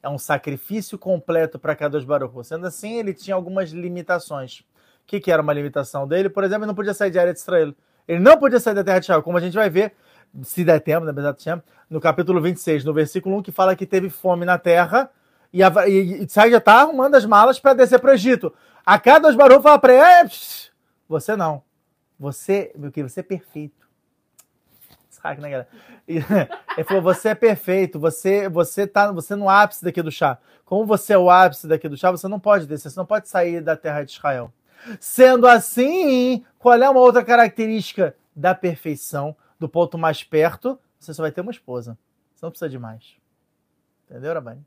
É 0.03 0.07
um 0.07 0.17
sacrifício 0.17 0.97
completo 0.97 1.57
para 1.57 1.75
Kadosh 1.75 2.05
Baruch. 2.05 2.47
Sendo 2.47 2.67
assim, 2.67 2.99
ele 2.99 3.13
tinha 3.13 3.35
algumas 3.35 3.71
limitações. 3.71 4.59
O 4.59 4.65
que, 5.07 5.19
que 5.19 5.31
era 5.31 5.41
uma 5.41 5.51
limitação 5.51 6.07
dele? 6.07 6.29
Por 6.29 6.43
exemplo, 6.43 6.63
ele 6.63 6.67
não 6.67 6.75
podia 6.75 6.93
sair 6.93 7.09
de 7.09 7.17
Eretz 7.17 7.41
Israel. 7.41 7.73
Ele 8.07 8.19
não 8.19 8.37
podia 8.37 8.59
sair 8.59 8.75
da 8.75 8.83
terra 8.83 8.99
de 8.99 9.05
Israel, 9.05 9.23
como 9.23 9.37
a 9.37 9.41
gente 9.41 9.55
vai 9.55 9.69
ver, 9.69 9.93
se 10.43 10.63
der 10.63 10.79
tempo, 10.79 11.05
na 11.05 11.11
verdade, 11.11 11.43
no 11.89 11.99
capítulo 11.99 12.39
26, 12.39 12.85
no 12.85 12.93
versículo 12.93 13.37
1, 13.37 13.41
que 13.41 13.51
fala 13.51 13.75
que 13.75 13.85
teve 13.85 14.09
fome 14.09 14.45
na 14.45 14.57
terra, 14.57 15.09
e, 15.51 15.63
a, 15.63 15.71
já 16.29 16.57
está 16.57 16.81
arrumando 16.81 17.15
as 17.15 17.25
malas 17.25 17.59
para 17.59 17.73
descer 17.73 17.99
para 17.99 18.11
o 18.11 18.13
Egito. 18.13 18.53
A 18.85 18.99
Kadosh 18.99 19.35
Baruch 19.35 19.63
fala 19.63 19.79
para 19.79 19.93
ele, 19.93 20.01
"É, 20.01 20.25
psh, 20.25 20.71
você 21.07 21.35
não. 21.35 21.63
Você, 22.19 22.71
meu 22.75 22.91
querido, 22.91 23.09
você 23.09 23.21
é 23.21 23.23
perfeito. 23.23 23.87
Yitzhak, 25.05 25.41
né, 25.41 25.49
galera? 25.49 25.69
Ele 26.07 26.83
falou, 26.85 27.01
você 27.01 27.29
é 27.29 27.35
perfeito, 27.35 27.99
você, 27.99 28.49
você 28.49 28.85
tá 28.87 29.11
você 29.11 29.35
no 29.35 29.49
ápice 29.49 29.83
daqui 29.83 30.01
do 30.01 30.11
chá. 30.11 30.37
Como 30.65 30.85
você 30.85 31.13
é 31.13 31.17
o 31.17 31.29
ápice 31.29 31.67
daqui 31.67 31.87
do 31.87 31.97
chá, 31.97 32.11
você 32.11 32.27
não 32.27 32.39
pode 32.39 32.67
descer, 32.67 32.89
você 32.89 32.99
não 32.99 33.05
pode 33.05 33.27
sair 33.29 33.61
da 33.61 33.75
terra 33.75 34.03
de 34.03 34.11
Israel. 34.11 34.51
Sendo 34.99 35.47
assim, 35.47 36.45
qual 36.57 36.75
é 36.81 36.89
uma 36.89 36.99
outra 37.01 37.23
característica 37.23 38.15
da 38.35 38.55
perfeição, 38.55 39.35
do 39.59 39.67
ponto 39.67 39.97
mais 39.97 40.23
perto? 40.23 40.79
Você 40.99 41.13
só 41.13 41.21
vai 41.23 41.31
ter 41.31 41.41
uma 41.41 41.51
esposa. 41.51 41.97
Você 42.35 42.45
não 42.45 42.51
precisa 42.51 42.69
de 42.69 42.79
mais. 42.79 43.17
Entendeu, 44.09 44.33
Rabani? 44.33 44.65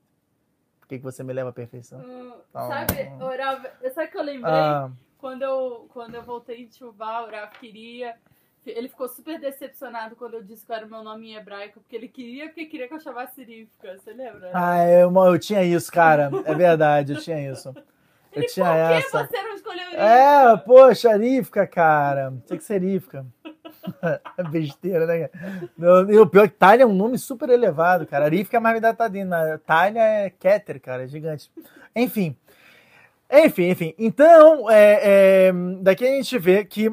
Por 0.80 0.88
que, 0.88 0.98
que 0.98 1.04
você 1.04 1.22
me 1.22 1.32
leva 1.32 1.50
à 1.50 1.52
perfeição? 1.52 2.00
Hum, 2.00 2.32
Ah. 2.52 2.68
sabe, 2.68 3.10
Orav, 3.22 3.64
sabe 3.94 4.08
que 4.08 4.18
eu 4.18 4.22
lembrei? 4.22 4.52
Ah, 4.52 4.90
Quando, 5.22 5.42
eu, 5.42 5.88
quando 5.92 6.16
eu 6.16 6.22
voltei 6.24 6.64
em 6.64 6.68
Chuvá, 6.68 7.20
o 7.20 7.26
Orav 7.26 7.52
queria. 7.60 8.16
Ele 8.66 8.88
ficou 8.88 9.06
super 9.08 9.38
decepcionado 9.38 10.16
quando 10.16 10.34
eu 10.34 10.42
disse 10.42 10.66
que 10.66 10.72
era 10.72 10.84
o 10.84 10.90
meu 10.90 11.04
nome 11.04 11.30
em 11.30 11.36
hebraico, 11.36 11.78
porque 11.78 11.94
ele 11.94 12.08
queria 12.08 12.46
porque 12.46 12.66
queria 12.66 12.88
que 12.88 12.94
eu 12.94 12.98
chamasse 12.98 13.44
Rivka. 13.44 13.98
Você 13.98 14.12
lembra? 14.12 14.50
ah 14.52 14.84
eu, 14.84 15.14
eu 15.14 15.38
tinha 15.38 15.62
isso, 15.62 15.92
cara. 15.92 16.28
É 16.44 16.52
verdade, 16.56 17.12
eu 17.12 17.20
tinha 17.20 17.52
isso. 17.52 17.72
Eu 18.32 18.46
tinha 18.48 18.66
por 18.66 18.88
que 18.88 18.94
essa. 18.94 19.26
você 19.28 19.42
não 19.42 19.54
escolheu 19.54 19.84
Rivka? 19.84 20.02
É, 20.02 20.56
poxa, 20.56 21.16
Rivka, 21.16 21.66
cara. 21.68 22.34
Tinha 22.44 22.58
que 22.58 22.64
ser 22.64 22.82
Rivka. 22.82 23.24
É 24.36 24.42
Besteira, 24.44 25.06
né? 25.06 25.28
cara? 25.28 26.12
E 26.12 26.18
o 26.18 26.26
pior 26.26 26.44
é 26.44 26.48
que 26.48 26.82
é 26.82 26.86
um 26.86 26.94
nome 26.94 27.18
super 27.18 27.48
elevado, 27.48 28.06
cara. 28.06 28.28
Rivka 28.28 28.56
é 28.56 28.60
mais 28.60 28.80
da 28.80 28.92
Tadina. 28.92 29.60
Thalia 29.64 30.02
é 30.02 30.30
Keter, 30.30 30.80
cara, 30.80 31.04
é 31.04 31.06
gigante. 31.08 31.50
Enfim. 31.94 32.36
Enfim, 33.32 33.70
enfim. 33.70 33.94
Então, 33.98 34.70
é, 34.70 35.48
é, 35.48 35.52
daqui 35.80 36.06
a 36.06 36.10
gente 36.10 36.38
vê 36.38 36.64
que. 36.64 36.92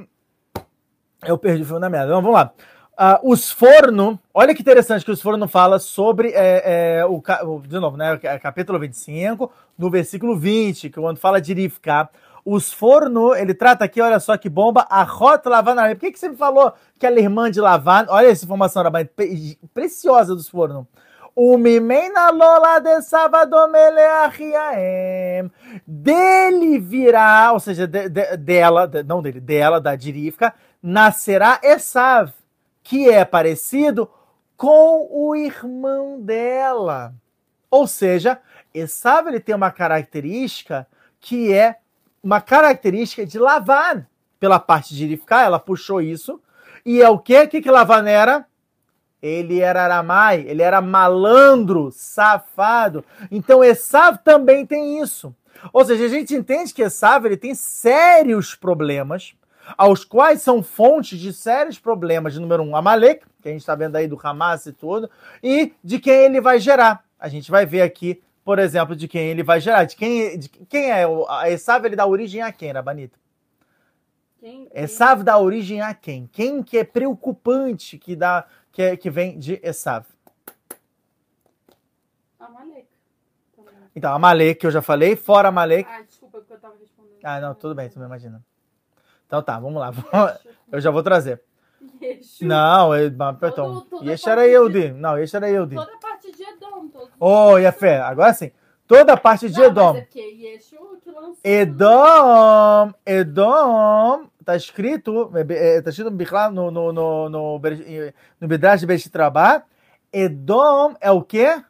Eu 1.26 1.38
perdi 1.38 1.64
o 1.64 1.66
fio 1.66 1.80
na 1.80 1.90
merda. 1.90 2.08
Então, 2.08 2.22
vamos 2.22 2.38
lá. 2.38 2.54
Ah, 3.02 3.20
os 3.24 3.50
forno, 3.50 4.20
olha 4.34 4.54
que 4.54 4.62
interessante 4.62 5.06
que 5.06 5.12
os 5.12 5.22
forno 5.22 5.48
fala 5.48 5.80
sobre 5.80 6.32
é, 6.34 7.00
é, 7.00 7.06
o, 7.06 7.22
de 7.66 7.80
novo, 7.80 7.96
né, 7.96 8.20
é 8.24 8.38
capítulo 8.38 8.78
25, 8.78 9.50
no 9.78 9.90
versículo 9.90 10.38
20, 10.38 10.90
que 10.90 11.00
quando 11.00 11.18
fala 11.18 11.40
de 11.40 11.54
Rivka, 11.54 12.10
os 12.44 12.74
forno, 12.74 13.34
ele 13.34 13.54
trata 13.54 13.86
aqui, 13.86 14.02
olha 14.02 14.20
só 14.20 14.36
que 14.36 14.50
bomba, 14.50 14.86
a 14.90 15.04
rota 15.04 15.50
Lavan. 15.50 15.76
Por 15.92 16.00
que, 16.00 16.12
que 16.12 16.20
você 16.20 16.28
me 16.28 16.36
falou 16.36 16.74
que 17.00 17.06
ela 17.06 17.18
é 17.18 17.22
irmã 17.22 17.50
de 17.50 17.62
Lavan? 17.62 18.06
Olha 18.10 18.28
essa 18.28 18.44
informação, 18.44 18.84
Rabai, 18.84 19.06
pre- 19.06 19.58
preciosa 19.74 20.36
dos 20.36 20.50
forno. 20.50 20.86
O 21.42 21.58
Mimena 21.58 22.32
Lola 22.32 22.80
de 22.80 23.02
Savadomele 23.02 24.02
Achiaem. 24.26 25.50
Dele 25.88 26.78
virá, 26.80 27.52
ou 27.54 27.62
seja, 27.62 27.88
de- 27.88 28.10
de- 28.10 28.36
dela, 28.36 28.86
de- 28.86 29.04
não 29.04 29.22
dele, 29.22 29.40
dela, 29.40 29.80
da 29.80 29.96
Dirifka, 29.96 30.54
nascerá 30.84 31.58
Esav, 31.64 32.34
que 32.84 33.10
é 33.10 33.24
parecido 33.24 34.12
com 34.58 35.08
o 35.10 35.34
irmão 35.34 36.20
dela. 36.20 37.14
Ou 37.72 37.88
seja, 37.88 38.42
Esav 38.74 39.30
ele 39.30 39.40
tem 39.40 39.56
uma 39.56 39.72
característica 39.72 40.86
que 41.22 41.54
é 41.54 41.78
uma 42.22 42.42
característica 42.42 43.26
de 43.26 43.40
Lavan. 43.40 44.06
Pela 44.42 44.60
parte 44.60 44.94
de 44.94 45.06
Rivka, 45.06 45.42
ela 45.42 45.58
puxou 45.58 46.02
isso. 46.02 46.42
E 46.86 47.02
é 47.02 47.08
o 47.08 47.18
quê? 47.18 47.44
O 47.44 47.48
que, 47.48 47.62
que 47.62 47.72
Lavan 47.72 48.10
era? 48.10 48.46
Ele 49.22 49.60
era 49.60 49.84
aramai, 49.84 50.46
ele 50.48 50.62
era 50.62 50.82
malandro, 50.82 51.92
safado. 51.92 53.04
Então 53.30 53.64
Esav 53.64 54.18
também 54.24 54.66
tem 54.66 55.02
isso. 55.02 55.36
Ou 55.74 55.84
seja, 55.84 56.06
a 56.06 56.10
gente 56.10 56.34
entende 56.34 56.74
que 56.74 56.82
Esav 56.82 57.26
ele 57.26 57.36
tem 57.36 57.54
sérios 57.54 58.56
problemas, 58.56 59.34
aos 59.78 60.04
quais 60.06 60.42
são 60.42 60.64
fontes 60.64 61.20
de 61.20 61.34
sérios 61.34 61.78
problemas 61.78 62.34
de 62.34 62.40
número 62.40 62.64
um, 62.64 62.76
Amalek, 62.76 63.26
que 63.42 63.50
a 63.50 63.52
gente 63.52 63.62
está 63.62 63.76
vendo 63.76 63.96
aí 63.96 64.08
do 64.08 64.20
Hamas 64.22 64.66
e 64.66 64.74
tudo, 64.74 65.10
e 65.44 65.74
de 65.84 66.00
quem 66.00 66.14
ele 66.26 66.42
vai 66.42 66.60
gerar. 66.60 67.04
A 67.20 67.28
gente 67.28 67.52
vai 67.52 67.66
ver 67.66 67.82
aqui, 67.82 68.22
por 68.44 68.58
exemplo, 68.58 68.96
de 68.96 69.08
quem 69.08 69.28
ele 69.28 69.44
vai 69.44 69.60
gerar. 69.60 69.84
De 69.84 69.96
quem, 69.96 70.40
de 70.40 70.50
quem 70.50 70.90
é 70.92 71.06
o 71.06 71.28
a 71.30 71.50
Esav, 71.50 71.86
ele 71.86 71.96
dá 71.96 72.06
origem 72.06 72.42
a 72.42 72.52
quem, 72.52 72.72
Rabanito? 72.72 73.20
Quem, 74.40 74.66
quem- 74.66 74.84
Esav 74.84 75.24
dá 75.24 75.38
origem 75.38 75.82
a 75.82 75.94
quem? 75.94 76.28
Quem 76.32 76.64
que 76.64 76.78
é 76.78 76.84
preocupante 76.84 77.98
que 77.98 78.16
dá 78.16 78.46
que, 78.80 78.96
que 78.96 79.10
vem 79.10 79.38
de 79.38 79.60
Esav? 79.62 80.06
Amalek. 82.40 82.88
Então, 83.94 84.14
Amalek, 84.14 84.62
que 84.62 84.68
eu 84.68 84.72
já 84.72 84.82
falei, 84.82 85.18
fora 85.18 85.50
Amalek. 85.50 85.90
Ah, 85.92 86.02
desculpa, 86.02 86.38
porque 86.38 86.54
eu 86.54 86.60
tava 86.60 86.76
respondendo. 86.80 87.20
Ah, 87.22 87.42
não, 87.42 87.54
tudo 87.54 87.76
bem, 87.76 87.90
tudo 87.90 88.00
bem, 88.00 88.08
imagina. 88.08 88.42
Então 89.28 89.44
tá, 89.44 89.60
vamos 89.60 89.82
lá. 89.82 89.92
Eu 90.72 90.80
já 90.80 90.92
vou 90.92 91.02
trazer. 91.02 91.42
Yeshu. 92.02 92.46
Não, 92.46 92.96
eu, 92.96 93.12
mas, 93.18 93.38
perdão. 93.38 93.82
toda 93.82 94.14
Este 94.14 94.30
era 94.30 94.46
Yehudi. 94.46 94.92
Não, 94.92 95.18
este 95.18 95.36
era 95.36 95.50
Yehudi. 95.50 95.76
Toda 95.76 95.98
parte 95.98 96.32
de 96.32 96.44
Edom. 96.44 96.88
Todo... 96.90 97.12
Oh, 97.20 97.58
Yafé, 97.58 98.00
agora 98.00 98.34
sim. 98.34 98.52
Toda 98.86 99.14
a 99.14 99.18
parte 99.18 99.50
de 99.50 99.58
Não, 99.58 99.66
Edom. 99.66 99.96
É 99.96 100.20
Yeshu 100.20 101.00
lançou. 101.08 101.38
Edom, 101.44 102.94
Edom, 103.06 104.30
tá 104.50 104.56
escrito, 104.56 105.32
é, 105.36 105.78
é, 105.78 105.82
tá 105.82 105.92
escrito 105.92 106.10
no, 106.52 106.72
no, 106.72 106.92
no, 106.92 107.30
no, 107.30 107.60
Ber- 107.60 108.14
no 108.42 108.48
Midrash 108.48 108.80
de 108.80 108.88
Beit 108.88 109.08
Trabá, 109.12 109.64
Edom 110.12 110.96
é 111.00 111.12
o 111.12 111.22
quê? 111.22 111.62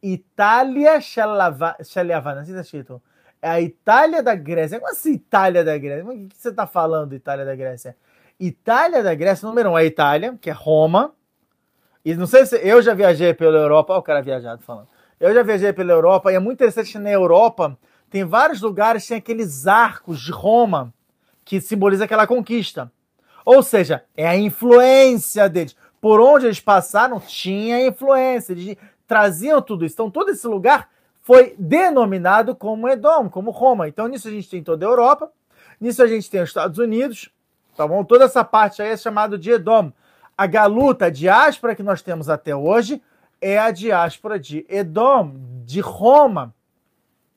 Itália 0.00 1.00
Shaliavana, 1.00 2.42
assim 2.42 2.54
tá 2.54 2.60
escrito. 2.60 3.02
É 3.42 3.48
a 3.48 3.60
Itália 3.60 4.22
da 4.22 4.34
Grécia. 4.34 4.78
Como 4.78 4.90
assim 4.92 5.14
Itália 5.14 5.64
da 5.64 5.76
Grécia? 5.76 6.04
O 6.04 6.28
que 6.28 6.36
você 6.36 6.52
tá 6.52 6.66
falando, 6.66 7.14
Itália 7.14 7.44
da 7.44 7.56
Grécia? 7.56 7.96
Itália 8.38 9.02
da 9.02 9.14
Grécia, 9.14 9.48
número 9.48 9.70
um 9.70 9.78
é 9.78 9.84
Itália, 9.84 10.38
que 10.40 10.50
é 10.50 10.52
Roma. 10.52 11.12
E 12.04 12.14
não 12.14 12.26
sei 12.26 12.46
se 12.46 12.56
eu 12.56 12.80
já 12.80 12.94
viajei 12.94 13.34
pela 13.34 13.58
Europa, 13.58 13.92
olha 13.92 14.00
o 14.00 14.04
cara 14.04 14.22
viajado 14.22 14.62
falando. 14.62 14.88
Eu 15.18 15.34
já 15.34 15.42
viajei 15.42 15.72
pela 15.72 15.92
Europa 15.92 16.30
e 16.30 16.36
é 16.36 16.38
muito 16.38 16.58
interessante 16.58 16.96
na 16.96 17.10
Europa 17.10 17.76
tem 18.08 18.24
vários 18.24 18.60
lugares 18.60 19.06
tem 19.06 19.18
aqueles 19.18 19.66
arcos 19.66 20.20
de 20.20 20.32
Roma 20.32 20.92
que 21.50 21.60
simboliza 21.60 22.04
aquela 22.04 22.28
conquista. 22.28 22.92
Ou 23.44 23.60
seja, 23.60 24.04
é 24.16 24.24
a 24.24 24.36
influência 24.36 25.48
deles. 25.48 25.74
Por 26.00 26.20
onde 26.20 26.46
eles 26.46 26.60
passaram, 26.60 27.18
tinha 27.18 27.84
influência. 27.84 28.52
Eles 28.52 28.76
traziam 29.04 29.60
tudo 29.60 29.84
isso. 29.84 29.94
Então, 29.94 30.08
todo 30.08 30.30
esse 30.30 30.46
lugar 30.46 30.88
foi 31.20 31.56
denominado 31.58 32.54
como 32.54 32.88
Edom, 32.88 33.28
como 33.28 33.50
Roma. 33.50 33.88
Então, 33.88 34.06
nisso 34.06 34.28
a 34.28 34.30
gente 34.30 34.48
tem 34.48 34.62
toda 34.62 34.86
a 34.86 34.88
Europa, 34.88 35.32
nisso 35.80 36.00
a 36.00 36.06
gente 36.06 36.30
tem 36.30 36.40
os 36.40 36.50
Estados 36.50 36.78
Unidos, 36.78 37.28
tá 37.76 37.84
bom? 37.84 38.04
Toda 38.04 38.26
essa 38.26 38.44
parte 38.44 38.80
aí 38.80 38.90
é 38.90 38.96
chamado 38.96 39.36
de 39.36 39.50
Edom. 39.50 39.90
A 40.38 40.46
galuta, 40.46 41.06
a 41.06 41.10
diáspora 41.10 41.74
que 41.74 41.82
nós 41.82 42.00
temos 42.00 42.28
até 42.28 42.54
hoje, 42.54 43.02
é 43.40 43.58
a 43.58 43.72
diáspora 43.72 44.38
de 44.38 44.64
Edom, 44.68 45.34
de 45.64 45.80
Roma. 45.80 46.54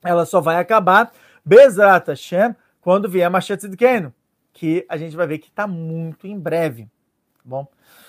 Ela 0.03 0.23
só 0.23 0.39
vai 0.39 0.57
acabar, 0.57 1.11
Bezrat 1.43 2.09
Hashem, 2.09 2.55
quando 2.83 3.09
vier 3.09 3.29
Mashiach 3.31 3.61
Tzidkenu, 3.61 4.13
que 4.51 4.85
a 4.89 4.97
gente 4.97 5.15
vai 5.15 5.25
ver 5.25 5.39
que 5.39 5.47
está 5.47 5.65
muito 5.65 6.27
em 6.27 6.37
breve, 6.37 6.83
tá 6.83 7.41
bom? 7.45 7.65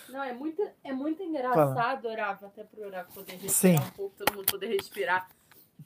Não, 0.09 0.22
é 0.22 0.32
muito, 0.32 0.62
é 0.82 0.92
muito 0.92 1.22
engraçado, 1.22 2.06
Orava, 2.06 2.46
até 2.46 2.64
pro 2.64 2.84
Orava 2.84 3.09
poder 3.14 3.36
respirar 3.36 3.82
Sim. 3.82 3.88
um 3.88 3.90
pouco, 3.92 4.16
todo 4.16 4.34
mundo 4.34 4.46
poder 4.46 4.66
respirar. 4.66 5.28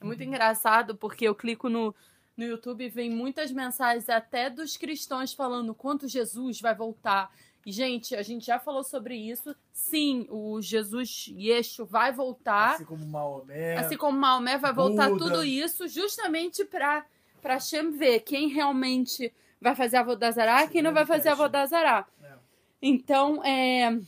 É 0.01 0.03
muito 0.03 0.23
engraçado 0.23 0.95
porque 0.95 1.27
eu 1.27 1.35
clico 1.35 1.69
no, 1.69 1.93
no 2.35 2.43
YouTube 2.43 2.83
e 2.83 2.89
vem 2.89 3.11
muitas 3.11 3.51
mensagens 3.51 4.09
até 4.09 4.49
dos 4.49 4.75
cristãos 4.75 5.33
falando 5.33 5.75
quanto 5.75 6.07
Jesus 6.07 6.59
vai 6.59 6.73
voltar. 6.73 7.31
E, 7.65 7.71
gente, 7.71 8.15
a 8.15 8.23
gente 8.23 8.47
já 8.47 8.57
falou 8.57 8.83
sobre 8.83 9.15
isso. 9.15 9.55
Sim, 9.71 10.25
o 10.29 10.59
Jesus 10.61 11.27
Yeshua 11.27 11.85
vai 11.85 12.11
voltar. 12.11 12.75
Assim 12.75 12.85
como 12.85 13.05
Maomé. 13.05 13.77
Assim 13.77 13.97
como 13.97 14.17
Maomé 14.17 14.57
vai 14.57 14.73
voltar 14.73 15.09
Buda. 15.09 15.25
tudo 15.25 15.43
isso 15.43 15.87
justamente 15.87 16.65
para 16.65 17.05
para 17.39 17.59
Shem 17.59 17.91
ver 17.91 18.21
quem 18.21 18.47
realmente 18.47 19.33
vai 19.59 19.75
fazer 19.75 19.97
a 19.97 20.03
Vodazará 20.03 20.63
e 20.63 20.69
quem 20.69 20.81
não 20.81 20.93
vai 20.93 21.05
fazer 21.05 21.29
a 21.29 21.35
Vodazará. 21.35 22.07
É. 22.23 22.33
Então, 22.81 23.43
é, 23.43 23.99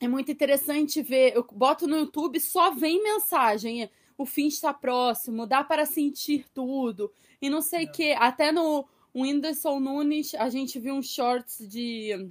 é 0.00 0.08
muito 0.08 0.30
interessante 0.30 1.02
ver. 1.02 1.34
Eu 1.34 1.46
boto 1.52 1.86
no 1.86 1.96
YouTube, 1.96 2.40
só 2.40 2.70
vem 2.70 3.02
mensagem. 3.02 3.90
O 4.16 4.24
fim 4.24 4.46
está 4.46 4.72
próximo, 4.72 5.46
dá 5.46 5.62
para 5.62 5.84
sentir 5.84 6.46
tudo. 6.54 7.12
E 7.40 7.50
não 7.50 7.62
sei 7.62 7.84
o 7.84 7.92
que. 7.92 8.12
Até 8.12 8.52
no 8.52 8.86
Whindersson 9.14 9.80
Nunes, 9.80 10.34
a 10.34 10.48
gente 10.48 10.78
viu 10.78 10.94
uns 10.94 11.08
shorts 11.08 11.58
de. 11.68 12.30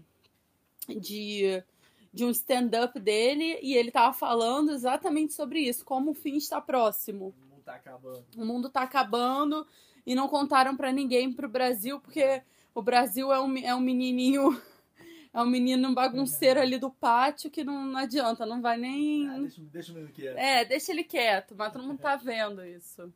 de 0.88 1.64
de 2.11 2.26
um 2.26 2.31
stand-up 2.31 2.99
dele 2.99 3.60
e 3.61 3.76
ele 3.76 3.91
tava 3.91 4.14
falando 4.14 4.72
exatamente 4.72 5.34
sobre 5.34 5.60
isso, 5.60 5.85
como 5.85 6.11
o 6.11 6.15
fim 6.15 6.38
está 6.38 6.60
próximo. 6.60 7.35
O 7.38 7.45
mundo 7.47 7.61
tá 7.64 7.76
acabando. 7.76 8.26
O 8.35 8.45
mundo 8.45 8.69
tá 8.69 8.81
acabando 8.81 9.68
e 10.06 10.16
não 10.16 10.28
contaram 10.28 10.76
para 10.76 10.92
ninguém 10.92 11.32
pro 11.32 11.50
Brasil, 11.50 12.00
porque 12.00 12.42
o 12.74 12.82
Brasil 12.82 13.32
é 13.32 13.40
um, 13.40 13.58
é 13.58 13.76
um 13.76 13.80
menininho, 13.80 14.60
é 15.34 15.42
um 15.42 15.46
menino 15.46 15.94
bagunceiro 15.94 16.60
ali 16.60 16.78
do 16.78 16.90
pátio 16.90 17.50
que 17.50 17.64
não, 17.64 17.86
não 17.86 18.00
adianta, 18.00 18.46
não 18.46 18.62
vai 18.62 18.78
nem. 18.78 19.30
Ah, 19.30 19.40
deixa, 19.40 19.62
deixa 19.62 19.92
o 19.92 19.96
menino 19.96 20.14
quieto. 20.14 20.38
É. 20.38 20.66
Deixa 20.66 20.92
ele 20.92 21.04
quieto, 21.04 21.56
mas 21.58 21.72
todo 21.74 21.86
mundo 21.86 22.00
tá 22.00 22.16
vendo 22.16 22.64
isso. 22.66 23.12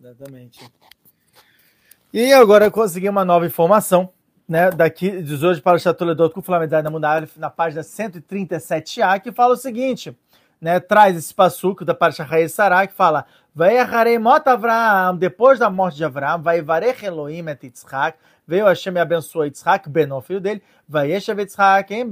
Exatamente. 0.00 0.70
E 2.12 2.32
agora 2.32 2.66
eu 2.66 2.70
consegui 2.70 3.08
uma 3.08 3.24
nova 3.24 3.46
informação, 3.46 4.08
né, 4.48 4.70
daqui 4.70 5.22
de 5.22 5.44
hoje 5.44 5.60
para 5.60 5.76
o 5.76 5.78
Chatoledot 5.78 6.32
com 6.32 6.40
o 6.40 6.42
Flamedade 6.42 6.84
na 6.84 6.90
Mundial, 6.90 7.22
na 7.36 7.50
página 7.50 7.82
137A, 7.82 9.20
que 9.20 9.32
fala 9.32 9.54
o 9.54 9.56
seguinte, 9.56 10.16
né, 10.60 10.78
traz 10.80 11.16
esse 11.16 11.34
passuco 11.34 11.84
da 11.84 11.94
Parsha 11.94 12.24
Rei 12.24 12.48
Sará, 12.48 12.86
que 12.86 12.94
fala, 12.94 13.26
vai 13.56 13.78
Harei 13.78 14.18
Mot 14.18 14.46
Avram, 14.46 15.16
depois 15.16 15.58
da 15.58 15.70
morte 15.70 15.96
de 15.96 16.04
Avram, 16.04 16.42
vai 16.42 16.60
Varech 16.60 17.02
Elohim 17.02 17.48
et 17.48 17.64
Yitzhak, 17.64 18.18
veio 18.46 18.66
Hashem 18.66 18.94
e 18.94 18.98
abençoou 18.98 19.46
Yitzhak, 19.46 19.88
Ben, 19.88 20.10
filho 20.20 20.42
dele, 20.42 20.62
vai 20.86 21.10
Yeshav 21.10 21.40
Yitzhak, 21.40 21.94
em. 21.94 22.06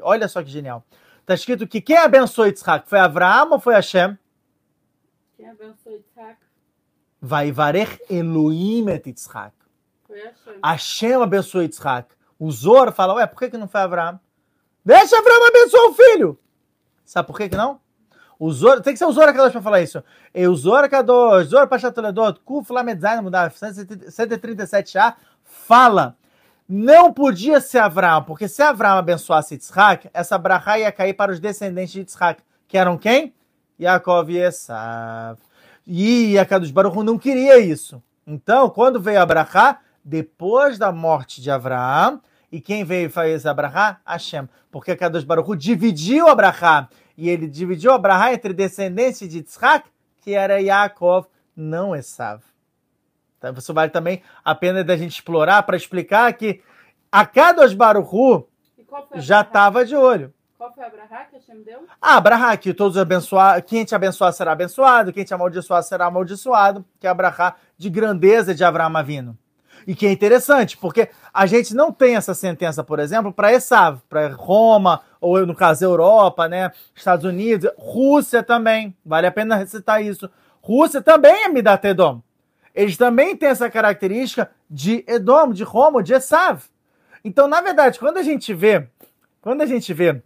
Olha 0.00 0.28
só 0.28 0.40
que 0.44 0.48
genial. 0.48 0.84
Tá 1.26 1.34
escrito 1.34 1.66
que 1.66 1.80
quem 1.80 1.96
abençoou 1.96 2.46
Yitzhak 2.46 2.88
foi 2.88 3.00
Avram 3.00 3.50
ou 3.50 3.58
foi 3.58 3.74
Hashem? 3.74 4.16
Quem 5.36 5.50
abençoou 5.50 6.00
Vai 7.20 7.50
Varech 7.50 7.98
Elohim 8.08 8.88
et 8.90 9.08
Yitzhak. 9.08 9.56
foi 10.06 10.22
a 10.22 10.32
Shem. 10.34 10.60
Hashem 10.62 11.22
abençoou 11.22 11.64
Yitzhak. 11.64 12.14
O 12.38 12.52
Zor 12.52 12.92
fala, 12.92 13.14
ué, 13.14 13.26
por 13.26 13.40
que, 13.40 13.50
que 13.50 13.58
não 13.58 13.66
foi 13.66 13.80
Abraão? 13.80 14.20
Deixa 14.84 15.18
Abraão 15.18 15.48
abençoar 15.48 15.90
o 15.90 15.94
filho. 15.94 16.38
Sabe 17.04 17.26
por 17.26 17.36
que, 17.36 17.48
que 17.48 17.56
não? 17.56 17.80
O 18.44 18.52
Zor, 18.52 18.82
tem 18.82 18.92
que 18.92 18.98
ser 18.98 19.06
o 19.06 19.12
Zor 19.12 19.24
Kadosh 19.32 19.52
para 19.52 19.62
falar 19.62 19.80
isso. 19.80 20.04
E 20.34 20.46
o 20.46 20.54
Zor 20.54 20.86
Kadosh, 20.86 21.46
Zor 21.46 21.66
Pachatoledot, 21.66 22.40
Kuf 22.44 22.70
Lamedzain 22.70 23.22
mudar 23.22 23.50
137a, 23.50 25.14
fala, 25.42 26.14
não 26.68 27.10
podia 27.10 27.58
ser 27.58 27.78
Abraão, 27.78 28.22
porque 28.22 28.46
se 28.46 28.62
Abraão 28.62 28.98
abençoasse 28.98 29.54
Yitzhak, 29.54 30.10
essa 30.12 30.36
brachá 30.36 30.78
ia 30.78 30.92
cair 30.92 31.14
para 31.14 31.32
os 31.32 31.40
descendentes 31.40 31.94
de 31.94 32.00
Yitzhak, 32.00 32.42
que 32.68 32.76
eram 32.76 32.98
quem? 32.98 33.32
Yaakov 33.80 34.30
e 34.30 34.36
Esav. 34.36 35.38
E 35.86 36.38
a 36.38 36.44
Kadosh 36.44 36.70
Baruch 36.70 37.02
não 37.02 37.16
queria 37.16 37.58
isso. 37.58 38.02
Então, 38.26 38.68
quando 38.68 39.00
veio 39.00 39.22
Abraão, 39.22 39.78
depois 40.04 40.76
da 40.76 40.92
morte 40.92 41.40
de 41.40 41.50
Abraão, 41.50 42.20
e 42.52 42.60
quem 42.60 42.84
veio 42.84 43.08
fazer 43.08 43.48
Abraão? 43.48 43.96
Hashem. 44.06 44.46
Porque 44.70 44.90
a 44.90 44.96
Kadosh 44.98 45.24
Baruch 45.24 45.56
dividiu 45.56 46.28
Abraão, 46.28 46.88
e 47.16 47.28
ele 47.28 47.46
dividiu 47.48 47.92
Abraão 47.92 48.32
entre 48.32 48.52
descendentes 48.52 49.28
de 49.28 49.38
Yitzhak, 49.38 49.88
que 50.20 50.34
era 50.34 50.60
Yaakov, 50.60 51.26
não 51.56 51.94
Esav. 51.94 52.42
Então, 53.38 53.54
isso 53.54 53.74
vale 53.74 53.90
também 53.90 54.22
a 54.44 54.54
pena 54.54 54.82
da 54.82 54.96
gente 54.96 55.12
explorar 55.12 55.62
para 55.64 55.76
explicar 55.76 56.32
que 56.32 56.62
a 57.12 57.26
Kadosh 57.26 57.74
Baruch 57.74 58.08
Hu 58.14 58.48
qual 58.94 59.06
foi 59.08 59.18
a 59.18 59.20
já 59.20 59.40
estava 59.40 59.84
de 59.84 59.96
olho. 59.96 60.32
Qual 60.56 60.72
foi 60.72 60.84
a 60.84 60.88
brachá 60.88 61.24
que 61.24 61.34
Hashem 61.34 61.62
deu? 61.62 61.84
Ah, 62.00 62.16
Abraha, 62.16 62.56
que 62.56 62.72
todos 62.72 62.96
abençoar, 62.96 63.60
quem 63.64 63.84
te 63.84 63.94
abençoar 63.94 64.32
será 64.32 64.52
abençoado, 64.52 65.12
quem 65.12 65.24
te 65.24 65.34
amaldiçoar 65.34 65.82
será 65.82 66.06
amaldiçoado, 66.06 66.84
que 67.00 67.06
é 67.06 67.10
Abraha 67.10 67.56
de 67.76 67.90
grandeza 67.90 68.54
de 68.54 68.62
Abraão 68.62 68.96
Avino. 68.96 69.36
E 69.86 69.94
que 69.94 70.06
é 70.06 70.12
interessante, 70.12 70.76
porque 70.76 71.08
a 71.32 71.46
gente 71.46 71.74
não 71.74 71.92
tem 71.92 72.16
essa 72.16 72.34
sentença, 72.34 72.82
por 72.82 72.98
exemplo, 72.98 73.32
para 73.32 73.52
Esav, 73.52 74.00
para 74.08 74.28
Roma, 74.28 75.02
ou 75.20 75.44
no 75.46 75.54
caso 75.54 75.84
Europa, 75.84 76.48
né, 76.48 76.70
Estados 76.94 77.24
Unidos, 77.24 77.70
Rússia 77.76 78.42
também, 78.42 78.96
vale 79.04 79.26
a 79.26 79.32
pena 79.32 79.56
recitar 79.56 80.02
isso. 80.02 80.30
Rússia 80.60 81.02
também 81.02 81.44
é 81.44 81.48
Midat 81.48 81.84
Edom. 81.84 82.22
Eles 82.74 82.96
também 82.96 83.36
têm 83.36 83.50
essa 83.50 83.70
característica 83.70 84.50
de 84.68 85.04
Edom, 85.06 85.52
de 85.52 85.62
Roma, 85.62 86.02
de 86.02 86.14
Esav. 86.14 86.62
Então, 87.24 87.46
na 87.46 87.60
verdade, 87.60 87.98
quando 87.98 88.16
a 88.16 88.22
gente 88.22 88.52
vê, 88.52 88.88
quando 89.40 89.62
a 89.62 89.66
gente 89.66 89.92
vê 89.92 90.22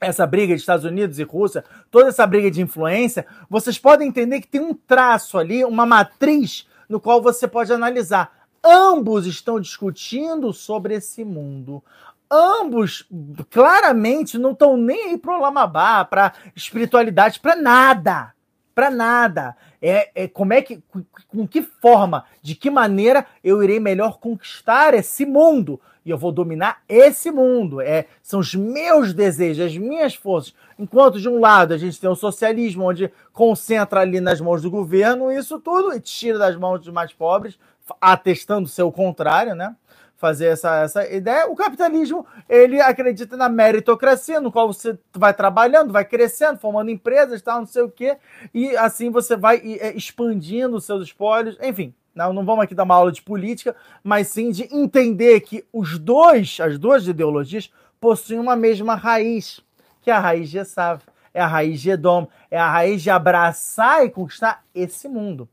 essa 0.00 0.26
briga 0.26 0.54
de 0.54 0.60
Estados 0.60 0.84
Unidos 0.84 1.18
e 1.18 1.22
Rússia, 1.22 1.64
toda 1.90 2.08
essa 2.08 2.26
briga 2.26 2.50
de 2.50 2.62
influência, 2.62 3.26
vocês 3.48 3.78
podem 3.78 4.08
entender 4.08 4.40
que 4.40 4.46
tem 4.46 4.60
um 4.60 4.74
traço 4.74 5.38
ali, 5.38 5.64
uma 5.64 5.84
matriz 5.86 6.66
no 6.88 7.00
qual 7.00 7.20
você 7.20 7.46
pode 7.46 7.72
analisar. 7.72 8.32
Ambos 8.64 9.26
estão 9.26 9.60
discutindo 9.60 10.52
sobre 10.52 10.94
esse 10.94 11.24
mundo. 11.24 11.82
Ambos 12.30 13.06
claramente 13.50 14.36
não 14.36 14.52
estão 14.52 14.76
nem 14.76 15.10
aí 15.10 15.18
pro 15.18 15.40
Lamabá, 15.40 16.04
para 16.04 16.34
espiritualidade, 16.54 17.40
para 17.40 17.56
nada. 17.56 18.34
Para 18.74 18.90
nada. 18.90 19.56
É, 19.80 20.10
é 20.24 20.28
como 20.28 20.52
é 20.52 20.60
que, 20.60 20.82
com, 20.88 21.02
com 21.28 21.48
que 21.48 21.62
forma, 21.62 22.24
de 22.42 22.54
que 22.54 22.70
maneira 22.70 23.26
eu 23.42 23.62
irei 23.62 23.80
melhor 23.80 24.18
conquistar 24.18 24.92
esse 24.94 25.24
mundo 25.24 25.80
e 26.08 26.10
eu 26.10 26.16
vou 26.16 26.32
dominar 26.32 26.82
esse 26.88 27.30
mundo. 27.30 27.82
É, 27.82 28.06
são 28.22 28.40
os 28.40 28.54
meus 28.54 29.12
desejos, 29.12 29.66
as 29.66 29.76
minhas 29.76 30.14
forças. 30.14 30.54
Enquanto 30.78 31.20
de 31.20 31.28
um 31.28 31.38
lado 31.38 31.74
a 31.74 31.78
gente 31.78 32.00
tem 32.00 32.08
o 32.08 32.14
socialismo, 32.14 32.84
onde 32.84 33.12
concentra 33.32 34.00
ali 34.00 34.18
nas 34.18 34.40
mãos 34.40 34.62
do 34.62 34.70
governo 34.70 35.30
isso 35.30 35.60
tudo 35.60 35.94
e 35.94 36.00
tira 36.00 36.38
das 36.38 36.56
mãos 36.56 36.80
dos 36.80 36.88
mais 36.88 37.12
pobres, 37.12 37.58
atestando 38.00 38.68
ser 38.68 38.82
o 38.82 38.92
contrário, 38.92 39.54
né? 39.54 39.74
Fazer 40.16 40.46
essa, 40.46 40.80
essa 40.80 41.08
ideia. 41.12 41.48
O 41.48 41.54
capitalismo, 41.54 42.26
ele 42.48 42.80
acredita 42.80 43.36
na 43.36 43.48
meritocracia, 43.48 44.40
no 44.40 44.50
qual 44.50 44.72
você 44.72 44.98
vai 45.12 45.32
trabalhando, 45.32 45.92
vai 45.92 46.04
crescendo, 46.04 46.58
formando 46.58 46.90
empresas, 46.90 47.40
tal, 47.40 47.60
não 47.60 47.66
sei 47.66 47.82
o 47.82 47.90
quê, 47.90 48.16
e 48.52 48.76
assim 48.76 49.10
você 49.10 49.36
vai 49.36 49.58
é, 49.80 49.96
expandindo 49.96 50.76
os 50.76 50.84
seus 50.84 51.04
espólios, 51.04 51.56
enfim. 51.62 51.94
Não, 52.14 52.32
não 52.32 52.44
vamos 52.44 52.64
aqui 52.64 52.74
dar 52.74 52.82
uma 52.82 52.96
aula 52.96 53.12
de 53.12 53.22
política, 53.22 53.76
mas 54.02 54.26
sim 54.26 54.50
de 54.50 54.68
entender 54.74 55.40
que 55.40 55.64
os 55.72 56.00
dois, 56.00 56.58
as 56.60 56.76
duas 56.76 57.06
ideologias, 57.06 57.70
possuem 58.00 58.40
uma 58.40 58.56
mesma 58.56 58.96
raiz, 58.96 59.60
que 60.02 60.10
é 60.10 60.14
a 60.14 60.18
raiz 60.18 60.50
de 60.50 60.58
Esav, 60.58 61.00
é 61.32 61.40
a 61.40 61.46
raiz 61.46 61.80
de 61.80 61.90
Edom, 61.90 62.26
é 62.50 62.58
a 62.58 62.68
raiz 62.68 63.02
de 63.02 63.10
abraçar 63.10 64.04
e 64.04 64.10
conquistar 64.10 64.64
esse 64.74 65.08
mundo. 65.08 65.48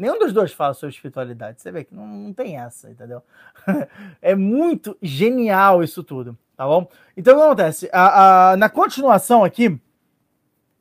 Nenhum 0.00 0.18
dos 0.18 0.32
dois 0.32 0.50
fala 0.50 0.72
sobre 0.72 0.94
espiritualidade. 0.94 1.60
Você 1.60 1.70
vê 1.70 1.84
que 1.84 1.94
não, 1.94 2.06
não 2.06 2.32
tem 2.32 2.58
essa, 2.58 2.90
entendeu? 2.90 3.22
é 4.22 4.34
muito 4.34 4.96
genial 5.02 5.84
isso 5.84 6.02
tudo, 6.02 6.38
tá 6.56 6.66
bom? 6.66 6.88
Então 7.14 7.34
o 7.34 7.36
que 7.38 7.44
acontece? 7.44 7.90
A, 7.92 8.52
a, 8.52 8.56
na 8.56 8.70
continuação 8.70 9.44
aqui 9.44 9.78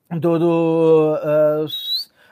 do. 0.09 0.39
do 0.39 1.15
uh, 1.15 1.65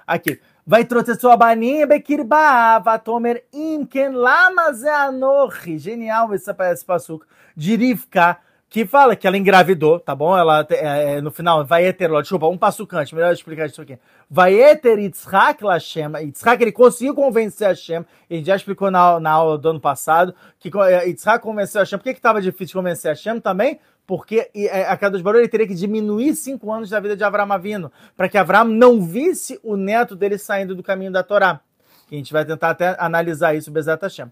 aqui. 0.07 0.39
Vai 0.65 0.85
troter 0.85 1.19
sua 1.19 1.35
baninha, 1.35 1.85
Bekirba, 1.85 2.80
Vatomer, 2.80 3.45
Imken, 3.51 4.11
Lamazeanochi. 4.11 5.77
Genial 5.77 6.34
esse 6.34 6.53
passuco. 6.85 7.26
De 7.53 7.76
Rivka, 7.76 8.38
que 8.69 8.85
fala 8.85 9.15
que 9.15 9.26
ela 9.26 9.38
engravidou, 9.38 9.99
tá 9.99 10.14
bom? 10.14 10.38
Ela, 10.38 10.65
é, 10.69 11.22
no 11.22 11.31
final, 11.31 11.65
vai 11.65 11.91
ter, 11.94 12.10
desculpa, 12.22 12.48
um 12.48 12.57
passucante, 12.57 13.15
melhor 13.15 13.31
explicar 13.31 13.68
isso 13.68 13.81
aqui. 13.81 13.98
Vai 14.30 14.76
ter 14.76 14.99
Yitzhak 14.99 15.64
Lashem, 15.64 16.11
Yitzhak, 16.22 16.61
ele 16.61 16.73
conseguiu 16.73 17.15
convencer 17.15 17.68
a 17.68 17.73
gente 17.73 18.45
já 18.45 18.56
explicou 18.56 18.91
na, 18.91 19.19
na 19.19 19.31
aula 19.31 19.57
do 19.57 19.69
ano 19.69 19.80
passado, 19.80 20.35
que 20.60 20.69
Yitzhak 21.06 21.41
convenceu 21.41 21.80
Hashem, 21.80 21.98
por 21.98 22.03
que 22.03 22.14
que 22.15 22.22
tava 22.22 22.41
difícil 22.41 22.77
convencer 22.77 23.10
Hashem 23.10 23.39
também? 23.39 23.80
Porque 24.06 24.49
a 24.88 24.95
Kadosh 24.95 25.22
Baruch 25.22 25.41
ele 25.41 25.49
teria 25.49 25.68
que 25.68 25.76
diminuir 25.76 26.34
cinco 26.35 26.72
anos 26.72 26.89
da 26.89 26.99
vida 26.99 27.15
de 27.15 27.23
Avram 27.23 27.52
Avino, 27.52 27.91
para 28.15 28.30
que 28.30 28.38
Avram 28.38 28.65
não 28.65 29.02
visse 29.02 29.60
o 29.64 29.76
neto 29.76 30.15
dele 30.15 30.38
saindo 30.38 30.76
do 30.76 30.84
caminho 30.84 31.11
da 31.11 31.23
Torá. 31.23 31.60
Que 32.07 32.15
a 32.15 32.18
gente 32.18 32.31
vai 32.31 32.45
tentar 32.45 32.69
até 32.69 32.95
analisar 32.99 33.53
isso, 33.53 33.69
Bezat 33.69 34.02
Hashem. 34.02 34.31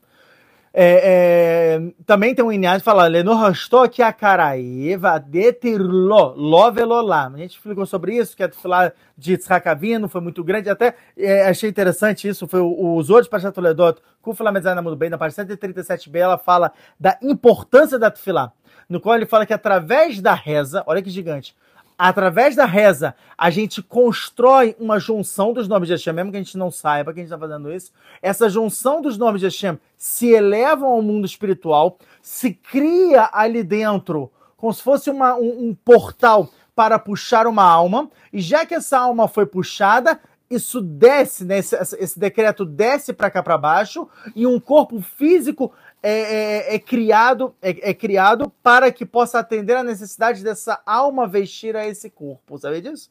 É, 0.78 1.78
é, 1.78 1.94
também 2.06 2.36
tem 2.36 2.44
um 2.44 2.52
que 2.52 2.80
fala 2.82 3.08
Lenorastok 3.08 4.02
Akaraeva 4.02 5.18
Detirlo 5.18 6.34
Lovelolá. 6.36 7.32
A 7.34 7.38
gente 7.38 7.56
explicou 7.56 7.86
sobre 7.86 8.18
isso, 8.18 8.36
que 8.36 8.44
a 8.44 8.50
tefilá 8.50 8.92
de 9.18 9.32
Yitzhak 9.32 9.66
foi 10.10 10.20
muito 10.20 10.44
grande. 10.44 10.70
Até 10.70 10.94
é, 11.18 11.48
achei 11.48 11.70
interessante 11.70 12.28
isso. 12.28 12.46
Foi 12.46 12.60
o, 12.60 12.98
os 12.98 13.10
outros 13.10 13.30
para 13.30 13.54
Toledot, 13.54 14.02
Kufla 14.22 14.52
Mezana 14.52 14.82
muito 14.82 14.98
bem, 14.98 15.10
na 15.10 15.18
página 15.18 15.46
137b, 15.46 16.18
ela 16.18 16.38
fala 16.38 16.74
da 17.00 17.18
importância 17.22 17.98
da 17.98 18.12
tefilá. 18.12 18.52
No 18.90 19.00
qual 19.00 19.16
ele 19.16 19.26
fala 19.26 19.46
que 19.46 19.54
através 19.54 20.20
da 20.20 20.34
reza, 20.34 20.84
olha 20.86 21.02
que 21.02 21.10
gigante, 21.10 21.56
através 21.98 22.56
da 22.56 22.66
reza, 22.66 23.16
a 23.38 23.50
gente 23.50 23.82
constrói 23.82 24.76
uma 24.80 25.00
junção 25.00 25.54
dos 25.54 25.68
nomes 25.68 25.88
de 25.88 25.94
Hashem, 25.94 26.14
mesmo 26.14 26.32
que 26.32 26.38
a 26.38 26.42
gente 26.42 26.58
não 26.58 26.70
saiba 26.72 27.14
que 27.14 27.20
a 27.20 27.24
gente 27.24 27.32
está 27.32 27.40
fazendo 27.40 27.72
isso. 27.72 27.92
Essa 28.22 28.50
junção 28.50 29.02
dos 29.02 29.18
nomes 29.18 29.42
de 29.42 29.48
Hashem 29.48 29.78
se 29.98 30.28
elevam 30.30 30.90
ao 30.90 31.02
mundo 31.02 31.26
espiritual, 31.26 31.98
se 32.22 32.54
cria 32.54 33.30
ali 33.32 33.64
dentro 33.64 34.32
como 34.58 34.74
se 34.74 34.82
fosse 34.82 35.10
uma, 35.10 35.36
um, 35.36 35.70
um 35.70 35.76
portal 35.76 36.50
para 36.76 36.98
puxar 37.00 37.48
uma 37.48 37.64
alma, 37.64 38.10
e 38.34 38.42
já 38.42 38.66
que 38.66 38.74
essa 38.74 38.98
alma 38.98 39.28
foi 39.28 39.46
puxada, 39.46 40.20
isso 40.50 40.82
desce, 40.82 41.44
né, 41.44 41.60
esse, 41.60 41.76
esse 41.98 42.20
decreto 42.20 42.66
desce 42.66 43.14
para 43.14 43.32
cá 43.32 43.42
para 43.42 43.58
baixo, 43.58 44.08
e 44.36 44.46
um 44.46 44.60
corpo 44.60 45.02
físico 45.02 45.72
é, 46.04 46.12
é, 46.12 46.76
é, 46.76 46.80
criado, 46.80 47.56
é, 47.62 47.90
é, 47.90 47.94
criado 47.94 48.52
para 48.62 48.92
que 48.92 49.06
possa 49.06 49.40
atender 49.40 49.76
a 49.76 49.84
necessidade 49.84 50.44
dessa 50.44 50.80
alma 50.86 51.28
vestir 51.28 51.76
a 51.76 51.88
esse 51.88 52.10
corpo. 52.10 52.58
Sabe 52.60 52.80
disso? 52.82 53.10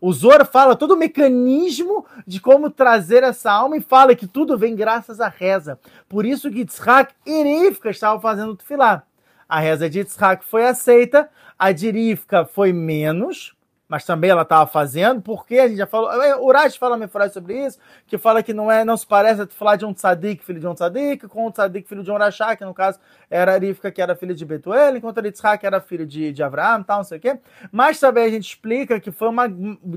O 0.00 0.12
Zoro 0.12 0.44
fala 0.44 0.76
todo 0.76 0.94
o 0.94 0.96
mecanismo 0.96 2.06
de 2.24 2.40
como 2.40 2.70
trazer 2.70 3.24
essa 3.24 3.50
alma 3.50 3.76
e 3.76 3.80
fala 3.80 4.14
que 4.14 4.28
tudo 4.28 4.56
vem 4.56 4.76
graças 4.76 5.20
à 5.20 5.26
reza. 5.26 5.80
Por 6.08 6.24
isso 6.24 6.48
que 6.50 6.60
Yitzhak 6.60 7.12
e 7.26 7.42
Rivka 7.42 7.90
estavam 7.90 8.20
fazendo 8.20 8.54
tefilá. 8.54 9.02
A 9.48 9.58
reza 9.58 9.90
de 9.90 9.98
Yitzhak 9.98 10.44
foi 10.44 10.64
aceita, 10.64 11.28
a 11.58 11.72
de 11.72 11.90
Rivka 11.90 12.44
foi 12.44 12.72
menos, 12.72 13.56
mas 13.88 14.04
também 14.04 14.30
ela 14.30 14.42
estava 14.42 14.66
fazendo, 14.66 15.22
porque 15.22 15.58
a 15.58 15.66
gente 15.66 15.78
já 15.78 15.86
falou, 15.86 16.10
o 16.40 16.46
Urash 16.46 16.76
fala 16.76 16.96
uma 16.96 17.08
frase 17.08 17.32
sobre 17.32 17.66
isso, 17.66 17.78
que 18.06 18.18
fala 18.18 18.42
que 18.42 18.52
não 18.52 18.70
é, 18.70 18.84
não 18.84 18.96
se 18.96 19.06
parece 19.06 19.46
falar 19.46 19.76
de 19.76 19.86
um 19.86 19.94
tzadik, 19.94 20.44
filho 20.44 20.60
de 20.60 20.66
um 20.66 20.74
tzadik, 20.74 21.26
com 21.26 21.46
um 21.46 21.50
tzadik, 21.50 21.88
filho 21.88 22.02
de 22.02 22.10
um 22.10 22.14
Urashá, 22.14 22.54
que 22.54 22.64
no 22.64 22.74
caso 22.74 22.98
era 23.30 23.56
Rivka, 23.56 23.90
que 23.90 24.02
era 24.02 24.14
filho 24.14 24.34
de 24.34 24.44
Betuel, 24.44 24.96
enquanto 24.96 25.24
Yitzhak 25.24 25.64
era 25.64 25.80
filho 25.80 26.06
de, 26.06 26.32
de 26.32 26.42
Abraão, 26.42 26.82
tal, 26.82 26.98
não 26.98 27.04
sei 27.04 27.18
o 27.18 27.20
quê. 27.20 27.38
Mas 27.72 27.98
também 27.98 28.24
a 28.24 28.30
gente 28.30 28.48
explica 28.48 29.00
que 29.00 29.10
foi 29.10 29.28
uma 29.28 29.46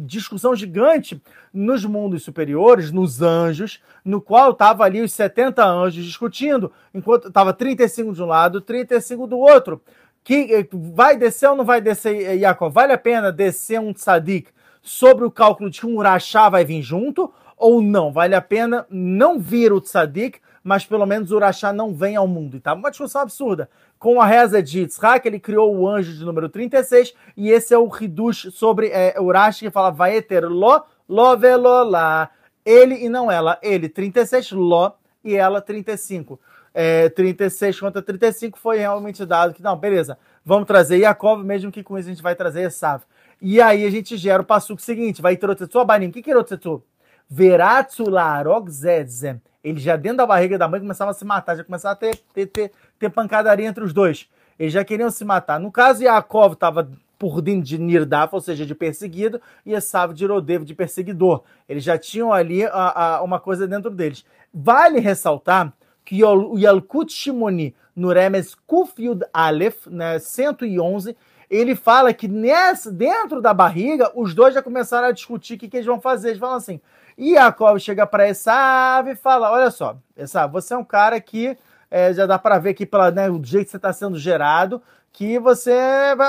discussão 0.01 0.55
gigante 0.55 1.22
nos 1.53 1.84
mundos 1.84 2.23
superiores, 2.23 2.91
nos 2.91 3.22
anjos, 3.22 3.81
no 4.05 4.22
qual 4.22 4.53
tava 4.53 4.85
ali 4.85 5.01
os 5.01 5.11
70 5.11 5.65
anjos 5.65 6.05
discutindo, 6.05 6.72
enquanto 6.93 7.30
tava 7.30 7.53
35 7.53 8.13
de 8.13 8.23
um 8.23 8.26
lado, 8.26 8.61
35 8.61 9.27
do 9.27 9.38
outro 9.38 9.81
que 10.23 10.53
eh, 10.53 10.68
vai 10.72 11.18
descer 11.18 11.49
ou 11.49 11.56
não 11.56 11.65
vai 11.65 11.81
descer, 11.81 12.38
Yaakov? 12.38 12.73
Vale 12.73 12.93
a 12.93 12.98
pena 12.98 13.31
descer 13.31 13.80
um 13.80 13.93
tzadik 13.93 14.49
sobre 14.81 15.26
o 15.26 15.31
cálculo 15.31 15.69
de 15.69 15.80
que 15.80 15.85
um 15.85 15.98
urachá 15.98 16.49
vai 16.49 16.64
vir 16.64 16.81
junto 16.81 17.34
ou 17.57 17.81
não? 17.81 18.11
Vale 18.11 18.35
a 18.35 18.41
pena 18.41 18.85
não 18.89 19.39
vir 19.39 19.73
o 19.73 19.81
tzadik, 19.81 20.39
mas 20.64 20.85
pelo 20.85 21.06
menos 21.06 21.31
o 21.31 21.35
urachá 21.35 21.73
não 21.73 21.93
vem 21.93 22.15
ao 22.15 22.27
mundo. 22.27 22.56
E 22.56 22.60
tá 22.60 22.73
uma 22.73 22.89
discussão 22.89 23.22
absurda. 23.22 23.69
Com 23.98 24.22
a 24.22 24.26
reza 24.26 24.61
de 24.61 24.81
Yitzhak, 24.81 25.27
ele 25.27 25.39
criou 25.39 25.76
o 25.76 25.88
anjo 25.88 26.14
de 26.14 26.23
número 26.23 26.49
36, 26.49 27.14
e 27.35 27.49
esse 27.49 27.73
é 27.73 27.77
o 27.77 27.89
Hidush 27.89 28.52
sobre 28.52 28.88
é, 28.88 29.19
Urashi, 29.19 29.65
que 29.65 29.72
fala, 29.72 29.91
vai 29.91 30.22
ter 30.22 30.43
lo, 30.45 30.84
lo 31.07 31.38
velolá. 31.38 32.30
Ele 32.64 33.06
e 33.06 33.10
não 33.10 33.31
ela. 33.31 33.60
Ele 33.61 33.89
36, 33.89 34.52
lo, 34.52 34.93
e 35.23 35.35
ela 35.35 35.61
35 35.61 36.39
é, 36.73 37.10
36 37.10 37.80
contra 37.80 38.02
35 38.02 38.57
foi 38.57 38.77
realmente 38.77 39.26
dado 39.26 39.53
que, 39.53 39.61
não, 39.61 39.77
beleza, 39.77 40.18
vamos 40.43 40.68
trazer 40.68 40.98
Yaakov, 40.98 41.43
mesmo 41.43 41.72
que 41.72 41.84
com 41.84 41.98
isso 41.98 42.10
a 42.10 42.11
gente 42.11 42.23
vai 42.23 42.35
trazer 42.35 42.64
Esav. 42.64 43.03
E 43.41 43.60
aí 43.60 43.85
a 43.85 43.89
gente 43.89 44.15
gera 44.18 44.41
o 44.41 44.45
passuco 44.45 44.81
seguinte, 44.81 45.22
vai 45.22 45.35
Terotetsu 45.35 45.80
Abanim. 45.80 46.07
O 46.07 46.11
que 46.11 46.22
que 46.22 46.30
é 46.30 46.34
Terotetsu? 46.34 46.84
Veratsu 47.30 48.10
Larog 48.10 48.69
Zedzem. 48.69 49.41
Ele 49.64 49.80
já 49.80 49.95
dentro 49.95 50.18
da 50.18 50.26
barriga 50.26 50.57
da 50.57 50.68
mãe 50.68 50.80
começava 50.80 51.11
a 51.11 51.14
se 51.14 51.23
matar, 51.23 51.56
já 51.56 51.64
começava 51.64 51.93
a 51.93 51.95
ter, 51.95 52.18
ter, 52.34 52.45
ter, 52.48 52.72
ter 52.99 53.10
pancadaria 53.10 53.68
entre 53.68 53.84
os 53.84 53.93
dois. 53.93 54.27
Eles 54.60 54.73
já 54.73 54.84
queriam 54.84 55.10
se 55.10 55.23
matar. 55.23 55.60
No 55.60 55.72
caso, 55.72 56.03
Yaakov 56.03 56.53
estava 56.53 56.89
por 57.18 57.41
dentro 57.41 57.64
de 57.64 57.77
Nirdaf, 57.77 58.34
ou 58.34 58.41
seja, 58.41 58.65
de 58.65 58.73
perseguido, 58.73 59.39
e 59.64 59.73
Esav 59.73 60.14
de 60.14 60.26
Rodev, 60.26 60.64
de 60.64 60.73
perseguidor. 60.73 61.43
Eles 61.69 61.84
já 61.84 61.98
tinham 61.98 62.34
ali 62.34 62.65
a, 62.65 63.18
a, 63.18 63.22
uma 63.22 63.39
coisa 63.39 63.68
dentro 63.68 63.91
deles. 63.91 64.26
Vale 64.53 64.99
ressaltar 64.99 65.72
Yalkut 66.11 67.11
Shimoni, 67.11 67.75
no 67.95 68.09
Remes 68.09 68.55
Kufyud 68.67 69.23
Aleph, 69.33 69.87
né, 69.87 70.19
111, 70.19 71.15
ele 71.49 71.75
fala 71.75 72.13
que 72.13 72.27
nessa, 72.27 72.91
dentro 72.91 73.41
da 73.41 73.53
barriga, 73.53 74.11
os 74.15 74.33
dois 74.33 74.53
já 74.53 74.61
começaram 74.61 75.09
a 75.09 75.11
discutir 75.11 75.55
o 75.55 75.57
que, 75.57 75.67
que 75.67 75.77
eles 75.77 75.85
vão 75.85 75.99
fazer. 75.99 76.29
Eles 76.29 76.39
falam 76.39 76.55
assim, 76.55 76.79
e 77.17 77.33
Jacob 77.33 77.77
chega 77.79 78.07
para 78.07 78.29
Esav 78.29 79.09
e 79.09 79.15
fala, 79.15 79.51
olha 79.51 79.69
só, 79.69 79.97
Esav, 80.15 80.51
você 80.51 80.73
é 80.73 80.77
um 80.77 80.83
cara 80.83 81.19
que 81.19 81.57
é, 81.89 82.13
já 82.13 82.25
dá 82.25 82.39
para 82.39 82.57
ver 82.57 82.69
aqui 82.69 82.85
pela, 82.85 83.11
né, 83.11 83.29
o 83.29 83.43
jeito 83.43 83.65
que 83.65 83.71
você 83.71 83.77
está 83.77 83.91
sendo 83.91 84.17
gerado, 84.17 84.81
que 85.11 85.37
você 85.37 85.75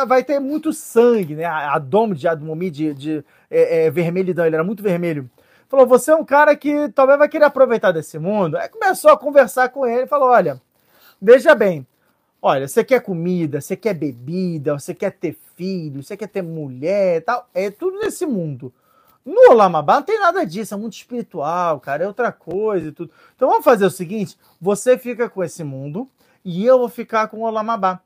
vai, 0.08 0.24
ter 0.24 0.40
muito 0.40 0.72
sangue, 0.72 1.36
né? 1.36 1.44
A, 1.44 1.74
a 1.74 1.78
dome 1.78 2.16
de 2.16 2.26
Admomi 2.26 2.68
de, 2.68 2.92
de 2.92 3.24
é, 3.48 3.86
é, 3.86 3.90
vermelhidão, 3.90 4.44
ele 4.44 4.56
era 4.56 4.64
muito 4.64 4.82
vermelho. 4.82 5.30
Falou: 5.72 5.86
você 5.86 6.10
é 6.10 6.14
um 6.14 6.22
cara 6.22 6.54
que 6.54 6.90
talvez 6.90 7.18
vai 7.18 7.30
querer 7.30 7.46
aproveitar 7.46 7.92
desse 7.92 8.18
mundo. 8.18 8.58
Aí 8.58 8.68
começou 8.68 9.10
a 9.10 9.16
conversar 9.16 9.70
com 9.70 9.86
ele 9.86 10.02
e 10.02 10.06
falou: 10.06 10.28
olha, 10.28 10.60
veja 11.20 11.54
bem, 11.54 11.86
olha, 12.42 12.68
você 12.68 12.84
quer 12.84 13.00
comida, 13.00 13.58
você 13.58 13.74
quer 13.74 13.94
bebida, 13.94 14.78
você 14.78 14.92
quer 14.92 15.12
ter 15.12 15.34
filho, 15.56 16.02
você 16.02 16.14
quer 16.14 16.26
ter 16.26 16.42
mulher 16.42 17.16
e 17.16 17.20
tal. 17.22 17.48
É 17.54 17.70
tudo 17.70 18.00
nesse 18.00 18.26
mundo. 18.26 18.70
No 19.24 19.52
Olamabá 19.52 19.94
não 19.94 20.02
tem 20.02 20.20
nada 20.20 20.44
disso, 20.44 20.74
é 20.74 20.76
muito 20.76 20.92
espiritual, 20.92 21.80
cara, 21.80 22.04
é 22.04 22.06
outra 22.06 22.30
coisa 22.30 22.88
e 22.88 22.92
tudo. 22.92 23.10
Então 23.34 23.48
vamos 23.48 23.64
fazer 23.64 23.86
o 23.86 23.90
seguinte: 23.90 24.36
você 24.60 24.98
fica 24.98 25.26
com 25.26 25.42
esse 25.42 25.64
mundo 25.64 26.06
e 26.44 26.66
eu 26.66 26.78
vou 26.78 26.90
ficar 26.90 27.28
com 27.28 27.38
o 27.38 27.46
Olamabá. 27.46 27.98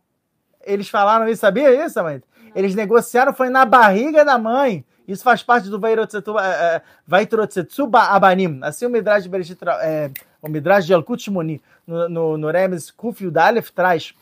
Eles 0.65 0.89
falaram 0.89 1.29
isso, 1.29 1.41
sabia 1.41 1.85
isso, 1.85 2.01
mãe? 2.01 2.23
Eles 2.55 2.77
negociaram, 2.77 3.33
foi 3.33 3.51
na 3.51 3.65
barriga 3.65 4.25
da 4.25 4.39
mãe. 4.39 4.85
Isso 5.07 5.23
faz 5.23 5.43
parte 5.43 5.69
do 5.69 5.79
Vaitrotsetsuba 7.07 7.99
é, 7.99 8.05
é, 8.05 8.11
Abanim. 8.11 8.61
Assim 8.63 8.87
o 8.87 8.91
Midrash 8.91 9.23
de 9.23 9.29
Bereshit, 9.29 9.59
é, 9.83 10.11
o 10.43 10.49
Midrash 10.49 10.87
de 10.87 10.95
Alkut 10.95 11.23
Shimoni, 11.23 11.63
no, 11.87 12.09
no, 12.09 12.37
no 12.37 12.51
Remes 12.51 12.91
Kuf 12.91 13.23
Yudalef 13.23 13.71
traz. 13.71 14.15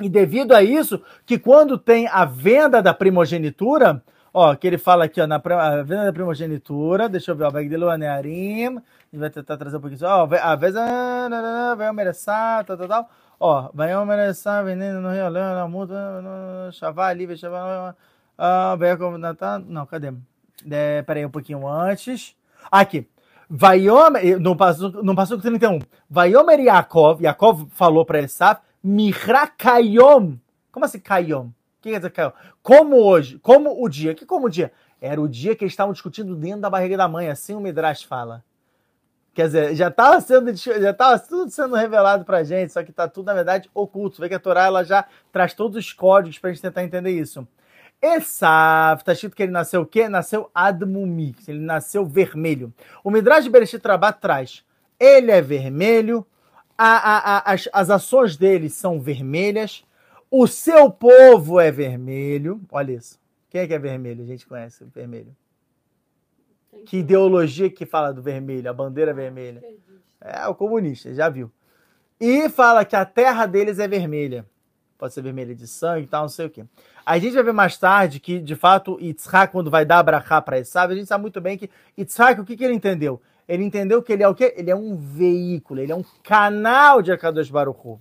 E 0.00 0.08
devido 0.08 0.52
a 0.52 0.62
isso, 0.62 1.02
que 1.26 1.38
quando 1.38 1.76
tem 1.76 2.08
a 2.08 2.24
venda 2.24 2.80
da 2.80 2.94
primogenitura, 2.94 4.02
ó, 4.32 4.54
que 4.54 4.66
ele 4.66 4.78
fala 4.78 5.04
aqui, 5.04 5.20
ó, 5.20 5.26
na 5.26 5.36
a 5.36 5.82
venda 5.82 6.06
da 6.06 6.12
primogenitura, 6.12 7.06
deixa 7.06 7.32
eu 7.32 7.36
ver, 7.36 7.44
ó, 7.44 7.50
vai 7.50 7.68
dele 7.68 7.84
Anearim, 7.84 8.78
a 8.78 8.82
gente 9.12 9.20
vai 9.20 9.28
tentar 9.28 9.58
trazer 9.58 9.76
um 9.76 9.80
pouquinho, 9.80 10.00
ó, 10.04 10.22
a 10.22 10.56
vez, 10.56 10.74
vai 10.74 11.92
merecer, 11.92 12.64
tal, 12.66 12.78
tal, 12.78 12.88
tal, 12.88 13.10
ó, 13.38 13.70
vai 13.74 14.04
merecer, 14.06 14.64
vendendo 14.64 15.02
no 15.02 15.12
Rio 15.12 15.28
Leão, 15.28 15.54
na 15.54 15.68
multa, 15.68 15.94
chavar 16.72 17.10
ali, 17.10 17.26
vai 17.26 17.36
chavar, 17.36 17.94
ah, 18.42 19.62
não, 19.66 19.84
cadê? 19.84 20.12
É, 20.70 21.02
peraí 21.02 21.26
um 21.26 21.30
pouquinho 21.30 21.68
antes. 21.68 22.34
Aqui. 22.70 23.06
Vaiomer, 23.48 24.40
não 24.40 24.56
passou, 24.56 25.02
não 25.02 25.14
passou 25.14 25.36
com 25.36 25.42
31. 25.42 25.80
Vaiomer 26.08 26.60
Yaakov, 26.60 27.20
Yaakov 27.20 27.66
falou 27.72 28.06
para 28.06 28.20
Esav, 28.20 28.60
Mihra 28.82 29.46
Kayom. 29.46 30.36
Como 30.70 30.86
assim 30.86 31.00
Kayom? 31.00 31.46
O 31.46 31.52
que 31.82 31.90
quer 31.90 31.98
dizer 31.98 32.10
Kayom? 32.10 32.32
Como 32.62 32.96
hoje, 32.96 33.38
como 33.40 33.84
o 33.84 33.88
dia. 33.88 34.14
Que 34.14 34.24
como 34.24 34.46
o 34.46 34.50
dia? 34.50 34.72
Era 35.00 35.20
o 35.20 35.28
dia 35.28 35.56
que 35.56 35.64
eles 35.64 35.72
estavam 35.72 35.92
discutindo 35.92 36.36
dentro 36.36 36.60
da 36.60 36.70
barriga 36.70 36.96
da 36.96 37.08
mãe, 37.08 37.28
assim 37.28 37.54
o 37.54 37.60
Midrash 37.60 38.04
fala. 38.04 38.44
Quer 39.34 39.46
dizer, 39.46 39.74
já 39.74 39.88
estava 39.88 40.20
sendo 40.20 40.54
já 40.54 40.92
tava 40.92 41.18
tudo 41.18 41.50
sendo 41.50 41.74
revelado 41.74 42.24
pra 42.24 42.42
gente, 42.42 42.72
só 42.72 42.82
que 42.82 42.90
está 42.90 43.08
tudo, 43.08 43.26
na 43.26 43.34
verdade, 43.34 43.70
oculto. 43.74 44.20
Vê 44.20 44.28
que 44.28 44.34
a 44.34 44.40
Torá 44.40 44.64
ela 44.64 44.84
já 44.84 45.04
traz 45.32 45.54
todos 45.54 45.76
os 45.76 45.92
códigos 45.92 46.38
para 46.38 46.50
a 46.50 46.52
gente 46.52 46.62
tentar 46.62 46.84
entender 46.84 47.10
isso. 47.10 47.46
Esav, 48.02 49.00
está 49.00 49.12
escrito 49.12 49.36
que 49.36 49.42
ele 49.42 49.52
nasceu 49.52 49.82
o 49.82 49.86
quê? 49.86 50.08
Nasceu 50.08 50.50
Admumi, 50.54 51.34
ele 51.46 51.60
nasceu 51.60 52.06
vermelho. 52.06 52.72
O 53.04 53.10
Midrash 53.10 53.44
de 53.44 53.50
Bereshit 53.50 53.86
Rabat 53.86 54.18
traz, 54.20 54.64
ele 54.98 55.30
é 55.30 55.42
vermelho, 55.42 56.26
a, 56.78 56.86
a, 56.86 57.36
a, 57.36 57.52
as, 57.52 57.68
as 57.72 57.90
ações 57.90 58.38
dele 58.38 58.70
são 58.70 58.98
vermelhas, 58.98 59.84
o 60.30 60.46
seu 60.46 60.90
povo 60.90 61.60
é 61.60 61.70
vermelho, 61.70 62.60
olha 62.72 62.92
isso. 62.92 63.20
Quem 63.50 63.62
é 63.62 63.66
que 63.66 63.74
é 63.74 63.78
vermelho? 63.78 64.22
A 64.22 64.26
gente 64.26 64.46
conhece 64.46 64.82
o 64.84 64.86
vermelho. 64.86 65.36
Que 66.86 66.98
ideologia 66.98 67.68
que 67.68 67.84
fala 67.84 68.14
do 68.14 68.22
vermelho, 68.22 68.70
a 68.70 68.72
bandeira 68.72 69.12
vermelha? 69.12 69.62
É 70.20 70.46
o 70.46 70.54
comunista, 70.54 71.12
já 71.12 71.28
viu. 71.28 71.50
E 72.18 72.48
fala 72.48 72.84
que 72.84 72.96
a 72.96 73.04
terra 73.04 73.44
deles 73.44 73.78
é 73.78 73.88
vermelha 73.88 74.46
pode 75.00 75.14
ser 75.14 75.22
vermelha 75.22 75.54
de 75.54 75.66
sangue 75.66 76.04
e 76.04 76.06
tal, 76.06 76.22
não 76.22 76.28
sei 76.28 76.46
o 76.46 76.50
quê. 76.50 76.64
A 77.04 77.18
gente 77.18 77.34
vai 77.34 77.42
ver 77.42 77.52
mais 77.52 77.76
tarde 77.78 78.20
que, 78.20 78.38
de 78.38 78.54
fato, 78.54 78.98
Yitzhak, 79.00 79.50
quando 79.50 79.70
vai 79.70 79.84
dar 79.84 79.98
abrahá 79.98 80.40
para 80.42 80.58
Esav, 80.58 80.92
a 80.92 80.94
gente 80.94 81.08
sabe 81.08 81.22
muito 81.22 81.40
bem 81.40 81.56
que 81.56 81.70
Yitzhak, 81.98 82.40
o 82.40 82.44
que, 82.44 82.56
que 82.56 82.64
ele 82.64 82.74
entendeu? 82.74 83.20
Ele 83.48 83.64
entendeu 83.64 84.02
que 84.02 84.12
ele 84.12 84.22
é 84.22 84.28
o 84.28 84.34
quê? 84.34 84.54
Ele 84.56 84.70
é 84.70 84.76
um 84.76 84.94
veículo, 84.94 85.80
ele 85.80 85.90
é 85.90 85.96
um 85.96 86.04
canal 86.22 87.02
de 87.02 87.10
Akadosh 87.10 87.50
Baruch 87.50 87.80
Hu. 87.82 87.98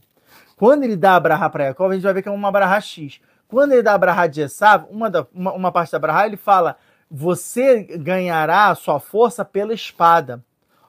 Quando 0.55 0.83
ele 0.83 0.95
dá 0.95 1.15
a 1.15 1.19
Braha 1.19 1.49
para 1.49 1.63
Yaakov, 1.63 1.91
a 1.91 1.95
gente 1.95 2.03
vai 2.03 2.13
ver 2.13 2.21
que 2.21 2.29
é 2.29 2.31
uma 2.31 2.51
Braha 2.51 2.79
X. 2.81 3.21
Quando 3.47 3.71
ele 3.71 3.81
dá 3.81 3.93
a 3.93 3.97
Braha 3.97 4.27
de 4.27 4.41
Esav, 4.41 4.85
uma, 4.91 5.09
da, 5.09 5.25
uma, 5.33 5.53
uma 5.53 5.71
parte 5.71 5.91
da 5.91 5.97
Braha, 5.97 6.27
ele 6.27 6.37
fala, 6.37 6.77
você 7.09 7.81
ganhará 7.81 8.67
a 8.67 8.75
sua 8.75 8.99
força 8.99 9.43
pela 9.43 9.73
espada. 9.73 10.43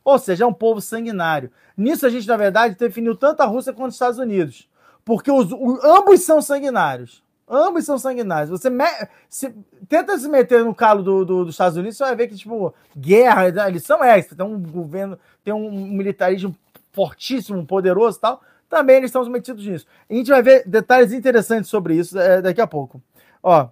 Ou 0.05 0.19
seja, 0.19 0.45
é 0.45 0.47
um 0.47 0.53
povo 0.53 0.81
sanguinário. 0.81 1.51
Nisso 1.77 2.05
a 2.05 2.11
gente, 2.11 2.27
na 2.27 2.37
verdade, 2.37 2.75
definiu 2.75 3.15
tanto 3.15 3.41
a 3.43 3.47
Rússia 3.47 3.73
quanto 3.73 3.91
os 3.91 3.95
Estados 3.95 4.19
Unidos. 4.19 4.69
Porque 5.11 5.29
os, 5.29 5.53
ambos 5.83 6.21
são 6.21 6.41
sanguinários. 6.41 7.21
Ambos 7.49 7.85
são 7.85 7.99
sanguinários. 7.99 8.49
Você 8.49 8.71
me, 8.71 8.85
se, 9.29 9.53
tenta 9.89 10.17
se 10.17 10.29
meter 10.29 10.65
no 10.65 10.73
calo 10.73 11.03
do, 11.03 11.25
do, 11.25 11.45
dos 11.47 11.55
Estados 11.55 11.77
Unidos, 11.77 11.97
você 11.97 12.05
vai 12.05 12.15
ver 12.15 12.29
que, 12.29 12.37
tipo, 12.37 12.73
guerra, 12.97 13.51
né, 13.51 13.67
eles 13.67 13.83
são 13.83 14.05
extra. 14.05 14.37
Tem 14.37 14.47
um 14.47 14.63
governo, 14.63 15.19
tem 15.43 15.53
um 15.53 15.69
militarismo 15.69 16.55
fortíssimo, 16.93 17.67
poderoso 17.67 18.19
e 18.19 18.21
tal. 18.21 18.41
Também 18.69 18.99
eles 18.99 19.09
estão 19.09 19.29
metidos 19.29 19.67
nisso. 19.67 19.85
A 20.09 20.15
gente 20.15 20.31
vai 20.31 20.45
ver 20.45 20.63
detalhes 20.65 21.13
interessantes 21.13 21.69
sobre 21.69 21.97
isso 21.97 22.17
é, 22.17 22.41
daqui 22.41 22.61
a 22.61 22.67
pouco. 22.69 23.03
Ó, 23.43 23.69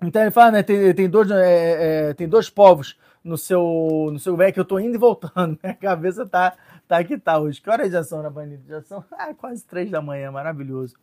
então 0.00 0.22
ele 0.22 0.30
fala, 0.30 0.52
né? 0.52 0.62
Tem, 0.62 0.94
tem, 0.94 1.10
dois, 1.10 1.28
é, 1.28 2.10
é, 2.10 2.14
tem 2.14 2.28
dois 2.28 2.48
povos 2.48 2.96
no 3.24 3.36
seu, 3.36 4.10
no 4.12 4.18
seu 4.20 4.36
que 4.52 4.60
eu 4.60 4.64
tô 4.64 4.78
indo 4.78 4.94
e 4.94 4.98
voltando. 4.98 5.58
Minha 5.60 5.74
cabeça 5.74 6.24
tá, 6.24 6.54
tá 6.90 7.04
que 7.04 7.16
tá 7.16 7.38
hoje. 7.38 7.60
Que 7.60 7.70
horas 7.70 7.92
já 7.92 8.02
são 8.02 8.20
na 8.20 8.28
Banida? 8.28 8.62
Já 8.66 8.82
são 8.82 9.04
ah, 9.12 9.32
quase 9.32 9.64
três 9.64 9.88
da 9.90 10.02
manhã, 10.02 10.32
maravilhoso. 10.32 10.96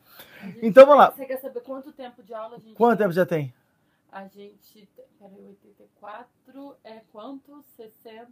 Então 0.61 0.85
vamos 0.85 0.99
lá. 0.99 1.11
Você 1.11 1.25
quer 1.25 1.37
saber 1.37 1.61
quanto 1.61 1.93
tempo 1.93 2.21
de 2.21 2.33
aula 2.33 2.57
a 2.57 2.59
gente 2.59 2.75
Quanto 2.75 2.99
tempo 2.99 3.13
já 3.13 3.25
tem? 3.25 3.53
A 4.11 4.27
gente. 4.27 4.89
Peraí, 5.17 5.47
84 5.47 6.75
é 6.83 7.01
quanto? 7.11 7.63
60. 7.77 8.27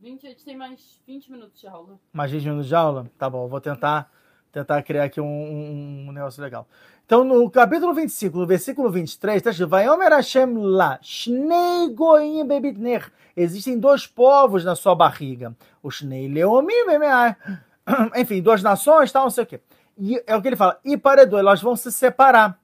20, 0.00 0.26
a 0.26 0.30
gente 0.30 0.44
tem 0.44 0.56
mais 0.56 1.00
20 1.06 1.30
minutos 1.30 1.60
de 1.60 1.68
aula. 1.68 2.00
Mais 2.12 2.32
20 2.32 2.42
minutos 2.42 2.66
de 2.66 2.74
aula? 2.74 3.08
Tá 3.16 3.30
bom, 3.30 3.46
vou 3.46 3.60
tentar, 3.60 4.10
tentar 4.52 4.82
criar 4.82 5.04
aqui 5.04 5.20
um, 5.20 5.26
um, 5.26 6.06
um 6.08 6.12
negócio 6.12 6.42
legal. 6.42 6.68
Então, 7.04 7.24
no 7.24 7.50
capítulo 7.50 7.92
25, 7.92 8.38
no 8.38 8.46
versículo 8.46 8.90
23, 8.90 9.36
está 9.36 9.50
escrito: 9.50 9.68
Vaiomer 9.68 10.10
Hashem 10.10 10.54
lá, 10.56 10.98
Shnei 11.02 11.92
Goim 11.94 12.46
Bebitner. 12.46 13.10
Existem 13.36 13.78
dois 13.78 14.06
povos 14.06 14.64
na 14.64 14.74
sua 14.74 14.94
barriga. 14.94 15.54
O 15.82 15.90
Shnei 15.90 16.28
Leomim. 16.28 16.72
Enfim, 18.16 18.40
duas 18.40 18.62
nações, 18.62 19.10
tal, 19.10 19.24
não 19.24 19.30
sei 19.30 19.44
o 19.44 19.46
quê. 19.46 19.60
E 19.98 20.22
é 20.26 20.36
o 20.36 20.42
que 20.42 20.48
ele 20.48 20.56
fala. 20.56 20.78
E 20.84 20.96
paredou, 20.96 21.38
elas 21.38 21.60
vão 21.60 21.74
se 21.74 21.90
separar. 21.90 22.58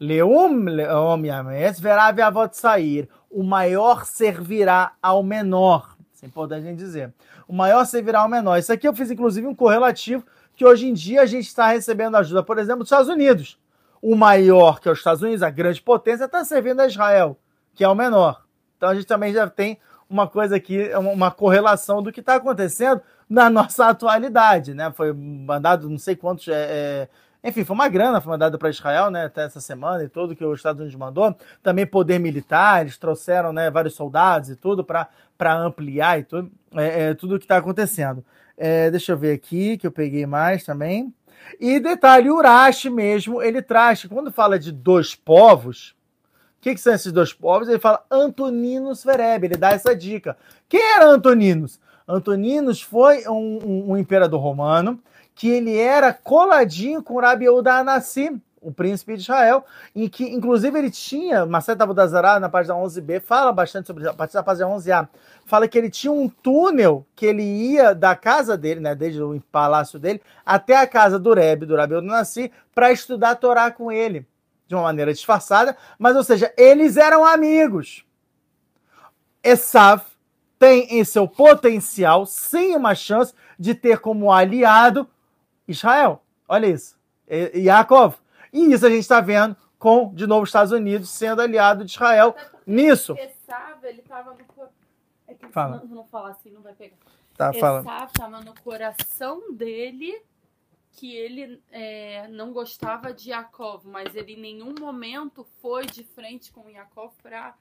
Leum 0.00 0.64
Leom 0.64 1.24
Yames, 1.24 1.78
Verav 1.78 2.18
Avot 2.20 2.56
sair. 2.56 3.08
O 3.30 3.42
maior 3.42 4.04
servirá 4.04 4.92
ao 5.00 5.22
menor. 5.22 5.96
Isso 6.12 6.24
é 6.24 6.28
importante 6.28 6.66
a 6.66 6.70
gente 6.70 6.78
dizer. 6.78 7.12
O 7.46 7.52
maior 7.52 7.84
servirá 7.84 8.20
ao 8.20 8.28
menor. 8.28 8.58
Isso 8.58 8.72
aqui 8.72 8.86
eu 8.86 8.94
fiz, 8.94 9.10
inclusive, 9.10 9.46
um 9.46 9.54
correlativo 9.54 10.24
que 10.54 10.64
hoje 10.64 10.88
em 10.88 10.92
dia 10.92 11.22
a 11.22 11.26
gente 11.26 11.46
está 11.46 11.68
recebendo 11.68 12.16
ajuda, 12.16 12.42
por 12.42 12.58
exemplo, 12.58 12.80
dos 12.80 12.88
Estados 12.88 13.08
Unidos. 13.08 13.58
O 14.00 14.16
maior, 14.16 14.80
que 14.80 14.88
é 14.88 14.92
os 14.92 14.98
Estados 14.98 15.22
Unidos, 15.22 15.42
a 15.42 15.50
grande 15.50 15.80
potência, 15.80 16.24
está 16.24 16.44
servindo 16.44 16.80
a 16.80 16.86
Israel, 16.86 17.38
que 17.74 17.84
é 17.84 17.88
o 17.88 17.94
menor. 17.94 18.44
Então 18.76 18.88
a 18.88 18.94
gente 18.94 19.06
também 19.06 19.32
já 19.32 19.48
tem 19.48 19.78
uma 20.10 20.28
coisa 20.28 20.56
aqui, 20.56 20.90
uma 20.94 21.30
correlação 21.30 22.02
do 22.02 22.12
que 22.12 22.20
está 22.20 22.34
acontecendo 22.34 23.00
na 23.28 23.48
nossa 23.48 23.86
atualidade, 23.86 24.74
né? 24.74 24.92
Foi 24.92 25.12
mandado 25.12 25.88
não 25.88 25.98
sei 25.98 26.14
quantos 26.14 26.48
é, 26.48 26.52
é, 26.52 27.08
enfim, 27.44 27.64
foi 27.64 27.74
uma 27.74 27.88
grana 27.88 28.20
foi 28.20 28.30
mandada 28.30 28.56
para 28.56 28.70
Israel, 28.70 29.10
né, 29.10 29.24
até 29.24 29.44
essa 29.44 29.60
semana 29.60 30.04
e 30.04 30.08
tudo 30.08 30.36
que 30.36 30.44
os 30.44 30.58
Estados 30.58 30.80
Unidos 30.80 30.96
mandou. 30.96 31.34
Também 31.62 31.84
poder 31.84 32.18
militar, 32.20 32.82
eles 32.82 32.96
trouxeram, 32.96 33.52
né, 33.52 33.70
vários 33.70 33.94
soldados 33.94 34.50
e 34.50 34.56
tudo 34.56 34.84
para 34.84 35.08
ampliar 35.56 36.20
e 36.20 36.24
tudo, 36.24 36.50
é, 36.74 37.10
é 37.10 37.14
tudo 37.14 37.38
que 37.38 37.44
está 37.44 37.56
acontecendo. 37.56 38.24
É, 38.56 38.90
deixa 38.90 39.12
eu 39.12 39.16
ver 39.16 39.32
aqui, 39.32 39.76
que 39.76 39.86
eu 39.86 39.92
peguei 39.92 40.26
mais 40.26 40.64
também. 40.64 41.12
E 41.60 41.80
detalhe, 41.80 42.30
Urashi 42.30 42.88
mesmo, 42.90 43.42
ele 43.42 43.60
traz, 43.62 44.04
quando 44.04 44.32
fala 44.32 44.58
de 44.58 44.70
dois 44.70 45.14
povos, 45.14 45.94
o 46.58 46.62
que, 46.62 46.74
que, 46.74 46.80
são 46.80 46.94
esses 46.94 47.12
dois 47.12 47.32
povos? 47.32 47.68
Ele 47.68 47.78
fala 47.78 48.04
Antoninos 48.10 49.02
Vereb, 49.02 49.44
ele 49.44 49.56
dá 49.56 49.70
essa 49.70 49.96
dica. 49.96 50.36
Quem 50.68 50.80
era 50.80 51.06
Antoninos? 51.06 51.80
Antoninos 52.06 52.80
foi 52.80 53.26
um, 53.26 53.58
um, 53.64 53.90
um 53.92 53.96
imperador 53.96 54.40
romano 54.40 55.00
que 55.34 55.48
ele 55.48 55.76
era 55.76 56.12
coladinho 56.12 57.02
com 57.02 57.18
Rabi 57.18 57.46
Yehuda 57.46 57.74
Anassi, 57.74 58.40
o 58.62 58.72
príncipe 58.72 59.16
de 59.16 59.22
Israel, 59.22 59.64
em 59.94 60.08
que, 60.08 60.24
inclusive, 60.24 60.78
ele 60.78 60.90
tinha, 60.90 61.44
Maceta 61.44 61.84
Budazará, 61.84 62.38
na 62.38 62.48
página 62.48 62.74
11b, 62.74 63.20
fala 63.20 63.52
bastante 63.52 63.86
sobre, 63.86 64.08
a 64.08 64.14
partir 64.14 64.34
da 64.34 64.42
página 64.42 64.68
11a, 64.68 65.08
fala 65.44 65.66
que 65.66 65.76
ele 65.76 65.90
tinha 65.90 66.12
um 66.12 66.28
túnel 66.28 67.04
que 67.14 67.26
ele 67.26 67.42
ia 67.42 67.94
da 67.94 68.14
casa 68.14 68.56
dele, 68.56 68.80
né, 68.80 68.94
desde 68.94 69.20
o 69.20 69.40
palácio 69.50 69.98
dele, 69.98 70.22
até 70.46 70.76
a 70.76 70.86
casa 70.86 71.18
do 71.18 71.34
Rebbe, 71.34 71.66
do 71.66 71.76
Rabi 71.76 72.00
Nassi, 72.00 72.52
para 72.74 72.92
estudar 72.92 73.30
a 73.30 73.36
Torá 73.36 73.70
com 73.70 73.90
ele, 73.90 74.26
de 74.66 74.74
uma 74.74 74.84
maneira 74.84 75.12
disfarçada, 75.12 75.76
mas, 75.98 76.16
ou 76.16 76.22
seja, 76.22 76.52
eles 76.56 76.96
eram 76.96 77.24
amigos. 77.24 78.04
Esav 79.42 80.02
tem 80.58 81.00
em 81.00 81.04
seu 81.04 81.26
potencial, 81.26 82.24
sim, 82.24 82.76
uma 82.76 82.94
chance 82.94 83.34
de 83.58 83.74
ter 83.74 83.98
como 83.98 84.32
aliado 84.32 85.08
Israel. 85.66 86.22
Olha 86.48 86.66
isso. 86.66 86.96
Yaakov. 87.54 88.14
E 88.52 88.72
isso 88.72 88.86
a 88.86 88.90
gente 88.90 89.00
está 89.00 89.20
vendo 89.20 89.56
com, 89.78 90.14
de 90.14 90.26
novo, 90.26 90.42
os 90.42 90.48
Estados 90.48 90.72
Unidos 90.72 91.10
sendo 91.10 91.42
aliado 91.42 91.84
de 91.84 91.92
Israel 91.92 92.36
nisso. 92.66 93.16
Esav, 93.18 93.84
ele 93.84 94.00
estava 94.00 94.34
no. 94.34 94.68
É 95.26 95.34
que 95.34 95.48
fala. 95.48 95.78
Não, 95.78 95.96
não 95.96 96.04
falar 96.04 96.30
assim, 96.30 96.50
não 96.50 96.62
vai 96.62 96.74
pegar. 96.74 96.96
Tá, 97.36 97.52
fala. 97.52 97.80
Esav 97.80 98.06
estava 98.06 98.40
no 98.40 98.54
coração 98.60 99.52
dele 99.52 100.22
que 100.92 101.16
ele 101.16 101.62
é, 101.70 102.28
não 102.28 102.52
gostava 102.52 103.12
de 103.12 103.30
Yaakov, 103.30 103.88
mas 103.88 104.14
ele 104.14 104.34
em 104.34 104.40
nenhum 104.40 104.74
momento 104.78 105.42
foi 105.60 105.86
de 105.86 106.04
frente 106.04 106.52
com 106.52 106.68
Yaakov 106.68 107.14
para 107.22 107.56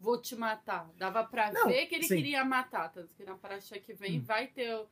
vou 0.00 0.20
te 0.20 0.34
matar. 0.34 0.90
Dava 0.96 1.22
para 1.22 1.50
ver 1.50 1.86
que 1.86 1.94
ele 1.94 2.04
sim. 2.04 2.16
queria 2.16 2.44
matar, 2.44 2.90
tanto 2.90 3.14
que 3.14 3.24
na 3.24 3.36
paraxá 3.36 3.78
que 3.78 3.92
vem 3.92 4.18
hum. 4.18 4.24
vai 4.24 4.48
ter 4.48 4.84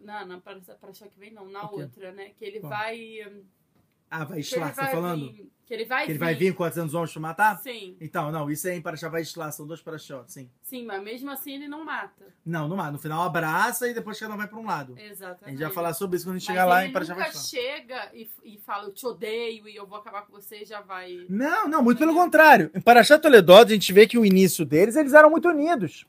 não, 0.00 0.26
na 0.26 0.40
paraxá 0.40 1.08
que 1.08 1.18
vem 1.18 1.32
não, 1.32 1.46
na 1.46 1.70
outra, 1.70 2.12
né? 2.12 2.30
Que 2.30 2.44
ele 2.44 2.60
Bom. 2.60 2.68
vai 2.68 3.42
ah, 4.10 4.24
vai 4.24 4.42
você 4.42 4.58
tá 4.58 4.72
falando? 4.88 5.32
Vir, 5.32 5.50
que 5.64 5.74
ele 5.74 5.84
vai 5.84 6.04
Que 6.04 6.10
ele 6.12 6.18
vir. 6.18 6.24
vai 6.24 6.34
vir 6.34 6.50
com 6.50 6.56
400 6.58 6.94
homens 6.94 7.12
pra 7.12 7.22
matar? 7.22 7.58
Sim. 7.58 7.96
Então, 8.00 8.32
não, 8.32 8.50
isso 8.50 8.66
é 8.66 8.74
em 8.74 8.82
Paraxá 8.82 9.08
vai 9.08 9.22
Islar, 9.22 9.52
são 9.52 9.64
dois 9.66 9.80
Paraxotes, 9.80 10.34
sim. 10.34 10.50
Sim, 10.62 10.84
mas 10.84 11.00
mesmo 11.00 11.30
assim 11.30 11.54
ele 11.54 11.68
não 11.68 11.84
mata. 11.84 12.26
Não, 12.44 12.66
não 12.66 12.76
mata. 12.76 12.90
No 12.90 12.98
final 12.98 13.22
abraça 13.22 13.86
e 13.88 13.94
depois 13.94 14.18
cada 14.18 14.34
um 14.34 14.36
vai 14.36 14.48
pra 14.48 14.58
um 14.58 14.66
lado. 14.66 14.96
Exatamente. 14.98 15.44
A 15.46 15.50
gente 15.50 15.60
vai 15.60 15.70
falar 15.70 15.94
sobre 15.94 16.16
isso 16.16 16.26
quando 16.26 16.36
a 16.36 16.38
gente 16.38 16.46
chegar 16.48 16.64
lá 16.64 16.84
em 16.84 16.92
Paraxá 16.92 17.14
vai 17.14 17.28
Islar. 17.28 17.44
chega 17.44 18.10
e, 18.12 18.28
e 18.44 18.58
fala, 18.58 18.86
eu 18.88 18.92
te 18.92 19.06
odeio 19.06 19.68
e 19.68 19.76
eu 19.76 19.86
vou 19.86 19.98
acabar 19.98 20.22
com 20.22 20.32
você 20.32 20.62
e 20.62 20.64
já 20.64 20.80
vai... 20.80 21.24
Não, 21.28 21.68
não, 21.68 21.82
muito 21.82 21.98
pelo 21.98 22.14
contrário. 22.14 22.68
Em 22.74 22.80
Paraxá 22.80 23.16
Toledot, 23.16 23.66
a 23.70 23.74
gente 23.74 23.92
vê 23.92 24.08
que 24.08 24.18
o 24.18 24.26
início 24.26 24.64
deles, 24.64 24.96
eles 24.96 25.14
eram 25.14 25.30
muito 25.30 25.48
unidos. 25.48 26.04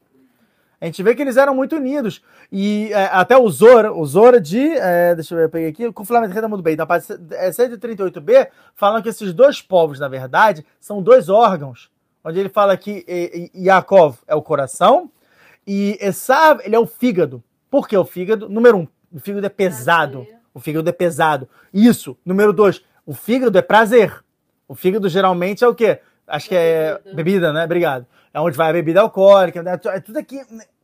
A 0.81 0.85
gente 0.87 1.03
vê 1.03 1.13
que 1.13 1.21
eles 1.21 1.37
eram 1.37 1.53
muito 1.53 1.75
unidos. 1.75 2.23
E 2.51 2.89
é, 2.91 3.05
até 3.13 3.37
o 3.37 3.47
Zora, 3.49 3.93
o 3.93 4.03
Zora 4.03 4.41
de. 4.41 4.59
É, 4.59 5.13
deixa 5.13 5.35
eu 5.35 5.37
ver, 5.37 5.45
eu 5.45 5.49
peguei 5.49 5.69
aqui. 5.69 5.91
Com 5.93 6.01
o 6.01 6.05
Flamengo 6.05 6.33
Renda 6.33 6.47
muito 6.47 6.63
bem. 6.63 6.75
Na 6.75 6.87
parte 6.87 7.05
138b, 7.13 8.33
é, 8.33 8.51
falam 8.73 8.99
que 8.99 9.09
esses 9.09 9.31
dois 9.31 9.61
povos, 9.61 9.99
na 9.99 10.07
verdade, 10.07 10.65
são 10.79 10.99
dois 10.99 11.29
órgãos. 11.29 11.91
Onde 12.23 12.39
ele 12.39 12.49
fala 12.49 12.75
que 12.75 13.05
Yaakov 13.55 14.17
é 14.27 14.35
o 14.35 14.41
coração 14.41 15.11
e 15.65 15.97
Esav, 16.01 16.61
ele 16.63 16.75
é 16.75 16.79
o 16.79 16.87
fígado. 16.87 17.43
Por 17.69 17.87
que 17.87 17.95
o 17.95 18.03
fígado? 18.03 18.49
Número 18.49 18.77
um, 18.77 18.87
o 19.11 19.19
fígado 19.19 19.45
é 19.45 19.49
pesado. 19.49 20.25
O 20.53 20.59
fígado 20.59 20.89
é 20.89 20.91
pesado. 20.91 21.47
Isso. 21.73 22.17
Número 22.25 22.51
dois, 22.51 22.83
o 23.05 23.13
fígado 23.13 23.57
é 23.57 23.61
prazer. 23.61 24.23
O 24.67 24.75
fígado 24.75 25.07
geralmente 25.09 25.63
é 25.63 25.67
o 25.67 25.75
quê? 25.75 25.99
Acho 26.31 26.49
que 26.49 26.55
é 26.55 26.99
bebida, 27.05 27.15
bebida 27.15 27.53
né? 27.53 27.65
Obrigado 27.65 28.05
é 28.33 28.39
onde 28.39 28.57
vai 28.57 28.69
a 28.69 28.73
bebida 28.73 29.01
alcoólica, 29.01 29.61
né? 29.61 29.79
é 29.85 29.99
tudo 29.99 30.17
aqui 30.17 30.39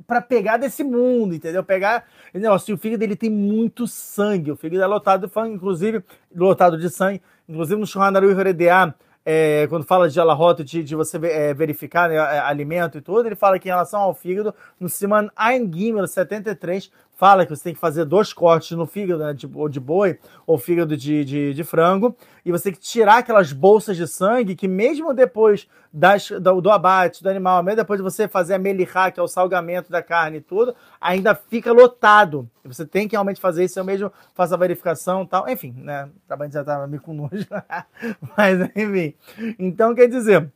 para 0.06 0.22
pegar 0.22 0.58
desse 0.58 0.84
mundo, 0.84 1.34
entendeu? 1.34 1.64
Pegar, 1.64 2.06
negócio, 2.34 2.76
o 2.76 2.78
fígado 2.78 3.04
ele 3.04 3.16
tem 3.16 3.30
muito 3.30 3.88
sangue, 3.88 4.52
o 4.52 4.56
fígado 4.56 4.84
é 4.84 4.88
lotado 4.88 5.28
de 5.28 5.50
inclusive 5.50 6.04
lotado 6.36 6.78
de 6.78 6.90
sangue, 6.90 7.22
inclusive 7.48 7.80
no 7.80 7.88
Shulchan 7.88 8.40
Heredeah, 8.40 8.94
é, 9.26 9.68
quando 9.68 9.84
fala 9.84 10.10
de 10.10 10.18
alahota, 10.20 10.64
de, 10.64 10.82
de 10.82 10.96
você 10.96 11.18
é, 11.24 11.54
verificar 11.54 12.08
né, 12.08 12.18
alimento 12.18 12.98
e 12.98 13.02
tudo, 13.02 13.28
ele 13.28 13.36
fala 13.36 13.60
que 13.60 13.68
em 13.68 13.72
relação 13.72 14.00
ao 14.00 14.14
fígado, 14.14 14.56
no 14.80 14.88
Siman 14.88 15.30
Ein 15.38 15.70
Gimel 15.70 16.08
73, 16.08 16.90
fala 17.18 17.46
que 17.46 17.54
você 17.54 17.64
tem 17.64 17.74
que 17.74 17.80
fazer 17.80 18.06
dois 18.06 18.32
cortes 18.32 18.78
no 18.78 18.86
fígado, 18.86 19.24
né, 19.24 19.34
de, 19.34 19.50
ou 19.52 19.68
de 19.68 19.80
boi, 19.80 20.20
ou 20.46 20.58
fígado 20.58 20.96
de, 20.96 21.26
de, 21.26 21.54
de, 21.54 21.64
frango, 21.64 22.16
e 22.46 22.52
você 22.52 22.66
tem 22.66 22.74
que 22.74 22.80
tirar 22.80 23.18
aquelas 23.18 23.52
bolsas 23.52 23.98
de 23.98 24.08
sangue 24.08 24.56
que 24.56 24.68
mesmo 24.68 25.14
depois 25.16 25.68
das, 25.92 26.30
do, 26.30 26.62
do 26.62 26.70
abate 26.70 27.24
do 27.24 27.30
animal, 27.30 27.64
mesmo 27.64 27.78
depois 27.78 27.98
de 27.98 28.04
você 28.04 28.28
fazer 28.28 28.54
a 28.54 28.60
melihá, 28.60 29.10
que 29.10 29.20
é 29.20 29.24
o 29.24 29.28
salgamento 29.28 29.92
da 29.92 30.04
carne 30.04 30.38
e 30.38 30.42
tudo, 30.42 30.76
ainda 31.02 31.34
fica 31.34 31.74
lotado. 31.74 32.48
Você 32.64 32.86
tem 32.86 33.08
que 33.08 33.16
realmente 33.16 33.42
fazer 33.42 33.66
isso, 33.66 33.80
eu 33.80 33.84
mesmo 33.84 34.12
faço 34.36 34.54
a 34.54 34.58
verificação 34.58 35.24
e 35.24 35.28
tal. 35.28 35.50
Enfim, 35.50 35.74
né, 35.76 36.08
trabalho 36.28 36.52
já 36.52 36.62
estava 36.62 36.86
meio 36.86 37.02
com 37.02 37.14
nojo, 37.14 37.48
mas 38.38 38.62
enfim. 38.76 39.16
Então, 39.58 39.96
quer 39.96 40.08
dizer... 40.08 40.52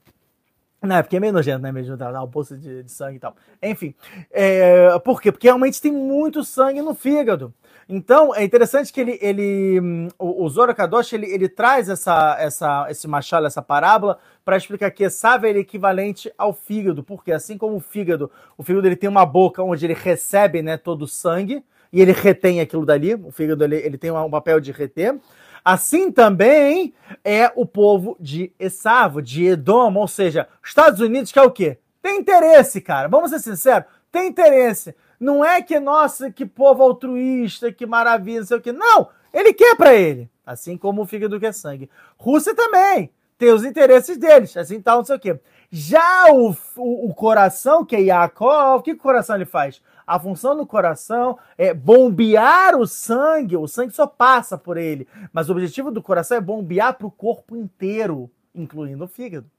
Não, 0.82 0.96
é 0.96 1.04
porque 1.04 1.18
é 1.18 1.20
meio 1.20 1.32
nojento, 1.32 1.62
né? 1.62 1.72
Mesmo 1.72 1.96
dar 1.96 2.24
um 2.24 2.28
poço 2.28 2.58
de, 2.58 2.82
de, 2.82 2.92
sangue 2.92 3.18
e 3.18 3.20
tal. 3.20 3.36
Enfim. 3.62 3.94
É, 4.32 4.98
por 5.00 5.22
quê? 5.22 5.32
Porque 5.32 5.48
realmente 5.48 5.80
tem 5.80 5.92
muito 5.92 6.44
sangue 6.44 6.82
no 6.82 6.96
fígado. 6.96 7.54
Então, 7.88 8.34
é 8.34 8.44
interessante 8.44 8.92
que 8.92 9.00
ele, 9.00 9.20
ele 9.22 10.10
o, 10.18 10.44
o 10.44 10.50
Zoro 10.50 10.74
Kadosh, 10.74 11.14
ele, 11.14 11.28
ele 11.28 11.48
traz 11.48 11.88
essa, 11.88 12.36
essa, 12.40 12.88
esse 12.90 13.08
machado, 13.08 13.46
essa 13.46 13.62
parábola, 13.62 14.18
para 14.44 14.58
explicar 14.58 14.90
que 14.90 15.04
Esav 15.04 15.46
é 15.46 15.50
equivalente 15.52 16.32
ao 16.36 16.52
fígado. 16.52 17.04
Porque 17.04 17.32
assim 17.32 17.60
como 17.60 17.76
o 17.76 17.80
fígado, 17.80 18.32
o 18.58 18.64
fígado 18.64 18.88
ele 18.88 18.96
tem 18.96 19.10
uma 19.10 19.26
boca 19.26 19.62
onde 19.62 19.86
ele 19.86 19.94
recebe 19.94 20.64
né, 20.64 20.78
todo 20.78 21.04
o 21.04 21.08
sangue, 21.08 21.64
e 21.94 22.02
ele 22.02 22.14
retém 22.14 22.62
aquilo 22.62 22.86
dali, 22.86 23.14
o 23.16 23.32
fígado 23.32 23.64
ele, 23.64 23.76
ele 23.76 23.98
tem 23.98 24.10
um 24.10 24.30
papel 24.32 24.60
de 24.60 24.72
reter. 24.72 25.20
Assim 25.64 26.12
também 26.12 26.94
é 27.24 27.52
o 27.56 27.66
povo 27.66 28.18
de 28.20 28.52
Essavo, 28.60 29.22
de 29.22 29.46
Edom, 29.46 29.94
ou 29.96 30.08
seja, 30.08 30.48
Estados 30.64 31.00
Unidos 31.00 31.32
que 31.32 31.40
é 31.40 31.44
o 31.44 31.52
quê? 31.52 31.78
Tem 32.02 32.20
interesse, 32.20 32.82
cara. 32.82 33.08
Vamos 33.08 33.30
ser 33.30 33.40
sinceros, 33.40 33.86
tem 34.12 34.28
interesse. 34.28 34.96
Não 35.20 35.46
é 35.46 35.62
que, 35.62 35.80
nossa, 35.80 36.32
que 36.32 36.46
povo 36.46 36.82
altruísta, 36.82 37.72
que 37.72 37.86
maravilha, 37.86 38.40
não 38.40 38.48
sei 38.48 38.58
o 38.58 38.62
quê. 38.62 38.72
Não, 38.72 39.10
ele 39.32 39.54
quer 39.54 39.76
para 39.76 39.94
ele. 39.94 40.30
Assim 40.44 40.76
como 40.76 41.04
o 41.04 41.06
fígado 41.06 41.40
que 41.40 41.46
é 41.46 41.52
sangue. 41.52 41.90
Rússia 42.18 42.56
também 42.56 43.12
tem 43.38 43.52
os 43.52 43.64
interesses 43.64 44.18
deles, 44.18 44.56
assim 44.56 44.80
tal, 44.80 44.98
não 44.98 45.06
sei 45.06 45.16
o 45.16 45.20
quê. 45.20 45.40
Já 45.72 46.32
o, 46.32 46.56
o, 46.76 47.10
o 47.10 47.14
coração, 47.16 47.84
que 47.86 47.96
é 47.96 48.02
Yaakov, 48.02 48.80
o 48.80 48.84
que 48.84 48.92
o 48.92 48.98
coração 48.98 49.36
ele 49.36 49.46
faz? 49.46 49.82
A 50.12 50.20
função 50.20 50.58
do 50.58 50.66
coração 50.66 51.40
é 51.58 51.74
bombear 51.74 52.76
o 52.76 52.86
sangue, 52.86 53.56
o 53.56 53.66
sangue 53.66 53.94
só 53.94 54.06
passa 54.06 54.58
por 54.58 54.76
ele, 54.76 55.08
mas 55.32 55.48
o 55.48 55.54
objetivo 55.54 55.90
do 55.90 56.04
coração 56.04 56.36
é 56.36 56.42
bombear 56.42 56.98
para 56.98 57.08
o 57.08 57.12
corpo 57.12 57.56
inteiro, 57.56 58.30
incluindo 58.54 59.06
o 59.06 59.08
fígado. 59.08 59.50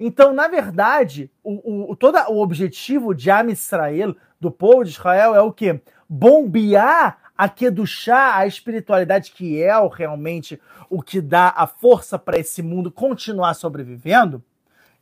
Então, 0.00 0.32
na 0.32 0.48
verdade, 0.48 1.30
o, 1.40 1.92
o, 1.92 1.94
todo 1.94 2.18
o 2.30 2.42
objetivo 2.42 3.14
de 3.14 3.30
Am 3.30 3.52
Israel, 3.52 4.16
do 4.40 4.50
povo 4.50 4.82
de 4.82 4.90
Israel, 4.90 5.36
é 5.36 5.40
o 5.40 5.52
quê? 5.52 5.80
Bombear 6.08 7.18
a 7.38 7.48
chá, 7.86 8.34
a 8.38 8.44
espiritualidade 8.44 9.30
que 9.30 9.62
é 9.62 9.70
realmente 9.88 10.60
o 10.90 11.00
que 11.00 11.20
dá 11.20 11.54
a 11.56 11.64
força 11.64 12.18
para 12.18 12.40
esse 12.40 12.60
mundo 12.60 12.90
continuar 12.90 13.54
sobrevivendo, 13.54 14.42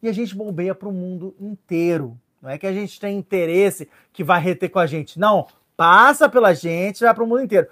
e 0.02 0.10
a 0.10 0.12
gente 0.12 0.36
bombeia 0.36 0.74
para 0.74 0.90
o 0.90 0.92
mundo 0.92 1.34
inteiro. 1.40 2.20
Não 2.40 2.50
é 2.50 2.58
que 2.58 2.66
a 2.66 2.72
gente 2.72 2.98
tem 2.98 3.18
interesse 3.18 3.88
que 4.12 4.24
vai 4.24 4.40
reter 4.40 4.70
com 4.70 4.78
a 4.78 4.86
gente. 4.86 5.18
Não, 5.18 5.46
passa 5.76 6.28
pela 6.28 6.54
gente 6.54 7.04
vai 7.04 7.14
para 7.14 7.24
o 7.24 7.26
mundo 7.26 7.42
inteiro. 7.42 7.68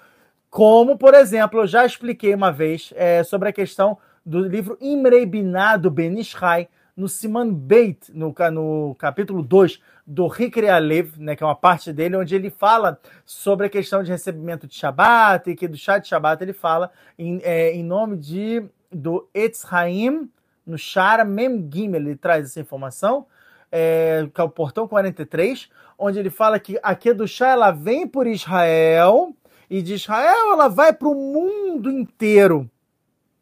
Como, 0.50 0.96
por 0.96 1.14
exemplo, 1.14 1.60
eu 1.60 1.66
já 1.66 1.84
expliquei 1.84 2.34
uma 2.34 2.50
vez 2.50 2.92
é, 2.96 3.22
sobre 3.22 3.48
a 3.48 3.52
questão 3.52 3.98
do 4.24 4.40
livro 4.40 4.76
Imrei 4.80 5.26
Binah, 5.26 5.76
do 5.76 5.90
Ben 5.90 6.18
Ishai, 6.18 6.68
no 6.96 7.08
Siman 7.08 7.52
Beit, 7.52 8.10
no, 8.12 8.34
no 8.52 8.94
capítulo 8.96 9.42
2 9.42 9.80
do 10.06 10.26
Hikri 10.26 10.68
Alev, 10.68 11.12
né, 11.18 11.36
que 11.36 11.42
é 11.42 11.46
uma 11.46 11.54
parte 11.54 11.92
dele, 11.92 12.16
onde 12.16 12.34
ele 12.34 12.50
fala 12.50 12.98
sobre 13.24 13.66
a 13.66 13.70
questão 13.70 14.02
de 14.02 14.10
recebimento 14.10 14.66
de 14.66 14.74
Shabat, 14.74 15.50
e 15.50 15.54
que 15.54 15.68
do 15.68 15.76
chá 15.76 15.98
de 15.98 16.08
Shabat 16.08 16.42
ele 16.42 16.52
fala 16.52 16.90
em, 17.18 17.40
é, 17.42 17.72
em 17.72 17.84
nome 17.84 18.16
de, 18.16 18.64
do 18.90 19.28
Etzraim, 19.32 20.28
no 20.66 20.76
Shara 20.76 21.24
Mem 21.24 21.70
Gimel, 21.72 22.00
ele 22.00 22.16
traz 22.16 22.46
essa 22.46 22.60
informação, 22.60 23.26
é, 23.70 24.28
que 24.32 24.40
é 24.40 24.44
o 24.44 24.48
portão 24.48 24.88
43, 24.88 25.68
onde 25.98 26.18
ele 26.18 26.30
fala 26.30 26.58
que 26.58 26.78
a 26.82 26.94
Kedushá 26.94 27.48
ela 27.48 27.70
vem 27.70 28.06
por 28.06 28.26
Israel 28.26 29.34
e 29.68 29.82
de 29.82 29.94
Israel 29.94 30.52
ela 30.52 30.68
vai 30.68 30.92
para 30.92 31.08
o 31.08 31.14
mundo 31.14 31.90
inteiro. 31.90 32.70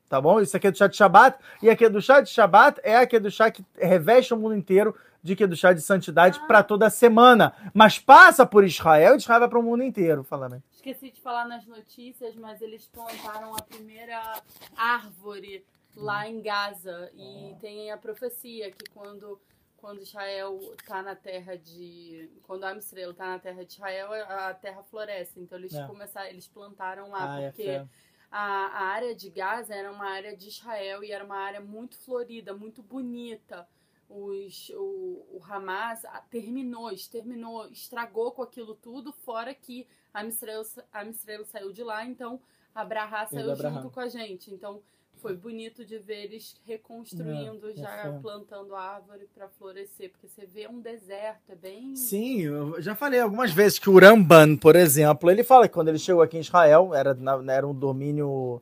Tá 0.09 0.20
bom? 0.20 0.40
Isso 0.40 0.57
aqui 0.57 0.69
é 0.69 0.70
do 0.70 0.78
chá 0.78 0.86
de 0.86 0.97
Shabat. 0.97 1.39
E 1.62 1.69
é 1.69 1.74
do 1.89 2.01
chá 2.01 2.20
de 2.20 2.31
Shabat 2.31 2.81
é 2.82 2.97
aqui 2.97 3.19
do 3.19 3.31
chá 3.31 3.51
que 3.51 3.65
reveste 3.77 4.32
o 4.32 4.36
mundo 4.36 4.55
inteiro 4.55 4.94
de 5.23 5.35
que 5.35 5.47
do 5.47 5.57
chá 5.57 5.73
de 5.73 5.81
santidade 5.81 6.39
ah. 6.40 6.47
para 6.47 6.62
toda 6.62 6.86
a 6.86 6.90
semana. 6.90 7.53
Mas 7.74 7.98
passa 7.98 8.47
por 8.47 8.65
Israel 8.65 9.15
e 9.15 9.16
Israel 9.19 9.40
vai 9.40 9.48
para 9.48 9.59
o 9.59 9.62
mundo 9.62 9.82
inteiro. 9.82 10.23
Fala, 10.23 10.48
né? 10.48 10.62
Esqueci 10.70 11.11
de 11.11 11.20
falar 11.20 11.47
nas 11.47 11.66
notícias, 11.66 12.36
mas 12.36 12.62
eles 12.62 12.86
plantaram 12.86 13.55
a 13.57 13.62
primeira 13.62 14.40
árvore 14.77 15.65
lá 15.97 16.28
em 16.28 16.40
Gaza. 16.40 17.11
E 17.16 17.57
tem 17.61 17.90
a 17.90 17.97
profecia 17.97 18.70
que 18.70 18.89
quando 18.94 19.40
quando 19.77 20.03
Israel 20.03 20.59
está 20.78 21.03
na 21.03 21.15
terra 21.15 21.57
de. 21.57 22.31
Quando 22.43 22.65
a 22.65 22.77
está 22.77 23.27
na 23.28 23.39
terra 23.39 23.65
de 23.65 23.73
Israel, 23.73 24.12
a 24.12 24.55
terra 24.55 24.82
floresce. 24.82 25.40
Então 25.40 25.59
eles 25.59 25.74
é. 25.74 25.86
começaram, 25.86 26.28
eles 26.28 26.48
plantaram 26.48 27.11
lá, 27.11 27.35
ah, 27.35 27.40
é 27.40 27.51
porque 27.51 27.62
é 27.62 27.86
a, 28.31 28.66
a 28.66 28.85
área 28.89 29.15
de 29.15 29.31
Gaza 29.31 29.74
era 29.74 29.90
uma 29.90 30.07
área 30.07 30.36
de 30.36 30.48
Israel 30.48 31.03
e 31.05 31.12
era 31.12 31.24
uma 31.24 31.39
área 31.39 31.61
muito 31.61 31.97
florida, 31.98 32.55
muito 32.55 32.82
bonita. 32.82 33.66
Os, 34.09 34.70
o, 34.70 35.27
o 35.32 35.40
Hamas 35.48 36.03
terminou, 36.31 36.93
exterminou, 36.93 37.66
estragou 37.69 38.31
com 38.32 38.43
aquilo 38.43 38.74
tudo, 38.74 39.12
fora 39.12 39.55
que 39.55 39.86
a 40.12 40.24
Israel, 40.24 40.62
a 40.93 41.05
Israel 41.05 41.44
saiu 41.44 41.73
de 41.73 41.82
lá, 41.82 42.05
então 42.05 42.40
a 42.74 42.85
Brahá 42.85 43.27
saiu 43.27 43.55
junto 43.57 43.90
com 43.90 44.01
a 44.01 44.09
gente. 44.09 44.53
Então 44.53 44.82
foi 45.20 45.34
bonito 45.34 45.84
de 45.84 45.98
ver 45.98 46.24
eles 46.24 46.55
reconstruindo, 46.64 47.70
é, 47.70 47.74
já 47.74 47.90
é 47.90 48.18
plantando 48.20 48.74
árvore 48.74 49.28
para 49.34 49.48
florescer, 49.48 50.10
porque 50.10 50.28
você 50.28 50.47
vê 50.47 50.68
um 50.68 50.80
deserto, 50.80 51.51
é 51.51 51.55
bem. 51.55 51.97
Sim, 51.97 52.43
eu 52.43 52.80
já 52.80 52.94
falei 52.94 53.20
algumas 53.20 53.52
vezes 53.52 53.78
que 53.78 53.90
o 53.90 53.98
Ramban, 53.98 54.56
por 54.56 54.76
exemplo, 54.76 55.30
ele 55.30 55.43
fala 55.43 55.66
que 55.66 55.74
quando 55.74 55.88
ele 55.88 55.98
chegou 55.98 56.22
aqui 56.22 56.36
em 56.36 56.40
Israel, 56.40 56.94
era, 56.94 57.16
era 57.48 57.66
um 57.66 57.74
domínio. 57.74 58.60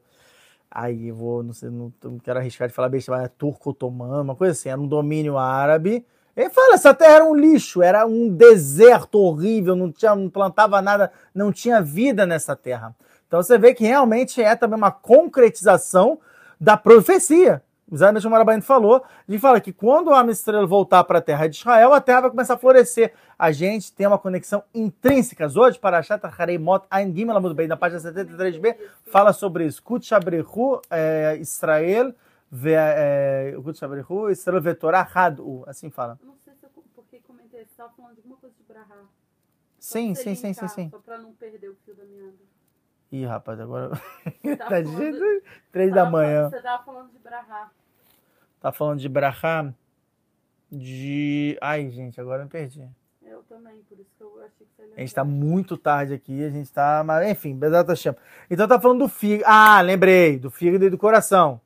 Aí 0.70 1.08
eu 1.08 1.14
vou, 1.14 1.42
não 1.42 1.52
sei, 1.52 1.70
não, 1.70 1.92
não 2.02 2.18
quero 2.18 2.38
arriscar 2.38 2.66
de 2.66 2.74
falar 2.74 2.88
besteira, 2.88 3.20
mas 3.20 3.30
é 3.30 3.34
turco-otomano, 3.36 4.22
uma 4.22 4.34
coisa 4.34 4.52
assim, 4.52 4.68
era 4.68 4.80
um 4.80 4.88
domínio 4.88 5.38
árabe. 5.38 6.04
Ele 6.36 6.50
fala, 6.50 6.74
essa 6.74 6.92
terra 6.92 7.14
era 7.14 7.24
um 7.24 7.34
lixo, 7.34 7.80
era 7.80 8.04
um 8.06 8.28
deserto 8.28 9.20
horrível, 9.20 9.76
não, 9.76 9.92
tinha, 9.92 10.16
não 10.16 10.28
plantava 10.28 10.82
nada, 10.82 11.12
não 11.32 11.52
tinha 11.52 11.80
vida 11.80 12.26
nessa 12.26 12.56
terra. 12.56 12.94
Então 13.26 13.42
você 13.42 13.56
vê 13.56 13.72
que 13.72 13.84
realmente 13.84 14.42
é 14.42 14.56
também 14.56 14.76
uma 14.76 14.90
concretização 14.90 16.18
da 16.60 16.76
profecia. 16.76 17.62
Exatamente 17.90 18.26
o 18.26 18.30
Marabaino 18.30 18.62
falou, 18.62 19.04
ele 19.28 19.38
fala 19.38 19.60
que 19.60 19.72
quando 19.72 20.12
a 20.12 20.24
estrela 20.26 20.66
voltar 20.66 21.04
para 21.04 21.18
a 21.18 21.22
terra 21.22 21.46
de 21.46 21.56
Israel, 21.56 21.92
a 21.92 22.00
terra 22.00 22.22
vai 22.22 22.30
começar 22.30 22.54
a 22.54 22.58
florescer. 22.58 23.12
A 23.38 23.52
gente 23.52 23.92
tem 23.92 24.06
uma 24.06 24.18
conexão 24.18 24.64
intrínseca. 24.74 25.46
Hoje, 25.46 25.78
para 25.78 26.02
Shata 26.02 26.26
Hareimot 26.26 26.86
Ain 26.90 27.14
Gimel 27.14 27.40
muito 27.40 27.54
bem, 27.54 27.68
na 27.68 27.76
página 27.76 28.00
73b, 28.00 28.76
fala 29.06 29.32
sobre 29.32 29.66
isso. 29.66 29.82
Kut 29.82 30.04
Shabrehu, 30.06 30.80
é, 30.90 31.36
Israel, 31.38 32.14
é, 32.64 33.54
Kut 33.62 33.78
Shabrehu, 33.78 34.30
Israel 34.30 34.62
Vetorah 34.62 35.08
Hadu, 35.14 35.62
assim 35.66 35.90
fala. 35.90 36.18
Não 36.24 36.36
sei 36.42 36.54
se 36.54 36.64
eu 36.64 36.70
porque 36.94 37.20
comentei, 37.20 37.60
você 37.60 37.70
estava 37.70 37.92
falando 37.94 38.14
de 38.14 38.20
alguma 38.20 38.38
coisa 38.38 38.56
de 38.56 38.64
Brahá. 38.64 39.02
Sim, 39.78 40.14
sim, 40.14 40.34
sim, 40.34 40.54
sim, 40.54 40.68
sim. 40.68 40.88
Só 40.90 40.98
para 40.98 41.18
não 41.18 41.32
perder 41.34 41.68
o 41.68 41.76
fio 41.84 41.94
da 41.94 42.04
minha 42.04 42.32
Ih, 43.14 43.26
rapaz, 43.26 43.60
agora. 43.60 43.90
Tá, 44.58 44.66
tá 44.66 44.80
de 44.80 44.90
jeito 44.96 45.42
três 45.70 45.94
da 45.94 46.04
manhã. 46.04 46.50
Você 46.50 46.60
tava 46.60 46.82
falando 46.82 47.12
de 47.12 47.18
Brahá. 47.20 47.70
Tá 48.60 48.72
falando 48.72 48.98
de 48.98 49.08
Brahá? 49.08 49.74
De. 50.70 51.56
Ai, 51.60 51.90
gente, 51.90 52.20
agora 52.20 52.42
eu 52.42 52.46
me 52.46 52.50
perdi. 52.50 52.88
Eu 53.22 53.44
também, 53.44 53.80
por 53.88 54.00
isso 54.00 54.10
que 54.18 54.22
eu 54.24 54.40
achei 54.40 54.66
que 54.66 54.72
você 54.76 54.92
A 54.96 55.00
gente 55.00 55.14
tá 55.14 55.24
muito 55.24 55.76
tarde 55.76 56.12
aqui, 56.12 56.44
a 56.44 56.50
gente 56.50 56.72
tá. 56.72 57.04
Mas, 57.06 57.30
enfim, 57.30 57.56
Bezerra 57.56 57.94
chama. 57.94 58.18
Então 58.50 58.66
tá 58.66 58.80
falando 58.80 59.00
do 59.00 59.08
fígado. 59.08 59.44
Ah, 59.46 59.80
lembrei, 59.80 60.36
do 60.36 60.50
fígado 60.50 60.84
e 60.84 60.90
do 60.90 60.98
coração. 60.98 61.60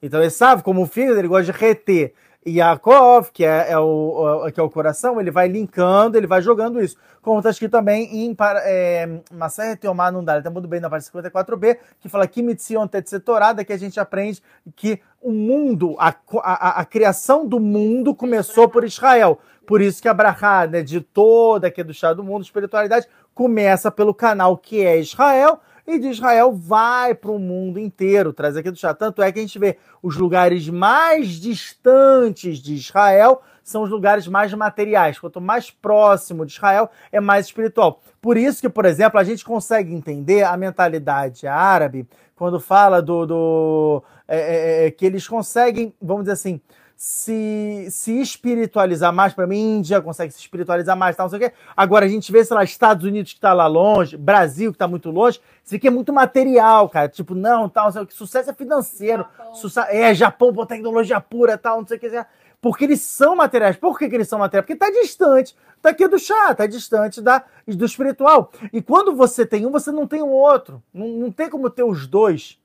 Então 0.00 0.20
ele 0.20 0.30
sabe 0.30 0.62
como 0.62 0.82
o 0.82 0.86
fígado 0.86 1.18
ele 1.18 1.28
gosta 1.28 1.52
de 1.52 1.58
reter. 1.58 2.14
Yaakov, 2.46 3.30
que 3.32 3.44
é, 3.44 3.72
é, 3.72 3.78
o, 3.78 4.50
que 4.52 4.58
é 4.58 4.62
o 4.62 4.70
coração, 4.70 5.20
ele 5.20 5.30
vai 5.30 5.46
linkando, 5.46 6.16
ele 6.16 6.26
vai 6.26 6.40
jogando 6.40 6.82
isso. 6.82 6.96
Como 7.20 7.38
está 7.38 7.50
escrito 7.50 7.72
também 7.72 8.24
em 8.24 8.36
é, 8.64 9.20
Maseret 9.30 9.76
Teomar 9.76 10.10
Nundar, 10.10 10.38
está 10.38 10.50
muito 10.50 10.66
bem 10.66 10.80
na 10.80 10.88
parte 10.88 11.10
54b, 11.10 11.78
que 12.00 12.08
fala 12.08 12.26
que 12.26 12.42
Mitzion 12.42 12.86
Tetsetorada, 12.86 13.62
que 13.62 13.72
a 13.72 13.78
gente 13.78 14.00
aprende 14.00 14.42
que 14.74 15.00
o 15.20 15.30
mundo, 15.30 15.96
a, 15.98 16.14
a, 16.42 16.80
a 16.80 16.84
criação 16.86 17.46
do 17.46 17.60
mundo 17.60 18.14
começou 18.14 18.68
por 18.68 18.84
Israel. 18.84 19.38
Por 19.66 19.82
isso 19.82 20.00
que 20.00 20.08
a 20.08 20.14
Brahá, 20.14 20.66
né, 20.66 20.82
de 20.82 21.00
toda 21.00 21.70
que 21.70 21.82
é 21.82 21.84
do 21.84 21.92
chá 21.92 22.14
do 22.14 22.24
mundo, 22.24 22.42
espiritualidade, 22.42 23.06
começa 23.34 23.90
pelo 23.90 24.14
canal 24.14 24.56
que 24.56 24.82
é 24.82 24.98
Israel, 24.98 25.60
e 25.94 25.98
de 25.98 26.08
Israel 26.08 26.52
vai 26.52 27.14
para 27.14 27.30
o 27.30 27.38
mundo 27.38 27.78
inteiro, 27.78 28.32
traz 28.32 28.56
aqui 28.56 28.70
do 28.70 28.76
chá. 28.76 28.94
Tanto 28.94 29.22
é 29.22 29.30
que 29.30 29.38
a 29.38 29.42
gente 29.42 29.58
vê 29.58 29.76
os 30.02 30.16
lugares 30.16 30.68
mais 30.68 31.28
distantes 31.40 32.58
de 32.58 32.74
Israel 32.74 33.42
são 33.62 33.82
os 33.82 33.90
lugares 33.90 34.26
mais 34.26 34.52
materiais. 34.52 35.18
Quanto 35.18 35.40
mais 35.40 35.70
próximo 35.70 36.44
de 36.44 36.52
Israel, 36.52 36.90
é 37.12 37.20
mais 37.20 37.46
espiritual. 37.46 38.00
Por 38.20 38.36
isso 38.36 38.60
que, 38.60 38.68
por 38.68 38.84
exemplo, 38.84 39.18
a 39.18 39.24
gente 39.24 39.44
consegue 39.44 39.94
entender 39.94 40.42
a 40.42 40.56
mentalidade 40.56 41.46
árabe 41.46 42.06
quando 42.34 42.58
fala 42.58 43.00
do, 43.00 43.26
do 43.26 44.02
é, 44.26 44.38
é, 44.38 44.86
é 44.86 44.90
que 44.90 45.04
eles 45.04 45.28
conseguem, 45.28 45.94
vamos 46.00 46.22
dizer 46.22 46.32
assim, 46.32 46.60
se, 47.02 47.86
se 47.90 48.20
espiritualizar 48.20 49.10
mais, 49.10 49.32
para 49.32 49.46
mim, 49.46 49.78
Índia 49.78 50.02
consegue 50.02 50.34
se 50.34 50.38
espiritualizar 50.38 50.94
mais, 50.94 51.16
tal, 51.16 51.24
não 51.24 51.30
sei 51.30 51.38
o 51.38 51.50
quê. 51.50 51.56
Agora 51.74 52.04
a 52.04 52.08
gente 52.08 52.30
vê, 52.30 52.44
sei 52.44 52.54
lá, 52.54 52.62
Estados 52.62 53.06
Unidos 53.06 53.32
que 53.32 53.38
está 53.38 53.54
lá 53.54 53.66
longe, 53.66 54.18
Brasil 54.18 54.70
que 54.70 54.74
está 54.74 54.86
muito 54.86 55.10
longe, 55.10 55.40
isso 55.64 55.74
aqui 55.74 55.88
é 55.88 55.90
muito 55.90 56.12
material, 56.12 56.90
cara. 56.90 57.08
Tipo, 57.08 57.34
não, 57.34 57.70
tal, 57.70 57.86
não 57.86 57.92
sei 57.92 58.02
o 58.02 58.06
que. 58.06 58.12
Sucesso 58.12 58.50
é 58.50 58.52
financeiro. 58.52 59.26
Japão. 59.62 59.86
é, 59.88 60.14
Japão, 60.14 60.52
pô, 60.52 60.66
tecnologia 60.66 61.18
pura, 61.22 61.56
tal, 61.56 61.80
não 61.80 61.86
sei 61.86 61.96
o 61.96 62.00
que. 62.00 62.26
porque 62.60 62.84
eles 62.84 63.00
são 63.00 63.34
materiais. 63.34 63.78
Por 63.78 63.98
que, 63.98 64.06
que 64.06 64.14
eles 64.14 64.28
são 64.28 64.38
materiais? 64.38 64.66
Porque 64.66 64.74
está 64.74 64.90
distante 64.90 65.56
daqui 65.80 66.06
do 66.06 66.18
chá, 66.18 66.52
está 66.52 66.66
distante 66.66 67.22
da, 67.22 67.42
do 67.66 67.86
espiritual. 67.86 68.52
E 68.74 68.82
quando 68.82 69.16
você 69.16 69.46
tem 69.46 69.64
um, 69.64 69.70
você 69.70 69.90
não 69.90 70.06
tem 70.06 70.20
o 70.20 70.28
outro. 70.28 70.82
Não, 70.92 71.08
não 71.08 71.32
tem 71.32 71.48
como 71.48 71.70
ter 71.70 71.82
os 71.82 72.06
dois. 72.06 72.59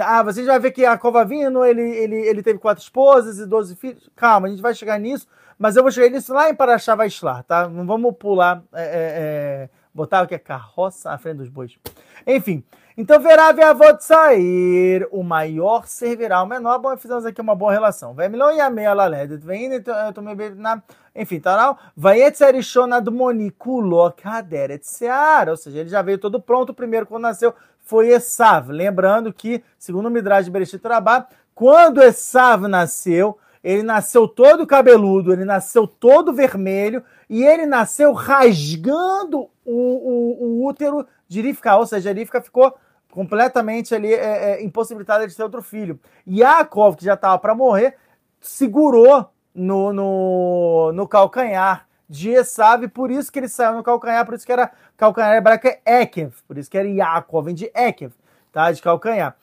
Ah, 0.00 0.22
você 0.22 0.44
vai 0.44 0.58
ver 0.58 0.72
que 0.72 0.84
a 0.84 0.98
Covavino, 0.98 1.64
ele, 1.64 1.82
ele, 1.82 2.16
ele 2.16 2.42
teve 2.42 2.58
quatro 2.58 2.82
esposas 2.82 3.38
e 3.38 3.46
doze 3.46 3.76
filhos. 3.76 4.10
Calma, 4.16 4.48
a 4.48 4.50
gente 4.50 4.62
vai 4.62 4.74
chegar 4.74 4.98
nisso, 4.98 5.28
mas 5.58 5.76
eu 5.76 5.82
vou 5.82 5.92
chegar 5.92 6.10
nisso 6.10 6.34
lá 6.34 6.50
em 6.50 6.54
Paraxá 6.54 6.94
Vaislar, 6.96 7.44
tá? 7.44 7.68
Não 7.68 7.86
vamos 7.86 8.14
pular, 8.18 8.62
é, 8.72 8.82
é, 8.82 8.88
é, 8.88 9.68
botar 9.94 10.24
o 10.24 10.26
que 10.26 10.34
é 10.34 10.38
carroça 10.38 11.10
à 11.10 11.18
frente 11.18 11.38
dos 11.38 11.48
bois. 11.48 11.78
Enfim, 12.26 12.64
então 12.98 13.20
verá 13.20 13.50
avô 13.50 13.84
sair, 14.00 15.06
o 15.12 15.22
maior 15.22 15.86
servirá 15.86 16.42
o 16.42 16.46
menor. 16.46 16.78
Bom, 16.78 16.96
fizemos 16.96 17.24
aqui 17.24 17.40
uma 17.40 17.54
boa 17.54 17.70
relação. 17.70 18.12
Vem 18.12 18.28
milhão 18.28 18.50
e 18.50 18.58
a 18.58 18.68
meia 18.68 18.92
laledet, 18.92 19.44
vem 19.44 19.70
eu 19.70 20.12
tomei 20.12 20.50
na, 20.50 20.82
enfim, 21.14 21.38
tal. 21.38 21.78
Vai 21.96 22.22
etzerishona 22.22 23.00
do 23.00 23.12
moniculo 23.12 24.10
kaderet 24.12 24.82
seara, 24.84 25.52
ou 25.52 25.56
seja, 25.56 25.78
ele 25.78 25.88
já 25.88 26.02
veio 26.02 26.18
todo 26.18 26.40
pronto. 26.40 26.74
Primeiro 26.74 27.06
quando 27.06 27.22
nasceu 27.22 27.54
foi 27.86 28.08
Esav. 28.08 28.70
Lembrando 28.70 29.32
que, 29.32 29.64
segundo 29.78 30.06
o 30.06 30.10
Midrash 30.10 30.44
de 30.44 30.50
Bereshit 30.50 30.86
Rabá, 30.86 31.26
quando 31.54 32.02
Esav 32.02 32.66
nasceu, 32.68 33.38
ele 33.64 33.82
nasceu 33.82 34.28
todo 34.28 34.66
cabeludo, 34.66 35.32
ele 35.32 35.44
nasceu 35.44 35.86
todo 35.86 36.34
vermelho 36.34 37.02
e 37.30 37.42
ele 37.42 37.64
nasceu 37.64 38.12
rasgando 38.12 39.48
o, 39.64 39.72
o, 39.72 40.44
o 40.44 40.66
útero 40.66 41.06
de 41.26 41.40
Rivka, 41.40 41.76
ou 41.76 41.86
seja, 41.86 42.12
Rivka 42.12 42.40
ficou 42.40 42.76
completamente 43.10 43.94
ali 43.94 44.12
é, 44.12 44.52
é, 44.52 44.64
impossibilitada 44.64 45.26
de 45.26 45.34
ter 45.34 45.42
outro 45.42 45.62
filho. 45.62 45.98
Yaakov, 46.28 46.96
que 46.96 47.04
já 47.04 47.14
estava 47.14 47.38
para 47.38 47.54
morrer, 47.54 47.96
segurou 48.40 49.30
no, 49.54 49.92
no, 49.92 50.92
no 50.92 51.08
calcanhar 51.08 51.85
de 52.08 52.30
Esav, 52.30 52.86
por 52.88 53.10
isso 53.10 53.30
que 53.30 53.38
ele 53.38 53.48
saiu 53.48 53.74
no 53.74 53.82
calcanhar, 53.82 54.24
por 54.24 54.34
isso 54.34 54.46
que 54.46 54.52
era 54.52 54.70
calcanhar 54.96 55.36
hebraico 55.36 55.66
é 55.66 56.02
Ekev, 56.02 56.32
por 56.46 56.56
isso 56.56 56.70
que 56.70 56.78
era 56.78 56.88
Yaakov, 56.88 57.46
vem 57.46 57.54
de 57.54 57.70
Ekev, 57.74 58.12
tá? 58.52 58.70
De 58.70 58.80
calcanhar. 58.80 59.36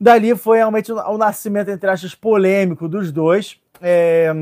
Dali 0.00 0.36
foi 0.36 0.58
realmente 0.58 0.92
o, 0.92 1.18
nascimento, 1.18 1.70
entre 1.70 1.90
aspas, 1.90 2.14
polêmico 2.14 2.88
dos 2.88 3.10
dois. 3.10 3.60
É, 3.80 4.32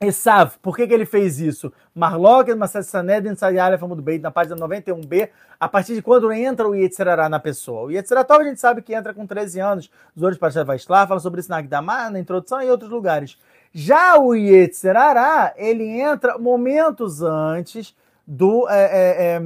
Esav, 0.00 0.58
por 0.60 0.76
que, 0.76 0.86
que 0.86 0.94
ele 0.94 1.06
fez 1.06 1.38
isso? 1.38 1.72
Marlok, 1.94 2.54
Masad 2.54 2.82
Sanedin, 2.82 3.34
Sayalef, 3.34 3.80
do 3.80 4.02
Beit, 4.02 4.22
na 4.22 4.30
página 4.30 4.56
91b, 4.56 5.30
a 5.58 5.68
partir 5.68 5.94
de 5.94 6.02
quando 6.02 6.32
entra 6.32 6.68
o 6.68 6.74
Yetzirará 6.74 7.28
na 7.28 7.38
pessoa. 7.38 7.82
O 7.82 7.90
Yetzirará, 7.90 8.26
a 8.28 8.44
gente 8.44 8.60
sabe 8.60 8.82
que 8.82 8.94
entra 8.94 9.14
com 9.14 9.26
13 9.26 9.60
anos, 9.60 9.90
os 10.14 10.22
outros 10.22 10.38
Parashat 10.38 10.66
Vaishlá, 10.66 11.06
fala 11.06 11.20
sobre 11.20 11.40
isso 11.40 11.50
na 11.50 11.58
Agdamá, 11.58 12.10
na 12.10 12.18
introdução 12.18 12.60
e 12.60 12.66
em 12.66 12.70
outros 12.70 12.90
lugares. 12.90 13.38
Já 13.76 14.16
o 14.16 14.36
Yetzirará, 14.36 15.52
ele 15.56 16.00
entra 16.00 16.38
momentos 16.38 17.22
antes 17.22 17.92
do. 18.24 18.68
É, 18.68 18.84
é, 18.84 19.34
é, 19.34 19.40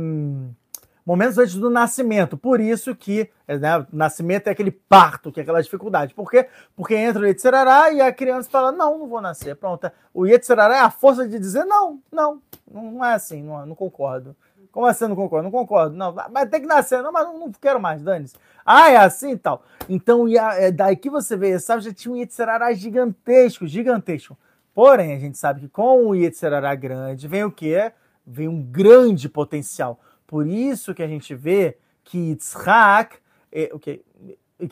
momentos 1.06 1.38
antes 1.38 1.54
do 1.54 1.70
nascimento. 1.70 2.36
Por 2.36 2.60
isso 2.60 2.94
que 2.94 3.30
né, 3.48 3.78
o 3.78 3.86
nascimento 3.90 4.48
é 4.48 4.50
aquele 4.50 4.70
parto, 4.70 5.32
que 5.32 5.40
é 5.40 5.42
aquela 5.42 5.62
dificuldade. 5.62 6.12
Por 6.12 6.30
quê? 6.30 6.46
Porque 6.76 6.94
entra 6.94 7.22
o 7.22 7.26
Yetzirará 7.26 7.90
e 7.90 8.02
a 8.02 8.12
criança 8.12 8.50
fala: 8.50 8.70
Não, 8.70 8.98
não 8.98 9.08
vou 9.08 9.22
nascer. 9.22 9.56
Pronto. 9.56 9.90
O 10.12 10.26
Yetzirará 10.26 10.76
é 10.76 10.80
a 10.80 10.90
força 10.90 11.26
de 11.26 11.38
dizer: 11.38 11.64
Não, 11.64 11.98
não, 12.12 12.42
não 12.70 13.02
é 13.02 13.14
assim, 13.14 13.42
não, 13.42 13.64
não 13.64 13.74
concordo. 13.74 14.36
Como 14.72 14.86
assim 14.86 15.08
não 15.08 15.16
concordo? 15.16 15.44
Não 15.44 15.50
concordo. 15.50 15.96
Não, 15.96 16.14
mas 16.30 16.48
tem 16.48 16.60
que 16.60 16.66
nascer. 16.66 17.02
Não, 17.02 17.12
mas 17.12 17.24
não, 17.24 17.38
não 17.38 17.52
quero 17.52 17.80
mais, 17.80 18.02
dane-se. 18.02 18.36
Ah, 18.64 18.90
é 18.90 18.96
assim 18.96 19.32
e 19.32 19.38
tal. 19.38 19.62
Então, 19.88 20.26
é 20.28 20.70
daí 20.70 20.96
que 20.96 21.08
você 21.08 21.36
vê, 21.36 21.58
sabe, 21.58 21.82
já 21.82 21.92
tinha 21.92 22.12
um 22.12 22.16
Yetzirará 22.16 22.72
gigantesco, 22.74 23.66
gigantesco. 23.66 24.36
Porém, 24.74 25.14
a 25.14 25.18
gente 25.18 25.38
sabe 25.38 25.60
que 25.62 25.68
com 25.68 26.06
o 26.06 26.14
Yetzirará 26.14 26.74
grande 26.74 27.26
vem 27.26 27.44
o 27.44 27.50
quê? 27.50 27.92
Vem 28.26 28.46
um 28.46 28.62
grande 28.62 29.28
potencial. 29.28 29.98
Por 30.26 30.46
isso 30.46 30.94
que 30.94 31.02
a 31.02 31.08
gente 31.08 31.34
vê 31.34 31.78
que 32.04 32.18
Yitzhak, 32.18 33.16
é, 33.50 33.70
okay, 33.72 34.04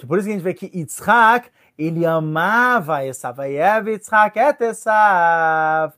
por 0.06 0.18
isso 0.18 0.27
que 0.27 0.32
a 0.32 0.36
gente 0.36 0.43
vê 0.43 0.55
que 0.55 0.70
Yitzhak, 0.73 1.48
ele 1.78 2.05
amava 2.05 3.05
Esav. 3.05 3.36
Vayev 3.36 3.89
Yitzhak 3.89 4.39
et 4.39 4.60
Esav. 4.60 5.94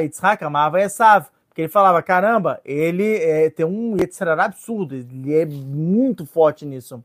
Yitzhak 0.00 0.44
amava 0.44 0.80
Esav. 0.80 1.26
Porque 1.58 1.62
ele 1.62 1.72
falava, 1.72 2.00
caramba, 2.00 2.60
ele 2.64 3.16
é, 3.16 3.50
tem 3.50 3.66
um 3.66 3.96
Yetzirah 3.98 4.44
absurdo, 4.44 4.94
ele 4.94 5.34
é 5.34 5.44
muito 5.44 6.24
forte 6.24 6.64
nisso. 6.64 7.02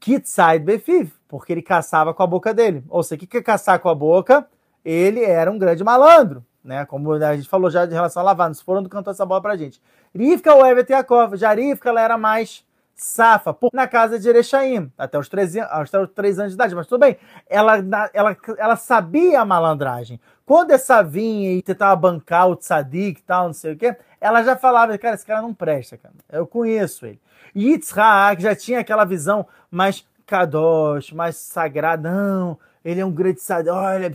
Kitside 0.00 0.60
Befiv, 0.60 1.12
porque 1.28 1.52
ele 1.52 1.60
caçava 1.60 2.14
com 2.14 2.22
a 2.22 2.26
boca 2.26 2.54
dele. 2.54 2.82
Ou 2.88 3.02
seja, 3.02 3.22
o 3.22 3.26
que 3.26 3.36
é 3.36 3.42
caçar 3.42 3.78
com 3.78 3.90
a 3.90 3.94
boca? 3.94 4.48
Ele 4.82 5.22
era 5.22 5.52
um 5.52 5.58
grande 5.58 5.84
malandro, 5.84 6.42
né? 6.64 6.86
Como 6.86 7.12
a 7.12 7.36
gente 7.36 7.46
falou 7.46 7.68
já 7.70 7.84
de 7.84 7.92
relação 7.92 8.22
a 8.22 8.24
lavar, 8.24 8.48
nos 8.48 8.62
foram 8.62 8.82
do 8.82 8.88
cantou 8.88 9.10
essa 9.10 9.26
bola 9.26 9.42
pra 9.42 9.54
gente. 9.54 9.82
Rivka, 10.16 10.54
o 10.54 10.64
Evet 10.64 10.90
Yaakov, 10.90 11.36
já 11.36 11.52
Rivka, 11.52 11.90
ela 11.90 12.00
era 12.00 12.16
mais 12.16 12.64
safa, 12.98 13.56
na 13.72 13.86
casa 13.86 14.18
de 14.18 14.28
Erechaim, 14.28 14.92
até 14.98 15.18
os 15.18 15.28
13, 15.28 15.60
até 15.60 16.00
os 16.00 16.10
3 16.10 16.38
anos 16.40 16.52
de 16.52 16.56
idade, 16.56 16.74
mas 16.74 16.86
tudo 16.86 17.00
bem. 17.00 17.16
Ela, 17.48 17.76
ela, 18.12 18.36
ela 18.58 18.76
sabia 18.76 19.40
a 19.40 19.44
malandragem. 19.44 20.20
Quando 20.44 20.72
essa 20.72 21.02
vinha 21.02 21.52
e 21.52 21.62
tentava 21.62 21.94
bancar 21.94 22.48
o 22.48 22.56
tzadik 22.56 23.20
e 23.20 23.22
tal, 23.22 23.46
não 23.46 23.52
sei 23.52 23.74
o 23.74 23.76
quê, 23.76 23.96
ela 24.20 24.42
já 24.42 24.56
falava, 24.56 24.98
cara, 24.98 25.14
esse 25.14 25.24
cara 25.24 25.40
não 25.40 25.54
presta, 25.54 25.96
cara. 25.96 26.14
Eu 26.30 26.46
conheço 26.46 27.06
ele. 27.06 27.20
Yitzhak 27.54 28.42
já 28.42 28.54
tinha 28.54 28.80
aquela 28.80 29.04
visão 29.04 29.46
mais 29.70 30.04
kadosh, 30.26 31.12
mais 31.12 31.36
sagrada. 31.36 32.10
Não, 32.10 32.58
ele 32.84 33.00
é 33.00 33.06
um 33.06 33.12
grande 33.12 33.40
sadik. 33.40 33.70
Olha, 33.70 34.12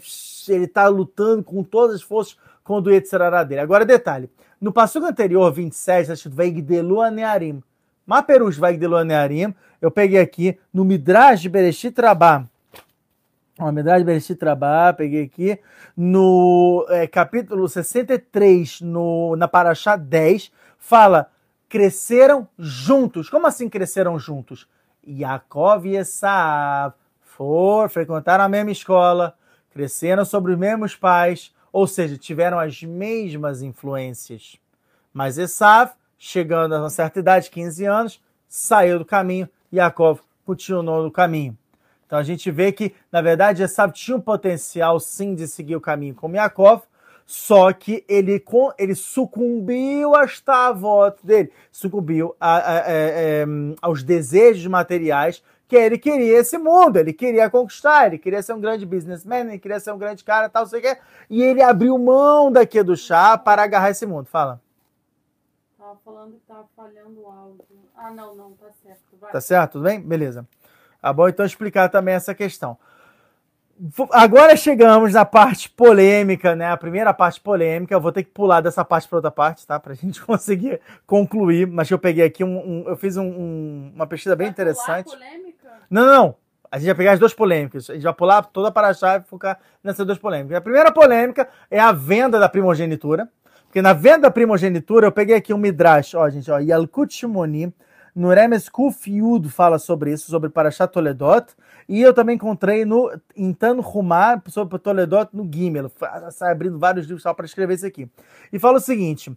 ele 0.50 0.68
tá 0.68 0.88
lutando 0.88 1.44
com 1.44 1.64
todas 1.64 1.98
as 1.98 2.02
forças 2.02 2.38
contra 2.64 2.92
o 2.92 2.96
Yetzirará 2.96 3.44
dele. 3.44 3.62
Agora, 3.62 3.86
detalhe. 3.86 4.30
No 4.60 4.74
passugo 4.74 5.06
anterior, 5.06 5.52
27, 5.52 6.02
está 6.02 6.14
escrito 6.14 6.36
Veigdelu 6.36 7.02
Anearim. 7.02 7.62
Maperus 8.06 8.58
Vagdelu 8.58 8.98
Anearim, 8.98 9.54
eu 9.82 9.90
peguei 9.90 10.20
aqui 10.20 10.60
no 10.74 10.84
Midrash 10.84 11.42
de 11.42 11.50
Bereshit 11.50 12.00
Rabá. 12.00 12.46
O 13.60 13.72
Midrash 13.72 14.00
de 14.00 14.04
Bereshit 14.06 14.44
Rabá, 14.44 14.94
peguei 14.94 15.24
aqui 15.24 15.60
no 15.96 16.86
é, 16.90 17.08
capítulo 17.08 17.68
63, 17.68 18.82
no, 18.82 19.36
na 19.36 19.48
Paraxá 19.48 19.96
10, 19.96 20.52
fala, 20.78 21.32
cresceram 21.70 22.48
juntos. 22.58 23.30
Como 23.30 23.48
assim 23.48 23.70
cresceram 23.70 24.20
juntos? 24.20 24.68
Yaakov 25.08 25.86
e 25.86 25.96
Esav 25.96 26.94
for, 27.22 27.90
frequentaram 27.90 28.44
a 28.44 28.50
mesma 28.50 28.72
escola, 28.72 29.36
cresceram 29.72 30.26
sobre 30.26 30.52
os 30.52 30.58
mesmos 30.58 30.96
pais, 30.96 31.54
ou 31.72 31.88
seja, 31.88 32.18
tiveram 32.18 32.60
as 32.60 32.84
mesmas 32.84 33.62
influências. 33.62 34.58
Mas 35.14 35.38
Esav 35.38 35.94
chegando 36.26 36.74
a 36.74 36.80
uma 36.80 36.90
certa 36.90 37.20
idade, 37.20 37.50
15 37.50 37.84
anos, 37.84 38.22
saiu 38.48 38.98
do 38.98 39.04
caminho, 39.04 39.50
Yaakov 39.74 40.22
continuou 40.46 41.04
no 41.04 41.12
caminho. 41.12 41.58
Então 42.06 42.18
a 42.18 42.24
gente 42.24 42.50
vê 42.50 42.72
que, 42.72 42.96
na 43.12 43.22
verdade, 43.22 43.62
Esav 43.62 43.92
tinha 43.92 44.16
um 44.16 44.22
potencial 44.22 45.02
sim 45.02 45.36
de 45.36 45.50
seguir 45.50 45.76
o 45.76 45.82
caminho 45.82 46.16
como 46.16 46.38
Yaakov, 46.38 46.84
só 47.26 47.74
que 47.74 48.06
ele, 48.08 48.42
ele 48.78 48.96
sucumbiu 48.96 50.16
às 50.16 50.40
tavot 50.40 51.18
dele, 51.22 51.52
sucumbiu 51.70 52.34
a, 52.40 52.56
a, 52.56 52.78
a, 52.78 52.84
é, 52.88 53.46
aos 53.82 54.02
desejos 54.02 54.66
materiais 54.68 55.44
que 55.68 55.76
ele 55.76 55.98
queria 55.98 56.40
esse 56.40 56.58
mundo, 56.58 56.98
ele 56.98 57.12
queria 57.12 57.50
conquistar, 57.50 58.08
ele 58.08 58.18
queria 58.18 58.42
ser 58.42 58.54
um 58.54 58.62
grande 58.62 58.86
businessman, 58.86 59.50
ele 59.50 59.60
queria 59.60 59.80
ser 59.80 59.92
um 59.92 59.98
grande 59.98 60.24
cara, 60.24 60.48
tal, 60.48 60.66
sei 60.68 60.80
o 60.80 60.82
quê, 60.82 60.98
e 61.30 61.44
ele 61.44 61.62
abriu 61.62 61.98
mão 61.98 62.50
daqui 62.50 62.82
do 62.82 62.96
chá 62.96 63.38
para 63.38 63.64
agarrar 63.64 63.90
esse 63.90 64.06
mundo. 64.06 64.28
Fala 64.28 64.63
tava 65.94 66.00
falando 66.04 66.34
que 66.34 66.48
tava 66.48 66.66
falhando 66.76 67.22
o 67.22 67.28
áudio. 67.28 67.66
Ah, 67.96 68.12
não, 68.12 68.36
não, 68.36 68.52
tá 68.54 68.68
certo. 68.82 69.02
Vai. 69.20 69.32
Tá 69.32 69.42
certo? 69.42 69.74
Tudo 69.74 69.84
bem? 69.84 70.02
Beleza. 70.02 70.48
Tá 71.02 71.14
bom, 71.14 71.28
então 71.28 71.46
explicar 71.46 71.90
também 71.90 72.16
essa 72.16 72.34
questão. 72.34 72.78
Agora 74.12 74.56
chegamos 74.56 75.14
na 75.14 75.26
parte 75.26 75.70
polêmica, 75.70 76.56
né? 76.56 76.68
A 76.72 76.78
primeira 76.78 77.14
parte 77.14 77.42
polêmica. 77.42 77.94
Eu 77.94 78.00
vou 78.00 78.12
ter 78.12 78.24
que 78.24 78.32
pular 78.32 78.62
dessa 78.62 78.86
parte 78.86 79.08
para 79.08 79.18
outra 79.18 79.32
parte, 79.32 79.68
tá? 79.68 79.80
Pra 79.80 79.94
gente 79.94 80.22
conseguir 80.24 80.80
concluir. 81.06 81.68
Mas 81.68 81.90
eu 81.90 82.00
peguei 82.00 82.26
aqui 82.26 82.44
um. 82.44 82.58
um 82.58 82.88
eu 82.88 82.96
fiz 82.96 83.18
um, 83.18 83.26
um, 83.26 83.92
uma 83.96 84.08
pesquisa 84.08 84.36
bem 84.36 84.46
vai 84.46 84.52
interessante. 84.52 85.10
polêmica? 85.10 85.70
Não, 85.90 86.06
não, 86.06 86.14
não. 86.14 86.36
A 86.72 86.78
gente 86.78 86.88
vai 86.88 86.96
pegar 86.96 87.12
as 87.14 87.20
duas 87.20 87.34
polêmicas. 87.34 87.90
A 87.90 87.94
gente 87.94 88.04
vai 88.04 88.14
pular 88.14 88.42
toda 88.44 88.72
para 88.72 88.88
a 88.88 88.94
chave 88.94 89.26
e 89.26 89.28
focar 89.28 89.60
nessas 89.84 90.06
duas 90.06 90.18
polêmicas. 90.18 90.58
A 90.58 90.62
primeira 90.62 90.92
polêmica 90.92 91.48
é 91.70 91.80
a 91.80 91.92
venda 91.92 92.40
da 92.40 92.48
primogenitura. 92.50 93.30
Porque 93.74 93.82
na 93.82 93.92
venda 93.94 94.30
primogenitura, 94.30 95.08
eu 95.08 95.12
peguei 95.12 95.36
aqui 95.36 95.52
um 95.52 95.58
Midrash, 95.58 96.14
ó, 96.14 96.30
gente, 96.30 96.52
ó, 96.52 96.60
Yalkut 96.60 97.12
Shimoni, 97.12 97.74
no 98.16 98.30
Remes 98.30 98.70
Kuf 98.70 99.12
Yud 99.12 99.50
fala 99.50 99.80
sobre 99.80 100.14
isso, 100.14 100.30
sobre 100.30 100.48
Parashat 100.52 100.94
Toledot, 100.94 101.56
e 101.90 102.00
eu 102.00 102.14
também 102.14 102.36
encontrei 102.36 102.86
no 102.86 103.12
Intan 103.36 103.82
Rumar 103.82 104.44
sobre 104.48 104.78
Toledot 104.78 105.30
no 105.34 105.50
Gimel, 105.52 105.92
sai 106.30 106.52
abrindo 106.52 106.78
vários 106.78 107.08
livros 107.08 107.24
para 107.24 107.46
escrever 107.46 107.74
isso 107.74 107.88
aqui. 107.88 108.08
E 108.52 108.60
fala 108.60 108.78
o 108.78 108.80
seguinte, 108.80 109.36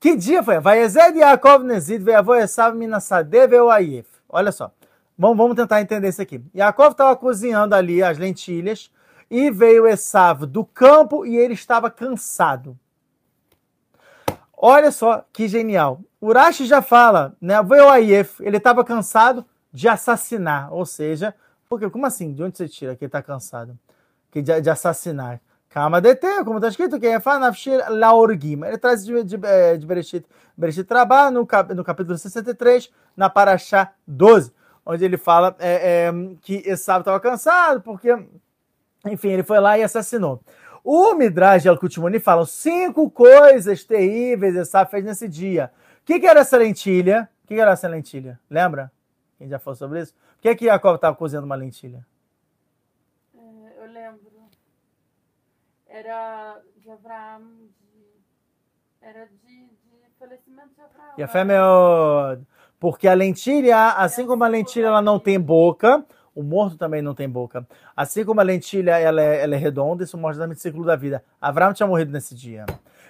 que 0.00 0.16
dia 0.16 0.42
foi? 0.42 0.58
Vayezed 0.58 1.18
Yaakov 1.18 1.62
Nezid 1.62 2.02
ve'avo 2.02 2.34
Esav 2.34 2.74
Minasadeh 2.74 3.46
ve'oayef. 3.46 4.06
Olha 4.30 4.50
só, 4.50 4.72
vamos, 5.18 5.36
vamos 5.36 5.56
tentar 5.56 5.82
entender 5.82 6.08
isso 6.08 6.22
aqui. 6.22 6.42
Yaakov 6.56 6.92
estava 6.92 7.14
cozinhando 7.16 7.74
ali 7.74 8.02
as 8.02 8.16
lentilhas, 8.16 8.90
E 9.30 9.50
veio 9.50 9.86
Esav 9.86 10.46
do 10.46 10.64
campo 10.64 11.26
e 11.26 11.36
ele 11.36 11.52
estava 11.52 11.90
cansado. 11.90 12.78
Olha 14.66 14.90
só 14.90 15.26
que 15.30 15.46
genial. 15.46 16.00
Urashi 16.18 16.64
já 16.64 16.80
fala, 16.80 17.36
né? 17.38 17.62
Veio 17.62 17.86
Ayef, 17.86 18.40
ele 18.40 18.56
estava 18.56 18.82
cansado 18.82 19.44
de 19.70 19.86
assassinar. 19.86 20.72
Ou 20.72 20.86
seja, 20.86 21.34
porque, 21.68 21.90
como 21.90 22.06
assim? 22.06 22.32
De 22.32 22.42
onde 22.42 22.56
você 22.56 22.66
tira 22.66 22.96
que 22.96 23.04
ele 23.04 23.08
está 23.10 23.20
cansado? 23.20 23.78
Que 24.30 24.40
de, 24.40 24.58
de 24.62 24.70
assassinar. 24.70 25.38
Kama 25.68 26.00
DT, 26.00 26.44
como 26.46 26.56
está 26.56 26.68
escrito, 26.68 26.98
que 26.98 27.06
é 27.06 27.20
Fanafshir 27.20 27.78
Laorgim. 27.90 28.64
Ele 28.64 28.78
traz 28.78 29.04
de, 29.04 29.22
de, 29.22 29.38
é, 29.42 29.76
de 29.76 29.84
Bereshit, 29.86 30.24
Bereshit 30.56 30.84
Trabá, 30.84 31.30
no, 31.30 31.46
cap, 31.46 31.74
no 31.74 31.84
capítulo 31.84 32.16
63, 32.16 32.90
na 33.14 33.28
Paraxá 33.28 33.92
12, 34.06 34.50
onde 34.86 35.04
ele 35.04 35.18
fala 35.18 35.54
é, 35.58 36.06
é, 36.06 36.12
que 36.40 36.62
Esav 36.64 37.00
estava 37.00 37.20
cansado, 37.20 37.82
porque, 37.82 38.16
enfim, 39.04 39.28
ele 39.28 39.42
foi 39.42 39.60
lá 39.60 39.76
e 39.76 39.82
assassinou. 39.82 40.40
O 40.84 41.14
Midrash 41.14 41.66
Al-Kutimoni 41.66 42.20
fala 42.20 42.44
cinco 42.44 43.10
coisas 43.10 43.82
terríveis 43.84 44.54
Esav 44.54 44.90
fez 44.90 45.04
nesse 45.04 45.26
dia. 45.26 45.72
O 46.02 46.04
que, 46.04 46.20
que, 46.20 46.26
era 46.26 46.40
essa 46.40 46.58
lentilha? 46.58 47.28
O 47.42 47.46
que, 47.48 47.54
que, 47.54 47.60
era 47.60 47.72
essa 47.72 47.88
lentilha? 47.88 48.38
Lembra? 48.50 48.92
Quem 49.38 49.48
já 49.48 49.58
falou 49.58 49.76
sobre 49.76 50.02
isso? 50.02 50.12
Por 50.12 50.42
que, 50.42 50.54
que 50.54 50.64
Jacob 50.66 50.94
estava 50.96 51.16
cozinhando 51.16 51.46
uma 51.46 51.56
lentilha? 51.56 52.06
era 55.94 56.60
de 56.76 56.90
Abraão, 56.90 57.40
de, 57.78 58.20
era 59.00 59.26
de, 59.26 59.66
de 59.68 60.10
falecimento 60.18 60.74
de 60.74 60.80
Abraão. 60.80 61.14
E 61.16 61.22
a 61.22 61.28
fé 61.28 61.44
meu... 61.44 62.44
Porque 62.80 63.06
a 63.06 63.14
lentilha, 63.14 63.90
assim 63.90 64.26
como 64.26 64.42
a 64.42 64.48
lentilha 64.48 64.88
ela 64.88 65.00
não 65.00 65.20
tem 65.20 65.40
boca, 65.40 66.04
o 66.34 66.42
morto 66.42 66.76
também 66.76 67.00
não 67.00 67.14
tem 67.14 67.28
boca. 67.28 67.66
Assim 67.96 68.24
como 68.24 68.40
a 68.40 68.44
lentilha 68.44 68.98
ela 68.98 69.22
é, 69.22 69.42
ela 69.42 69.54
é 69.54 69.58
redonda, 69.58 70.04
isso 70.04 70.18
mostra 70.18 70.44
também 70.44 70.56
o 70.56 70.60
ciclo 70.60 70.84
da 70.84 70.96
vida. 70.96 71.22
Abraão 71.40 71.72
tinha 71.72 71.86
morrido 71.86 72.12
nesse 72.12 72.34
dia. 72.34 72.66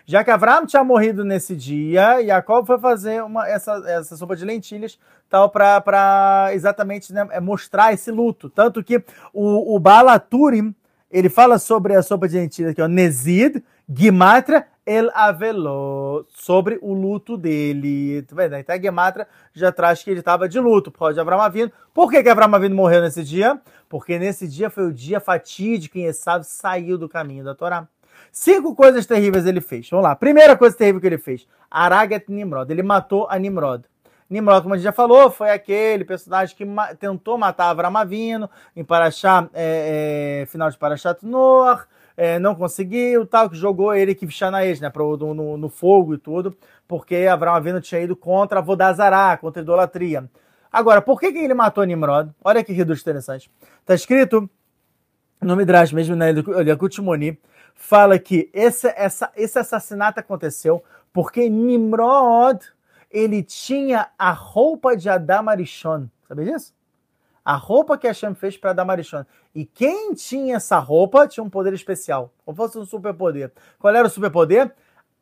Já 0.07 0.23
que 0.23 0.31
Abraão 0.31 0.67
tinha 0.67 0.85
morrido 0.85 1.25
nesse 1.25 1.57
dia, 1.57 2.23
Jacob 2.23 2.67
foi 2.67 2.79
fazer 2.79 3.23
uma, 3.23 3.49
essa, 3.49 3.83
essa 3.87 4.17
sopa 4.17 4.37
de 4.37 4.45
lentilhas 4.45 4.99
tal 5.31 5.49
para 5.49 6.51
exatamente 6.53 7.13
né, 7.13 7.27
mostrar 7.41 7.95
esse 7.95 8.11
luto. 8.11 8.51
Tanto 8.51 8.85
que 8.85 9.03
o, 9.33 9.75
o 9.75 9.81
Balaturim, 9.81 10.75
ele 11.11 11.31
fala 11.31 11.59
sobre 11.59 11.95
a 11.95 12.03
sopa 12.03 12.29
de 12.29 12.37
lentilha 12.37 12.71
aqui, 12.71 12.83
ó, 12.83 12.87
Nezid, 12.87 13.65
Gimatra, 13.89 14.67
El 14.86 15.11
Avelo, 15.15 16.27
sobre 16.28 16.78
o 16.82 16.93
luto 16.93 17.36
dele. 17.36 18.23
Tá? 18.23 18.61
Então 18.61 18.74
a 18.74 18.78
Gimatra 18.78 19.27
já 19.52 19.73
traz 19.73 20.02
que 20.02 20.11
ele 20.11 20.20
estava 20.20 20.48
de 20.48 20.61
luto 20.61 20.90
por 20.90 20.98
causa 21.01 21.15
de 21.15 21.20
Avram 21.20 21.40
Avino. 21.40 21.73
Por 21.93 22.11
que, 22.11 22.23
que 22.23 22.28
Avino 22.28 22.74
morreu 22.74 23.01
nesse 23.01 23.24
dia? 23.24 23.61
Porque 23.89 24.19
nesse 24.19 24.47
dia 24.47 24.69
foi 24.69 24.86
o 24.86 24.93
dia 24.93 25.20
fatídico 25.20 25.97
em 25.97 26.05
Esav 26.05 26.43
saiu 26.44 26.98
do 26.98 27.09
caminho 27.09 27.44
da 27.44 27.55
Torá. 27.55 27.89
Cinco 28.31 28.74
coisas 28.74 29.06
terríveis 29.06 29.47
ele 29.47 29.61
fez. 29.61 29.89
Vamos 29.89 30.05
lá. 30.05 30.15
Primeira 30.15 30.56
coisa 30.56 30.77
terrível 30.77 31.01
que 31.01 31.06
ele 31.06 31.19
fez: 31.19 31.47
Aragat 31.70 32.24
Nimrod. 32.28 32.70
Ele 32.70 32.82
matou 32.82 33.27
a 33.31 33.39
Nimrod. 33.39 33.85
Nimrod, 34.28 34.62
como 34.62 34.74
a 34.74 34.77
gente 34.77 34.85
já 34.85 34.93
falou, 34.93 35.31
foi 35.31 35.51
aquele 35.51 36.05
personagem 36.05 36.56
que 36.56 36.65
ma 36.65 36.94
tentou 36.94 37.39
matar 37.39 37.70
Avram 37.70 37.97
Avino 37.97 38.51
em 38.74 38.82
Parashá, 38.82 39.48
é, 39.52 40.43
é, 40.43 40.47
final 40.47 40.70
de 40.70 40.78
Parashat 40.78 41.24
Noah, 41.24 41.86
é, 42.16 42.39
não 42.39 42.55
conseguiu, 42.55 43.27
tal, 43.27 43.51
que 43.51 43.57
jogou 43.57 43.95
ele 43.95 44.15
que 44.15 44.28
Shanaes, 44.31 44.81
né, 44.81 44.89
pro, 44.89 45.16
no, 45.16 45.57
no, 45.57 45.69
fogo 45.69 46.15
e 46.15 46.19
tudo, 46.19 46.57
porque 46.86 47.27
Avram 47.28 47.55
Avino 47.55 47.81
tinha 47.81 48.01
ido 48.01 48.15
contra 48.15 48.61
Vodazará, 48.61 49.36
contra 49.36 49.61
a 49.61 49.65
idolatria. 49.65 50.28
Agora, 50.70 51.01
por 51.01 51.20
que, 51.20 51.32
que 51.32 51.39
ele 51.39 51.55
matou 51.55 51.85
Nimrod? 51.85 52.31
Olha 52.43 52.62
que 52.62 52.73
reduz 52.73 53.01
interessante. 53.01 53.51
Está 53.81 53.95
escrito 53.95 54.49
no 55.41 55.57
Midrash, 55.57 55.93
mesmo 55.93 56.16
na 56.16 56.27
Yakut 56.28 57.01
Moni, 57.01 57.39
fala 57.74 58.19
que 58.19 58.51
esse, 58.53 58.89
essa, 58.97 59.31
esse 59.36 59.59
assassinato 59.59 60.20
aconteceu 60.20 60.82
porque 61.12 61.49
Nimrod 61.49 62.61
ele 63.11 63.43
tinha 63.43 64.09
a 64.19 64.32
roupa 64.32 64.97
de 64.97 65.09
Adam 65.09 65.49
Arishon. 65.49 66.09
Sabe 66.27 66.45
disso? 66.45 66.74
A 67.45 67.57
roupa 67.57 67.99
que 67.99 68.07
Hashem 68.07 68.35
fez 68.35 68.57
para 68.57 68.71
Adam 68.71 68.91
Arishon. 68.91 69.25
E 69.55 69.66
quem 69.66 70.15
tinha 70.15 70.57
essa 70.57 70.79
roupa 70.79 71.29
tinha 71.29 71.45
um 71.45 71.51
poder 71.51 71.75
especial. 71.75 72.33
Como 72.45 72.57
fosse 72.57 72.79
um 72.79 72.87
superpoder. 72.87 73.53
Qual 73.79 73.95
era 73.95 74.07
o 74.07 74.11
superpoder? 74.11 74.75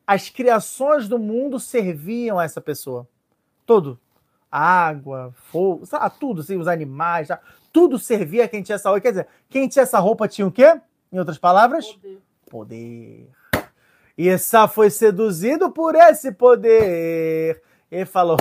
As 0.07 0.29
criações 0.29 1.09
do 1.09 1.19
mundo 1.19 1.59
serviam 1.59 2.39
a 2.39 2.45
essa 2.45 2.61
pessoa. 2.61 3.09
Tudo. 3.67 3.99
Água, 4.51 5.33
fogo, 5.51 5.87
sabe, 5.87 6.15
tudo, 6.21 6.43
assim, 6.43 6.59
os 6.59 6.69
animais, 6.69 7.29
sabe? 7.29 7.41
tudo 7.73 7.99
servia 7.99 8.45
a 8.45 8.49
quem 8.49 8.63
tinha 8.63 8.77
essa 8.77 8.91
roupa. 8.91 9.01
Quer 9.01 9.11
dizer, 9.11 9.27
quem 9.49 9.67
tinha 9.67 9.83
essa 9.83 9.99
roupa 9.99 10.29
tinha 10.29 10.47
o 10.47 10.53
quê? 10.53 10.79
Em 11.11 11.19
outras 11.19 11.39
palavras? 11.39 11.87
Poder. 11.87 12.19
poder. 12.51 13.31
E 14.17 14.29
essa 14.29 14.69
foi 14.69 14.91
seduzido 14.91 15.71
por 15.71 15.95
esse 15.95 16.31
poder 16.31 17.63
ele 17.93 18.07
falou: 18.07 18.39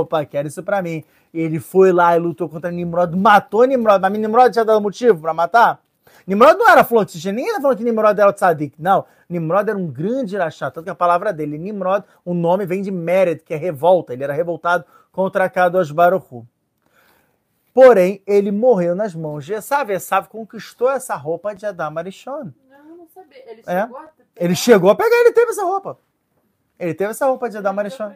opa, 0.00 0.26
quero 0.26 0.48
isso 0.48 0.62
pra 0.62 0.82
mim. 0.82 1.04
Ele 1.32 1.60
foi 1.60 1.92
lá 1.92 2.16
e 2.16 2.18
lutou 2.18 2.48
contra 2.48 2.70
Nimrod, 2.70 3.16
matou 3.16 3.64
Nimrod. 3.64 4.00
Mas 4.00 4.12
Nimrod 4.12 4.52
tinha 4.52 4.64
dado 4.64 4.80
motivo 4.80 5.20
pra 5.20 5.34
matar? 5.34 5.80
Nimrod 6.26 6.58
não 6.58 6.68
era 6.68 6.84
flotista, 6.84 7.32
ninguém 7.32 7.54
falou 7.60 7.76
que 7.76 7.84
Nimrod 7.84 8.18
era 8.18 8.28
o 8.28 8.32
tzadik. 8.32 8.74
Não, 8.78 9.04
Nimrod 9.28 9.68
era 9.68 9.78
um 9.78 9.86
grande 9.86 10.34
irachá, 10.34 10.70
tanto 10.70 10.84
que 10.84 10.90
a 10.90 10.94
palavra 10.94 11.32
dele, 11.32 11.58
Nimrod, 11.58 12.04
o 12.24 12.34
nome 12.34 12.66
vem 12.66 12.82
de 12.82 12.90
Mered, 12.90 13.42
que 13.42 13.54
é 13.54 13.56
revolta. 13.56 14.12
Ele 14.12 14.24
era 14.24 14.32
revoltado 14.32 14.84
contra 15.12 15.48
Kadosh 15.48 15.90
Baruchu. 15.90 16.46
Porém, 17.72 18.22
ele 18.26 18.50
morreu 18.50 18.94
nas 18.94 19.14
mãos 19.14 19.44
de 19.44 19.54
Esav. 19.54 19.90
Esav 19.90 20.28
conquistou 20.28 20.90
essa 20.90 21.14
roupa 21.14 21.54
de 21.54 21.64
Adam 21.64 21.96
Arishon. 21.96 22.52
Não, 22.68 22.96
não 22.96 23.08
sabia. 23.08 23.38
Ele 23.50 23.62
é? 23.66 23.82
chegou 23.82 24.00
é? 24.00 24.04
a 24.04 24.08
pegar? 24.08 24.28
Ele 24.36 24.54
chegou 24.54 24.90
a 24.90 24.94
pegar, 24.94 25.16
ele 25.20 25.32
teve 25.32 25.50
essa 25.50 25.64
roupa. 25.64 25.98
Ele 26.78 26.94
teve 26.94 27.10
essa 27.10 27.26
roupa 27.26 27.48
de 27.48 27.56
Adam 27.56 27.78
Arishon 27.78 28.12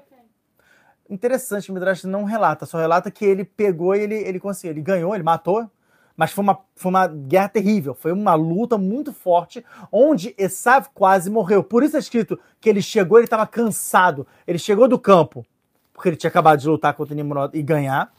interessante, 1.13 1.71
o 1.71 1.75
Midrash 1.75 2.05
não 2.05 2.25
relata, 2.25 2.65
só 2.65 2.79
relata 2.79 3.11
que 3.11 3.25
ele 3.25 3.45
pegou 3.45 3.95
e 3.95 4.01
ele, 4.01 4.15
ele 4.15 4.41
conseguiu, 4.41 4.73
ele 4.73 4.81
ganhou, 4.81 5.15
ele 5.15 5.23
matou, 5.23 5.71
mas 6.17 6.33
foi 6.33 6.43
uma, 6.43 6.59
foi 6.75 6.91
uma 6.91 7.07
guerra 7.07 7.49
terrível, 7.49 7.95
foi 7.95 8.13
uma 8.13 8.35
luta 8.35 8.79
muito 8.79 9.13
forte, 9.13 9.65
onde 9.91 10.35
Esav 10.39 10.89
quase 10.95 11.31
morreu. 11.31 11.63
Por 11.63 11.83
isso 11.83 11.97
é 11.97 11.99
escrito 11.99 12.39
que 12.61 12.69
ele 12.69 12.83
chegou, 12.83 13.19
ele 13.19 13.27
estava 13.27 13.47
cansado, 13.47 14.27
ele 14.47 14.59
chegou 14.59 14.89
do 14.89 14.99
campo, 14.99 15.45
porque 15.93 16.09
ele 16.09 16.17
tinha 16.17 16.29
acabado 16.29 16.59
de 16.59 16.69
lutar 16.69 16.95
contra 16.95 17.15
Nimrod 17.15 17.57
e 17.57 17.63
ganhar, 17.63 18.13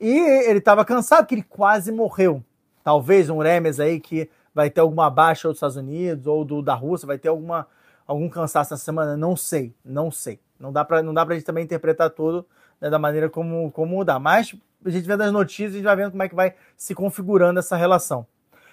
e 0.00 0.18
ele 0.48 0.58
estava 0.58 0.84
cansado, 0.84 1.20
porque 1.20 1.34
ele 1.34 1.46
quase 1.48 1.90
morreu. 1.92 2.42
Talvez 2.82 3.30
um 3.30 3.38
Remes 3.38 3.80
aí 3.80 3.98
que 3.98 4.28
vai 4.54 4.68
ter 4.68 4.80
alguma 4.80 5.08
baixa 5.08 5.48
dos 5.48 5.56
Estados 5.56 5.76
Unidos 5.76 6.26
ou 6.26 6.44
do, 6.44 6.60
da 6.60 6.74
Rússia, 6.74 7.06
vai 7.06 7.18
ter 7.18 7.28
alguma, 7.28 7.66
algum 8.06 8.28
cansaço 8.28 8.74
essa 8.74 8.84
semana, 8.84 9.16
não 9.16 9.34
sei, 9.34 9.74
não 9.84 10.10
sei. 10.10 10.38
Não 10.64 10.72
dá 10.72 10.82
para 10.84 11.02
não 11.02 11.12
dá 11.12 11.26
pra 11.26 11.34
gente 11.34 11.44
também 11.44 11.62
interpretar 11.62 12.08
tudo 12.08 12.46
né, 12.80 12.88
da 12.88 12.98
maneira 12.98 13.28
como, 13.28 13.70
como 13.70 14.02
dá. 14.02 14.18
Mas 14.18 14.54
a 14.84 14.90
gente 14.90 15.06
vendo 15.06 15.22
as 15.22 15.30
notícias, 15.30 15.72
a 15.72 15.76
gente 15.76 15.84
vai 15.84 15.96
vendo 15.96 16.12
como 16.12 16.22
é 16.22 16.28
que 16.28 16.34
vai 16.34 16.54
se 16.74 16.94
configurando 16.94 17.58
essa 17.58 17.76
relação. 17.76 18.26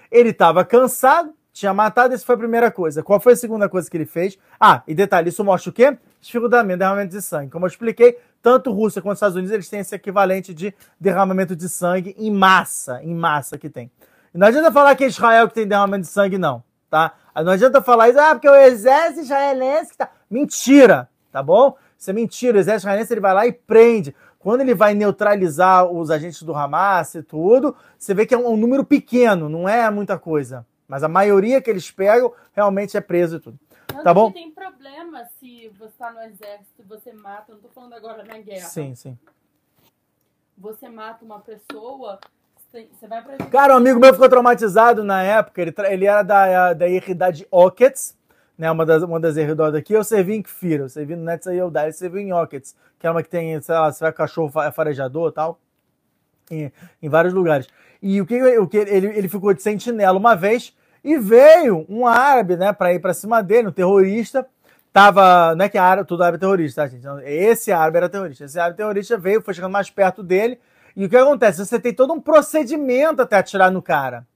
Ele 0.10 0.30
estava 0.30 0.64
cansado, 0.64 1.34
tinha 1.52 1.74
matado, 1.74 2.14
essa 2.14 2.26
foi 2.26 2.36
a 2.36 2.38
primeira 2.38 2.72
coisa. 2.72 3.04
Qual 3.04 3.20
foi 3.20 3.34
a 3.34 3.36
segunda 3.36 3.68
coisa 3.68 3.90
que 3.90 3.98
ele 3.98 4.06
fez? 4.06 4.38
Ah, 4.58 4.84
e 4.88 4.96
detalhe, 4.96 5.30
isso 5.30 5.44
mostra 5.44 5.70
o 5.70 5.74
quê? 5.74 5.98
Desfiguramento, 6.22 6.80
derramamento 6.80 7.16
de 7.16 7.22
sangue. 7.22 7.52
Como 7.52 7.66
eu 7.66 7.68
expliquei, 7.68 8.18
tanto 8.42 8.72
Rússia 8.72 9.02
quanto 9.02 9.16
Estados 9.16 9.36
Unidos, 9.36 9.52
eles 9.54 9.70
têm 9.70 9.82
esse 9.82 9.94
equivalente 9.94 10.54
de 10.54 10.74
derramamento 11.00 11.56
de 11.56 11.68
sangue 11.68 12.16
em 12.18 12.32
massa, 12.32 13.02
em 13.04 13.14
massa 13.14 13.58
que 13.58 13.70
tem. 13.70 13.92
Não 14.34 14.48
adianta 14.48 14.72
falar 14.72 14.96
que 14.96 15.04
é 15.04 15.08
Israel 15.08 15.48
que 15.50 15.54
tem 15.54 15.68
derramamento 15.68 16.04
de 16.04 16.12
sangue, 16.14 16.38
não, 16.38 16.64
tá? 16.90 17.14
Não 17.36 17.52
adianta 17.52 17.82
falar 17.82 18.10
isso, 18.10 18.20
ah, 18.20 18.32
porque 18.34 18.48
o 18.48 18.56
exército 18.56 19.22
israelense 19.22 19.92
que 19.92 19.98
tá... 19.98 20.10
Mentira! 20.30 21.10
Tá 21.32 21.42
bom? 21.42 21.76
Isso 21.98 22.10
é 22.10 22.14
mentira. 22.14 22.58
O 22.58 22.60
exército 22.60 22.88
israelense 22.88 23.14
ele 23.14 23.22
vai 23.22 23.34
lá 23.34 23.48
e 23.48 23.52
prende. 23.54 24.16
Quando 24.40 24.62
ele 24.62 24.74
vai 24.74 24.94
neutralizar 24.94 25.86
os 25.86 26.10
agentes 26.10 26.42
do 26.42 26.56
Hamas 26.56 27.14
e 27.14 27.22
tudo, 27.22 27.76
você 27.98 28.14
vê 28.14 28.26
que 28.26 28.34
é 28.34 28.38
um, 28.38 28.48
um 28.48 28.58
número 28.58 28.84
pequeno, 28.84 29.48
não 29.48 29.70
é 29.70 29.90
muita 29.90 30.18
coisa. 30.18 30.66
Mas 30.88 31.04
a 31.04 31.08
maioria 31.08 31.62
que 31.62 31.70
eles 31.70 31.90
pegam 31.92 32.34
realmente 32.54 32.98
é 32.98 33.02
preso 33.02 33.38
e 33.38 33.40
tudo. 33.40 33.60
Não, 33.94 34.04
tá 34.04 34.14
bom? 34.14 34.32
tem 34.32 34.52
problema 34.52 35.26
se 35.40 35.72
você 35.78 35.86
está 35.86 36.12
no 36.12 36.22
exército, 36.22 36.84
você 36.88 37.14
mata, 37.14 37.54
não 37.54 37.60
tô 37.60 37.70
falando 37.70 37.94
agora 37.94 38.24
na 38.24 38.38
guerra. 38.40 38.68
Sim, 38.68 38.96
sim. 38.96 39.18
Você 40.58 40.90
mata 40.90 41.24
uma 41.24 41.40
pessoa, 41.40 42.20
você 42.72 43.08
vai 43.08 43.22
pra... 43.24 43.38
Cara, 43.48 43.74
um 43.74 43.78
amigo 43.78 44.00
meu 44.00 44.14
ficou 44.14 44.30
traumatizado 44.30 45.04
na 45.04 45.22
época, 45.22 45.62
ele, 45.62 45.74
ele 45.90 46.06
era 46.06 46.24
da, 46.24 46.74
da 46.74 46.88
irridade 46.88 47.48
Okets, 47.52 48.18
né, 48.62 48.70
uma 48.70 48.86
das, 48.86 49.02
uma 49.02 49.20
das 49.20 49.38
erridoras 49.38 49.74
aqui, 49.74 49.92
eu 49.92 50.04
servi 50.04 50.36
em 50.36 50.44
Kfir, 50.44 50.82
eu 50.82 50.88
servi 50.88 51.16
no 51.16 51.24
Netza 51.24 51.52
Yodá, 51.52 51.88
eu 51.88 51.94
servi 51.94 52.22
em 52.22 52.32
Okets, 52.32 52.76
que 53.00 53.08
é 53.08 53.10
uma 53.10 53.24
que 53.24 53.30
tem, 53.30 53.60
sei 53.60 53.74
lá, 53.74 53.92
você 53.92 54.04
vai 54.04 54.14
cachorro 54.14 54.52
farejador 54.72 55.32
e 55.32 55.34
tal, 55.34 55.60
em, 56.52 56.72
em 57.02 57.10
vários 57.10 57.34
lugares. 57.34 57.68
E 58.00 58.22
o 58.22 58.26
que, 58.28 58.40
o 58.60 58.68
que 58.68 58.78
ele, 58.78 59.08
ele 59.18 59.28
ficou 59.28 59.52
de 59.52 59.64
sentinela 59.64 60.16
uma 60.16 60.36
vez 60.36 60.78
e 61.04 61.18
veio 61.18 61.88
um 61.90 62.06
árabe, 62.06 62.56
né, 62.56 62.72
para 62.72 62.94
ir 62.94 63.00
para 63.00 63.16
cima 63.16 63.42
dele, 63.42 63.70
um 63.70 63.72
terrorista, 63.72 64.46
tava, 64.94 65.56
não 65.56 65.66
é 65.66 65.70
que 65.70 65.80
árabe, 65.80 66.08
tudo 66.08 66.22
árabe 66.22 66.38
é 66.38 66.42
terrorista, 66.42 66.84
tá, 66.84 66.88
gente? 66.88 67.08
Esse 67.26 67.72
árabe 67.72 67.98
era 67.98 68.10
terrorista. 68.10 68.46
Esse 68.46 68.60
árabe 68.60 68.78
terrorista 68.78 69.18
veio, 69.18 69.42
foi 69.42 69.56
chegando 69.56 69.72
mais 69.72 69.90
perto 69.90 70.22
dele, 70.22 70.60
e 70.96 71.04
o 71.04 71.10
que 71.10 71.18
acontece? 71.18 71.66
Você 71.66 71.80
tem 71.80 71.96
todo 71.96 72.14
um 72.14 72.22
procedimento 72.22 73.24
até 73.24 73.38
atirar 73.38 73.72
no 73.72 73.82
cara. 73.82 74.28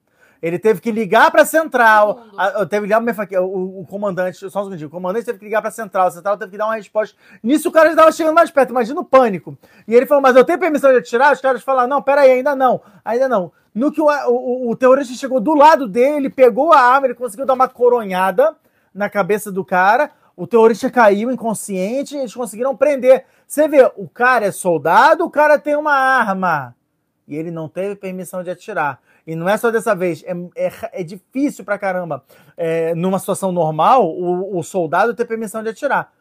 Ele 0.42 0.60
teve 0.60 0.82
que 0.82 0.92
ligar 0.92 1.32
para 1.32 1.42
a 1.42 1.46
central. 1.46 2.22
Teve 2.70 2.88
que 2.88 2.94
ligar 2.94 3.42
o, 3.42 3.82
o 3.82 3.86
comandante, 3.88 4.38
só 4.50 4.62
um 4.62 4.64
segundinho. 4.66 4.88
O 4.88 4.92
comandante 4.92 5.26
teve 5.26 5.40
que 5.40 5.46
ligar 5.46 5.62
para 5.62 5.70
a 5.70 5.72
central. 5.72 6.08
A 6.08 6.12
central 6.12 6.38
teve 6.38 6.52
que 6.52 6.58
dar 6.58 6.66
uma 6.66 6.76
resposta. 6.76 7.16
Nisso 7.42 7.70
o 7.70 7.72
cara 7.72 7.88
já 7.88 7.94
estava 7.94 8.12
chegando 8.12 8.36
mais 8.36 8.52
perto. 8.52 8.70
Imagina 8.70 9.00
o 9.00 9.06
pânico. 9.06 9.58
E 9.88 9.96
ele 9.96 10.06
falou: 10.06 10.22
Mas 10.22 10.36
eu 10.36 10.46
tenho 10.46 10.60
permissão 10.60 10.92
de 10.92 10.98
atirar? 10.98 11.34
Os 11.34 11.42
caras 11.42 11.64
falaram: 11.64 11.88
Não, 11.88 12.02
peraí, 12.02 12.32
ainda 12.32 12.56
não. 12.56 12.82
Ainda 13.04 13.28
não. 13.28 13.52
No 13.74 13.92
que 13.92 14.02
o, 14.02 14.08
o, 14.08 14.72
o 14.72 14.76
terrorista 14.76 15.14
chegou 15.14 15.42
do 15.42 15.54
lado 15.54 15.88
dele, 15.88 16.18
ele 16.18 16.30
pegou 16.30 16.72
a 16.72 16.80
arma, 16.80 17.08
ele 17.08 17.14
conseguiu 17.14 17.46
dar 17.46 17.54
uma 17.54 17.68
coronhada 17.68 18.56
na 18.94 19.10
cabeça 19.10 19.52
do 19.52 19.66
cara. 19.66 20.12
O 20.38 20.48
terrorista 20.48 20.90
caiu 20.90 21.32
inconsciente, 21.32 22.16
eles 22.16 22.34
conseguiram 22.34 22.76
prender. 22.76 23.26
Você 23.48 23.68
vê, 23.68 23.92
o 23.96 24.08
cara 24.08 24.46
é 24.46 24.52
soldado, 24.52 25.26
o 25.26 25.30
cara 25.30 25.60
tem 25.60 25.76
uma 25.76 25.94
arma. 25.94 26.76
E 27.28 27.36
ele 27.36 27.52
não 27.52 27.68
teve 27.68 27.96
permissão 27.96 28.44
de 28.44 28.50
atirar. 28.50 29.00
E 29.26 29.36
não 29.36 29.50
é 29.50 29.58
só 29.58 29.72
dessa 29.72 29.96
vez, 29.96 30.24
é, 30.24 30.34
é, 30.56 31.02
é 31.02 31.04
difícil 31.04 31.66
pra 31.66 31.80
caramba, 31.80 32.24
é, 32.56 32.94
numa 32.94 33.18
situação 33.18 33.52
normal, 33.52 34.08
o, 34.08 34.58
o, 34.58 34.64
soldado 34.64 35.16
ter 35.16 35.26
permissão 35.26 35.64
de 35.64 35.70
atirar. 35.70 36.14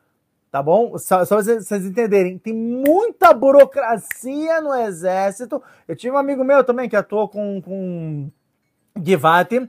Tá 0.50 0.62
bom? 0.62 0.96
Só, 0.96 1.24
só 1.24 1.36
vocês, 1.36 1.66
vocês 1.66 1.84
entenderem, 1.84 2.38
tem 2.38 2.54
muita 2.54 3.34
burocracia 3.34 4.60
no 4.60 4.72
exército. 4.72 5.60
Eu 5.86 5.96
tive 5.96 6.14
um 6.14 6.18
amigo 6.18 6.44
meu 6.44 6.62
também 6.64 6.88
que 6.88 6.96
atuou 6.96 7.28
com, 7.28 7.60
com 7.60 8.30
Givati, 9.02 9.68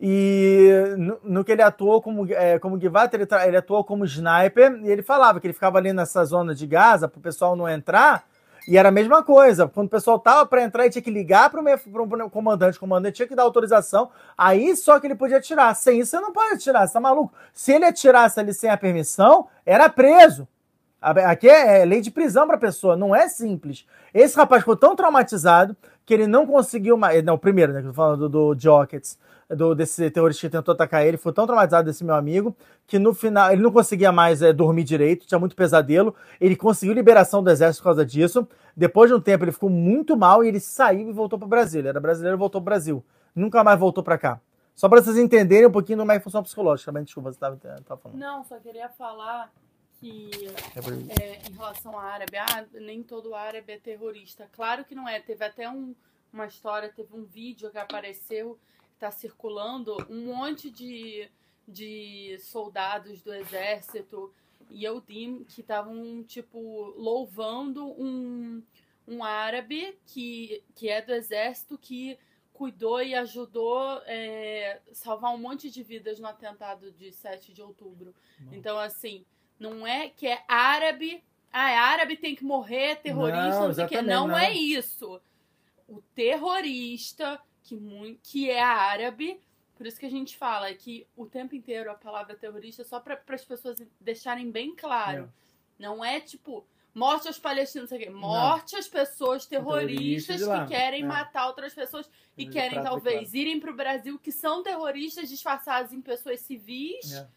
e 0.00 0.94
no, 0.96 1.18
no, 1.22 1.44
que 1.44 1.52
ele 1.52 1.60
atuou 1.60 2.00
como, 2.00 2.32
é, 2.32 2.58
como 2.58 2.80
Givati, 2.80 3.16
ele, 3.16 3.26
ele 3.46 3.56
atuou 3.58 3.84
como 3.84 4.06
sniper, 4.06 4.80
e 4.82 4.90
ele 4.90 5.02
falava 5.02 5.38
que 5.38 5.46
ele 5.46 5.52
ficava 5.52 5.76
ali 5.76 5.92
nessa 5.92 6.24
zona 6.24 6.54
de 6.54 6.66
Gaza 6.66 7.06
para 7.08 7.18
o 7.18 7.22
pessoal 7.22 7.54
não 7.54 7.68
entrar, 7.68 8.24
e 8.66 8.76
era 8.76 8.88
a 8.88 8.92
mesma 8.92 9.22
coisa. 9.22 9.68
Quando 9.68 9.86
o 9.86 9.90
pessoal 9.90 10.18
tava 10.18 10.46
para 10.46 10.62
entrar, 10.62 10.84
ele 10.84 10.92
tinha 10.92 11.02
que 11.02 11.10
ligar 11.10 11.50
para 11.50 11.60
o 11.60 12.30
comandante, 12.30 12.76
o 12.76 12.80
comandante 12.80 13.16
tinha 13.16 13.28
que 13.28 13.34
dar 13.34 13.42
autorização, 13.42 14.10
aí 14.36 14.76
só 14.76 14.98
que 14.98 15.06
ele 15.06 15.14
podia 15.14 15.38
atirar. 15.38 15.74
Sem 15.74 16.00
isso, 16.00 16.10
você 16.10 16.20
não 16.20 16.32
pode 16.32 16.54
atirar, 16.54 16.86
você 16.86 16.94
tá 16.94 17.00
maluco? 17.00 17.32
Se 17.52 17.72
ele 17.72 17.84
atirasse 17.84 18.38
ali 18.38 18.52
sem 18.54 18.70
a 18.70 18.76
permissão, 18.76 19.48
era 19.64 19.88
preso. 19.88 20.46
Aqui 21.00 21.48
é, 21.48 21.80
é 21.80 21.84
lei 21.84 22.02
de 22.02 22.10
prisão 22.10 22.46
para 22.46 22.58
pessoa, 22.58 22.94
não 22.94 23.16
é 23.16 23.26
simples. 23.28 23.86
Esse 24.12 24.36
rapaz 24.36 24.60
ficou 24.60 24.76
tão 24.76 24.94
traumatizado 24.94 25.74
que 26.04 26.12
ele 26.12 26.26
não 26.26 26.46
conseguiu 26.46 26.96
mais. 26.96 27.24
Não, 27.24 27.34
o 27.34 27.38
primeiro, 27.38 27.72
né? 27.72 27.80
Que 27.80 27.86
eu 27.86 27.90
tô 27.92 27.96
falando 27.96 28.28
do, 28.28 28.54
do 28.54 28.60
Jockets 28.60 29.18
do, 29.54 29.74
desse 29.74 30.10
terrorista 30.10 30.46
que 30.46 30.50
tentou 30.50 30.72
atacar 30.72 31.04
ele, 31.04 31.16
foi 31.16 31.32
tão 31.32 31.46
traumatizado 31.46 31.86
desse 31.86 32.04
meu 32.04 32.14
amigo, 32.14 32.56
que 32.86 32.98
no 32.98 33.12
final 33.12 33.52
ele 33.52 33.62
não 33.62 33.72
conseguia 33.72 34.12
mais 34.12 34.42
é, 34.42 34.52
dormir 34.52 34.84
direito, 34.84 35.26
tinha 35.26 35.38
muito 35.38 35.56
pesadelo. 35.56 36.14
Ele 36.40 36.56
conseguiu 36.56 36.94
liberação 36.94 37.42
do 37.42 37.50
exército 37.50 37.82
por 37.82 37.90
causa 37.90 38.06
disso. 38.06 38.46
Depois 38.76 39.10
de 39.10 39.16
um 39.16 39.20
tempo 39.20 39.44
ele 39.44 39.52
ficou 39.52 39.68
muito 39.68 40.16
mal 40.16 40.44
e 40.44 40.48
ele 40.48 40.60
saiu 40.60 41.08
e 41.08 41.12
voltou 41.12 41.38
para 41.38 41.46
o 41.46 41.48
Brasil. 41.48 41.80
Ele 41.80 41.88
era 41.88 42.00
brasileiro 42.00 42.36
e 42.36 42.38
voltou 42.38 42.60
para 42.60 42.64
o 42.64 42.70
Brasil. 42.70 43.04
Nunca 43.34 43.62
mais 43.64 43.78
voltou 43.78 44.02
para 44.02 44.18
cá. 44.18 44.40
Só 44.74 44.88
para 44.88 45.02
vocês 45.02 45.18
entenderem 45.18 45.66
um 45.66 45.72
pouquinho 45.72 45.98
como 45.98 46.12
é 46.12 46.18
que 46.18 46.24
funciona 46.24 46.42
psicológica. 46.42 46.92
Desculpa, 47.02 47.32
você 47.32 47.36
estava 47.36 48.00
falando. 48.00 48.18
Não, 48.18 48.44
só 48.44 48.58
queria 48.58 48.88
falar 48.88 49.52
que 50.00 50.30
é, 50.74 51.22
é, 51.22 51.42
em 51.50 51.52
relação 51.52 51.98
à 51.98 52.04
árabe, 52.04 52.36
ah, 52.38 52.64
nem 52.72 53.02
todo 53.02 53.34
árabe 53.34 53.72
é 53.72 53.78
terrorista. 53.78 54.48
Claro 54.52 54.84
que 54.84 54.94
não 54.94 55.06
é. 55.06 55.20
Teve 55.20 55.44
até 55.44 55.68
um, 55.68 55.94
uma 56.32 56.46
história, 56.46 56.90
teve 56.94 57.14
um 57.14 57.24
vídeo 57.24 57.70
que 57.70 57.76
apareceu 57.76 58.58
tá 59.00 59.10
circulando 59.10 59.96
um 60.10 60.26
monte 60.26 60.70
de, 60.70 61.28
de 61.66 62.38
soldados 62.38 63.22
do 63.22 63.32
exército 63.32 64.32
e 64.70 64.84
Eudim 64.84 65.42
que 65.44 65.62
estavam, 65.62 66.22
tipo, 66.22 66.94
louvando 66.96 67.86
um, 68.00 68.62
um 69.08 69.24
árabe 69.24 69.98
que, 70.06 70.62
que 70.74 70.88
é 70.88 71.00
do 71.00 71.12
exército 71.12 71.78
que 71.78 72.18
cuidou 72.52 73.02
e 73.02 73.14
ajudou 73.14 74.02
é, 74.04 74.80
salvar 74.92 75.34
um 75.34 75.38
monte 75.38 75.70
de 75.70 75.82
vidas 75.82 76.20
no 76.20 76.28
atentado 76.28 76.92
de 76.92 77.10
7 77.10 77.54
de 77.54 77.62
outubro. 77.62 78.14
Não. 78.38 78.54
Então, 78.54 78.78
assim, 78.78 79.24
não 79.58 79.86
é 79.86 80.10
que 80.10 80.26
é 80.26 80.44
árabe. 80.46 81.24
Ah, 81.50 81.70
é 81.70 81.76
árabe 81.76 82.18
tem 82.18 82.36
que 82.36 82.44
morrer, 82.44 82.96
terrorista, 82.96 83.60
não, 83.60 83.66
não 83.68 83.74
sei 83.74 83.84
o 83.86 83.88
que. 83.88 84.02
Não, 84.02 84.28
não 84.28 84.38
é 84.38 84.52
isso. 84.52 85.20
O 85.88 86.02
terrorista 86.14 87.42
que, 87.62 87.76
muito, 87.76 88.20
que 88.22 88.50
é 88.50 88.62
árabe. 88.62 89.40
Por 89.76 89.86
isso 89.86 89.98
que 89.98 90.06
a 90.06 90.10
gente 90.10 90.36
fala 90.36 90.72
que 90.74 91.06
o 91.16 91.26
tempo 91.26 91.54
inteiro 91.54 91.90
a 91.90 91.94
palavra 91.94 92.36
terrorista 92.36 92.82
é 92.82 92.84
só 92.84 93.00
para 93.00 93.20
as 93.28 93.44
pessoas 93.44 93.82
deixarem 94.00 94.50
bem 94.50 94.74
claro. 94.74 95.24
É. 95.78 95.82
Não 95.82 96.04
é 96.04 96.20
tipo 96.20 96.66
morte 96.94 97.28
aos 97.28 97.38
palestinos, 97.38 97.90
morte 98.12 98.76
às 98.76 98.88
pessoas 98.88 99.46
terroristas 99.46 100.42
que 100.42 100.66
querem 100.66 101.02
é. 101.02 101.06
matar 101.06 101.46
outras 101.46 101.72
pessoas 101.72 102.10
e 102.36 102.46
querem 102.46 102.82
talvez 102.82 103.32
irem 103.32 103.60
para 103.60 103.70
o 103.70 103.76
Brasil, 103.76 104.18
que 104.18 104.32
são 104.32 104.62
terroristas 104.62 105.28
disfarçados 105.28 105.92
em 105.92 106.00
pessoas 106.00 106.40
civis, 106.40 107.12
é. 107.12 107.28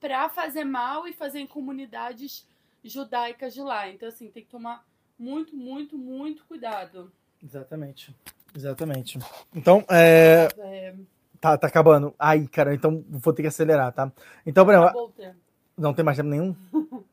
para 0.00 0.28
fazer 0.28 0.64
mal 0.64 1.06
e 1.06 1.12
fazer 1.12 1.40
em 1.40 1.46
comunidades 1.46 2.46
judaicas 2.82 3.54
de 3.54 3.60
lá. 3.60 3.88
Então, 3.88 4.08
assim, 4.08 4.30
tem 4.30 4.42
que 4.42 4.50
tomar 4.50 4.86
muito, 5.18 5.56
muito, 5.56 5.96
muito 5.96 6.44
cuidado. 6.44 7.12
Exatamente. 7.42 8.14
Exatamente. 8.54 9.18
Então, 9.54 9.84
é... 9.88 10.48
é... 10.58 10.94
Tá, 11.40 11.56
tá 11.56 11.68
acabando. 11.68 12.12
Ai, 12.18 12.48
cara, 12.48 12.74
então 12.74 13.04
vou 13.08 13.32
ter 13.32 13.42
que 13.42 13.48
acelerar, 13.48 13.92
tá? 13.92 14.10
Então, 14.44 14.68
exemplo. 14.68 15.12
Não 15.76 15.94
tem 15.94 16.04
mais 16.04 16.16
tempo 16.16 16.28
nenhum? 16.28 16.54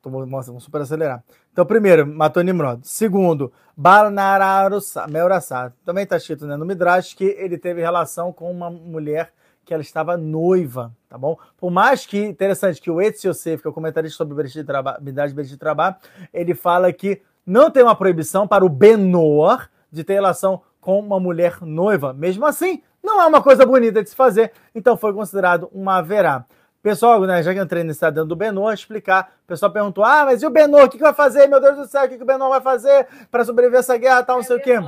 então, 0.00 0.26
nossa, 0.26 0.48
vamos 0.48 0.64
super 0.64 0.80
acelerar. 0.80 1.22
Então, 1.52 1.64
primeiro, 1.64 2.04
matou 2.04 2.42
Nimrod. 2.42 2.80
Segundo, 2.82 3.52
Balnararusa, 3.76 5.06
Melrassá. 5.06 5.72
Também 5.84 6.04
tá 6.04 6.16
escrito 6.16 6.46
né, 6.46 6.56
no 6.56 6.66
Midrash 6.66 7.14
que 7.14 7.24
ele 7.24 7.56
teve 7.56 7.80
relação 7.80 8.32
com 8.32 8.50
uma 8.50 8.68
mulher 8.68 9.32
que 9.64 9.72
ela 9.72 9.82
estava 9.82 10.16
noiva, 10.16 10.92
tá 11.08 11.16
bom? 11.16 11.38
Por 11.56 11.70
mais 11.70 12.04
que, 12.04 12.18
interessante, 12.18 12.80
que 12.80 12.90
o 12.90 13.00
Etz 13.00 13.22
Yosef, 13.22 13.62
que 13.62 13.68
é 13.68 13.70
o 13.70 13.72
comentarista 13.72 14.16
sobre 14.16 14.34
Midrash 14.34 15.32
Bereshit 15.32 15.56
Trabá, 15.56 15.98
ele 16.34 16.52
fala 16.52 16.92
que 16.92 17.22
não 17.46 17.70
tem 17.70 17.84
uma 17.84 17.94
proibição 17.94 18.48
para 18.48 18.64
o 18.64 18.68
Benor, 18.68 19.68
de 19.92 20.02
ter 20.02 20.14
relação 20.14 20.62
com 20.80 20.98
uma 20.98 21.20
mulher 21.20 21.58
noiva. 21.60 22.12
Mesmo 22.12 22.46
assim, 22.46 22.82
não 23.02 23.20
é 23.20 23.26
uma 23.26 23.42
coisa 23.42 23.66
bonita 23.66 24.02
de 24.02 24.08
se 24.08 24.16
fazer, 24.16 24.52
então 24.74 24.96
foi 24.96 25.12
considerado 25.12 25.68
uma 25.72 26.00
verá. 26.00 26.44
Pessoal, 26.82 27.20
né, 27.20 27.40
já 27.44 27.54
que 27.54 27.60
entrei 27.60 27.84
nesse 27.84 28.00
dentro 28.00 28.24
do 28.24 28.34
Benor, 28.34 28.72
explicar. 28.72 29.34
O 29.44 29.46
pessoal 29.46 29.70
perguntou: 29.70 30.02
ah, 30.02 30.24
mas 30.24 30.42
e 30.42 30.46
o 30.46 30.50
Benor? 30.50 30.84
O 30.84 30.88
que, 30.88 30.96
que 30.96 31.02
vai 31.04 31.14
fazer? 31.14 31.46
Meu 31.46 31.60
Deus 31.60 31.76
do 31.76 31.86
céu, 31.86 32.04
o 32.04 32.08
que, 32.08 32.16
que 32.16 32.22
o 32.22 32.26
Benor 32.26 32.48
vai 32.48 32.60
fazer 32.60 33.06
para 33.30 33.44
sobreviver 33.44 33.78
a 33.78 33.80
essa 33.80 33.96
guerra, 33.96 34.24
tal, 34.24 34.38
não 34.38 34.42
sei 34.42 34.56
o 34.56 34.60
quê. 34.60 34.78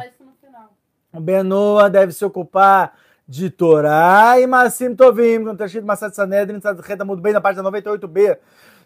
O 1.13 1.21
Benor 1.21 1.89
deve 1.91 2.13
se 2.13 2.25
ocupar 2.25 2.95
de 3.29 3.49
Torá 3.49 4.41
e 4.41 4.47
Massim 4.47 4.97
Tovim, 4.97 5.49
está 5.53 5.67
escrito 5.67 5.87
Massad 5.87 6.13
Sanedrin, 6.13 6.57
está 6.57 7.05
muito 7.05 7.23
bem 7.23 7.33
na 7.33 7.41
página 7.41 7.63
98b. 7.71 8.39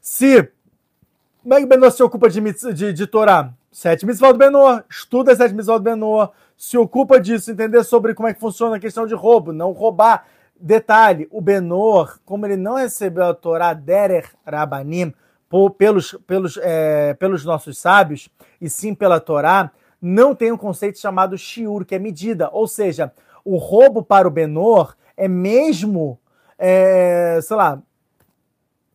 Se 0.03 0.53
como 1.43 1.55
é 1.55 1.59
que 1.59 1.65
o 1.65 1.69
Benor 1.69 1.91
se 1.91 2.03
ocupa 2.03 2.29
de, 2.29 2.43
de, 2.75 2.93
de 2.93 3.07
Torá? 3.07 3.55
Sete 3.71 4.07
mitzvot 4.07 4.35
Benor, 4.35 4.83
estuda 4.89 5.37
sete 5.37 5.55
mitzvot 5.55 5.81
Benor, 5.81 6.31
se 6.57 6.79
ocupa 6.79 7.21
disso, 7.21 7.51
entender 7.51 7.85
sobre 7.85 8.15
como 8.15 8.29
é 8.29 8.35
que 8.35 8.41
funciona 8.41 8.77
a 8.77 8.81
questão 8.81 9.07
de 9.07 9.15
roubo, 9.15 9.53
não 9.53 9.73
roubar. 9.73 10.27
Detalhe, 10.61 11.29
o 11.31 11.41
Benor, 11.41 12.19
como 12.25 12.45
ele 12.47 12.57
não 12.57 12.75
recebeu 12.75 13.27
a 13.27 13.35
Torá 13.35 13.73
Derer 13.73 14.29
Rabanim 14.45 15.15
pelos, 15.77 16.19
pelos, 16.27 16.59
é, 16.61 17.15
pelos 17.15 17.45
nossos 17.45 17.79
sábios, 17.79 18.29
e 18.61 18.69
sim 18.69 18.95
pela 18.95 19.21
Torá, 19.21 19.71
não 20.01 20.35
tem 20.35 20.51
um 20.51 20.57
conceito 20.57 20.99
chamado 20.99 21.39
shiur, 21.39 21.85
que 21.85 21.95
é 21.95 21.99
medida. 21.99 22.49
Ou 22.53 22.67
seja, 22.67 23.13
o 23.45 23.57
roubo 23.57 24.03
para 24.03 24.27
o 24.27 24.31
Benor 24.31 24.97
é 25.17 25.29
mesmo, 25.29 26.19
é, 26.59 27.39
sei 27.43 27.57
lá, 27.57 27.81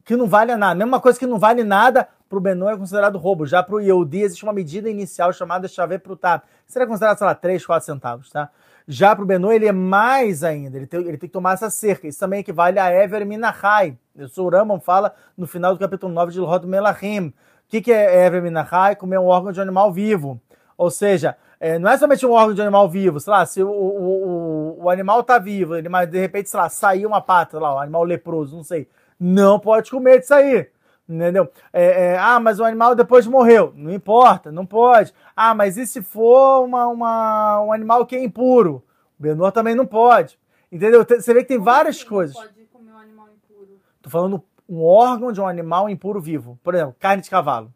que 0.03 0.15
não 0.15 0.27
vale 0.27 0.55
nada. 0.57 0.75
Mesma 0.75 0.99
coisa 0.99 1.17
que 1.17 1.25
não 1.25 1.39
vale 1.39 1.63
nada 1.63 2.09
para 2.33 2.37
o 2.39 2.41
Benô 2.41 2.67
é 2.67 2.75
considerado 2.75 3.17
roubo. 3.19 3.45
Já 3.45 3.61
para 3.61 3.75
o 3.75 3.79
Yehudi 3.79 4.21
existe 4.21 4.43
uma 4.43 4.53
medida 4.53 4.89
inicial 4.89 5.31
chamada 5.31 5.67
chave 5.67 5.99
prutat. 5.99 6.43
Seria 6.65 6.87
considerado, 6.87 7.17
sei 7.19 7.27
lá, 7.27 7.35
3, 7.35 7.63
4 7.63 7.85
centavos, 7.85 8.31
tá? 8.31 8.49
Já 8.87 9.15
para 9.15 9.23
o 9.23 9.27
Benô 9.27 9.51
ele 9.51 9.67
é 9.67 9.71
mais 9.71 10.43
ainda, 10.43 10.75
ele 10.75 10.87
tem, 10.87 10.99
ele 11.01 11.17
tem 11.17 11.29
que 11.29 11.33
tomar 11.33 11.53
essa 11.53 11.69
cerca. 11.69 12.07
Isso 12.07 12.19
também 12.19 12.39
equivale 12.39 12.79
a 12.79 12.91
Ever 12.91 13.25
Minachai. 13.25 13.95
O 14.37 14.49
Rambam 14.49 14.79
fala 14.79 15.13
no 15.37 15.45
final 15.45 15.73
do 15.73 15.79
capítulo 15.79 16.11
9 16.11 16.31
de 16.31 16.39
Lhot 16.39 16.65
Melachim. 16.65 17.27
O 17.27 17.33
que, 17.69 17.81
que 17.81 17.91
é 17.91 18.25
Ever 18.25 18.41
Minachai? 18.41 18.95
Comer 18.95 19.19
um 19.19 19.27
órgão 19.27 19.51
de 19.51 19.61
animal 19.61 19.93
vivo. 19.93 20.41
Ou 20.75 20.89
seja, 20.89 21.37
é, 21.59 21.77
não 21.77 21.89
é 21.89 21.97
somente 21.97 22.25
um 22.25 22.31
órgão 22.31 22.55
de 22.55 22.61
animal 22.61 22.89
vivo, 22.89 23.19
sei 23.19 23.31
lá, 23.31 23.45
se 23.45 23.61
o, 23.61 23.69
o, 23.69 24.79
o, 24.79 24.83
o 24.85 24.89
animal 24.89 25.21
está 25.21 25.37
vivo, 25.37 25.75
ele, 25.75 25.87
mas 25.87 26.09
de 26.09 26.19
repente, 26.19 26.49
sei 26.49 26.59
lá, 26.59 26.67
saiu 26.67 27.07
uma 27.07 27.21
pata, 27.21 27.59
lá, 27.59 27.75
um 27.75 27.79
animal 27.79 28.03
leproso, 28.03 28.55
não 28.57 28.63
sei. 28.63 28.89
Não 29.19 29.59
pode 29.59 29.89
comer 29.91 30.19
disso 30.19 30.33
aí. 30.33 30.67
Entendeu? 31.07 31.49
É, 31.71 32.13
é, 32.13 32.17
ah, 32.17 32.39
mas 32.39 32.59
o 32.59 32.63
animal 32.63 32.95
depois 32.95 33.27
morreu. 33.27 33.73
Não 33.75 33.91
importa, 33.91 34.51
não 34.51 34.65
pode. 34.65 35.13
Ah, 35.35 35.53
mas 35.53 35.77
e 35.77 35.85
se 35.85 36.01
for 36.01 36.63
uma, 36.63 36.87
uma 36.87 37.61
um 37.61 37.73
animal 37.73 38.05
que 38.05 38.15
é 38.15 38.23
impuro? 38.23 38.83
O 39.19 39.23
Benor 39.23 39.51
também 39.51 39.75
não 39.75 39.85
pode. 39.85 40.39
Entendeu? 40.71 41.05
Você 41.05 41.33
vê 41.33 41.41
que 41.41 41.49
tem 41.49 41.57
Como 41.57 41.65
várias 41.65 41.97
assim 41.97 42.07
coisas. 42.07 42.35
Não 42.35 42.43
pode 42.43 42.65
comer 42.71 42.91
um 42.91 42.97
animal 42.97 43.27
impuro? 43.29 43.79
Tô 44.01 44.09
falando 44.09 44.43
um 44.67 44.83
órgão 44.83 45.31
de 45.31 45.41
um 45.41 45.47
animal 45.47 45.89
impuro 45.89 46.21
vivo. 46.21 46.57
Por 46.63 46.73
exemplo, 46.73 46.95
carne 46.99 47.21
de 47.21 47.29
cavalo. 47.29 47.71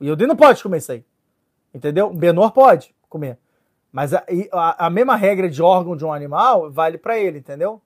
O 0.00 0.04
Yodi 0.04 0.26
não 0.26 0.34
pode 0.34 0.62
comer 0.62 0.78
isso 0.78 0.92
aí. 0.92 1.04
Entendeu? 1.74 2.08
O 2.08 2.14
Benor 2.14 2.52
pode 2.52 2.94
comer. 3.08 3.38
Mas 3.92 4.14
a, 4.14 4.24
a, 4.52 4.86
a 4.86 4.90
mesma 4.90 5.14
regra 5.14 5.48
de 5.48 5.62
órgão 5.62 5.94
de 5.94 6.04
um 6.04 6.12
animal 6.12 6.70
vale 6.70 6.96
para 6.96 7.18
ele, 7.18 7.38
entendeu? 7.38 7.80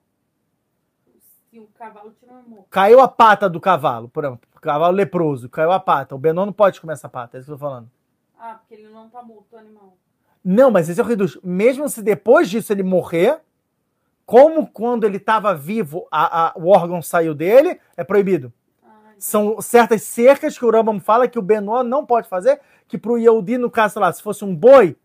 Se 1.51 1.59
o 1.59 1.67
cavalo 1.77 2.11
te 2.11 2.25
mamou. 2.25 2.65
Caiu 2.69 3.01
a 3.01 3.07
pata 3.07 3.49
do 3.49 3.59
cavalo, 3.59 4.07
por 4.07 4.23
exemplo, 4.23 4.47
cavalo 4.67 4.95
leproso, 4.95 5.47
caiu 5.47 5.71
a 5.71 5.79
pata. 5.79 6.13
O 6.13 6.17
Benon 6.17 6.45
não 6.47 6.53
pode 6.53 6.81
comer 6.81 6.93
essa 6.93 7.07
pata, 7.07 7.37
é 7.37 7.39
isso 7.39 7.47
que 7.47 7.53
eu 7.53 7.57
tô 7.57 7.65
falando. 7.65 7.89
Ah, 8.37 8.55
porque 8.55 8.75
ele 8.75 8.89
não 8.89 9.09
tá 9.09 9.23
morto, 9.23 9.53
o 9.53 9.57
animal. 9.57 9.97
Não, 10.43 10.69
mas 10.69 10.89
esse 10.89 10.99
é 10.99 11.03
o 11.03 11.07
reduz. 11.07 11.37
Mesmo 11.41 11.87
se 11.87 12.01
depois 12.01 12.49
disso 12.49 12.71
ele 12.73 12.83
morrer, 12.83 13.39
como 14.25 14.67
quando 14.67 15.05
ele 15.05 15.17
estava 15.17 15.55
vivo, 15.55 16.05
a, 16.11 16.47
a, 16.47 16.53
o 16.55 16.67
órgão 16.67 17.01
saiu 17.01 17.33
dele, 17.33 17.79
é 17.95 18.03
proibido. 18.03 18.51
Ah, 18.83 19.13
São 19.17 19.61
certas 19.61 20.03
cercas 20.03 20.57
que 20.57 20.65
o 20.65 20.71
Rambam 20.71 20.99
fala 20.99 21.27
que 21.27 21.39
o 21.39 21.41
Benoit 21.41 21.87
não 21.87 22.05
pode 22.05 22.27
fazer, 22.27 22.59
que 22.87 22.97
pro 22.97 23.17
Yehudi, 23.17 23.57
no 23.57 23.71
caso, 23.71 23.93
sei 23.93 24.01
lá, 24.01 24.11
se 24.11 24.21
fosse 24.21 24.43
um 24.43 24.53
boi, 24.53 24.97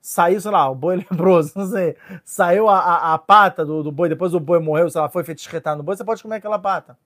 saiu, 0.00 0.40
sei 0.40 0.50
lá, 0.50 0.68
o 0.68 0.74
boi 0.74 0.96
leproso, 1.08 1.52
não 1.56 1.66
sei, 1.66 1.96
saiu 2.24 2.68
a, 2.68 2.78
a, 2.78 3.14
a 3.14 3.18
pata 3.18 3.64
do, 3.64 3.82
do 3.84 3.92
boi, 3.92 4.08
depois 4.08 4.34
o 4.34 4.40
boi 4.40 4.58
morreu, 4.58 4.90
sei 4.90 5.00
lá, 5.00 5.08
foi 5.08 5.22
feito 5.22 5.42
no 5.76 5.82
boi, 5.84 5.96
você 5.96 6.04
pode 6.04 6.22
comer 6.22 6.36
aquela 6.36 6.58
pata. 6.58 6.98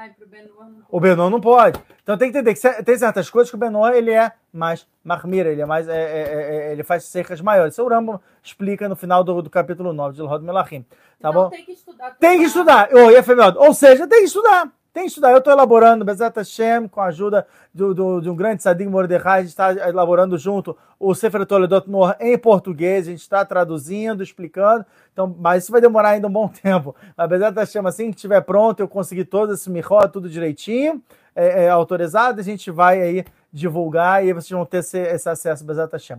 Ai, 0.00 0.08
pro 0.16 0.26
Benoit 0.26 0.50
não 0.58 0.82
O 0.88 0.98
Benoit 0.98 1.30
não 1.30 1.40
pode. 1.42 1.78
Então 2.02 2.16
tem 2.16 2.32
que 2.32 2.38
entender 2.38 2.54
que 2.54 2.82
tem 2.82 2.96
certas 2.96 3.28
coisas 3.28 3.50
que 3.50 3.56
o 3.56 3.58
Benoit 3.58 3.94
ele 3.94 4.10
é 4.12 4.32
mais 4.50 4.86
marmira, 5.04 5.50
ele 5.50 5.60
é 5.60 5.66
mais, 5.66 5.86
é, 5.88 5.92
é, 5.92 6.22
é, 6.22 6.68
é, 6.68 6.72
ele 6.72 6.82
faz 6.82 7.04
cercas 7.04 7.42
maiores. 7.42 7.74
Isso 7.74 7.84
o 7.84 7.88
Rambam 7.88 8.18
explica 8.42 8.88
no 8.88 8.96
final 8.96 9.22
do, 9.22 9.42
do 9.42 9.50
capítulo 9.50 9.92
9 9.92 10.16
de 10.16 10.22
Lhod 10.22 10.42
Melachim. 10.42 10.86
Tá 11.20 11.28
então 11.28 11.32
bom? 11.34 11.50
tem 11.50 11.66
que 11.66 11.72
estudar. 11.72 12.16
Tem 12.18 12.38
que 12.38 12.44
estudar. 12.44 12.88
Efemiodo. 13.12 13.60
Ou 13.60 13.74
seja, 13.74 14.06
tem 14.06 14.20
que 14.20 14.24
estudar. 14.24 14.72
Tem 14.92 15.04
que 15.04 15.08
estudar. 15.10 15.30
Eu 15.30 15.38
estou 15.38 15.52
elaborando, 15.52 16.04
Bezat 16.04 16.36
Hashem, 16.36 16.88
com 16.88 17.00
a 17.00 17.06
ajuda 17.06 17.46
do, 17.72 17.94
do- 17.94 18.20
de 18.20 18.28
um 18.28 18.34
grande 18.34 18.62
Sadim 18.62 18.86
Mordecai, 18.86 19.38
a 19.38 19.42
gente 19.42 19.50
está 19.50 19.72
elaborando 19.88 20.36
junto 20.36 20.76
o 20.98 21.14
Sefer 21.14 21.46
Toledot 21.46 21.86
em 22.18 22.36
português, 22.36 23.06
a 23.06 23.10
gente 23.12 23.20
está 23.20 23.44
traduzindo, 23.44 24.22
explicando, 24.22 24.84
então, 25.12 25.32
mas 25.38 25.62
isso 25.62 25.72
vai 25.72 25.80
demorar 25.80 26.10
ainda 26.10 26.26
um 26.26 26.32
bom 26.32 26.48
tempo. 26.62 26.94
Mas 27.16 27.28
Bezat 27.28 27.54
Hashem, 27.56 27.86
assim 27.86 28.10
que 28.10 28.16
estiver 28.16 28.40
pronto, 28.40 28.80
eu 28.80 28.88
conseguir 28.88 29.26
todo 29.26 29.54
esse 29.54 29.70
miró, 29.70 30.08
tudo 30.08 30.28
direitinho, 30.28 31.00
é, 31.36 31.64
é, 31.64 31.68
autorizado, 31.68 32.40
a 32.40 32.44
gente 32.44 32.68
vai 32.72 33.00
aí 33.00 33.24
divulgar 33.52 34.24
e 34.24 34.32
vocês 34.32 34.50
vão 34.50 34.66
ter 34.66 34.78
esse, 34.78 34.98
esse 34.98 35.28
acesso, 35.28 35.64
Bezat 35.64 35.92
Hashem. 35.92 36.18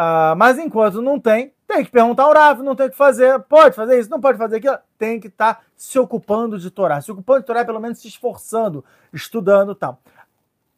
Ah, 0.00 0.36
mas 0.36 0.56
enquanto 0.60 1.02
não 1.02 1.18
tem, 1.18 1.52
tem 1.66 1.84
que 1.84 1.90
perguntar 1.90 2.22
ao 2.22 2.32
Rav, 2.32 2.62
não 2.62 2.76
tem 2.76 2.86
o 2.86 2.90
que 2.90 2.96
fazer. 2.96 3.36
Pode 3.40 3.74
fazer 3.74 3.98
isso, 3.98 4.08
não 4.08 4.20
pode 4.20 4.38
fazer 4.38 4.58
aquilo. 4.58 4.78
Tem 4.96 5.18
que 5.18 5.26
estar 5.26 5.60
se 5.76 5.98
ocupando 5.98 6.56
de 6.56 6.70
Torá. 6.70 7.00
Se 7.00 7.10
ocupando 7.10 7.40
de 7.40 7.46
Torá, 7.46 7.60
é 7.60 7.64
pelo 7.64 7.80
menos 7.80 7.98
se 7.98 8.06
esforçando, 8.06 8.84
estudando 9.12 9.72
e 9.72 9.74
tal. 9.74 10.00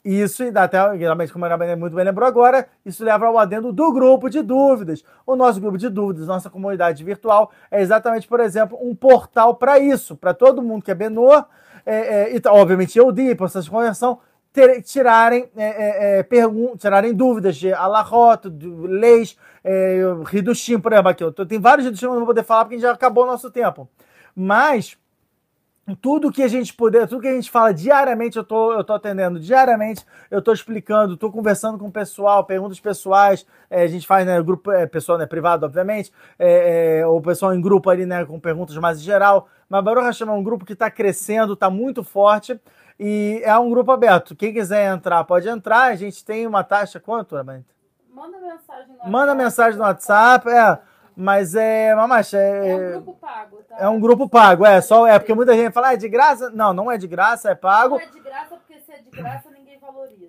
Isso, 0.02 0.42
e 0.42 0.50
até, 0.56 0.96
geralmente, 0.96 1.34
como 1.34 1.44
a 1.44 1.52
Ana 1.52 1.76
muito 1.76 1.94
bem 1.94 2.02
lembrou 2.02 2.26
agora, 2.26 2.66
isso 2.82 3.04
leva 3.04 3.26
ao 3.26 3.38
adendo 3.38 3.74
do 3.74 3.92
grupo 3.92 4.30
de 4.30 4.40
dúvidas. 4.40 5.04
O 5.26 5.36
nosso 5.36 5.60
grupo 5.60 5.76
de 5.76 5.90
dúvidas, 5.90 6.26
nossa 6.26 6.48
comunidade 6.48 7.04
virtual, 7.04 7.50
é 7.70 7.82
exatamente, 7.82 8.26
por 8.26 8.40
exemplo, 8.40 8.78
um 8.80 8.94
portal 8.94 9.54
para 9.54 9.78
isso, 9.78 10.16
para 10.16 10.32
todo 10.32 10.62
mundo 10.62 10.82
que 10.82 10.90
é 10.90 10.94
Benor, 10.94 11.44
é, 11.84 11.96
é, 11.96 12.34
e 12.34 12.40
tá, 12.40 12.52
obviamente 12.54 12.98
eu 12.98 13.12
di, 13.12 13.34
processo 13.34 13.64
de 13.64 13.70
conversão, 13.70 14.18
ter- 14.52 14.82
tirarem, 14.82 15.48
é, 15.56 15.64
é, 15.64 16.18
é, 16.18 16.22
pergun- 16.22 16.76
tirarem 16.76 17.14
dúvidas 17.14 17.56
de 17.56 17.72
alahot, 17.72 18.48
de 18.50 18.68
leis, 18.68 19.36
é, 19.62 20.00
Hidushim, 20.32 20.78
por 20.80 20.92
exemplo, 20.92 21.10
aqui. 21.10 21.24
Eu 21.24 21.32
tô- 21.32 21.46
tem 21.46 21.58
vários 21.60 21.86
Hidushim 21.86 22.00
que 22.00 22.06
eu 22.06 22.10
não 22.10 22.18
vou 22.18 22.26
poder 22.26 22.44
falar 22.44 22.64
porque 22.64 22.78
já 22.78 22.92
acabou 22.92 23.24
o 23.24 23.26
nosso 23.26 23.50
tempo. 23.50 23.88
Mas 24.34 24.96
tudo 26.00 26.30
que 26.30 26.42
a 26.42 26.48
gente 26.48 26.72
puder, 26.72 27.08
tudo 27.08 27.20
que 27.22 27.28
a 27.28 27.34
gente 27.34 27.50
fala 27.50 27.74
diariamente, 27.74 28.36
eu 28.36 28.44
tô, 28.44 28.72
eu 28.72 28.84
tô 28.84 28.92
atendendo 28.92 29.40
diariamente, 29.40 30.04
eu 30.30 30.40
tô 30.40 30.52
explicando, 30.52 31.16
tô 31.16 31.32
conversando 31.32 31.78
com 31.78 31.86
o 31.88 31.92
pessoal, 31.92 32.44
perguntas 32.44 32.78
pessoais, 32.78 33.44
é, 33.68 33.82
a 33.82 33.86
gente 33.88 34.06
faz, 34.06 34.24
né, 34.24 34.40
grupo, 34.40 34.70
é, 34.70 34.86
pessoal, 34.86 35.18
né, 35.18 35.26
privado, 35.26 35.66
obviamente, 35.66 36.12
é, 36.38 37.00
é, 37.00 37.06
ou 37.06 37.20
pessoal 37.20 37.52
em 37.54 37.60
grupo 37.60 37.90
ali, 37.90 38.06
né, 38.06 38.24
com 38.24 38.38
perguntas 38.38 38.76
mais 38.76 39.00
em 39.00 39.02
geral, 39.04 39.48
mas 39.68 39.82
Baruch 39.82 40.04
Hashem 40.06 40.28
é 40.28 40.30
um 40.30 40.42
grupo 40.44 40.64
que 40.64 40.76
tá 40.76 40.88
crescendo, 40.90 41.56
tá 41.56 41.68
muito 41.68 42.04
forte, 42.04 42.60
e 43.02 43.40
é 43.42 43.58
um 43.58 43.70
grupo 43.70 43.90
aberto, 43.90 44.36
quem 44.36 44.52
quiser 44.52 44.92
entrar, 44.92 45.24
pode 45.24 45.48
entrar, 45.48 45.84
a 45.84 45.96
gente 45.96 46.22
tem 46.22 46.46
uma 46.46 46.62
taxa, 46.62 47.00
quanto, 47.00 47.34
Amanda? 47.34 47.64
Manda 48.12 48.38
mensagem 48.38 48.88
no 48.88 49.10
Manda 49.10 49.18
WhatsApp. 49.32 49.36
mensagem 49.42 49.78
no 49.78 49.84
WhatsApp, 49.84 50.50
é, 50.50 50.78
mas 51.16 51.54
é, 51.54 51.94
mamacha, 51.94 52.36
É 52.36 52.68
é... 52.68 52.76
um 52.76 52.90
grupo 52.92 53.14
pago, 53.18 53.56
tá? 53.66 53.76
É 53.78 53.88
um 53.88 54.00
grupo 54.00 54.28
pago, 54.28 54.66
é, 54.66 54.80
só 54.82 55.06
é 55.06 55.18
porque 55.18 55.32
muita 55.32 55.54
gente 55.54 55.72
fala, 55.72 55.88
ah, 55.88 55.94
é 55.94 55.96
de 55.96 56.08
graça? 56.10 56.50
Não, 56.50 56.74
não 56.74 56.92
é 56.92 56.98
de 56.98 57.06
graça, 57.06 57.50
é 57.50 57.54
pago. 57.54 57.94
Não 57.96 58.02
é 58.02 58.06
de 58.06 58.20
graça, 58.20 58.56
porque 58.56 58.78
se 58.80 58.92
é 58.92 58.98
de 58.98 59.10
graça. 59.10 59.49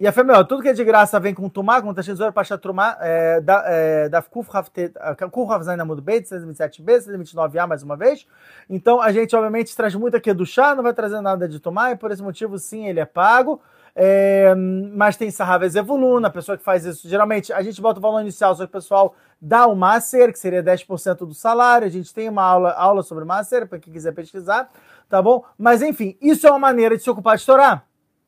E 0.02 0.08
a 0.08 0.12
fé, 0.12 0.24
meu, 0.24 0.44
tudo 0.44 0.64
que 0.64 0.70
é 0.70 0.74
de 0.74 0.84
graça 0.84 1.20
vem 1.20 1.32
com 1.32 1.48
Tumá, 1.48 1.80
com 1.80 1.94
Tashizoura, 1.94 2.32
Pacha 2.32 2.58
Trumá, 2.58 2.98
é, 3.00 3.40
da, 3.40 3.64
é, 3.68 4.10
da 4.10 4.20
Kuf 4.20 4.50
Hafte- 4.52 4.92
Kuf 5.30 5.54
Hafzain 5.54 5.80
Amud 5.80 6.02
Beit, 6.02 6.28
627B, 6.28 7.02
629A, 7.02 7.68
mais 7.68 7.84
uma 7.84 7.96
vez. 7.96 8.26
Então, 8.68 9.00
a 9.00 9.12
gente, 9.12 9.36
obviamente, 9.36 9.76
traz 9.76 9.94
muito 9.94 10.18
aqui 10.18 10.34
do 10.34 10.44
chá, 10.44 10.74
não 10.74 10.82
vai 10.82 10.92
trazer 10.92 11.22
nada 11.22 11.48
de 11.48 11.60
Tumá, 11.60 11.92
e 11.92 11.96
por 11.96 12.10
esse 12.10 12.24
motivo, 12.24 12.58
sim, 12.58 12.88
ele 12.88 13.00
é 13.00 13.06
pago. 13.06 13.62
É, 13.96 14.56
mas 14.56 15.18
tem 15.18 15.30
Sahavez 15.30 15.76
Evuluna, 15.76 16.30
a 16.30 16.32
pessoa 16.32 16.58
que 16.58 16.64
faz 16.64 16.84
isso. 16.84 17.08
Geralmente, 17.08 17.54
a 17.54 17.62
gente 17.62 17.80
bota 17.80 18.00
o 18.00 18.02
valor 18.02 18.22
inicial, 18.22 18.56
só 18.56 18.64
que 18.64 18.70
o 18.70 18.74
pessoal 18.74 19.14
dá 19.40 19.68
o 19.68 19.76
Maser, 19.76 20.34
que 20.34 20.40
seria 20.40 20.64
10% 20.64 21.28
do 21.28 21.34
salário. 21.36 21.86
A 21.86 21.92
gente 21.92 22.12
tem 22.12 22.28
uma 22.28 22.42
aula, 22.42 22.72
aula 22.72 23.04
sobre 23.04 23.24
Maser, 23.24 23.68
para 23.68 23.78
quem 23.78 23.94
quiser 23.94 24.14
pesquisar, 24.14 24.68
tá 25.08 25.22
bom? 25.22 25.46
Mas, 25.60 25.84
enfim, 25.84 26.18
isso 26.20 26.48
é 26.48 26.50
uma 26.50 26.58
maneira 26.58 26.98
de 26.98 27.04
se 27.04 27.10
ocupar 27.12 27.38
de 27.38 27.46
Torá 27.46 27.84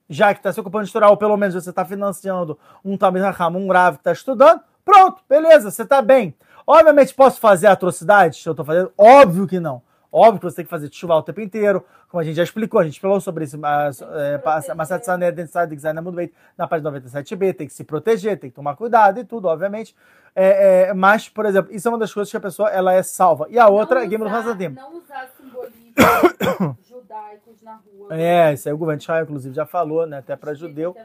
já 0.09 0.33
que 0.33 0.39
está 0.39 0.51
se 0.51 0.59
ocupando 0.59 0.83
de 0.83 0.89
estudar, 0.89 1.09
ou 1.09 1.17
pelo 1.17 1.37
menos 1.37 1.55
você 1.55 1.69
está 1.69 1.85
financiando 1.85 2.57
um 2.83 2.97
Talmud 2.97 3.23
Raham, 3.23 3.55
um 3.57 3.71
Rav 3.71 3.95
que 3.95 4.01
está 4.01 4.11
estudando, 4.11 4.61
pronto, 4.83 5.21
beleza, 5.27 5.71
você 5.71 5.83
está 5.83 6.01
bem. 6.01 6.35
Obviamente, 6.65 7.13
posso 7.13 7.39
fazer 7.39 7.67
atrocidades 7.67 8.41
que 8.41 8.47
eu 8.47 8.51
estou 8.51 8.65
fazendo? 8.65 8.91
Óbvio 8.97 9.47
que 9.47 9.59
não. 9.59 9.81
Óbvio 10.11 10.41
que 10.41 10.45
você 10.45 10.57
tem 10.57 10.65
que 10.65 10.69
fazer 10.69 10.93
chuva 10.93 11.15
o 11.15 11.23
tempo 11.23 11.41
inteiro, 11.41 11.83
como 12.07 12.21
a 12.21 12.23
gente 12.23 12.35
já 12.35 12.43
explicou, 12.43 12.79
a 12.79 12.83
gente 12.83 12.99
falou 12.99 13.19
sobre 13.19 13.45
isso, 13.45 13.57
mas, 13.57 13.99
é, 13.99 14.73
Massat 14.75 15.03
Sané, 15.03 15.31
Densai, 15.31 15.65
Design 15.65 15.99
muito 16.01 16.15
bem, 16.15 16.31
na 16.55 16.67
página 16.67 16.91
97b, 16.91 17.55
tem 17.55 17.65
que 17.65 17.73
se 17.73 17.83
proteger, 17.83 18.39
tem 18.39 18.51
que 18.51 18.55
tomar 18.55 18.75
cuidado 18.75 19.19
e 19.19 19.23
tudo, 19.23 19.47
obviamente. 19.47 19.95
É, 20.35 20.89
é, 20.89 20.93
mas, 20.93 21.27
por 21.27 21.47
exemplo, 21.47 21.73
isso 21.73 21.87
é 21.87 21.91
uma 21.91 21.97
das 21.97 22.13
coisas 22.13 22.29
que 22.29 22.37
a 22.37 22.39
pessoa 22.39 22.69
ela 22.69 22.93
é 22.93 23.01
salva. 23.01 23.47
E 23.49 23.57
a 23.57 23.67
outra 23.67 24.01
é 24.01 24.03
não 24.03 24.09
Game 24.09 24.23
do 24.23 24.29
não 24.29 24.97
usar 24.97 25.29
simbolismos 25.35 26.77
judaicos 27.13 27.61
na 27.61 27.75
rua. 27.75 28.15
É, 28.17 28.53
isso 28.53 28.67
aí 28.67 28.73
o 28.73 28.77
governo 28.77 28.97
de 28.97 29.03
Israel, 29.03 29.23
inclusive, 29.23 29.55
já 29.55 29.65
falou, 29.65 30.05
né? 30.07 30.17
Até 30.17 30.35
para 30.35 30.53
judeu. 30.53 30.95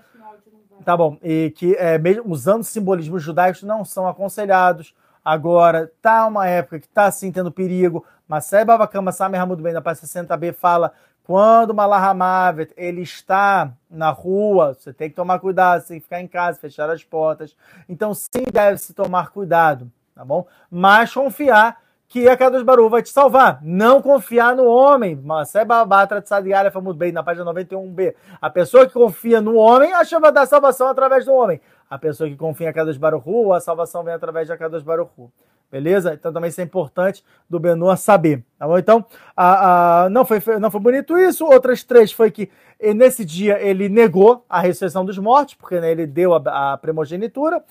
Tá 0.85 0.97
bom. 0.97 1.19
E 1.23 1.53
que 1.57 1.75
é, 1.75 1.99
mesmo 1.99 2.25
usando 2.33 2.65
simbolismos 2.65 3.23
judaicos 3.23 3.63
não 3.63 3.85
são 3.85 4.09
aconselhados. 4.09 4.95
Agora, 5.25 5.93
tá 6.01 6.27
uma 6.27 6.47
época 6.47 6.81
que 6.81 6.89
tá 6.89 7.07
assim 7.07 7.31
tendo 7.31 7.53
perigo. 7.53 8.05
Mas 8.27 8.47
Sai 8.47 8.65
Babakama 8.65 9.13
Samer 9.13 9.41
Hamud 9.41 9.63
bem 9.63 9.73
na 9.73 9.83
página 9.83 10.07
60b 10.07 10.55
fala 10.55 10.93
quando 11.25 11.71
o 11.71 11.75
Malahamavet 11.75 12.73
ele 12.75 13.03
está 13.03 13.71
na 13.91 14.09
rua, 14.09 14.73
você 14.73 14.95
tem 14.95 15.11
que 15.11 15.17
tomar 15.17 15.39
cuidado, 15.39 15.83
você 15.83 15.89
tem 15.89 15.99
que 15.99 16.05
ficar 16.05 16.23
em 16.23 16.27
casa, 16.27 16.59
fechar 16.59 16.89
as 16.89 17.05
portas. 17.05 17.55
Então, 17.87 18.15
sim, 18.15 18.45
deve 18.51 18.79
se 18.79 18.95
tomar 18.95 19.29
cuidado, 19.29 19.93
tá 20.15 20.25
bom? 20.25 20.47
Mas 20.71 21.13
confiar 21.13 21.83
que 22.09 22.27
a 22.27 22.37
Kadosh 22.37 22.63
Baru 22.63 22.89
vai 22.89 23.03
te 23.03 23.11
salvar. 23.11 23.61
Não 23.63 24.01
confiar 24.01 24.57
no 24.57 24.65
homem. 24.65 25.15
Masé 25.15 25.65
Babatra 25.65 26.23
Tzadiara 26.23 26.71
Famud 26.71 26.99
bem 26.99 27.13
na 27.13 27.23
página 27.23 27.45
91b. 27.53 28.15
A 28.41 28.49
pessoa 28.49 28.87
que 28.87 28.95
confia 28.95 29.41
no 29.43 29.57
homem, 29.57 29.93
a 29.93 30.03
chama 30.05 30.33
da 30.33 30.47
salvação 30.47 30.89
através 30.89 31.27
do 31.27 31.33
homem. 31.33 31.61
A 31.89 31.99
pessoa 31.99 32.29
que 32.29 32.37
confia 32.37 32.71
em 32.71 32.73
Kadosh 32.73 32.97
Baruchu, 32.97 33.53
a 33.53 33.61
salvação 33.61 34.03
vem 34.03 34.15
através 34.15 34.49
de 34.49 34.57
Kadosh 34.57 34.83
Baruchu. 34.83 35.31
Beleza? 35.71 36.15
Então 36.15 36.33
também 36.33 36.49
isso 36.49 36.61
é 36.61 36.65
importante 36.65 37.23
do 37.49 37.61
Benua 37.61 37.97
saber. 37.97 38.43
Tá 38.59 38.67
bom? 38.67 38.79
Então, 38.79 39.05
a, 39.37 40.05
a, 40.05 40.11
não, 40.11 40.25
foi, 40.25 40.41
não 40.59 40.71
foi 40.71 40.81
bonito 40.81 41.19
isso. 41.19 41.45
Outras 41.45 41.85
três 41.85 42.11
foi 42.11 42.31
que 42.31 42.51
e 42.81 42.95
nesse 42.95 43.25
dia 43.25 43.61
ele 43.61 43.89
negou 43.89 44.45
a 44.49 44.61
ressurreição 44.61 45.05
dos 45.05 45.19
mortos, 45.19 45.55
porque 45.55 45.81
né, 45.81 45.91
ele 45.91 46.07
deu 46.07 46.35
a, 46.35 46.73
a 46.73 46.79
primogenitura. 46.79 47.63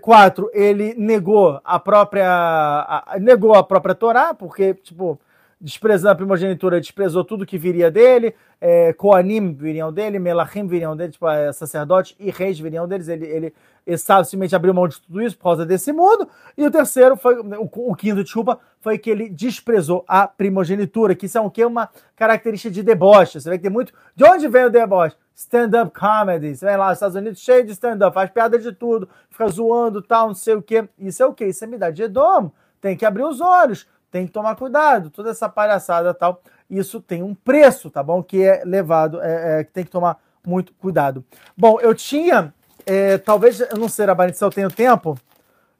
Quatro, 0.00 0.48
ele 0.54 0.94
negou 0.96 1.60
a 1.64 1.78
própria 1.78 2.26
a, 2.26 3.16
negou 3.20 3.54
a 3.54 3.62
própria 3.62 3.94
Torá, 3.94 4.32
porque 4.32 4.72
tipo 4.74 5.20
desprezando 5.64 6.10
a 6.10 6.14
primogenitura, 6.14 6.78
desprezou 6.78 7.24
tudo 7.24 7.46
que 7.46 7.56
viria 7.56 7.90
dele, 7.90 8.34
é, 8.60 8.92
Koanim 8.92 9.54
viriam 9.54 9.90
dele, 9.90 10.18
Melachim 10.18 10.66
viriam 10.66 10.94
dele, 10.94 11.12
tipo, 11.12 11.26
é, 11.26 11.50
sacerdotes 11.54 12.14
e 12.20 12.30
reis 12.30 12.60
viriam 12.60 12.86
deles, 12.86 13.08
ele, 13.08 13.24
ele, 13.24 13.54
ele 13.86 13.96
sabe, 13.96 14.26
simplesmente 14.26 14.54
abriu 14.54 14.74
mão 14.74 14.86
de 14.86 15.00
tudo 15.00 15.22
isso 15.22 15.34
por 15.38 15.44
causa 15.44 15.64
desse 15.64 15.90
mundo, 15.90 16.28
e 16.54 16.66
o 16.66 16.70
terceiro, 16.70 17.16
foi 17.16 17.40
o, 17.40 17.70
o 17.72 17.94
quinto, 17.94 18.22
desculpa, 18.22 18.60
foi 18.78 18.98
que 18.98 19.08
ele 19.08 19.30
desprezou 19.30 20.04
a 20.06 20.28
primogenitura, 20.28 21.14
que 21.14 21.24
isso 21.24 21.38
é 21.38 21.40
um, 21.40 21.48
que 21.48 21.64
uma 21.64 21.88
característica 22.14 22.70
de 22.70 22.82
deboche, 22.82 23.40
você 23.40 23.48
vê 23.48 23.56
que 23.56 23.62
tem 23.62 23.72
muito, 23.72 23.94
de 24.14 24.22
onde 24.22 24.46
vem 24.46 24.66
o 24.66 24.70
deboche? 24.70 25.16
Stand-up 25.34 25.98
comedy, 25.98 26.54
você 26.54 26.66
vem 26.66 26.76
lá 26.76 26.88
nos 26.88 26.98
Estados 26.98 27.16
Unidos 27.16 27.40
cheio 27.40 27.64
de 27.64 27.72
stand-up, 27.72 28.12
faz 28.12 28.28
piada 28.28 28.58
de 28.58 28.70
tudo, 28.70 29.08
fica 29.30 29.48
zoando 29.48 30.02
tal, 30.02 30.28
não 30.28 30.34
sei 30.34 30.56
o 30.56 30.62
que, 30.62 30.86
isso 30.98 31.22
é 31.22 31.26
o 31.26 31.32
que? 31.32 31.46
Isso 31.46 31.64
é 31.64 31.66
me 31.66 31.78
dá 31.78 31.90
de 31.90 32.02
Edom, 32.02 32.52
tem 32.82 32.94
que 32.94 33.06
abrir 33.06 33.24
os 33.24 33.40
olhos, 33.40 33.88
tem 34.14 34.28
que 34.28 34.32
tomar 34.32 34.54
cuidado, 34.54 35.10
toda 35.10 35.30
essa 35.30 35.48
palhaçada 35.48 36.10
e 36.10 36.14
tal, 36.14 36.40
isso 36.70 37.00
tem 37.00 37.20
um 37.20 37.34
preço, 37.34 37.90
tá 37.90 38.00
bom? 38.00 38.22
Que 38.22 38.44
é 38.44 38.62
levado, 38.64 39.20
é, 39.20 39.58
é, 39.58 39.64
que 39.64 39.72
tem 39.72 39.82
que 39.82 39.90
tomar 39.90 40.22
muito 40.46 40.72
cuidado. 40.74 41.24
Bom, 41.56 41.80
eu 41.80 41.92
tinha, 41.92 42.54
é, 42.86 43.18
talvez, 43.18 43.58
eu 43.58 43.76
não 43.76 43.88
sei, 43.88 44.06
Rabanit, 44.06 44.38
se 44.38 44.44
eu 44.44 44.50
tenho 44.50 44.70
tempo, 44.70 45.18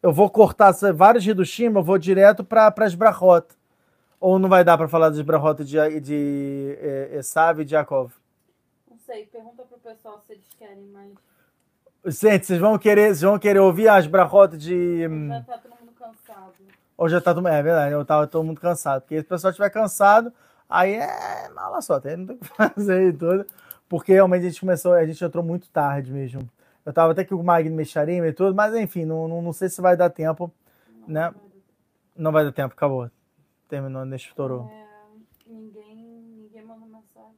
eu 0.02 0.12
vou 0.12 0.28
cortar 0.28 0.73
vários 0.93 1.24
Hidushim, 1.24 1.73
eu 1.73 1.82
vou 1.85 1.97
direto 1.97 2.43
para 2.43 2.74
as 2.77 2.97
Brachot. 2.97 3.47
Ou 4.19 4.36
não 4.36 4.48
vai 4.48 4.65
dar 4.65 4.77
para 4.77 4.89
falar 4.89 5.11
das 5.11 5.20
Brachot 5.20 5.62
de, 5.62 6.01
de 6.01 6.77
é, 6.81 7.19
Esav 7.19 7.62
e 7.62 7.65
de 7.65 7.77
Yaakov? 7.77 8.11
Não 8.90 8.98
sei, 8.98 9.27
pergunta 9.27 9.62
pro 9.62 9.78
pessoal 9.78 10.20
se 10.27 10.32
eles 10.32 10.48
querem, 10.59 10.90
mas... 10.93 11.12
Gente, 12.20 12.47
vocês 12.47 12.59
vão 12.59 12.77
querer, 12.78 13.06
vocês 13.11 13.23
vão 13.23 13.39
querer 13.39 13.61
ouvir 13.61 13.86
as 13.86 14.09
Brachot 14.09 14.56
de... 14.56 15.02
Já 15.47 15.59
Ou 16.97 17.09
já 17.09 17.21
tá 17.21 17.35
todo 17.35 17.47
É 17.49 17.62
verdade, 17.62 17.93
eu 17.93 18.05
tava 18.05 18.27
todo 18.27 18.45
mundo 18.45 18.61
cansado. 18.61 19.03
Porque 19.03 19.16
se 19.16 19.23
o 19.23 19.29
pessoal 19.29 19.51
estiver 19.51 19.71
cansado, 19.71 20.33
aí 20.69 20.95
é 20.95 21.49
mala 21.51 21.81
só, 21.81 21.95
não 21.95 22.01
tem 22.01 22.23
o 22.23 22.39
que 22.39 22.45
fazer 22.55 23.09
e 23.09 23.12
tudo. 23.12 23.47
Porque 23.89 24.12
realmente 24.12 24.47
a 24.47 24.49
gente 24.49 24.61
começou, 24.61 24.93
a 24.95 25.07
gente 25.07 25.23
entrou 25.25 25.45
muito 25.45 25.69
tarde 25.71 26.12
mesmo. 26.12 26.49
Eu 26.85 26.93
tava 26.93 27.12
até 27.12 27.25
com 27.25 27.35
o 27.37 27.45
Magno 27.45 27.75
Mecharim 27.75 28.23
e 28.23 28.33
tudo, 28.33 28.55
mas 28.55 28.75
enfim, 28.75 29.05
não, 29.05 29.27
não, 29.27 29.41
não, 29.41 29.53
sei 29.53 29.69
se 29.69 29.81
vai 29.81 29.97
dar 29.97 30.11
tempo, 30.11 30.53
não, 31.07 31.09
né? 31.09 31.35
Não 32.15 32.31
vai 32.31 32.45
dar 32.45 32.53
tempo, 32.53 32.75
acabou. 32.75 33.11
Terminou, 33.69 34.05
deixa 34.07 34.29
estourou. 34.29 34.69
É, 34.69 34.87
ninguém, 35.47 35.97
ninguém 35.97 36.65
mandou 36.65 36.87
mensagem. 36.87 37.35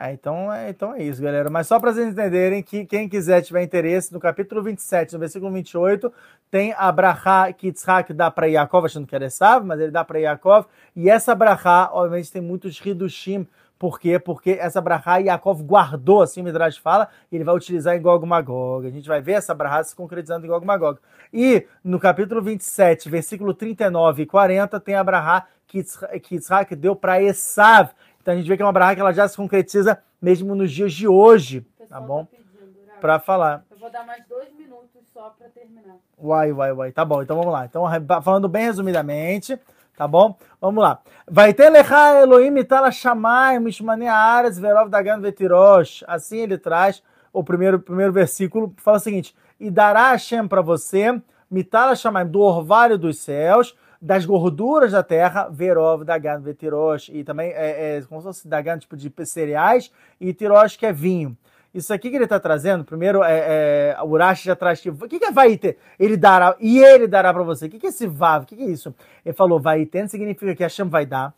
É, 0.00 0.12
então, 0.12 0.52
é, 0.52 0.70
então 0.70 0.94
é 0.94 1.02
isso, 1.02 1.20
galera. 1.20 1.50
Mas 1.50 1.66
só 1.66 1.80
para 1.80 1.92
vocês 1.92 2.12
entenderem 2.12 2.62
que 2.62 2.86
quem 2.86 3.08
quiser 3.08 3.42
tiver 3.42 3.64
interesse, 3.64 4.12
no 4.12 4.20
capítulo 4.20 4.62
27, 4.62 5.12
no 5.14 5.18
versículo 5.18 5.52
28, 5.52 6.12
tem 6.48 6.72
a 6.78 6.92
Brahá 6.92 7.52
que 7.52 7.66
Yitzhak 7.66 8.12
dá 8.12 8.30
para 8.30 8.46
Yaakov, 8.46 8.86
achando 8.86 9.08
que 9.08 9.14
era 9.16 9.26
Esav, 9.26 9.66
mas 9.66 9.80
ele 9.80 9.90
dá 9.90 10.04
para 10.04 10.20
Yaakov. 10.20 10.66
E 10.94 11.10
essa 11.10 11.34
Brahá, 11.34 11.90
obviamente, 11.92 12.30
tem 12.30 12.40
muitos 12.40 12.80
Hidushim 12.80 13.44
por 13.78 14.00
quê? 14.00 14.18
Porque 14.18 14.58
essa 14.60 14.80
brahá 14.80 15.18
Yaakov 15.18 15.62
guardou, 15.62 16.20
assim 16.20 16.40
o 16.40 16.44
Midrash 16.44 16.78
fala, 16.78 17.08
e 17.30 17.36
ele 17.36 17.44
vai 17.44 17.54
utilizar 17.54 17.94
em 17.96 18.02
Gog 18.02 18.26
Magog. 18.26 18.84
A 18.84 18.90
gente 18.90 19.06
vai 19.06 19.22
ver 19.22 19.34
essa 19.34 19.54
brahá 19.54 19.84
se 19.84 19.94
concretizando 19.94 20.44
em 20.44 20.48
Gog 20.48 20.66
Magog. 20.66 20.98
E 21.32 21.64
no 21.84 22.00
capítulo 22.00 22.42
27, 22.42 23.08
versículo 23.08 23.54
39 23.54 24.24
e 24.24 24.26
40, 24.26 24.80
tem 24.80 24.96
a 24.96 25.04
brahá 25.04 25.46
que 25.68 25.84
Yitzhak 26.32 26.74
deu 26.74 26.96
para 26.96 27.22
Esav. 27.22 27.90
Então 28.28 28.34
a 28.34 28.36
gente 28.36 28.46
vê 28.46 28.58
que 28.58 28.62
é 28.62 28.66
uma 28.66 28.72
brahá 28.74 28.94
que 28.94 29.00
ela 29.00 29.10
já 29.10 29.26
se 29.26 29.34
concretiza 29.34 30.02
mesmo 30.20 30.54
nos 30.54 30.70
dias 30.70 30.92
de 30.92 31.08
hoje, 31.08 31.66
tá 31.88 31.98
bom? 31.98 32.26
Tá 32.26 33.00
para 33.00 33.18
falar. 33.18 33.64
Eu 33.70 33.78
vou 33.78 33.90
dar 33.90 34.04
mais 34.04 34.22
dois 34.28 34.52
minutos 34.52 35.00
só 35.14 35.30
para 35.30 35.48
terminar. 35.48 35.96
Uai, 36.22 36.52
uai, 36.52 36.72
uai. 36.72 36.92
Tá 36.92 37.06
bom, 37.06 37.22
então 37.22 37.38
vamos 37.38 37.50
lá. 37.50 37.64
Então, 37.64 37.86
falando 38.22 38.46
bem 38.46 38.64
resumidamente, 38.64 39.58
Tá 39.96 40.06
bom? 40.06 40.36
Vamos 40.60 40.84
lá. 40.84 41.00
Vai 41.26 41.54
ter 41.54 41.70
lecha 41.70 42.20
Elohim 42.20 42.56
itala 42.58 42.92
shamai 42.92 43.58
mishmane 43.58 44.06
ares 44.06 44.58
verov 44.58 44.90
dagan 44.90 45.20
vetirosh. 45.20 46.04
Assim 46.06 46.40
ele 46.40 46.58
traz 46.58 47.02
o 47.32 47.42
primeiro, 47.42 47.80
primeiro 47.80 48.12
versículo. 48.12 48.74
Fala 48.76 48.98
o 48.98 49.00
seguinte: 49.00 49.34
E 49.58 49.70
dará 49.70 50.10
Hashem 50.10 50.46
para 50.46 50.60
você, 50.60 51.20
mitala 51.50 51.96
shamai, 51.96 52.26
do 52.26 52.40
orvalho 52.40 52.98
dos 52.98 53.18
céus, 53.20 53.74
das 54.00 54.24
gorduras 54.24 54.92
da 54.92 55.02
terra, 55.02 55.48
verov 55.48 56.04
dagan 56.04 56.40
vetirosh. 56.40 57.08
E 57.10 57.24
também 57.24 57.50
é, 57.50 57.98
é 57.98 58.02
como 58.02 58.20
se 58.20 58.26
fosse 58.26 58.48
dagan, 58.48 58.78
tipo 58.78 58.96
de 58.96 59.12
cereais, 59.24 59.90
e 60.20 60.32
tirosh, 60.32 60.76
que 60.76 60.86
é 60.86 60.92
vinho. 60.92 61.36
Isso 61.72 61.92
aqui 61.92 62.08
que 62.08 62.16
ele 62.16 62.24
está 62.24 62.40
trazendo, 62.40 62.82
primeiro, 62.82 63.22
é, 63.22 63.94
é, 63.94 64.02
o 64.02 64.06
Urashi 64.06 64.46
já 64.46 64.56
traz 64.56 64.80
que. 64.80 64.88
O 64.88 64.96
que, 64.96 65.18
que 65.18 65.24
é 65.24 65.30
Vaiter? 65.30 65.76
Ele 65.98 66.16
dará, 66.16 66.56
e 66.58 66.78
ele 66.78 67.06
dará 67.06 67.32
para 67.32 67.42
você. 67.42 67.66
O 67.66 67.70
que, 67.70 67.78
que 67.78 67.86
é 67.86 67.90
esse 67.90 68.06
Vav? 68.06 68.44
O 68.44 68.46
que, 68.46 68.56
que 68.56 68.62
é 68.62 68.66
isso? 68.66 68.94
Ele 69.24 69.34
falou, 69.34 69.60
Vaiten 69.60 70.08
significa 70.08 70.54
que 70.54 70.62
Hashem 70.62 70.88
vai 70.88 71.04
dar. 71.04 71.34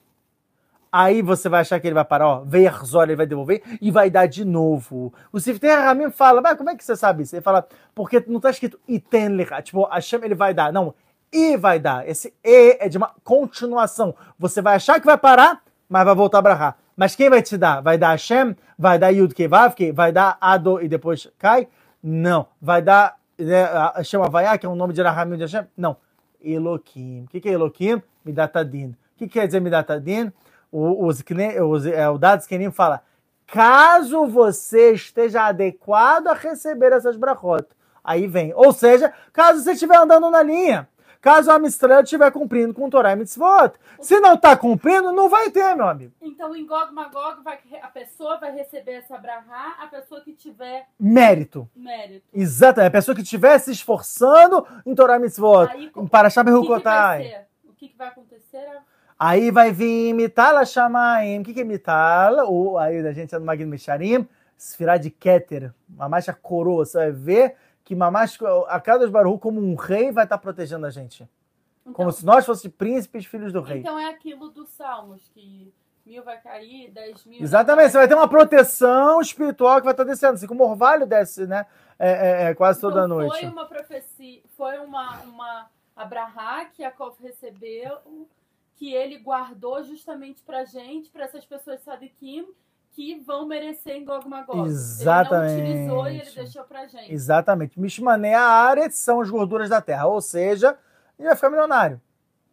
Aí 0.93 1.23
você 1.23 1.49
vai 1.49 1.61
achar 1.61 1.79
que 1.79 1.87
ele 1.87 1.95
vai 1.95 2.05
parar, 2.05 2.27
ó, 2.27 2.41
Verzor, 2.45 3.05
ele 3.05 3.17
vai 3.17 3.27
devolver 3.27 3.63
e 3.81 3.91
vai 3.93 4.11
dar 4.11 4.27
de 4.27 4.45
novo. 4.45 5.13
O 5.33 5.39
Siftei 5.39 5.71
Ramim 5.71 6.11
fala, 6.11 6.41
mas 6.41 6.57
como 6.57 6.71
é 6.71 6.77
que 6.77 6.85
você 6.85 6.97
sabe 6.97 7.23
isso? 7.23 7.37
Ele 7.37 7.43
fala, 7.43 7.67
porque 7.95 8.25
não 8.27 8.39
está 8.39 8.51
escrito 8.51 8.79
Iten 8.89 9.29
Lecha, 9.29 9.63
tipo, 9.63 9.85
Hashem 9.85 10.21
ele 10.25 10.35
vai 10.35 10.53
dar. 10.53 10.73
Não, 10.73 10.93
e 11.33 11.57
vai 11.57 11.79
dar. 11.79 12.09
Esse 12.09 12.35
E 12.45 12.77
é 12.81 12.89
de 12.89 12.99
uma 12.99 13.13
continuação. 13.25 14.15
Você 14.39 14.61
vai 14.61 14.77
achar 14.77 15.01
que 15.01 15.07
vai 15.07 15.19
parar, 15.19 15.63
mas 15.89 16.05
vai 16.05 16.15
voltar 16.15 16.39
a 16.39 16.43
brahar. 16.43 16.79
Mas 16.97 17.17
quem 17.17 17.31
vai 17.31 17.41
te 17.41 17.57
dar? 17.57 17.81
Vai 17.81 17.97
dar 17.97 18.11
Hashem? 18.11 18.55
Vai 18.79 18.99
dar 18.99 19.11
Yud 19.11 19.35
Kevavke? 19.35 19.93
Vai 19.93 20.13
dar 20.13 20.37
Ado 20.41 20.83
e 20.83 20.89
depois 20.89 21.29
cai? 21.39 21.69
Não. 22.03 22.47
Vai 22.61 22.83
dar 22.83 23.17
né, 23.39 23.65
Hashem 23.97 24.21
Havaiá, 24.21 24.59
que 24.59 24.67
é 24.67 24.69
um 24.69 24.75
nome 24.75 24.93
de 24.93 25.03
Rahamim 25.03 25.37
de 25.37 25.45
Hashem? 25.45 25.67
Não. 25.77 25.97
Eloquim. 26.43 27.25
O 27.25 27.29
que, 27.29 27.41
que 27.41 27.49
é 27.49 27.53
Eloquim? 27.53 28.03
Midatadin. 28.25 28.91
O 29.15 29.19
que 29.19 29.29
quer 29.29 29.47
dizer 29.47 29.61
Midatadin? 29.61 30.33
O, 30.71 31.07
os, 31.07 31.23
os, 31.23 31.87
é, 31.87 32.09
o 32.09 32.19
Dados 32.19 32.47
Kenim 32.47 32.71
fala, 32.71 33.03
caso 33.47 34.27
você 34.27 34.93
esteja 34.93 35.47
adequado 35.47 36.29
a 36.29 36.35
receber 36.35 36.93
essas 36.93 37.17
brachot. 37.17 37.67
Aí 38.05 38.27
vem. 38.27 38.53
Ou 38.55 38.73
seja, 38.73 39.13
caso 39.33 39.63
você 39.63 39.73
estiver 39.73 39.97
andando 39.97 40.31
na 40.31 40.43
linha. 40.43 40.89
Caso 41.21 41.51
a 41.51 41.55
Amistrel 41.57 42.03
estiver 42.03 42.31
cumprindo 42.33 42.73
com 42.73 42.87
o 42.87 42.91
Torah 42.91 43.13
e 43.13 43.17
Mitzvot. 43.17 43.73
Se 44.01 44.19
não 44.21 44.35
está 44.35 44.57
cumprindo, 44.57 45.13
não 45.13 45.29
vai 45.29 45.51
ter, 45.51 45.75
meu 45.77 45.87
amigo. 45.87 46.15
Então, 46.23 46.57
em 46.57 46.65
Gog 46.65 46.95
Magog, 46.95 47.43
vai, 47.43 47.59
a 47.83 47.89
pessoa 47.89 48.39
vai 48.39 48.53
receber 48.53 48.93
essa 48.93 49.19
brahá, 49.19 49.77
a 49.81 49.87
pessoa 49.87 50.23
que 50.23 50.33
tiver... 50.33 50.87
Mérito. 50.99 51.69
Mérito. 51.77 52.27
Exatamente. 52.33 52.89
A 52.89 52.93
pessoa 52.93 53.15
que 53.15 53.21
estiver 53.21 53.59
se 53.59 53.71
esforçando 53.71 54.67
em 54.87 54.95
Torah 54.95 55.17
e 55.17 55.19
Mitzvot. 55.19 55.69
Aí, 55.71 55.93
em 55.95 56.07
Parashat 56.07 56.43
Berukotai. 56.43 57.45
O 57.65 57.75
que, 57.75 57.89
que 57.89 57.97
vai 57.99 58.09
acontecer? 58.09 58.67
Aí 59.19 59.51
vai 59.51 59.71
vir 59.71 60.15
Mitala 60.15 60.65
Shamaim. 60.65 61.41
O 61.41 61.45
que, 61.45 61.53
que 61.53 61.61
é 61.61 61.65
Mitala? 61.65 62.45
Ou 62.45 62.79
aí 62.79 63.07
a 63.07 63.13
gente 63.13 63.35
é 63.35 63.39
no 63.39 63.45
Magno 63.45 63.67
Misharim. 63.67 64.27
Sfirá 64.57 64.97
de 64.97 65.11
Keter. 65.11 65.75
Uma 65.95 66.09
marcha 66.09 66.33
coroa. 66.33 66.87
Você 66.87 66.97
vai 66.97 67.13
ver 67.13 67.57
que 67.91 67.97
Mamash, 67.97 68.39
a 68.69 68.79
cada 68.79 69.11
Baru, 69.11 69.37
como 69.37 69.61
um 69.61 69.75
rei, 69.75 70.13
vai 70.13 70.23
estar 70.23 70.39
protegendo 70.39 70.87
a 70.87 70.91
gente. 70.91 71.29
Então, 71.83 71.93
como 71.93 72.13
se 72.13 72.25
nós 72.25 72.47
fôssemos 72.47 72.77
príncipes, 72.77 73.27
filhos 73.27 73.53
do 73.53 73.61
rei. 73.61 73.81
Então 73.81 73.99
é 73.99 74.09
aquilo 74.09 74.49
dos 74.49 74.69
salmos, 74.69 75.29
que 75.35 75.75
mil 76.07 76.23
vai 76.23 76.41
cair, 76.41 76.89
dez 76.93 77.27
mil. 77.27 77.43
Exatamente, 77.43 77.91
você 77.91 77.99
vai 77.99 78.07
ter 78.07 78.15
uma 78.15 78.29
proteção 78.29 79.21
espiritual 79.21 79.79
que 79.79 79.87
vai 79.87 79.93
estar 79.93 80.05
descendo, 80.05 80.35
assim 80.35 80.47
como 80.47 80.63
o 80.63 80.71
orvalho 80.71 81.05
desce, 81.05 81.49
né? 81.49 81.67
É, 81.99 82.11
é, 82.11 82.51
é 82.51 82.55
quase 82.55 82.79
então, 82.79 82.91
toda 82.91 83.09
noite. 83.09 83.41
Foi 83.41 83.49
uma 83.49 83.67
profecia, 83.67 84.41
foi 84.57 84.79
uma, 84.79 85.17
uma 85.23 85.69
Abraha 85.97 86.67
que 86.67 86.85
Jacob 86.85 87.13
recebeu, 87.21 87.99
que 88.77 88.95
ele 88.95 89.19
guardou 89.19 89.83
justamente 89.83 90.41
pra 90.43 90.65
gente, 90.65 91.11
para 91.11 91.25
essas 91.25 91.45
pessoas 91.45 91.83
Sadikim, 91.83 92.47
que 93.01 93.19
vão 93.21 93.47
merecer 93.47 93.97
em 93.97 94.05
Gog 94.05 94.29
Magog. 94.29 94.69
Exatamente. 94.69 95.53
Ele 95.55 95.87
não 95.87 96.01
utilizou 96.01 96.09
e 96.09 96.19
ele 96.19 96.31
deixou 96.31 96.65
pra 96.65 96.87
gente. 96.87 97.13
Exatamente. 97.13 97.81
Mishmané 97.81 98.35
Aretz 98.35 98.99
são 98.99 99.23
as 99.23 99.31
gorduras 99.31 99.71
da 99.71 99.81
terra, 99.81 100.07
ou 100.07 100.21
seja, 100.21 100.77
ele 101.19 101.27
vai 101.27 101.35
ficar 101.35 101.49
milionário. 101.49 101.99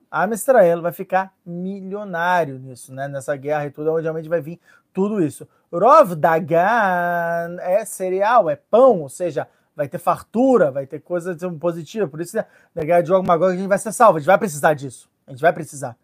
A 0.09 0.25
Israel 0.27 0.81
vai 0.81 0.93
ficar 0.93 1.33
milionário 1.45 2.57
nisso, 2.59 2.93
né? 2.93 3.09
Nessa 3.09 3.35
guerra 3.35 3.65
e 3.65 3.71
tudo, 3.71 3.91
onde 3.91 4.03
realmente 4.03 4.29
vai 4.29 4.39
vir 4.39 4.57
tudo 4.93 5.21
isso. 5.21 5.45
Rov 5.69 6.15
Dagan 6.15 7.57
é 7.59 7.83
cereal, 7.83 8.49
é 8.49 8.55
pão, 8.55 9.01
ou 9.01 9.09
seja, 9.09 9.49
vai 9.75 9.89
ter 9.89 9.97
fartura, 9.97 10.71
vai 10.71 10.87
ter 10.87 11.01
coisa 11.01 11.35
positiva. 11.59 12.07
Por 12.07 12.21
isso, 12.21 12.37
na 12.73 12.83
guerra 12.85 13.01
de 13.01 13.11
Gog 13.11 13.27
Magog, 13.27 13.51
a 13.51 13.57
gente 13.57 13.67
vai 13.67 13.77
ser 13.77 13.91
salvo, 13.91 14.15
a 14.15 14.19
gente 14.21 14.27
vai 14.27 14.37
precisar 14.37 14.73
disso. 14.73 15.09
A 15.27 15.31
gente 15.31 15.41
vai 15.41 15.51
precisar. 15.51 15.97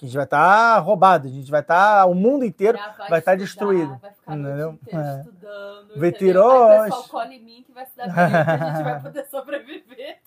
Porque 0.00 0.06
a 0.06 0.08
gente 0.08 0.16
vai 0.16 0.24
estar 0.24 0.76
tá 0.76 0.78
roubado, 0.78 1.28
a 1.28 1.30
gente 1.30 1.50
vai 1.50 1.60
estar. 1.60 1.98
Tá, 1.98 2.06
o 2.06 2.14
mundo 2.14 2.42
inteiro 2.42 2.78
vai, 2.78 3.10
vai 3.10 3.18
estar 3.18 3.32
tá 3.32 3.36
destruído. 3.36 3.98
Vai 4.00 4.12
ficar 4.12 4.34
entendeu? 4.34 4.78
É. 4.88 5.20
estudando. 5.20 6.00
Vetirosh. 6.00 6.94
O 6.94 7.02
pessoal 7.02 7.26
em 7.26 7.44
mim 7.44 7.62
que 7.66 7.70
vai 7.70 7.84
se 7.84 7.94
dar 7.98 8.06
bem, 8.06 8.14
a 8.14 8.72
gente 8.72 8.82
vai 8.82 9.02
poder 9.02 9.26
sobreviver. 9.26 10.18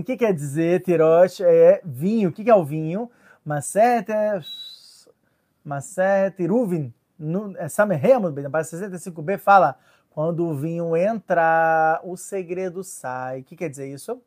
O 0.00 0.04
que 0.04 0.16
quer 0.16 0.32
dizer? 0.32 0.82
Tirosh 0.84 1.40
é 1.40 1.80
vinho. 1.84 2.28
O 2.28 2.32
que 2.32 2.48
é 2.48 2.54
o 2.54 2.64
vinho? 2.64 3.10
Maset 3.44 4.12
é. 4.12 4.40
Maset 5.64 6.46
Ruvin. 6.46 6.94
É 7.58 7.68
Samerremos, 7.68 8.30
bem, 8.30 8.44
na 8.44 8.50
65b 8.50 9.36
fala: 9.38 9.76
quando 10.10 10.46
o 10.46 10.54
vinho 10.54 10.96
entra, 10.96 12.00
o 12.04 12.16
segredo 12.16 12.84
sai. 12.84 13.40
O 13.40 13.44
que 13.44 13.56
quer 13.56 13.68
dizer 13.68 13.92
isso? 13.92 14.22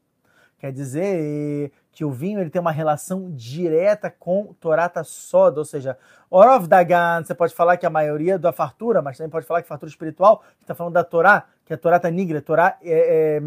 Quer 0.60 0.74
dizer 0.74 1.72
que 2.00 2.06
o 2.06 2.12
vinho 2.12 2.40
ele 2.40 2.50
tem 2.50 2.62
uma 2.62 2.72
relação 2.72 3.30
direta 3.32 4.10
com 4.10 4.56
Torata 4.58 5.04
Soda, 5.04 5.60
ou 5.60 5.66
seja, 5.66 5.98
Orov 6.30 6.66
Dagan, 6.66 7.22
você 7.22 7.36
pode 7.36 7.54
falar 7.54 7.76
que 7.76 7.86
a 7.86 7.90
maioria 7.90 8.40
da 8.40 8.54
fartura, 8.54 9.02
mas 9.02 9.18
também 9.18 9.30
pode 9.30 9.46
falar 9.46 9.62
que 9.62 9.68
fartura 9.68 9.90
espiritual, 9.90 10.42
está 10.62 10.74
falando 10.74 10.94
da 10.94 11.04
Torá, 11.04 11.44
que 11.66 11.74
é 11.74 11.76
a 11.76 11.78
Torata 11.78 12.10
Nigra, 12.10 12.42
Torá, 12.42 12.78
é, 12.82 13.42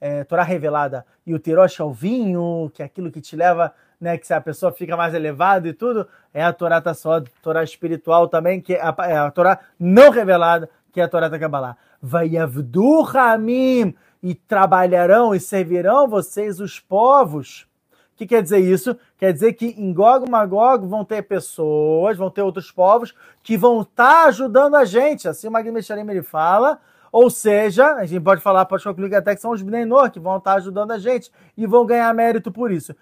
é, 0.00 0.20
é, 0.20 0.24
Torá 0.24 0.42
revelada. 0.42 1.04
E 1.26 1.34
o 1.34 1.38
Tirosh 1.38 1.78
é 1.78 1.84
o 1.84 1.92
vinho, 1.92 2.70
que 2.72 2.82
é 2.82 2.86
aquilo 2.86 3.10
que 3.10 3.20
te 3.20 3.36
leva, 3.36 3.70
né, 4.00 4.16
que 4.16 4.32
a 4.32 4.40
pessoa 4.40 4.72
fica 4.72 4.96
mais 4.96 5.12
elevada 5.12 5.68
e 5.68 5.74
tudo, 5.74 6.08
é 6.32 6.42
a 6.42 6.54
Torata 6.54 6.94
Soda, 6.94 7.30
Torá 7.42 7.62
espiritual 7.62 8.28
também, 8.28 8.62
que 8.62 8.72
é 8.72 8.80
a, 8.80 8.96
é 9.06 9.18
a 9.18 9.30
Torá 9.30 9.58
não 9.78 10.08
revelada, 10.08 10.70
que 10.90 11.02
é 11.02 11.04
a 11.04 11.08
Torata 11.08 11.38
Kabbalah. 11.38 11.76
Vayavdu 12.00 13.02
Ramim, 13.02 13.94
e 14.24 14.34
trabalharão 14.34 15.34
e 15.34 15.38
servirão 15.38 16.08
vocês 16.08 16.58
os 16.58 16.80
povos. 16.80 17.66
O 18.14 18.16
que 18.16 18.26
quer 18.26 18.42
dizer 18.42 18.60
isso? 18.60 18.96
Quer 19.18 19.32
dizer 19.32 19.54
que 19.54 19.66
em 19.66 19.92
Gog 19.92 20.30
Magog 20.30 20.86
vão 20.86 21.04
ter 21.04 21.22
pessoas, 21.22 22.16
vão 22.16 22.30
ter 22.30 22.42
outros 22.42 22.70
povos 22.70 23.12
que 23.42 23.56
vão 23.56 23.82
estar 23.82 24.22
tá 24.22 24.28
ajudando 24.28 24.76
a 24.76 24.84
gente. 24.84 25.28
Assim 25.28 25.48
o 25.48 25.50
Magno 25.50 25.72
Mecharim 25.72 26.08
ele 26.08 26.22
fala, 26.22 26.78
Ou 27.10 27.28
seja, 27.28 27.94
a 27.94 28.06
gente 28.06 28.22
pode 28.22 28.40
falar, 28.40 28.66
pode 28.66 28.84
concluir 28.84 29.12
até 29.16 29.34
que 29.34 29.40
são 29.40 29.50
os 29.50 29.62
Bnei 29.62 29.84
que 30.12 30.20
vão 30.20 30.36
estar 30.36 30.54
ajudando 30.54 30.92
a 30.92 30.98
gente 30.98 31.30
e 31.56 31.66
vão 31.66 31.84
ganhar 31.84 32.14
mérito 32.14 32.52
por 32.52 32.70
isso. 32.70 32.94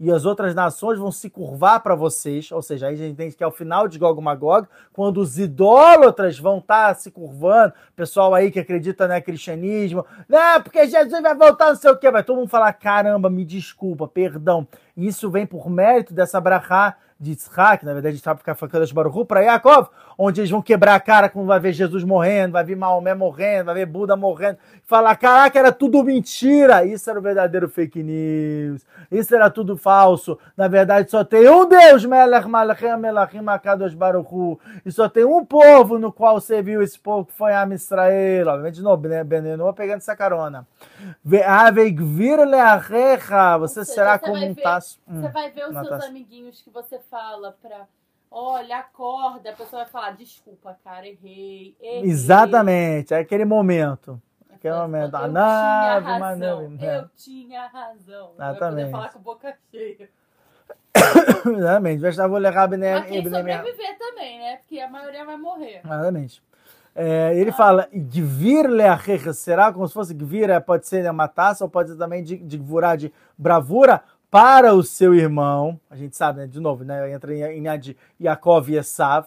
E 0.00 0.12
as 0.12 0.24
outras 0.24 0.54
nações 0.54 0.98
vão 0.98 1.10
se 1.10 1.28
curvar 1.28 1.80
para 1.80 1.94
vocês. 1.94 2.52
Ou 2.52 2.62
seja, 2.62 2.86
aí 2.86 2.94
a 2.94 2.96
gente 2.96 3.12
entende 3.12 3.34
que 3.34 3.42
é 3.42 3.46
o 3.46 3.50
final 3.50 3.88
de 3.88 3.98
Gog 3.98 4.22
Magog, 4.22 4.68
quando 4.92 5.18
os 5.20 5.38
idólatras 5.38 6.38
vão 6.38 6.58
estar 6.58 6.94
se 6.94 7.10
curvando. 7.10 7.72
Pessoal 7.96 8.34
aí 8.34 8.50
que 8.50 8.60
acredita 8.60 9.08
no 9.08 9.14
né, 9.14 9.20
cristianismo, 9.20 10.06
né? 10.28 10.60
Porque 10.60 10.86
Jesus 10.86 11.20
vai 11.20 11.34
voltar, 11.34 11.68
não 11.68 11.76
sei 11.76 11.90
o 11.90 11.96
quê. 11.96 12.10
Vai 12.10 12.22
todo 12.22 12.38
mundo 12.38 12.48
falar: 12.48 12.72
caramba, 12.74 13.28
me 13.28 13.44
desculpa, 13.44 14.06
perdão. 14.06 14.66
Isso 14.96 15.30
vem 15.30 15.46
por 15.46 15.68
mérito 15.68 16.14
dessa 16.14 16.40
brachá 16.40 16.96
de 17.20 17.32
Yitzhak, 17.32 17.84
na 17.84 17.92
verdade, 17.92 18.16
estava 18.16 18.38
ficar 18.38 18.54
facando 18.54 18.86
de 18.86 18.94
Baruchu 18.94 19.24
para 19.24 19.40
Yaakov, 19.40 19.88
onde 20.20 20.40
eles 20.40 20.50
vão 20.50 20.60
quebrar 20.60 20.96
a 20.96 21.00
cara 21.00 21.28
quando 21.28 21.46
vai 21.46 21.60
ver 21.60 21.72
Jesus 21.72 22.02
morrendo, 22.02 22.52
vai 22.52 22.64
ver 22.64 22.74
Maomé 22.74 23.14
morrendo, 23.14 23.66
vai 23.66 23.76
ver 23.76 23.86
Buda 23.86 24.16
morrendo, 24.16 24.58
falar, 24.82 25.14
caraca, 25.14 25.56
era 25.56 25.70
tudo 25.70 26.02
mentira, 26.02 26.84
isso 26.84 27.08
era 27.08 27.18
o 27.18 27.22
verdadeiro 27.22 27.68
fake 27.68 28.02
news, 28.02 28.84
isso 29.12 29.32
era 29.32 29.48
tudo 29.48 29.76
falso, 29.76 30.36
na 30.56 30.66
verdade 30.66 31.08
só 31.08 31.22
tem 31.22 31.48
um 31.48 31.68
Deus, 31.68 32.04
Melech 32.04 32.48
Malachim 32.48 32.96
Melachim 32.96 33.46
Akadosh 33.46 33.94
Baruchu, 33.94 34.58
e 34.84 34.90
só 34.90 35.08
tem 35.08 35.24
um 35.24 35.44
povo 35.44 36.00
no 36.00 36.12
qual 36.12 36.40
você 36.40 36.60
viu 36.60 36.82
esse 36.82 36.98
povo 36.98 37.26
que 37.26 37.32
foi 37.32 37.54
Am 37.54 37.72
Israel, 37.72 38.48
obviamente 38.48 38.74
de 38.74 38.82
novo, 38.82 39.06
né, 39.06 39.22
Benenu 39.22 39.72
pegando 39.72 39.98
essa 39.98 40.16
carona. 40.16 40.66
Você 43.60 43.84
será 43.84 44.18
como 44.18 44.44
um 44.44 44.54
taço. 44.54 44.98
Você 45.06 45.26
hum, 45.26 45.30
vai 45.30 45.50
ver 45.50 45.68
os 45.68 45.74
seus 45.74 46.04
amiguinhos 46.04 46.60
que 46.60 46.70
você 46.70 46.98
fala 47.10 47.56
para 47.62 47.86
olha, 48.30 48.78
acorda, 48.78 49.50
a 49.50 49.52
pessoa 49.54 49.82
vai 49.82 49.90
falar, 49.90 50.10
desculpa, 50.12 50.78
cara, 50.84 51.06
errei, 51.06 51.76
errei. 51.80 52.10
Exatamente, 52.10 53.14
é 53.14 53.18
aquele 53.18 53.44
momento. 53.44 54.20
Aquele 54.50 54.74
momento, 54.74 55.16
eu 55.16 55.28
nave, 55.28 56.06
tinha 56.06 56.18
razão, 56.18 56.62
eu 56.80 57.08
tinha 57.16 57.66
razão. 57.66 58.32
Exatamente. 58.34 58.90
falar 58.90 59.12
com 59.12 59.20
boca 59.20 59.56
cheia. 59.70 60.10
Exatamente, 61.46 62.00
vai 62.00 62.10
estar 62.10 62.26
vou 62.26 62.38
levar 62.38 62.68
Mas 63.00 63.08
quem 63.08 63.22
sobreviver 63.22 63.98
também, 63.98 64.38
né? 64.40 64.56
Porque 64.56 64.80
a 64.80 64.90
maioria 64.90 65.24
vai 65.24 65.36
morrer. 65.36 65.80
Exatamente. 65.84 66.42
É, 67.00 67.32
ele 67.36 67.50
ah. 67.50 67.54
fala, 67.54 67.88
Gvir 67.92 68.68
será 69.32 69.72
como 69.72 69.86
se 69.86 69.94
fosse 69.94 70.12
Gvir, 70.12 70.50
é, 70.50 70.58
pode 70.58 70.88
ser 70.88 71.08
uma 71.08 71.28
taça, 71.28 71.62
ou 71.62 71.70
pode 71.70 71.90
ser 71.90 71.96
também 71.96 72.24
de, 72.24 72.36
de 72.36 72.58
de 72.96 73.12
bravura, 73.36 74.02
para 74.30 74.74
o 74.74 74.82
seu 74.82 75.14
irmão, 75.14 75.80
a 75.88 75.96
gente 75.96 76.16
sabe, 76.16 76.40
né, 76.40 76.46
de 76.46 76.60
novo, 76.60 76.84
né, 76.84 77.10
entra 77.12 77.34
em, 77.34 77.66
em 77.66 77.96
Yaakov 78.20 78.70
e 78.70 78.76
Esav, 78.76 79.26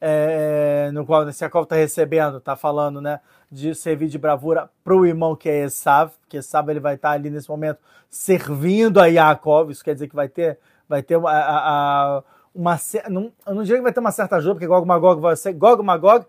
é, 0.00 0.90
no 0.92 1.04
qual 1.04 1.28
esse 1.28 1.44
Yaakov 1.44 1.64
está 1.64 1.76
recebendo, 1.76 2.38
está 2.38 2.56
falando, 2.56 3.00
né, 3.00 3.20
de 3.50 3.74
servir 3.74 4.08
de 4.08 4.18
bravura 4.18 4.70
para 4.82 4.94
o 4.94 5.04
irmão 5.04 5.36
que 5.36 5.48
é 5.48 5.64
Esav, 5.64 6.12
que 6.28 6.38
Esav 6.38 6.70
ele 6.70 6.80
vai 6.80 6.94
estar 6.94 7.10
tá 7.10 7.14
ali 7.14 7.30
nesse 7.30 7.48
momento 7.48 7.78
servindo 8.08 9.00
a 9.00 9.06
Yaakov, 9.06 9.70
isso 9.70 9.84
quer 9.84 9.94
dizer 9.94 10.08
que 10.08 10.16
vai 10.16 10.28
ter, 10.28 10.58
vai 10.88 11.02
ter 11.02 11.16
uma, 11.16 11.30
a, 11.30 12.16
a, 12.16 12.22
uma 12.54 12.78
não, 13.10 13.32
eu 13.46 13.54
não 13.54 13.62
diria 13.62 13.78
que 13.78 13.82
vai 13.82 13.92
ter 13.92 14.00
uma 14.00 14.12
certa 14.12 14.36
ajuda, 14.36 14.54
porque 14.54 14.66
Gog 14.66 14.86
Magog 14.86 15.20
vai 15.20 15.36
ser 15.36 15.52
Gog 15.52 15.82
Magog, 15.82 16.26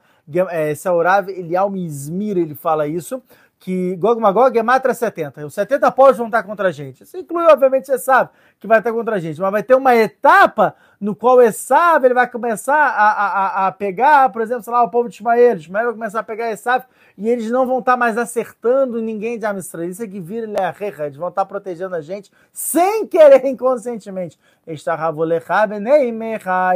é, 0.49 0.75
Saurav, 0.75 1.29
Elial 1.29 1.69
Mizmir, 1.69 2.37
ele 2.37 2.53
fala 2.53 2.85
isso, 2.85 3.21
que 3.59 3.97
Gog 3.97 4.21
Magog 4.21 4.57
é 4.57 4.63
matra 4.63 4.93
70. 4.93 5.45
Os 5.45 5.53
70 5.53 5.91
povos 5.91 6.17
vão 6.17 6.27
estar 6.27 6.43
contra 6.43 6.69
a 6.69 6.71
gente. 6.71 7.03
Isso 7.03 7.17
inclui, 7.17 7.43
obviamente, 7.43 7.87
você 7.87 7.99
sabe 7.99 8.29
que 8.57 8.65
vai 8.65 8.77
estar 8.77 8.93
contra 8.93 9.17
a 9.17 9.19
gente. 9.19 9.39
Mas 9.41 9.51
vai 9.51 9.61
ter 9.61 9.75
uma 9.75 9.93
etapa 9.93 10.73
no 10.99 11.13
qual 11.13 11.41
Esav 11.41 12.05
ele 12.05 12.13
vai 12.13 12.25
começar 12.25 12.73
a, 12.73 13.09
a, 13.09 13.67
a 13.67 13.71
pegar, 13.73 14.31
por 14.31 14.41
exemplo, 14.41 14.63
sei 14.63 14.71
lá, 14.71 14.81
o 14.81 14.89
povo 14.89 15.09
de 15.09 15.15
Ismael. 15.15 15.57
Ismael 15.57 15.85
vai 15.87 15.93
começar 15.93 16.21
a 16.21 16.23
pegar 16.23 16.49
Esav 16.51 16.85
e 17.17 17.27
eles 17.27 17.51
não 17.51 17.67
vão 17.67 17.79
estar 17.79 17.97
mais 17.97 18.17
acertando 18.17 19.01
ninguém 19.01 19.37
de 19.37 19.45
Amistra. 19.45 19.85
Isso 19.85 20.01
é 20.01 20.07
que 20.07 20.21
vira 20.21 20.47
Leachecha. 20.47 21.07
Eles 21.07 21.17
vão 21.17 21.27
estar 21.27 21.43
protegendo 21.43 21.95
a 21.95 22.01
gente 22.01 22.31
sem 22.53 23.05
querer, 23.07 23.43
inconscientemente. 23.45 24.39
E 24.65 24.73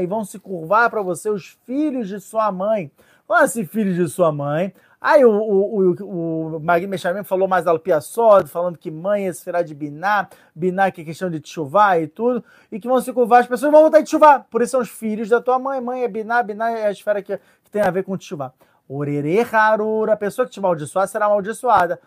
vão 0.05 0.25
se 0.25 0.37
curvar 0.37 0.89
para 0.89 1.01
você 1.01 1.29
os 1.29 1.57
filhos 1.65 2.09
de 2.09 2.19
sua 2.19 2.51
mãe. 2.51 2.91
Olha 3.27 3.45
esse 3.45 3.65
filho 3.65 3.93
de 3.93 4.09
sua 4.09 4.33
mãe. 4.33 4.73
Aí 5.05 5.25
o, 5.25 5.29
o, 5.29 5.95
o, 6.01 6.55
o 6.55 6.59
Magui 6.61 6.87
Mechamim 6.87 7.25
falou 7.25 7.45
mais 7.45 7.65
da 7.65 7.77
Piassod, 7.77 8.49
falando 8.49 8.77
que 8.77 8.89
mãe 8.89 9.25
é 9.25 9.29
esfera 9.31 9.61
de 9.61 9.75
Biná, 9.75 10.29
Biná 10.55 10.89
que 10.91 11.01
é 11.01 11.03
questão 11.03 11.29
de 11.29 11.41
chuvá 11.43 11.99
e 11.99 12.07
tudo, 12.07 12.41
e 12.71 12.79
que 12.79 12.87
vão 12.87 13.01
se 13.01 13.11
curvar, 13.11 13.41
as 13.41 13.47
pessoas 13.47 13.69
vão 13.69 13.81
voltar 13.81 13.99
de 13.99 14.09
chuvá. 14.09 14.39
Por 14.39 14.61
isso 14.61 14.71
são 14.71 14.79
os 14.79 14.87
filhos 14.87 15.27
da 15.27 15.41
tua 15.41 15.59
mãe. 15.59 15.81
Mãe 15.81 16.05
é 16.05 16.07
Biná, 16.07 16.41
Biná 16.41 16.71
é 16.71 16.87
a 16.87 16.91
esfera 16.91 17.21
que, 17.21 17.37
que 17.37 17.69
tem 17.69 17.81
a 17.81 17.91
ver 17.91 18.05
com 18.05 18.17
chuvá. 18.17 18.53
Orere 18.87 19.45
harura, 19.51 20.13
a 20.13 20.17
pessoa 20.17 20.45
que 20.45 20.53
te 20.53 20.59
amaldiçoar 20.59 21.05
será 21.09 21.25
amaldiçoada. 21.25 21.99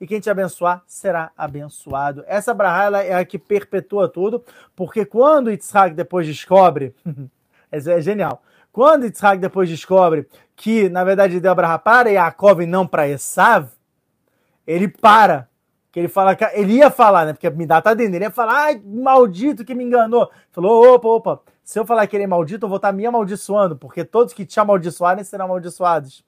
E 0.00 0.06
quem 0.06 0.18
te 0.18 0.30
abençoar 0.30 0.82
será 0.86 1.30
abençoado. 1.36 2.24
Essa 2.26 2.54
brahá 2.54 3.02
é 3.02 3.16
a 3.16 3.24
que 3.26 3.38
perpetua 3.38 4.08
tudo, 4.08 4.42
porque 4.74 5.04
quando 5.04 5.50
Yitzhak 5.50 5.94
depois 5.94 6.26
descobre, 6.26 6.94
é 7.70 8.00
genial, 8.00 8.42
quando 8.72 9.04
Yitzhak 9.04 9.38
depois 9.40 9.68
descobre 9.68 10.28
que, 10.54 10.88
na 10.88 11.02
verdade, 11.04 11.40
deu 11.40 11.52
Abraha 11.52 11.78
para 11.78 12.10
Yaakov 12.10 12.62
e 12.62 12.66
não 12.66 12.86
para 12.86 13.08
Esav, 13.08 13.68
ele 14.66 14.88
para. 14.88 15.48
Que 15.90 15.98
ele 15.98 16.08
fala, 16.08 16.36
ele 16.52 16.74
ia 16.74 16.90
falar, 16.90 17.26
né? 17.26 17.32
Porque 17.32 17.50
me 17.50 17.66
dá 17.66 17.82
tá 17.82 17.94
dentro. 17.94 18.14
Ele 18.14 18.24
ia 18.24 18.30
falar, 18.30 18.64
ai, 18.66 18.82
maldito 18.84 19.64
que 19.64 19.74
me 19.74 19.82
enganou. 19.82 20.30
Falou, 20.52 20.94
opa, 20.94 21.08
opa. 21.08 21.40
Se 21.64 21.78
eu 21.78 21.84
falar 21.84 22.06
que 22.06 22.16
ele 22.16 22.24
é 22.24 22.26
maldito, 22.28 22.66
eu 22.66 22.68
vou 22.68 22.76
estar 22.76 22.92
me 22.92 23.04
amaldiçoando, 23.04 23.76
porque 23.76 24.04
todos 24.04 24.32
que 24.32 24.44
te 24.44 24.60
amaldiçoarem 24.60 25.24
serão 25.24 25.46
amaldiçoados. 25.46 26.24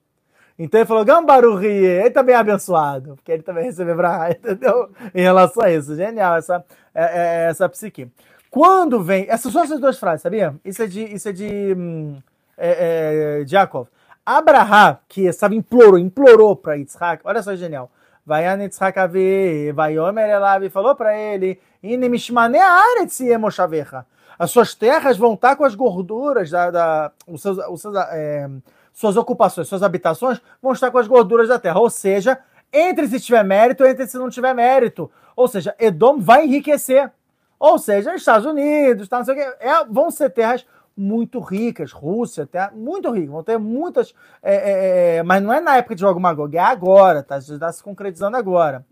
Então 0.59 0.81
ele 0.81 0.86
falou, 0.86 1.05
Gambaru 1.05 1.62
ele 1.62 2.10
também 2.10 2.35
é 2.35 2.39
abençoado, 2.39 3.16
porque 3.16 3.32
ele 3.32 3.43
também 3.43 3.64
recebeu 3.64 3.94
Abraha, 3.94 4.31
entendeu? 4.39 4.90
Em 5.14 5.23
relação 5.23 5.62
a 5.62 5.70
isso. 5.70 5.94
Genial 5.94 6.36
essa, 6.36 6.64
é, 6.94 7.05
é, 7.05 7.51
essa 7.51 7.69
psique. 7.69 8.10
Quando 8.51 9.02
vem. 9.02 9.27
Essas 9.28 9.52
são 9.52 9.62
essas 9.62 9.81
duas 9.81 9.98
frases, 9.98 10.23
sabia? 10.23 10.55
Isso 10.64 10.82
é 10.82 10.86
de. 10.86 11.02
Isso 11.05 11.28
é 11.28 11.32
de 11.32 11.74
hum, 11.77 12.19
é, 12.64 13.40
é, 13.40 13.44
de 13.44 13.55
Yaakov. 13.55 13.89
Abraham, 14.24 14.98
que 15.09 15.22
estava 15.22 15.55
implorou, 15.55 15.98
implorou 15.98 16.55
para 16.55 16.74
Yitzhak, 16.74 17.22
olha 17.24 17.43
só 17.43 17.56
genial. 17.56 17.90
Vai 18.24 18.47
a 18.47 18.55
Yitzhak 18.55 18.97
a 18.98 19.06
ver, 19.06 19.72
vai 19.72 19.98
Omer 19.98 20.30
Elav 20.30 20.64
e 20.64 20.70
falou 20.70 20.94
para 20.94 21.18
ele, 21.18 21.59
as 24.39 24.51
suas 24.51 24.74
terras 24.74 25.16
vão 25.16 25.34
estar 25.34 25.56
com 25.56 25.64
as 25.64 25.74
gorduras 25.74 26.51
da, 26.51 26.70
da 26.70 27.12
os 27.26 27.43
seus, 27.43 27.59
os 27.59 27.80
seus, 27.80 27.97
é, 27.97 28.48
suas 28.93 29.16
ocupações, 29.16 29.68
suas 29.68 29.82
habitações 29.82 30.40
vão 30.60 30.72
estar 30.72 30.90
com 30.90 30.98
as 30.98 31.09
gorduras 31.09 31.48
da 31.48 31.59
terra. 31.59 31.80
Ou 31.80 31.90
seja, 31.90 32.39
entre 32.72 33.06
se 33.09 33.20
tiver 33.20 33.44
mérito, 33.44 33.84
entre 33.84 34.06
se 34.06 34.18
não 34.18 34.30
tiver 34.30 34.55
mérito. 34.55 35.10
Ou 35.34 35.48
seja, 35.48 35.74
Edom 35.78 36.18
vai 36.18 36.44
enriquecer. 36.44 37.10
Ou 37.59 37.78
seja, 37.78 38.14
Estados 38.14 38.47
Unidos, 38.47 39.09
tá, 39.09 39.18
não 39.18 39.24
sei 39.24 39.34
o 39.34 39.36
quê, 39.36 39.56
é, 39.60 39.84
vão 39.89 40.10
ser 40.10 40.30
terras 40.30 40.66
muito 40.97 41.40
ricas, 41.40 41.93
Rússia, 41.93 42.44
até 42.44 42.70
muito 42.70 43.10
rica, 43.10 43.32
vão 43.32 43.43
ter 43.43 43.59
muitas, 43.59 44.14
é, 44.43 44.55
é, 44.55 45.16
é, 45.16 45.23
mas 45.23 45.43
não 45.43 45.52
é 45.52 45.60
na 45.60 45.77
época 45.77 45.94
de 45.94 46.01
Jogo 46.01 46.20
Magog, 46.20 46.56
é 46.56 46.60
agora, 46.60 47.23
tá? 47.23 47.39
Está 47.39 47.73
se 47.73 47.82
concretizando 47.82 48.36
agora. 48.36 48.85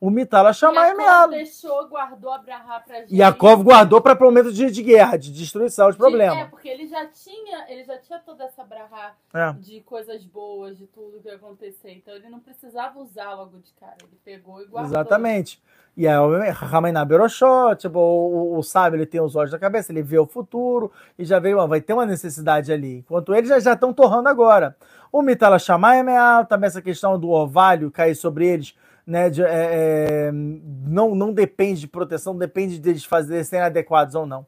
O 0.00 0.10
Mitala 0.10 0.52
chamar 0.52 0.88
Yaakov 0.88 1.30
deixou, 1.30 1.88
guardou 1.88 2.32
Abraham 2.32 2.80
pra 2.86 3.00
gente. 3.00 3.16
Yaakov 3.16 3.62
guardou 3.62 4.00
para 4.00 4.14
momento 4.14 4.52
de, 4.52 4.70
de 4.70 4.82
guerra, 4.82 5.16
de 5.16 5.32
destruição, 5.32 5.90
de 5.90 5.96
problema. 5.96 6.40
É, 6.40 6.44
porque 6.46 6.68
ele 6.68 6.86
já 6.86 7.06
tinha, 7.06 7.64
ele 7.68 7.84
já 7.84 7.98
tinha 7.98 8.18
toda 8.18 8.44
essa 8.44 8.62
Abraham 8.62 9.12
é. 9.32 9.52
de 9.52 9.80
coisas 9.80 10.24
boas, 10.24 10.76
de 10.76 10.86
tudo 10.86 11.20
que 11.20 11.28
ia 11.28 11.36
acontecer. 11.36 11.92
Então 11.92 12.14
ele 12.14 12.28
não 12.28 12.40
precisava 12.40 12.98
usar 12.98 13.34
logo 13.34 13.58
de 13.58 13.72
cara, 13.72 13.96
ele 14.02 14.18
pegou 14.24 14.60
e 14.60 14.66
guardou. 14.66 14.90
Exatamente. 14.90 15.62
E 15.96 16.06
aí, 16.06 16.14
Ramainá 16.50 17.06
Beroshó, 17.06 17.74
tipo, 17.74 17.98
o, 17.98 18.58
o, 18.58 18.62
sábio 18.62 18.98
ele 18.98 19.06
tem 19.06 19.18
os 19.18 19.34
olhos 19.34 19.50
da 19.50 19.58
cabeça, 19.58 19.90
ele 19.90 20.02
vê 20.02 20.18
o 20.18 20.26
futuro 20.26 20.92
e 21.18 21.24
já 21.24 21.38
veio, 21.38 21.66
vai 21.66 21.80
ter 21.80 21.94
uma 21.94 22.04
necessidade 22.04 22.70
ali. 22.70 22.98
Enquanto 22.98 23.34
eles 23.34 23.48
já 23.48 23.72
estão 23.72 23.94
torrando 23.94 24.28
agora. 24.28 24.76
O 25.10 25.22
Mitala 25.22 25.58
Shamayim 25.58 26.06
é 26.10 26.44
também 26.44 26.66
essa 26.66 26.82
questão 26.82 27.18
do 27.18 27.30
orvalho 27.30 27.90
cair 27.90 28.14
sobre 28.14 28.46
eles, 28.46 28.74
né? 29.06 29.30
De, 29.30 29.42
é, 29.42 30.28
é, 30.28 30.30
não, 30.32 31.14
não 31.14 31.32
depende 31.32 31.80
de 31.80 31.86
proteção, 31.86 32.36
depende 32.36 32.78
deles 32.80 33.04
fazer 33.04 33.44
serem 33.44 33.66
adequados 33.66 34.14
ou 34.14 34.26
não. 34.26 34.46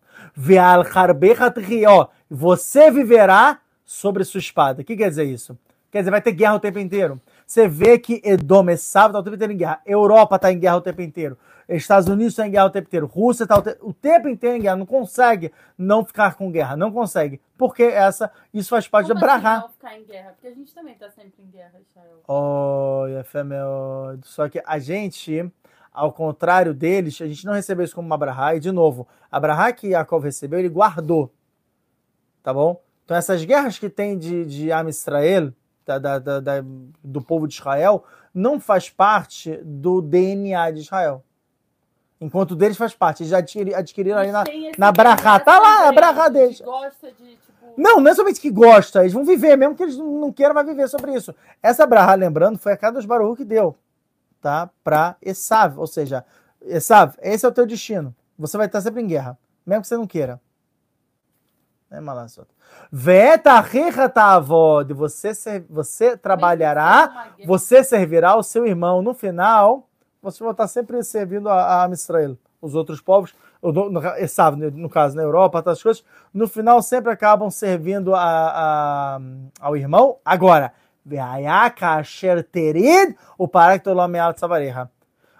Ó, 1.86 2.08
você 2.28 2.90
viverá 2.90 3.60
sobre 3.84 4.24
sua 4.24 4.40
espada. 4.40 4.82
O 4.82 4.84
que 4.84 4.96
quer 4.96 5.08
dizer 5.08 5.24
isso? 5.24 5.56
Quer 5.90 6.00
dizer, 6.00 6.10
vai 6.10 6.20
ter 6.20 6.32
guerra 6.32 6.56
o 6.56 6.60
tempo 6.60 6.78
inteiro. 6.78 7.20
Você 7.46 7.66
vê 7.66 7.98
que 7.98 8.20
Edom 8.22 8.68
é 8.68 8.76
sábado, 8.76 9.12
está 9.12 9.20
o 9.20 9.22
tempo 9.22 9.36
inteiro 9.36 9.52
em 9.54 9.56
guerra. 9.56 9.80
Europa 9.86 10.36
está 10.36 10.52
em 10.52 10.58
guerra 10.58 10.76
o 10.76 10.82
tempo 10.82 11.00
inteiro. 11.00 11.38
Estados 11.76 12.08
Unidos 12.08 12.32
está 12.32 12.46
em 12.46 12.50
guerra 12.50 12.64
o 12.64 12.70
tempo 12.70 12.88
inteiro. 12.88 13.06
Rússia 13.06 13.44
está 13.44 13.58
o, 13.58 13.62
te 13.62 13.76
o, 13.82 13.92
tempo 13.92 14.26
inteiro 14.28 14.56
em 14.56 14.60
guerra. 14.60 14.76
Não 14.76 14.86
consegue 14.86 15.52
não 15.76 16.04
ficar 16.04 16.34
com 16.34 16.50
guerra. 16.50 16.76
Não 16.76 16.90
consegue. 16.90 17.40
Porque 17.58 17.82
essa, 17.82 18.32
isso 18.54 18.70
faz 18.70 18.88
parte 18.88 19.08
Como 19.08 19.20
da 19.20 19.26
Brahá. 19.26 19.52
Assim 19.52 19.62
não 19.62 19.68
ficar 19.68 19.98
em 19.98 20.04
guerra? 20.04 20.30
Porque 20.30 20.46
a 20.46 20.54
gente 20.54 20.74
também 20.74 20.94
está 20.94 21.10
sempre 21.10 21.42
em 21.42 21.50
guerra, 21.50 21.74
Israel. 21.78 22.22
Oh, 22.26 23.04
meu. 23.44 24.18
Só 24.22 24.48
que 24.48 24.62
a 24.64 24.78
gente, 24.78 25.52
ao 25.92 26.10
contrário 26.10 26.72
deles, 26.72 27.20
a 27.20 27.26
gente 27.26 27.44
não 27.44 27.52
recebeu 27.52 27.84
isso 27.84 27.94
como 27.94 28.06
uma 28.06 28.16
Brahá. 28.16 28.54
E, 28.54 28.60
de 28.60 28.72
novo, 28.72 29.06
a 29.30 29.38
Brahá 29.38 29.70
que 29.70 29.90
Jacob 29.90 30.22
recebeu, 30.22 30.58
ele 30.58 30.70
guardou. 30.70 31.30
Tá 32.42 32.54
bom? 32.54 32.82
Então 33.04 33.16
essas 33.16 33.44
guerras 33.44 33.78
que 33.78 33.90
tem 33.90 34.18
de, 34.18 34.44
de 34.46 34.72
Am 34.72 34.88
Israel, 34.88 35.52
da, 35.84 35.98
da, 35.98 36.18
da, 36.18 36.64
do 37.02 37.22
povo 37.22 37.46
de 37.46 37.54
Israel, 37.54 38.04
não 38.32 38.60
faz 38.60 38.88
parte 38.88 39.56
do 39.64 40.00
DNA 40.00 40.70
de 40.70 40.80
Israel. 40.80 41.24
Enquanto 42.20 42.56
deles 42.56 42.76
faz 42.76 42.94
parte. 42.94 43.22
Eles 43.22 43.30
já 43.30 43.38
adquiriram 43.78 44.18
ali 44.18 44.32
na, 44.32 44.44
na 44.76 44.92
Brahá. 44.92 45.38
Tá 45.38 45.58
lá, 45.58 45.84
é 45.84 45.88
a 45.88 45.92
Brahá 45.92 46.28
deles. 46.28 46.60
Gosta 46.60 47.12
de, 47.12 47.36
tipo... 47.36 47.48
Não, 47.76 48.00
não 48.00 48.10
é 48.10 48.14
somente 48.14 48.40
que 48.40 48.50
gosta. 48.50 49.00
Eles 49.00 49.12
vão 49.12 49.24
viver, 49.24 49.56
mesmo 49.56 49.76
que 49.76 49.82
eles 49.84 49.96
não 49.96 50.32
queiram, 50.32 50.54
vai 50.54 50.64
viver 50.64 50.88
sobre 50.88 51.14
isso. 51.14 51.34
Essa 51.62 51.86
Brahá, 51.86 52.14
lembrando, 52.14 52.58
foi 52.58 52.72
a 52.72 52.76
cada 52.76 52.94
dos 52.96 53.06
Baruch 53.06 53.36
que 53.36 53.44
deu. 53.44 53.76
Tá? 54.40 54.68
Pra 54.82 55.16
Esav. 55.22 55.78
Ou 55.78 55.86
seja, 55.86 56.24
Esav, 56.60 57.14
esse 57.22 57.46
é 57.46 57.48
o 57.48 57.52
teu 57.52 57.66
destino. 57.66 58.14
Você 58.36 58.56
vai 58.56 58.66
estar 58.66 58.80
sempre 58.80 59.02
em 59.02 59.06
guerra. 59.06 59.38
Mesmo 59.64 59.82
que 59.82 59.88
você 59.88 59.96
não 59.96 60.06
queira. 60.06 60.40
É 61.90 62.00
malassota. 62.00 62.48
Veta 62.92 63.64
avod. 64.14 64.92
Você, 64.92 65.32
você 65.68 66.16
trabalhará, 66.16 67.32
você 67.46 67.82
servirá 67.82 68.36
o 68.36 68.42
seu 68.42 68.66
irmão. 68.66 69.00
No 69.02 69.14
final, 69.14 69.87
você 70.22 70.42
vai 70.42 70.52
estar 70.52 70.68
sempre 70.68 71.02
servindo 71.02 71.48
a, 71.48 71.84
a 71.84 71.88
Israel. 71.90 72.36
Os 72.60 72.74
outros 72.74 73.00
povos, 73.00 73.34
no, 73.62 73.90
no, 73.90 74.00
no 74.72 74.90
caso 74.90 75.16
na 75.16 75.22
Europa, 75.22 75.58
outras 75.58 75.82
coisas, 75.82 76.04
no 76.34 76.48
final 76.48 76.82
sempre 76.82 77.12
acabam 77.12 77.50
servindo 77.50 78.14
a, 78.14 78.20
a, 78.20 79.20
ao 79.60 79.76
irmão. 79.76 80.16
Agora, 80.24 80.72
o 83.38 83.48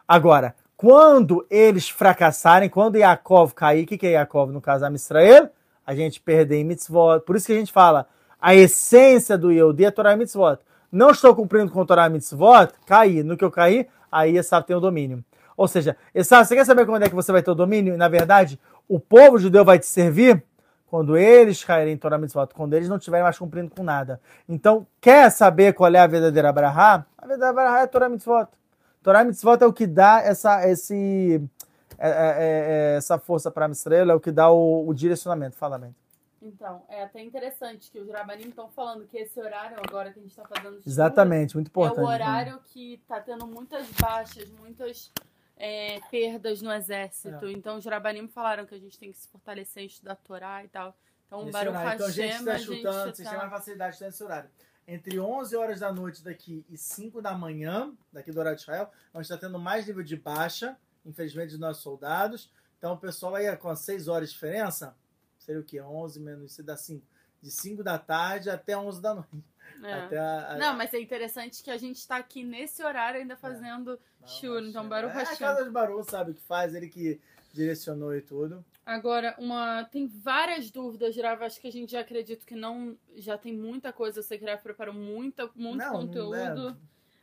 Agora, 0.07 0.55
quando 0.77 1.47
eles 1.51 1.89
fracassarem, 1.89 2.71
quando 2.71 2.97
Yaakov 2.97 3.53
cair, 3.53 3.85
o 3.85 3.87
que, 3.87 3.99
que 3.99 4.07
é 4.07 4.11
Yaakov 4.13 4.53
no 4.53 4.61
caso? 4.61 4.87
Israel, 4.95 5.51
a 5.85 5.95
gente 5.95 6.21
perder 6.21 6.59
em 6.59 6.65
mitzvot. 6.65 7.21
Por 7.27 7.35
isso 7.35 7.47
que 7.47 7.53
a 7.53 7.57
gente 7.57 7.73
fala, 7.73 8.07
a 8.41 8.55
essência 8.55 9.37
do 9.37 9.51
Yehudi 9.51 9.85
é 9.85 9.91
Torah 9.91 10.13
e 10.13 10.17
mitzvot. 10.17 10.59
Não 10.91 11.11
estou 11.11 11.35
cumprindo 11.35 11.71
com 11.71 11.85
Torah 11.85 12.07
e 12.07 12.11
mitzvot, 12.11 12.73
caí. 12.87 13.23
No 13.23 13.37
que 13.37 13.45
eu 13.45 13.51
caí, 13.51 13.87
aí 14.11 14.37
Esav 14.37 14.65
tem 14.65 14.75
o 14.77 14.81
domínio. 14.81 15.23
Ou 15.57 15.69
seja, 15.69 15.97
Esav, 16.15 16.47
você 16.47 16.55
quer 16.55 16.65
saber 16.65 16.87
quando 16.87 17.03
é 17.03 17.09
que 17.09 17.15
você 17.15 17.33
vai 17.33 17.43
ter 17.43 17.51
o 17.51 17.55
domínio? 17.55 17.95
E, 17.95 17.97
na 17.97 18.09
verdade, 18.09 18.59
o 18.89 18.99
povo 18.99 19.39
judeu 19.39 19.65
vai 19.65 19.79
te 19.79 19.87
servir 19.87 20.43
quando 20.91 21.17
eles 21.17 21.63
caírem 21.63 21.95
em 21.95 21.97
Torah 21.97 22.17
Mitzvot, 22.17 22.49
quando 22.55 22.73
eles 22.75 22.89
não 22.89 22.97
estiverem 22.97 23.23
mais 23.23 23.39
cumprindo 23.39 23.71
com 23.71 23.83
nada. 23.83 24.21
Então, 24.49 24.87
quer 25.01 25.31
saber 25.31 25.75
qual 25.75 25.93
é 25.93 25.99
a 25.99 26.07
verdadeira 26.07 26.51
Brahá? 26.53 27.05
A 27.19 27.27
verdadeira 27.27 27.53
Brahá 27.53 27.83
é 27.83 27.87
Torah 27.87 28.09
Mitzvot. 28.09 28.49
Torah 29.03 29.25
Mitzvot 29.25 29.59
é 29.61 29.67
o 29.67 29.73
que 29.73 29.87
dá 29.87 30.23
essa, 30.23 30.67
esse, 30.69 31.43
é, 31.99 32.09
é, 32.09 32.15
é, 32.15 32.97
essa 32.97 33.19
força 33.19 33.51
para 33.51 33.67
a 33.67 33.69
Mistrela, 33.69 34.13
é 34.13 34.15
o 34.15 34.21
que 34.21 34.31
dá 34.31 34.51
o, 34.51 34.89
o 34.89 34.95
direcionamento. 34.95 35.57
Fala, 35.57 35.79
bem. 35.79 35.95
Então, 36.49 36.85
é 36.89 37.03
até 37.03 37.23
interessante 37.23 37.91
que 37.91 37.99
os 37.99 38.09
Rabanim 38.09 38.49
estão 38.49 38.69
falando 38.71 39.07
que 39.07 39.19
esse 39.19 39.39
horário 39.39 39.77
agora 39.87 40.13
que 40.13 40.19
a 40.19 40.23
gente 40.23 40.31
está 40.31 40.47
fazendo 40.47 40.81
Exatamente, 40.85 41.55
muito 41.55 41.69
importante. 41.69 42.01
É 42.01 42.03
o 42.03 42.07
horário 42.07 42.55
né? 42.55 42.61
que 42.67 42.95
está 42.95 43.21
tendo 43.21 43.47
muitas 43.47 43.87
baixas, 43.93 44.49
muitas 44.51 45.13
é, 45.57 46.01
perdas 46.11 46.63
no 46.63 46.73
exército. 46.73 47.47
É. 47.47 47.53
Então, 47.53 47.77
os 47.77 47.85
Rabanim 47.85 48.27
falaram 48.29 48.65
que 48.65 48.75
a 48.75 48.79
gente 48.79 48.99
tem 48.99 49.13
que 49.13 49.19
se 49.19 49.29
fortalecer, 49.29 49.85
estudar 49.85 50.17
Torá 50.17 50.65
e 50.65 50.69
tal. 50.69 50.97
Então, 51.27 51.47
o 51.47 51.51
Baruch 51.51 51.77
Hashem, 51.77 52.01
Então, 52.01 52.07
a 52.07 52.11
gente 52.11 52.29
está 52.29 52.59
chutando, 52.59 53.13
vocês 53.13 53.29
tá... 53.29 53.31
têm 53.31 53.39
mais 53.39 53.51
facilidade 53.51 54.01
nesse 54.01 54.25
horário. 54.25 54.51
Entre 54.87 55.21
11 55.21 55.55
horas 55.55 55.81
da 55.81 55.93
noite 55.93 56.25
daqui 56.25 56.65
e 56.71 56.79
5 56.79 57.21
da 57.21 57.35
manhã, 57.35 57.93
daqui 58.11 58.33
do 58.33 58.41
horário 58.41 58.57
de 58.57 58.63
Israel, 58.63 58.91
a 59.13 59.19
gente 59.19 59.31
está 59.31 59.37
tendo 59.37 59.59
mais 59.59 59.87
nível 59.87 60.03
de 60.03 60.17
baixa, 60.17 60.79
infelizmente, 61.05 61.51
dos 61.51 61.59
nossos 61.59 61.83
soldados. 61.83 62.51
Então, 62.79 62.95
o 62.95 62.97
pessoal 62.97 63.35
aí, 63.35 63.55
com 63.59 63.75
6 63.75 64.09
horas 64.09 64.29
de 64.31 64.35
diferença, 64.35 64.97
seria 65.49 65.61
o 65.63 65.65
quê? 65.65 65.81
11 65.81 66.21
menos, 66.21 66.53
isso 66.53 66.63
dá 66.63 66.77
5. 66.77 67.05
De 67.41 67.51
5 67.51 67.83
da 67.83 67.99
tarde 67.99 68.51
até 68.51 68.77
11 68.77 69.01
da 69.01 69.15
noite. 69.15 69.45
É. 69.83 70.19
A, 70.19 70.53
a... 70.53 70.59
Não, 70.59 70.77
mas 70.77 70.93
é 70.93 71.01
interessante 71.01 71.63
que 71.63 71.71
a 71.71 71.79
gente 71.79 71.97
está 71.97 72.17
aqui 72.17 72.43
nesse 72.43 72.83
horário 72.83 73.21
ainda 73.21 73.37
fazendo 73.37 73.99
é. 74.23 74.27
shur, 74.27 74.63
então 74.63 74.89
Hashem. 74.89 75.31
É 75.31 75.35
a 75.35 75.37
casa 75.37 75.65
de 75.65 75.71
Baruch, 75.71 76.11
sabe 76.11 76.33
o 76.33 76.35
que 76.35 76.41
faz, 76.41 76.75
ele 76.75 76.89
que 76.89 77.21
direcionou 77.53 78.15
e 78.15 78.21
tudo. 78.21 78.65
Agora, 78.85 79.35
uma 79.39 79.85
tem 79.85 80.07
várias 80.07 80.71
dúvidas, 80.71 81.17
Grava, 81.17 81.47
acho 81.47 81.61
que 81.61 81.69
a 81.69 81.73
gente 81.73 81.93
já 81.93 82.01
acredita 82.01 82.45
que 82.45 82.55
não, 82.55 82.97
já 83.17 83.39
tem 83.39 83.55
muita 83.55 83.93
coisa, 83.93 84.23
você 84.23 84.37
que 84.37 84.57
preparou 84.57 84.95
muita, 84.95 85.49
muito 85.55 85.79
não, 85.79 85.93
conteúdo. 85.93 86.35
Não 86.35 86.71
é. 86.71 86.77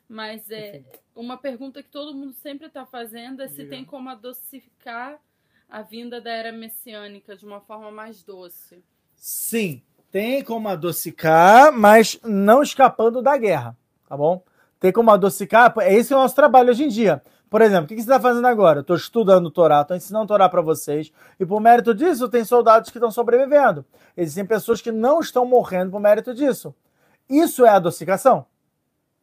Mas 0.07 0.49
é 0.51 0.77
Enfim. 0.77 0.85
uma 1.15 1.37
pergunta 1.37 1.81
que 1.81 1.89
todo 1.89 2.15
mundo 2.15 2.33
sempre 2.33 2.67
está 2.67 2.85
fazendo 2.85 3.41
é 3.41 3.47
se 3.47 3.57
Diga. 3.57 3.69
tem 3.71 3.83
como 3.83 4.09
adocificar 4.09 5.19
a 5.69 5.81
vinda 5.81 6.21
da 6.21 6.31
era 6.31 6.51
messiânica 6.51 7.35
de 7.35 7.45
uma 7.45 7.59
forma 7.59 7.91
mais 7.91 8.23
doce. 8.23 8.83
Sim, 9.15 9.81
tem 10.11 10.43
como 10.43 10.69
adocicar, 10.69 11.71
mas 11.71 12.19
não 12.23 12.61
escapando 12.61 13.21
da 13.21 13.37
guerra, 13.37 13.75
tá 14.07 14.15
bom? 14.15 14.43
Tem 14.79 14.91
como 14.91 15.11
adocicar, 15.11 15.73
é 15.79 15.93
esse 15.93 16.13
é 16.13 16.15
o 16.15 16.19
nosso 16.19 16.35
trabalho 16.35 16.69
hoje 16.69 16.83
em 16.83 16.89
dia. 16.89 17.21
Por 17.49 17.61
exemplo, 17.61 17.85
o 17.85 17.87
que 17.87 17.95
você 17.95 18.01
está 18.01 18.19
fazendo 18.19 18.47
agora? 18.47 18.81
Estou 18.81 18.95
estudando 18.95 19.49
Torá, 19.49 19.81
estou 19.81 19.95
ensinando 19.95 20.27
Torá 20.27 20.49
para 20.49 20.61
vocês, 20.61 21.11
e 21.39 21.45
por 21.45 21.61
mérito 21.61 21.93
disso, 21.93 22.27
tem 22.27 22.43
soldados 22.43 22.89
que 22.89 22.97
estão 22.97 23.11
sobrevivendo. 23.11 23.85
Existem 24.17 24.45
pessoas 24.45 24.81
que 24.81 24.91
não 24.91 25.19
estão 25.19 25.45
morrendo 25.45 25.91
por 25.91 25.99
mérito 25.99 26.33
disso. 26.33 26.75
Isso 27.29 27.65
é 27.65 27.69
adocicação. 27.69 28.45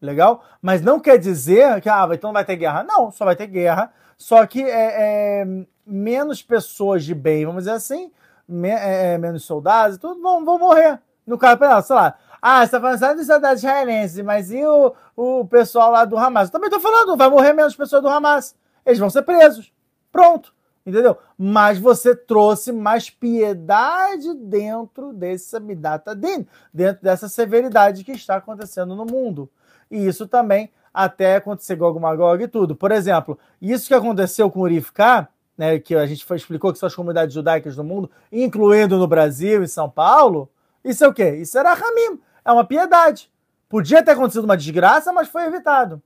Legal? 0.00 0.42
Mas 0.60 0.82
não 0.82 0.98
quer 0.98 1.16
dizer 1.18 1.80
que, 1.80 1.88
ah, 1.88 2.08
então 2.12 2.28
não 2.28 2.34
vai 2.34 2.44
ter 2.44 2.56
guerra. 2.56 2.82
Não, 2.82 3.10
só 3.12 3.24
vai 3.24 3.36
ter 3.36 3.46
guerra, 3.46 3.92
só 4.22 4.46
que 4.46 4.62
é, 4.62 5.42
é 5.42 5.46
menos 5.84 6.40
pessoas 6.40 7.04
de 7.04 7.12
bem, 7.12 7.44
vamos 7.44 7.64
dizer 7.64 7.74
assim, 7.74 8.12
me, 8.48 8.68
é, 8.68 9.14
é 9.14 9.18
menos 9.18 9.44
soldados, 9.44 9.98
tudo 9.98 10.22
vão, 10.22 10.44
vão 10.44 10.58
morrer. 10.58 11.00
No 11.26 11.36
caso, 11.36 11.58
sei 11.86 11.96
lá, 11.96 12.16
ah, 12.40 12.60
você 12.60 12.64
está 12.64 12.80
falando 12.80 12.98
só 13.00 13.14
dos 13.14 13.26
soldados 13.26 13.62
israelenses, 13.64 14.24
mas 14.24 14.52
e 14.52 14.64
o, 14.64 14.94
o 15.16 15.44
pessoal 15.46 15.90
lá 15.90 16.04
do 16.04 16.16
Hamas? 16.16 16.48
Eu 16.48 16.52
também 16.52 16.68
estou 16.68 16.80
falando, 16.80 17.16
vai 17.16 17.28
morrer 17.28 17.52
menos 17.52 17.74
pessoas 17.74 18.00
do 18.00 18.08
Hamas. 18.08 18.54
Eles 18.86 19.00
vão 19.00 19.10
ser 19.10 19.22
presos. 19.22 19.72
Pronto. 20.12 20.54
Entendeu? 20.86 21.18
Mas 21.36 21.78
você 21.78 22.14
trouxe 22.14 22.70
mais 22.70 23.10
piedade 23.10 24.34
dentro 24.34 25.12
desse 25.12 25.58
Midata 25.58 26.14
Din, 26.14 26.46
dentro 26.72 27.02
dessa 27.02 27.28
severidade 27.28 28.04
que 28.04 28.12
está 28.12 28.36
acontecendo 28.36 28.94
no 28.94 29.04
mundo. 29.04 29.48
E 29.90 30.06
isso 30.06 30.26
também 30.26 30.70
até 30.92 31.36
acontecer 31.36 31.76
Gog 31.76 31.98
Magog 31.98 32.42
e 32.42 32.48
tudo. 32.48 32.76
Por 32.76 32.92
exemplo, 32.92 33.38
isso 33.60 33.88
que 33.88 33.94
aconteceu 33.94 34.50
com 34.50 34.60
o 34.60 34.62
Urifká, 34.62 35.28
né, 35.56 35.78
que 35.78 35.94
a 35.94 36.06
gente 36.06 36.24
explicou 36.34 36.72
que 36.72 36.78
são 36.78 36.86
as 36.86 36.94
comunidades 36.94 37.34
judaicas 37.34 37.76
do 37.76 37.84
mundo, 37.84 38.10
incluindo 38.30 38.98
no 38.98 39.06
Brasil 39.06 39.62
e 39.62 39.68
São 39.68 39.88
Paulo, 39.88 40.50
isso 40.84 41.04
é 41.04 41.08
o 41.08 41.14
quê? 41.14 41.36
Isso 41.36 41.58
era 41.58 41.74
Ramim, 41.74 42.20
é 42.44 42.52
uma 42.52 42.64
piedade. 42.64 43.30
Podia 43.68 44.02
ter 44.02 44.10
acontecido 44.10 44.44
uma 44.44 44.56
desgraça, 44.56 45.12
mas 45.12 45.28
foi 45.28 45.44
evitado. 45.44 46.02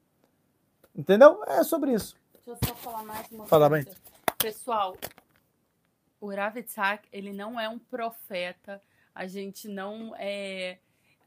Entendeu? 0.94 1.42
É 1.46 1.64
sobre 1.64 1.92
isso. 1.92 2.16
Deixa 2.32 2.50
eu 2.62 2.68
só 2.68 2.74
falar 2.76 3.02
mais 3.04 3.30
uma 3.30 3.46
Fala 3.46 3.68
coisa. 3.68 3.84
Bem. 3.84 3.94
Pessoal, 4.38 4.96
o 6.20 6.30
Rav 6.30 6.56
Itzhak, 6.56 7.08
ele 7.12 7.32
não 7.32 7.58
é 7.58 7.68
um 7.68 7.78
profeta. 7.78 8.80
A 9.14 9.26
gente 9.26 9.68
não 9.68 10.14
é 10.16 10.78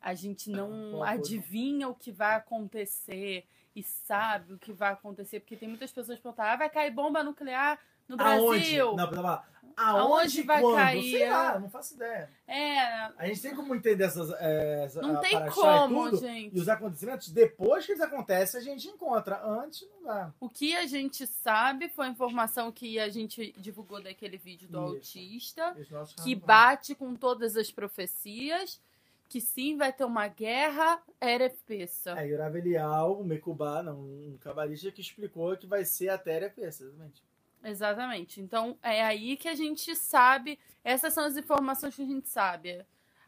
a 0.01 0.13
gente 0.13 0.49
não 0.49 1.03
adivinha 1.03 1.87
o 1.87 1.95
que 1.95 2.11
vai 2.11 2.35
acontecer 2.35 3.45
e 3.75 3.83
sabe 3.83 4.53
o 4.53 4.57
que 4.57 4.73
vai 4.73 4.91
acontecer, 4.91 5.39
porque 5.39 5.55
tem 5.55 5.69
muitas 5.69 5.91
pessoas 5.91 6.17
que 6.17 6.23
perguntam, 6.23 6.45
ah, 6.45 6.55
vai 6.55 6.69
cair 6.69 6.91
bomba 6.91 7.23
nuclear 7.23 7.79
no 8.07 8.17
Brasil. 8.17 8.89
Aonde? 8.89 8.97
Não, 8.97 9.11
não, 9.11 9.41
Aonde, 9.77 10.11
Aonde 10.11 10.41
vai 10.41 10.61
quando? 10.61 10.75
cair? 10.75 11.11
Sei 11.11 11.29
lá, 11.29 11.59
não 11.59 11.69
faço 11.69 11.93
ideia. 11.93 12.29
É. 12.45 12.79
A 13.17 13.27
gente 13.27 13.41
tem 13.41 13.55
como 13.55 13.73
entender 13.73 14.03
essas. 14.03 14.29
É, 14.39 14.89
não 14.95 15.21
tem 15.21 15.49
como, 15.51 16.07
e 16.07 16.11
tudo, 16.11 16.17
gente. 16.17 16.57
E 16.57 16.59
os 16.59 16.67
acontecimentos, 16.67 17.29
depois 17.29 17.85
que 17.85 17.93
eles 17.93 18.01
acontecem, 18.01 18.59
a 18.59 18.63
gente 18.63 18.89
encontra. 18.89 19.41
Antes 19.41 19.87
não 19.89 20.03
dá. 20.03 20.33
O 20.37 20.49
que 20.49 20.75
a 20.75 20.85
gente 20.85 21.25
sabe 21.25 21.87
foi 21.87 22.07
a 22.07 22.09
informação 22.09 22.71
que 22.73 22.99
a 22.99 23.07
gente 23.07 23.53
divulgou 23.57 24.01
daquele 24.01 24.37
vídeo 24.37 24.67
do 24.67 24.79
Isso. 24.79 24.95
autista, 24.95 25.77
que 26.23 26.35
bate 26.35 26.93
com 26.93 27.15
todas 27.15 27.55
as 27.55 27.71
profecias 27.71 28.81
que 29.29 29.39
sim 29.39 29.77
vai 29.77 29.93
ter 29.93 30.03
uma 30.03 30.27
guerra 30.27 31.01
Erefpeça. 31.21 32.19
É, 32.19 32.27
Yurav 32.27 32.57
Elial, 32.57 33.21
o 33.21 33.23
Mekubá, 33.23 33.83
não, 33.83 33.99
um 33.99 34.37
cabalista 34.41 34.91
que 34.91 35.01
explicou 35.01 35.55
que 35.55 35.67
vai 35.67 35.85
ser 35.85 36.09
até 36.09 36.35
Erefpeça, 36.37 36.83
exatamente. 36.83 37.23
Exatamente. 37.63 38.41
Então 38.41 38.77
é 38.81 39.03
aí 39.03 39.37
que 39.37 39.47
a 39.47 39.53
gente 39.53 39.95
sabe. 39.95 40.57
Essas 40.83 41.13
são 41.13 41.25
as 41.25 41.37
informações 41.37 41.95
que 41.95 42.01
a 42.01 42.05
gente 42.05 42.27
sabe. 42.27 42.83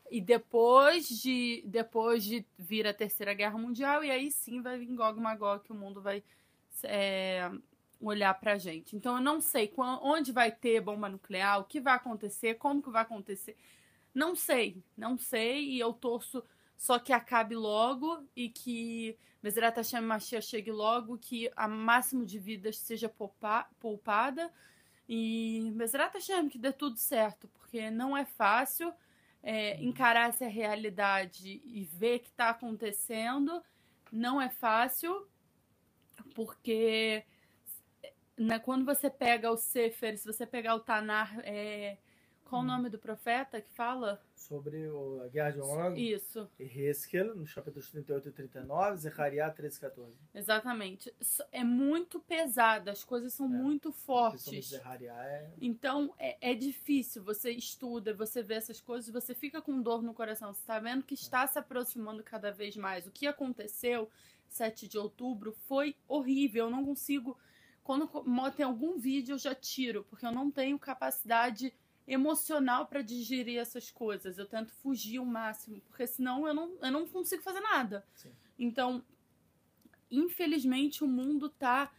E 0.09 0.19
depois 0.19 1.07
de 1.07 1.63
depois 1.67 2.23
de 2.23 2.45
vir 2.57 2.87
a 2.87 2.93
Terceira 2.93 3.33
Guerra 3.33 3.57
Mundial, 3.57 4.03
e 4.03 4.09
aí 4.09 4.31
sim 4.31 4.61
vai 4.61 4.79
vir 4.79 4.93
Gog 4.95 5.19
Magog, 5.19 5.63
que 5.63 5.71
o 5.71 5.75
mundo 5.75 6.01
vai 6.01 6.23
é, 6.83 7.49
olhar 7.99 8.33
pra 8.33 8.57
gente. 8.57 8.95
Então 8.95 9.17
eu 9.17 9.21
não 9.21 9.39
sei 9.39 9.71
onde 9.77 10.31
vai 10.31 10.51
ter 10.51 10.81
bomba 10.81 11.07
nuclear, 11.07 11.59
o 11.59 11.65
que 11.65 11.79
vai 11.79 11.93
acontecer, 11.93 12.55
como 12.55 12.81
que 12.81 12.89
vai 12.89 13.03
acontecer. 13.03 13.55
Não 14.13 14.35
sei, 14.35 14.83
não 14.97 15.17
sei, 15.17 15.63
e 15.71 15.79
eu 15.79 15.93
torço 15.93 16.43
só 16.77 16.99
que 16.99 17.13
acabe 17.13 17.55
logo 17.55 18.27
e 18.35 18.49
que 18.49 19.17
Bezerra 19.41 19.73
Hashem 19.75 20.01
Mashiach 20.01 20.45
chegue 20.45 20.71
logo, 20.71 21.17
que 21.17 21.49
a 21.55 21.67
máximo 21.67 22.25
de 22.25 22.39
vidas 22.39 22.77
seja 22.77 23.07
poupa, 23.09 23.67
poupada 23.79 24.51
e 25.07 25.71
Bezerra 25.75 26.11
Hashem 26.13 26.49
que 26.49 26.57
dê 26.57 26.73
tudo 26.73 26.97
certo, 26.97 27.47
porque 27.49 27.89
não 27.91 28.15
é 28.17 28.25
fácil. 28.25 28.93
é, 29.43 29.81
encarar 29.83 30.29
essa 30.29 30.47
realidade 30.47 31.61
e 31.65 31.83
ver 31.85 32.19
que 32.19 32.29
está 32.29 32.49
acontecendo 32.49 33.61
não 34.11 34.41
é 34.41 34.49
fácil, 34.49 35.27
porque 36.35 37.23
né, 38.37 38.59
quando 38.59 38.85
você 38.85 39.09
pega 39.09 39.51
o 39.51 39.57
Sefer, 39.57 40.17
se 40.17 40.25
você 40.25 40.45
pegar 40.45 40.75
o 40.75 40.79
Tanar, 40.79 41.39
é, 41.43 41.97
qual 42.51 42.63
o 42.63 42.65
nome 42.65 42.89
do 42.89 42.99
profeta 42.99 43.61
que 43.61 43.71
fala? 43.71 44.21
Sobre 44.35 44.85
o, 44.89 45.21
a 45.23 45.29
Guerra 45.29 45.51
de 45.51 45.61
Og. 45.61 45.97
Isso. 45.97 46.49
Heskel, 46.59 47.33
no 47.33 47.45
capítulos 47.45 47.89
38 47.89 48.27
e 48.27 48.31
39, 48.33 48.97
Zechariah 48.97 49.49
13 49.49 49.77
e 49.77 49.79
14. 49.79 50.13
Exatamente. 50.33 51.15
É 51.49 51.63
muito 51.63 52.19
pesado, 52.19 52.89
as 52.89 53.05
coisas 53.05 53.33
são 53.33 53.45
É. 53.45 53.49
muito 53.49 53.93
fortes. 53.93 54.73
É... 54.73 55.49
Então 55.61 56.13
é, 56.19 56.51
é 56.51 56.53
difícil, 56.53 57.23
você 57.23 57.51
estuda, 57.51 58.13
você 58.13 58.43
vê 58.43 58.55
essas 58.55 58.81
coisas, 58.81 59.09
você 59.09 59.33
fica 59.33 59.61
com 59.61 59.81
dor 59.81 60.03
no 60.03 60.13
coração. 60.13 60.53
Você 60.53 60.59
está 60.59 60.77
vendo 60.77 61.05
que 61.05 61.13
está 61.13 61.47
se 61.47 61.57
aproximando 61.57 62.21
cada 62.21 62.51
vez 62.51 62.75
mais. 62.75 63.07
O 63.07 63.11
que 63.11 63.27
aconteceu 63.27 64.09
7 64.49 64.89
de 64.89 64.97
outubro 64.97 65.53
foi 65.53 65.95
horrível. 66.05 66.65
Eu 66.65 66.71
não 66.71 66.83
consigo. 66.83 67.37
Quando 67.81 68.09
tem 68.57 68.65
algum 68.65 68.97
vídeo, 68.99 69.35
eu 69.35 69.39
já 69.39 69.55
tiro, 69.55 70.03
porque 70.09 70.25
eu 70.25 70.33
não 70.33 70.51
tenho 70.51 70.77
capacidade 70.77 71.73
emocional 72.07 72.85
para 72.87 73.01
digerir 73.01 73.59
essas 73.59 73.91
coisas. 73.91 74.37
Eu 74.37 74.45
tento 74.45 74.73
fugir 74.73 75.19
o 75.19 75.25
máximo, 75.25 75.81
porque 75.87 76.05
senão 76.07 76.47
eu 76.47 76.53
não, 76.53 76.77
eu 76.81 76.91
não 76.91 77.07
consigo 77.07 77.41
fazer 77.41 77.61
nada. 77.61 78.05
Sim. 78.15 78.31
Então, 78.57 79.03
infelizmente, 80.09 81.03
o 81.03 81.07
mundo 81.07 81.47
está 81.47 81.91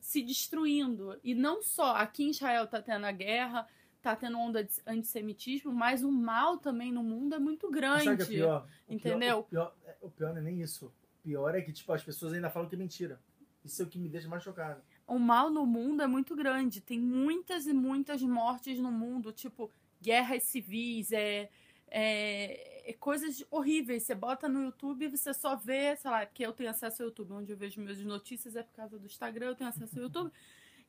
se 0.00 0.22
destruindo. 0.22 1.18
E 1.22 1.34
não 1.34 1.62
só 1.62 1.96
aqui 1.96 2.24
em 2.24 2.30
Israel 2.30 2.64
está 2.64 2.80
tendo 2.80 3.04
a 3.04 3.12
guerra, 3.12 3.66
está 3.96 4.16
tendo 4.16 4.38
onda 4.38 4.64
de 4.64 4.72
antissemitismo, 4.86 5.72
mas 5.72 6.02
o 6.02 6.10
mal 6.10 6.56
também 6.58 6.92
no 6.92 7.02
mundo 7.02 7.34
é 7.34 7.38
muito 7.38 7.70
grande. 7.70 8.04
Sabe 8.04 8.22
o 8.22 8.26
que 8.26 8.32
é 8.32 8.36
pior? 8.36 8.68
O 8.88 8.94
Entendeu? 8.94 9.42
Pior, 9.44 9.66
o, 9.66 9.70
pior, 9.70 9.76
é- 9.86 9.96
o 10.00 10.10
pior 10.10 10.30
não 10.30 10.38
é 10.38 10.42
nem 10.44 10.62
isso. 10.62 10.86
O 10.86 11.22
pior 11.22 11.54
é 11.54 11.60
que, 11.60 11.72
tipo, 11.72 11.92
as 11.92 12.02
pessoas 12.02 12.32
ainda 12.32 12.48
falam 12.48 12.68
que 12.68 12.74
é 12.74 12.78
mentira. 12.78 13.20
Isso 13.64 13.82
é 13.82 13.84
o 13.84 13.88
que 13.88 13.98
me 13.98 14.08
deixa 14.08 14.28
mais 14.28 14.42
chocado. 14.42 14.80
O 15.08 15.18
mal 15.18 15.48
no 15.48 15.64
mundo 15.64 16.02
é 16.02 16.06
muito 16.06 16.36
grande. 16.36 16.82
Tem 16.82 17.00
muitas 17.00 17.66
e 17.66 17.72
muitas 17.72 18.22
mortes 18.22 18.78
no 18.78 18.92
mundo, 18.92 19.32
tipo 19.32 19.72
guerras 20.00 20.42
civis, 20.44 21.10
é, 21.12 21.48
é, 21.88 22.90
é 22.90 22.92
coisas 22.92 23.42
horríveis. 23.50 24.02
Você 24.02 24.14
bota 24.14 24.48
no 24.48 24.62
YouTube 24.62 25.06
e 25.06 25.08
você 25.08 25.32
só 25.32 25.56
vê, 25.56 25.96
sei 25.96 26.10
lá, 26.10 26.26
porque 26.26 26.44
eu 26.44 26.52
tenho 26.52 26.68
acesso 26.68 27.02
ao 27.02 27.08
YouTube, 27.08 27.32
onde 27.32 27.50
eu 27.50 27.56
vejo 27.56 27.80
minhas 27.80 27.98
notícias 28.04 28.54
é 28.54 28.62
por 28.62 28.74
causa 28.74 28.98
do 28.98 29.06
Instagram, 29.06 29.46
eu 29.46 29.54
tenho 29.56 29.70
acesso 29.70 29.96
ao 29.96 30.02
YouTube. 30.02 30.30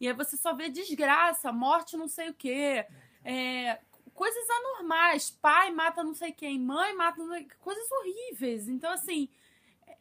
E 0.01 0.07
aí 0.07 0.13
você 0.13 0.35
só 0.35 0.53
vê 0.53 0.69
desgraça, 0.69 1.51
morte 1.53 1.95
não 1.95 2.09
sei 2.09 2.29
o 2.29 2.33
quê. 2.33 2.85
É, 3.23 3.79
coisas 4.13 4.49
anormais. 4.49 5.29
Pai 5.29 5.71
mata 5.71 6.03
não 6.03 6.13
sei 6.13 6.33
quem, 6.33 6.59
mãe 6.59 6.93
mata 6.93 7.23
não 7.23 7.31
sei 7.31 7.47
coisas 7.59 7.89
horríveis. 7.89 8.67
Então, 8.67 8.91
assim, 8.91 9.29
é, 9.87 9.97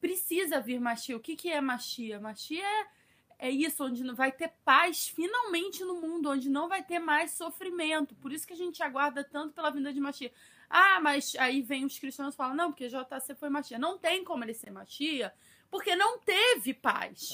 precisa 0.00 0.58
vir 0.58 0.80
Machia. 0.80 1.16
O 1.16 1.20
que, 1.20 1.36
que 1.36 1.50
é 1.50 1.60
Machia? 1.60 2.18
Machia 2.18 2.64
é 2.64 2.97
é 3.38 3.48
isso, 3.48 3.84
onde 3.84 4.02
não 4.02 4.16
vai 4.16 4.32
ter 4.32 4.52
paz 4.64 5.06
finalmente 5.08 5.84
no 5.84 6.00
mundo, 6.00 6.30
onde 6.30 6.48
não 6.50 6.68
vai 6.68 6.82
ter 6.82 6.98
mais 6.98 7.32
sofrimento. 7.32 8.14
Por 8.16 8.32
isso 8.32 8.46
que 8.46 8.52
a 8.52 8.56
gente 8.56 8.82
aguarda 8.82 9.22
tanto 9.22 9.54
pela 9.54 9.70
vinda 9.70 9.92
de 9.92 10.00
Machia. 10.00 10.32
Ah, 10.68 10.98
mas 11.00 11.36
aí 11.36 11.62
vem 11.62 11.84
os 11.84 11.98
cristãos 11.98 12.34
e 12.34 12.36
falam, 12.36 12.56
não, 12.56 12.72
porque 12.72 12.88
JC 12.88 13.34
foi 13.36 13.48
Machia. 13.48 13.78
Não 13.78 13.96
tem 13.96 14.24
como 14.24 14.44
ele 14.44 14.54
ser 14.54 14.72
Machia, 14.72 15.32
porque 15.70 15.94
não 15.94 16.18
teve 16.18 16.74
paz. 16.74 17.30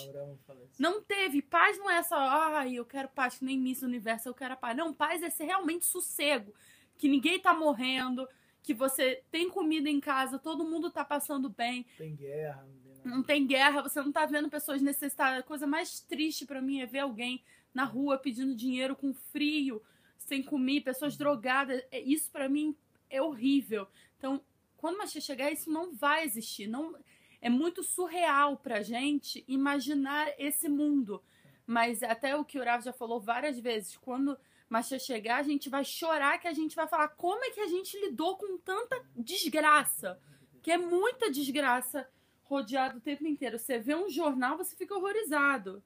Não 0.79 1.03
teve. 1.03 1.41
Paz 1.41 1.79
não 1.79 1.91
é 1.91 2.03
só, 2.03 2.19
ai, 2.19 2.75
eu 2.75 2.85
quero 2.85 3.09
paz, 3.09 3.39
que 3.39 3.45
nem 3.45 3.59
Miss 3.59 3.81
Universo, 3.81 4.29
eu 4.29 4.35
quero 4.35 4.55
a 4.55 4.57
paz. 4.59 4.77
Não, 4.77 4.93
paz 4.93 5.23
é 5.23 5.31
ser 5.31 5.45
realmente 5.45 5.87
sossego. 5.87 6.53
Que 6.99 7.09
ninguém 7.09 7.41
tá 7.41 7.55
morrendo, 7.55 8.29
que 8.63 8.75
você 8.75 9.23
tem 9.31 9.49
comida 9.49 9.89
em 9.89 10.01
casa, 10.01 10.39
todo 10.39 10.65
mundo 10.65 10.91
tá 10.91 11.05
passando 11.05 11.49
bem, 11.49 11.87
Tem 11.99 12.15
guerra, 12.15 12.67
não 13.05 13.23
tem 13.23 13.47
guerra, 13.47 13.83
você 13.83 14.01
não 14.01 14.11
tá 14.13 14.27
vendo 14.27 14.49
pessoas 14.49 14.81
necessitadas. 14.83 15.41
A 15.41 15.43
coisa 15.43 15.67
mais 15.67 16.01
triste 16.01 16.47
pra 16.47 16.63
mim 16.63 16.81
é 16.81 16.87
ver 16.87 17.01
alguém 17.01 17.43
na 17.73 17.85
rua 17.85 18.19
pedindo 18.19 18.55
dinheiro 18.55 18.95
com 18.97 19.13
frio, 19.13 19.83
sem 20.19 20.43
comer, 20.43 20.81
pessoas 20.83 21.17
drogadas. 21.17 21.83
É- 21.91 22.01
Isso 22.01 22.31
pra 22.31 22.49
mim 22.49 22.77
é 23.11 23.21
horrível. 23.21 23.87
Então, 24.19 24.41
quando 24.77 24.99
Machia 24.99 25.21
chegar, 25.21 25.51
isso 25.53 25.71
não 25.71 25.95
vai 25.95 26.25
existir. 26.25 26.67
Não 26.67 26.97
é 27.41 27.51
muito 27.51 27.83
surreal 27.83 28.57
pra 28.57 28.83
gente 28.83 29.45
imaginar 29.47 30.33
esse 30.39 30.69
mundo. 30.69 31.23
Mas 31.67 32.03
até 32.03 32.37
o 32.37 32.45
que 32.45 32.59
o 32.59 32.65
Rav 32.65 32.83
já 32.85 32.93
falou 32.93 33.21
várias 33.21 33.59
vezes, 33.59 33.97
quando 33.97 34.39
Machia 34.69 34.99
chegar, 34.99 35.37
a 35.39 35.43
gente 35.43 35.69
vai 35.69 35.85
chorar 35.85 36.39
que 36.39 36.49
a 36.49 36.53
gente 36.53 36.75
vai 36.75 36.87
falar 36.89 37.09
como 37.09 37.45
é 37.45 37.51
que 37.51 37.61
a 37.61 37.67
gente 37.67 37.99
lidou 38.01 38.37
com 38.37 38.57
tanta 38.59 39.03
desgraça. 39.17 40.19
Que 40.63 40.71
é 40.73 40.79
muita 40.79 41.31
desgraça 41.31 42.09
rodeado 42.45 42.99
o 42.99 43.01
tempo 43.01 43.27
inteiro. 43.27 43.59
Você 43.59 43.79
vê 43.79 43.95
um 43.95 44.09
jornal, 44.09 44.57
você 44.57 44.77
fica 44.77 44.95
horrorizado. 44.95 45.83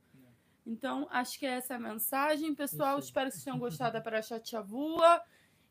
Então, 0.66 1.09
acho 1.10 1.39
que 1.39 1.47
essa 1.47 1.74
é 1.74 1.76
a 1.76 1.80
mensagem, 1.80 2.55
pessoal. 2.55 2.98
Espero 2.98 3.30
que 3.30 3.36
vocês 3.36 3.44
tenham 3.44 3.59
gostado 3.59 3.94
da 3.94 4.01
Parashat 4.01 4.48
Shavua. 4.48 5.22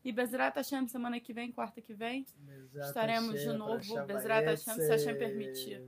E 0.04 0.12
Bezerra 0.12 0.54
Hashem, 0.56 0.88
semana 0.88 1.20
que 1.20 1.34
vem, 1.34 1.52
quarta 1.52 1.82
que 1.82 1.94
vem. 1.94 2.26
Bezrat 2.38 2.88
Estaremos 2.88 3.32
de 3.34 3.46
Hashem, 3.46 3.58
novo, 3.58 3.74
Parashat 3.74 4.08
Bezrat 4.08 4.46
Hashem, 4.46 4.74
se 4.76 4.90
Hashem 4.90 5.18
permitir. 5.18 5.84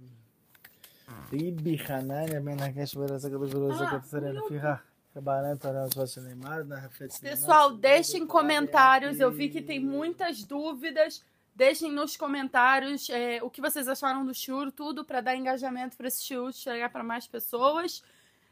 Kabaran 5.14 5.58
Torah 5.58 5.86
Osvas 5.86 6.16
Neymar 6.18 6.64
Na 6.66 6.78
Hafetz 6.78 7.22
Neymar 7.22 7.40
Pessoal, 7.40 7.76
deixem 7.76 8.28
comentários. 8.28 9.20
Eu 9.20 9.32
vi 9.32 9.50
que 9.50 9.62
tem 9.62 9.80
muitas 9.80 10.44
dúvidas. 10.44 11.24
Deixem 11.60 11.92
nos 11.92 12.16
comentários 12.16 13.10
é, 13.10 13.44
o 13.44 13.50
que 13.50 13.60
vocês 13.60 13.86
acharam 13.90 14.26
do 14.26 14.34
shiur, 14.34 14.72
tudo 14.72 15.04
para 15.04 15.20
dar 15.20 15.36
engajamento 15.36 15.98
para 15.98 16.08
esse 16.08 16.24
shiur 16.24 16.54
chegar 16.54 16.90
para 16.90 17.04
mais 17.04 17.28
pessoas. 17.28 18.02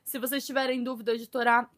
Se 0.04 0.20
vocês 0.20 0.46
tiverem 0.46 0.84
dúvidas 0.84 1.18
de 1.18 1.26
Torá, 1.26 1.70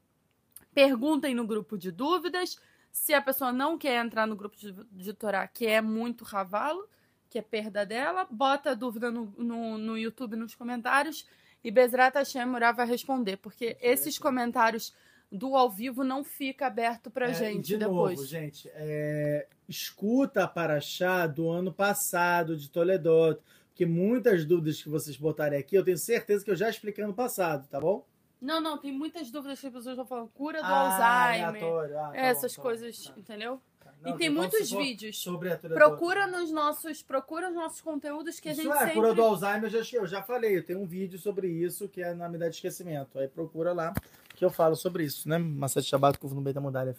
perguntem 0.73 1.35
no 1.35 1.45
grupo 1.45 1.77
de 1.77 1.91
dúvidas. 1.91 2.59
Se 2.91 3.13
a 3.13 3.21
pessoa 3.21 3.51
não 3.51 3.77
quer 3.77 4.03
entrar 4.03 4.25
no 4.25 4.35
grupo 4.35 4.57
de, 4.57 4.71
de 4.91 5.13
Torá, 5.13 5.47
que 5.47 5.67
é 5.67 5.79
muito 5.81 6.23
ravalo, 6.23 6.89
que 7.29 7.37
é 7.37 7.43
perda 7.43 7.85
dela, 7.85 8.25
bota 8.27 8.71
a 8.71 8.73
dúvida 8.73 9.11
no, 9.11 9.31
no, 9.37 9.77
no 9.77 9.95
YouTube 9.95 10.35
nos 10.35 10.55
comentários 10.55 11.27
e 11.63 11.69
Bezrat 11.69 12.15
Hashem 12.15 12.47
Murá 12.47 12.71
vai 12.71 12.87
responder, 12.87 13.37
porque 13.37 13.77
esses 13.81 14.17
comentários 14.17 14.95
do 15.31 15.55
ao 15.55 15.69
vivo 15.69 16.03
não 16.03 16.23
fica 16.23 16.67
aberto 16.67 17.11
pra 17.11 17.29
É, 17.29 17.33
gente 17.33 17.65
de 17.67 17.77
depois. 17.77 18.17
novo, 18.17 18.27
gente, 18.27 18.69
é, 18.73 19.47
escuta 19.67 20.43
a 20.43 20.47
Paraxá 20.47 21.27
do 21.27 21.49
ano 21.49 21.71
passado, 21.71 22.57
de 22.57 22.69
Toledot, 22.69 23.39
porque 23.69 23.85
muitas 23.85 24.43
dúvidas 24.45 24.81
que 24.81 24.89
vocês 24.89 25.15
botarem 25.15 25.59
aqui, 25.59 25.75
eu 25.75 25.83
tenho 25.83 25.97
certeza 25.97 26.43
que 26.43 26.51
eu 26.51 26.55
já 26.55 26.69
expliquei 26.69 27.03
ano 27.03 27.13
passado, 27.13 27.67
tá 27.67 27.79
bom? 27.79 28.03
Não, 28.41 28.59
não, 28.61 28.77
tem 28.77 28.91
muitas 28.91 29.29
dúvidas 29.29 29.59
que 29.59 29.67
as 29.67 29.73
pessoas 29.73 29.97
vão 29.97 30.05
falando. 30.05 30.29
Cura 30.29 30.59
do 30.61 30.65
Ah, 30.65 31.25
Alzheimer. 31.25 31.47
aleatório. 31.49 31.99
Ah, 31.99 32.09
tá 32.11 32.17
essas 32.17 32.53
tá 32.53 32.57
bom, 32.57 32.63
coisas, 32.69 33.03
tá. 33.05 33.13
entendeu? 33.17 33.61
Tá. 33.83 33.93
e 34.05 34.09
Não, 34.11 34.17
tem 34.17 34.29
muitos 34.29 34.71
vídeos. 34.71 35.21
Sobre 35.21 35.51
a. 35.51 35.57
Procura 35.57 36.25
nos 36.25 36.49
nossos, 36.49 37.03
procura 37.03 37.49
os 37.49 37.53
nossos 37.55 37.81
conteúdos 37.81 38.39
que 38.39 38.47
a 38.47 38.53
Isso 38.53 38.61
gente 38.63 38.71
é, 38.73 38.79
sempre 38.79 38.93
cura 38.93 39.13
do 39.13 39.21
Alzheimer, 39.21 39.65
eu 39.73 39.83
já, 39.83 39.97
eu 39.97 40.07
já 40.07 40.23
falei, 40.23 40.57
eu 40.57 40.63
tenho 40.65 40.79
um 40.79 40.85
vídeo 40.87 41.19
sobre 41.19 41.49
isso, 41.49 41.89
que 41.89 42.01
é 42.01 42.13
na 42.13 42.27
medida 42.29 42.49
de 42.49 42.55
esquecimento. 42.55 43.19
Aí 43.19 43.27
procura 43.27 43.73
lá, 43.73 43.93
que 44.39 44.45
eu 44.45 44.49
falo 44.49 44.73
sobre 44.73 45.03
isso, 45.03 45.27
né? 45.27 45.37
Massad 45.37 45.85
Shabbat, 45.85 46.17
Kuf 46.17 46.33
no 46.33 46.39
Beta 46.39 46.61
Mudalef. 46.61 46.97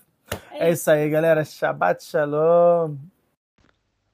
É 0.52 0.70
isso 0.70 0.90
aí, 0.90 1.08
galera. 1.08 1.42
Shabbat 1.42 2.04
Shalom. 2.04 2.96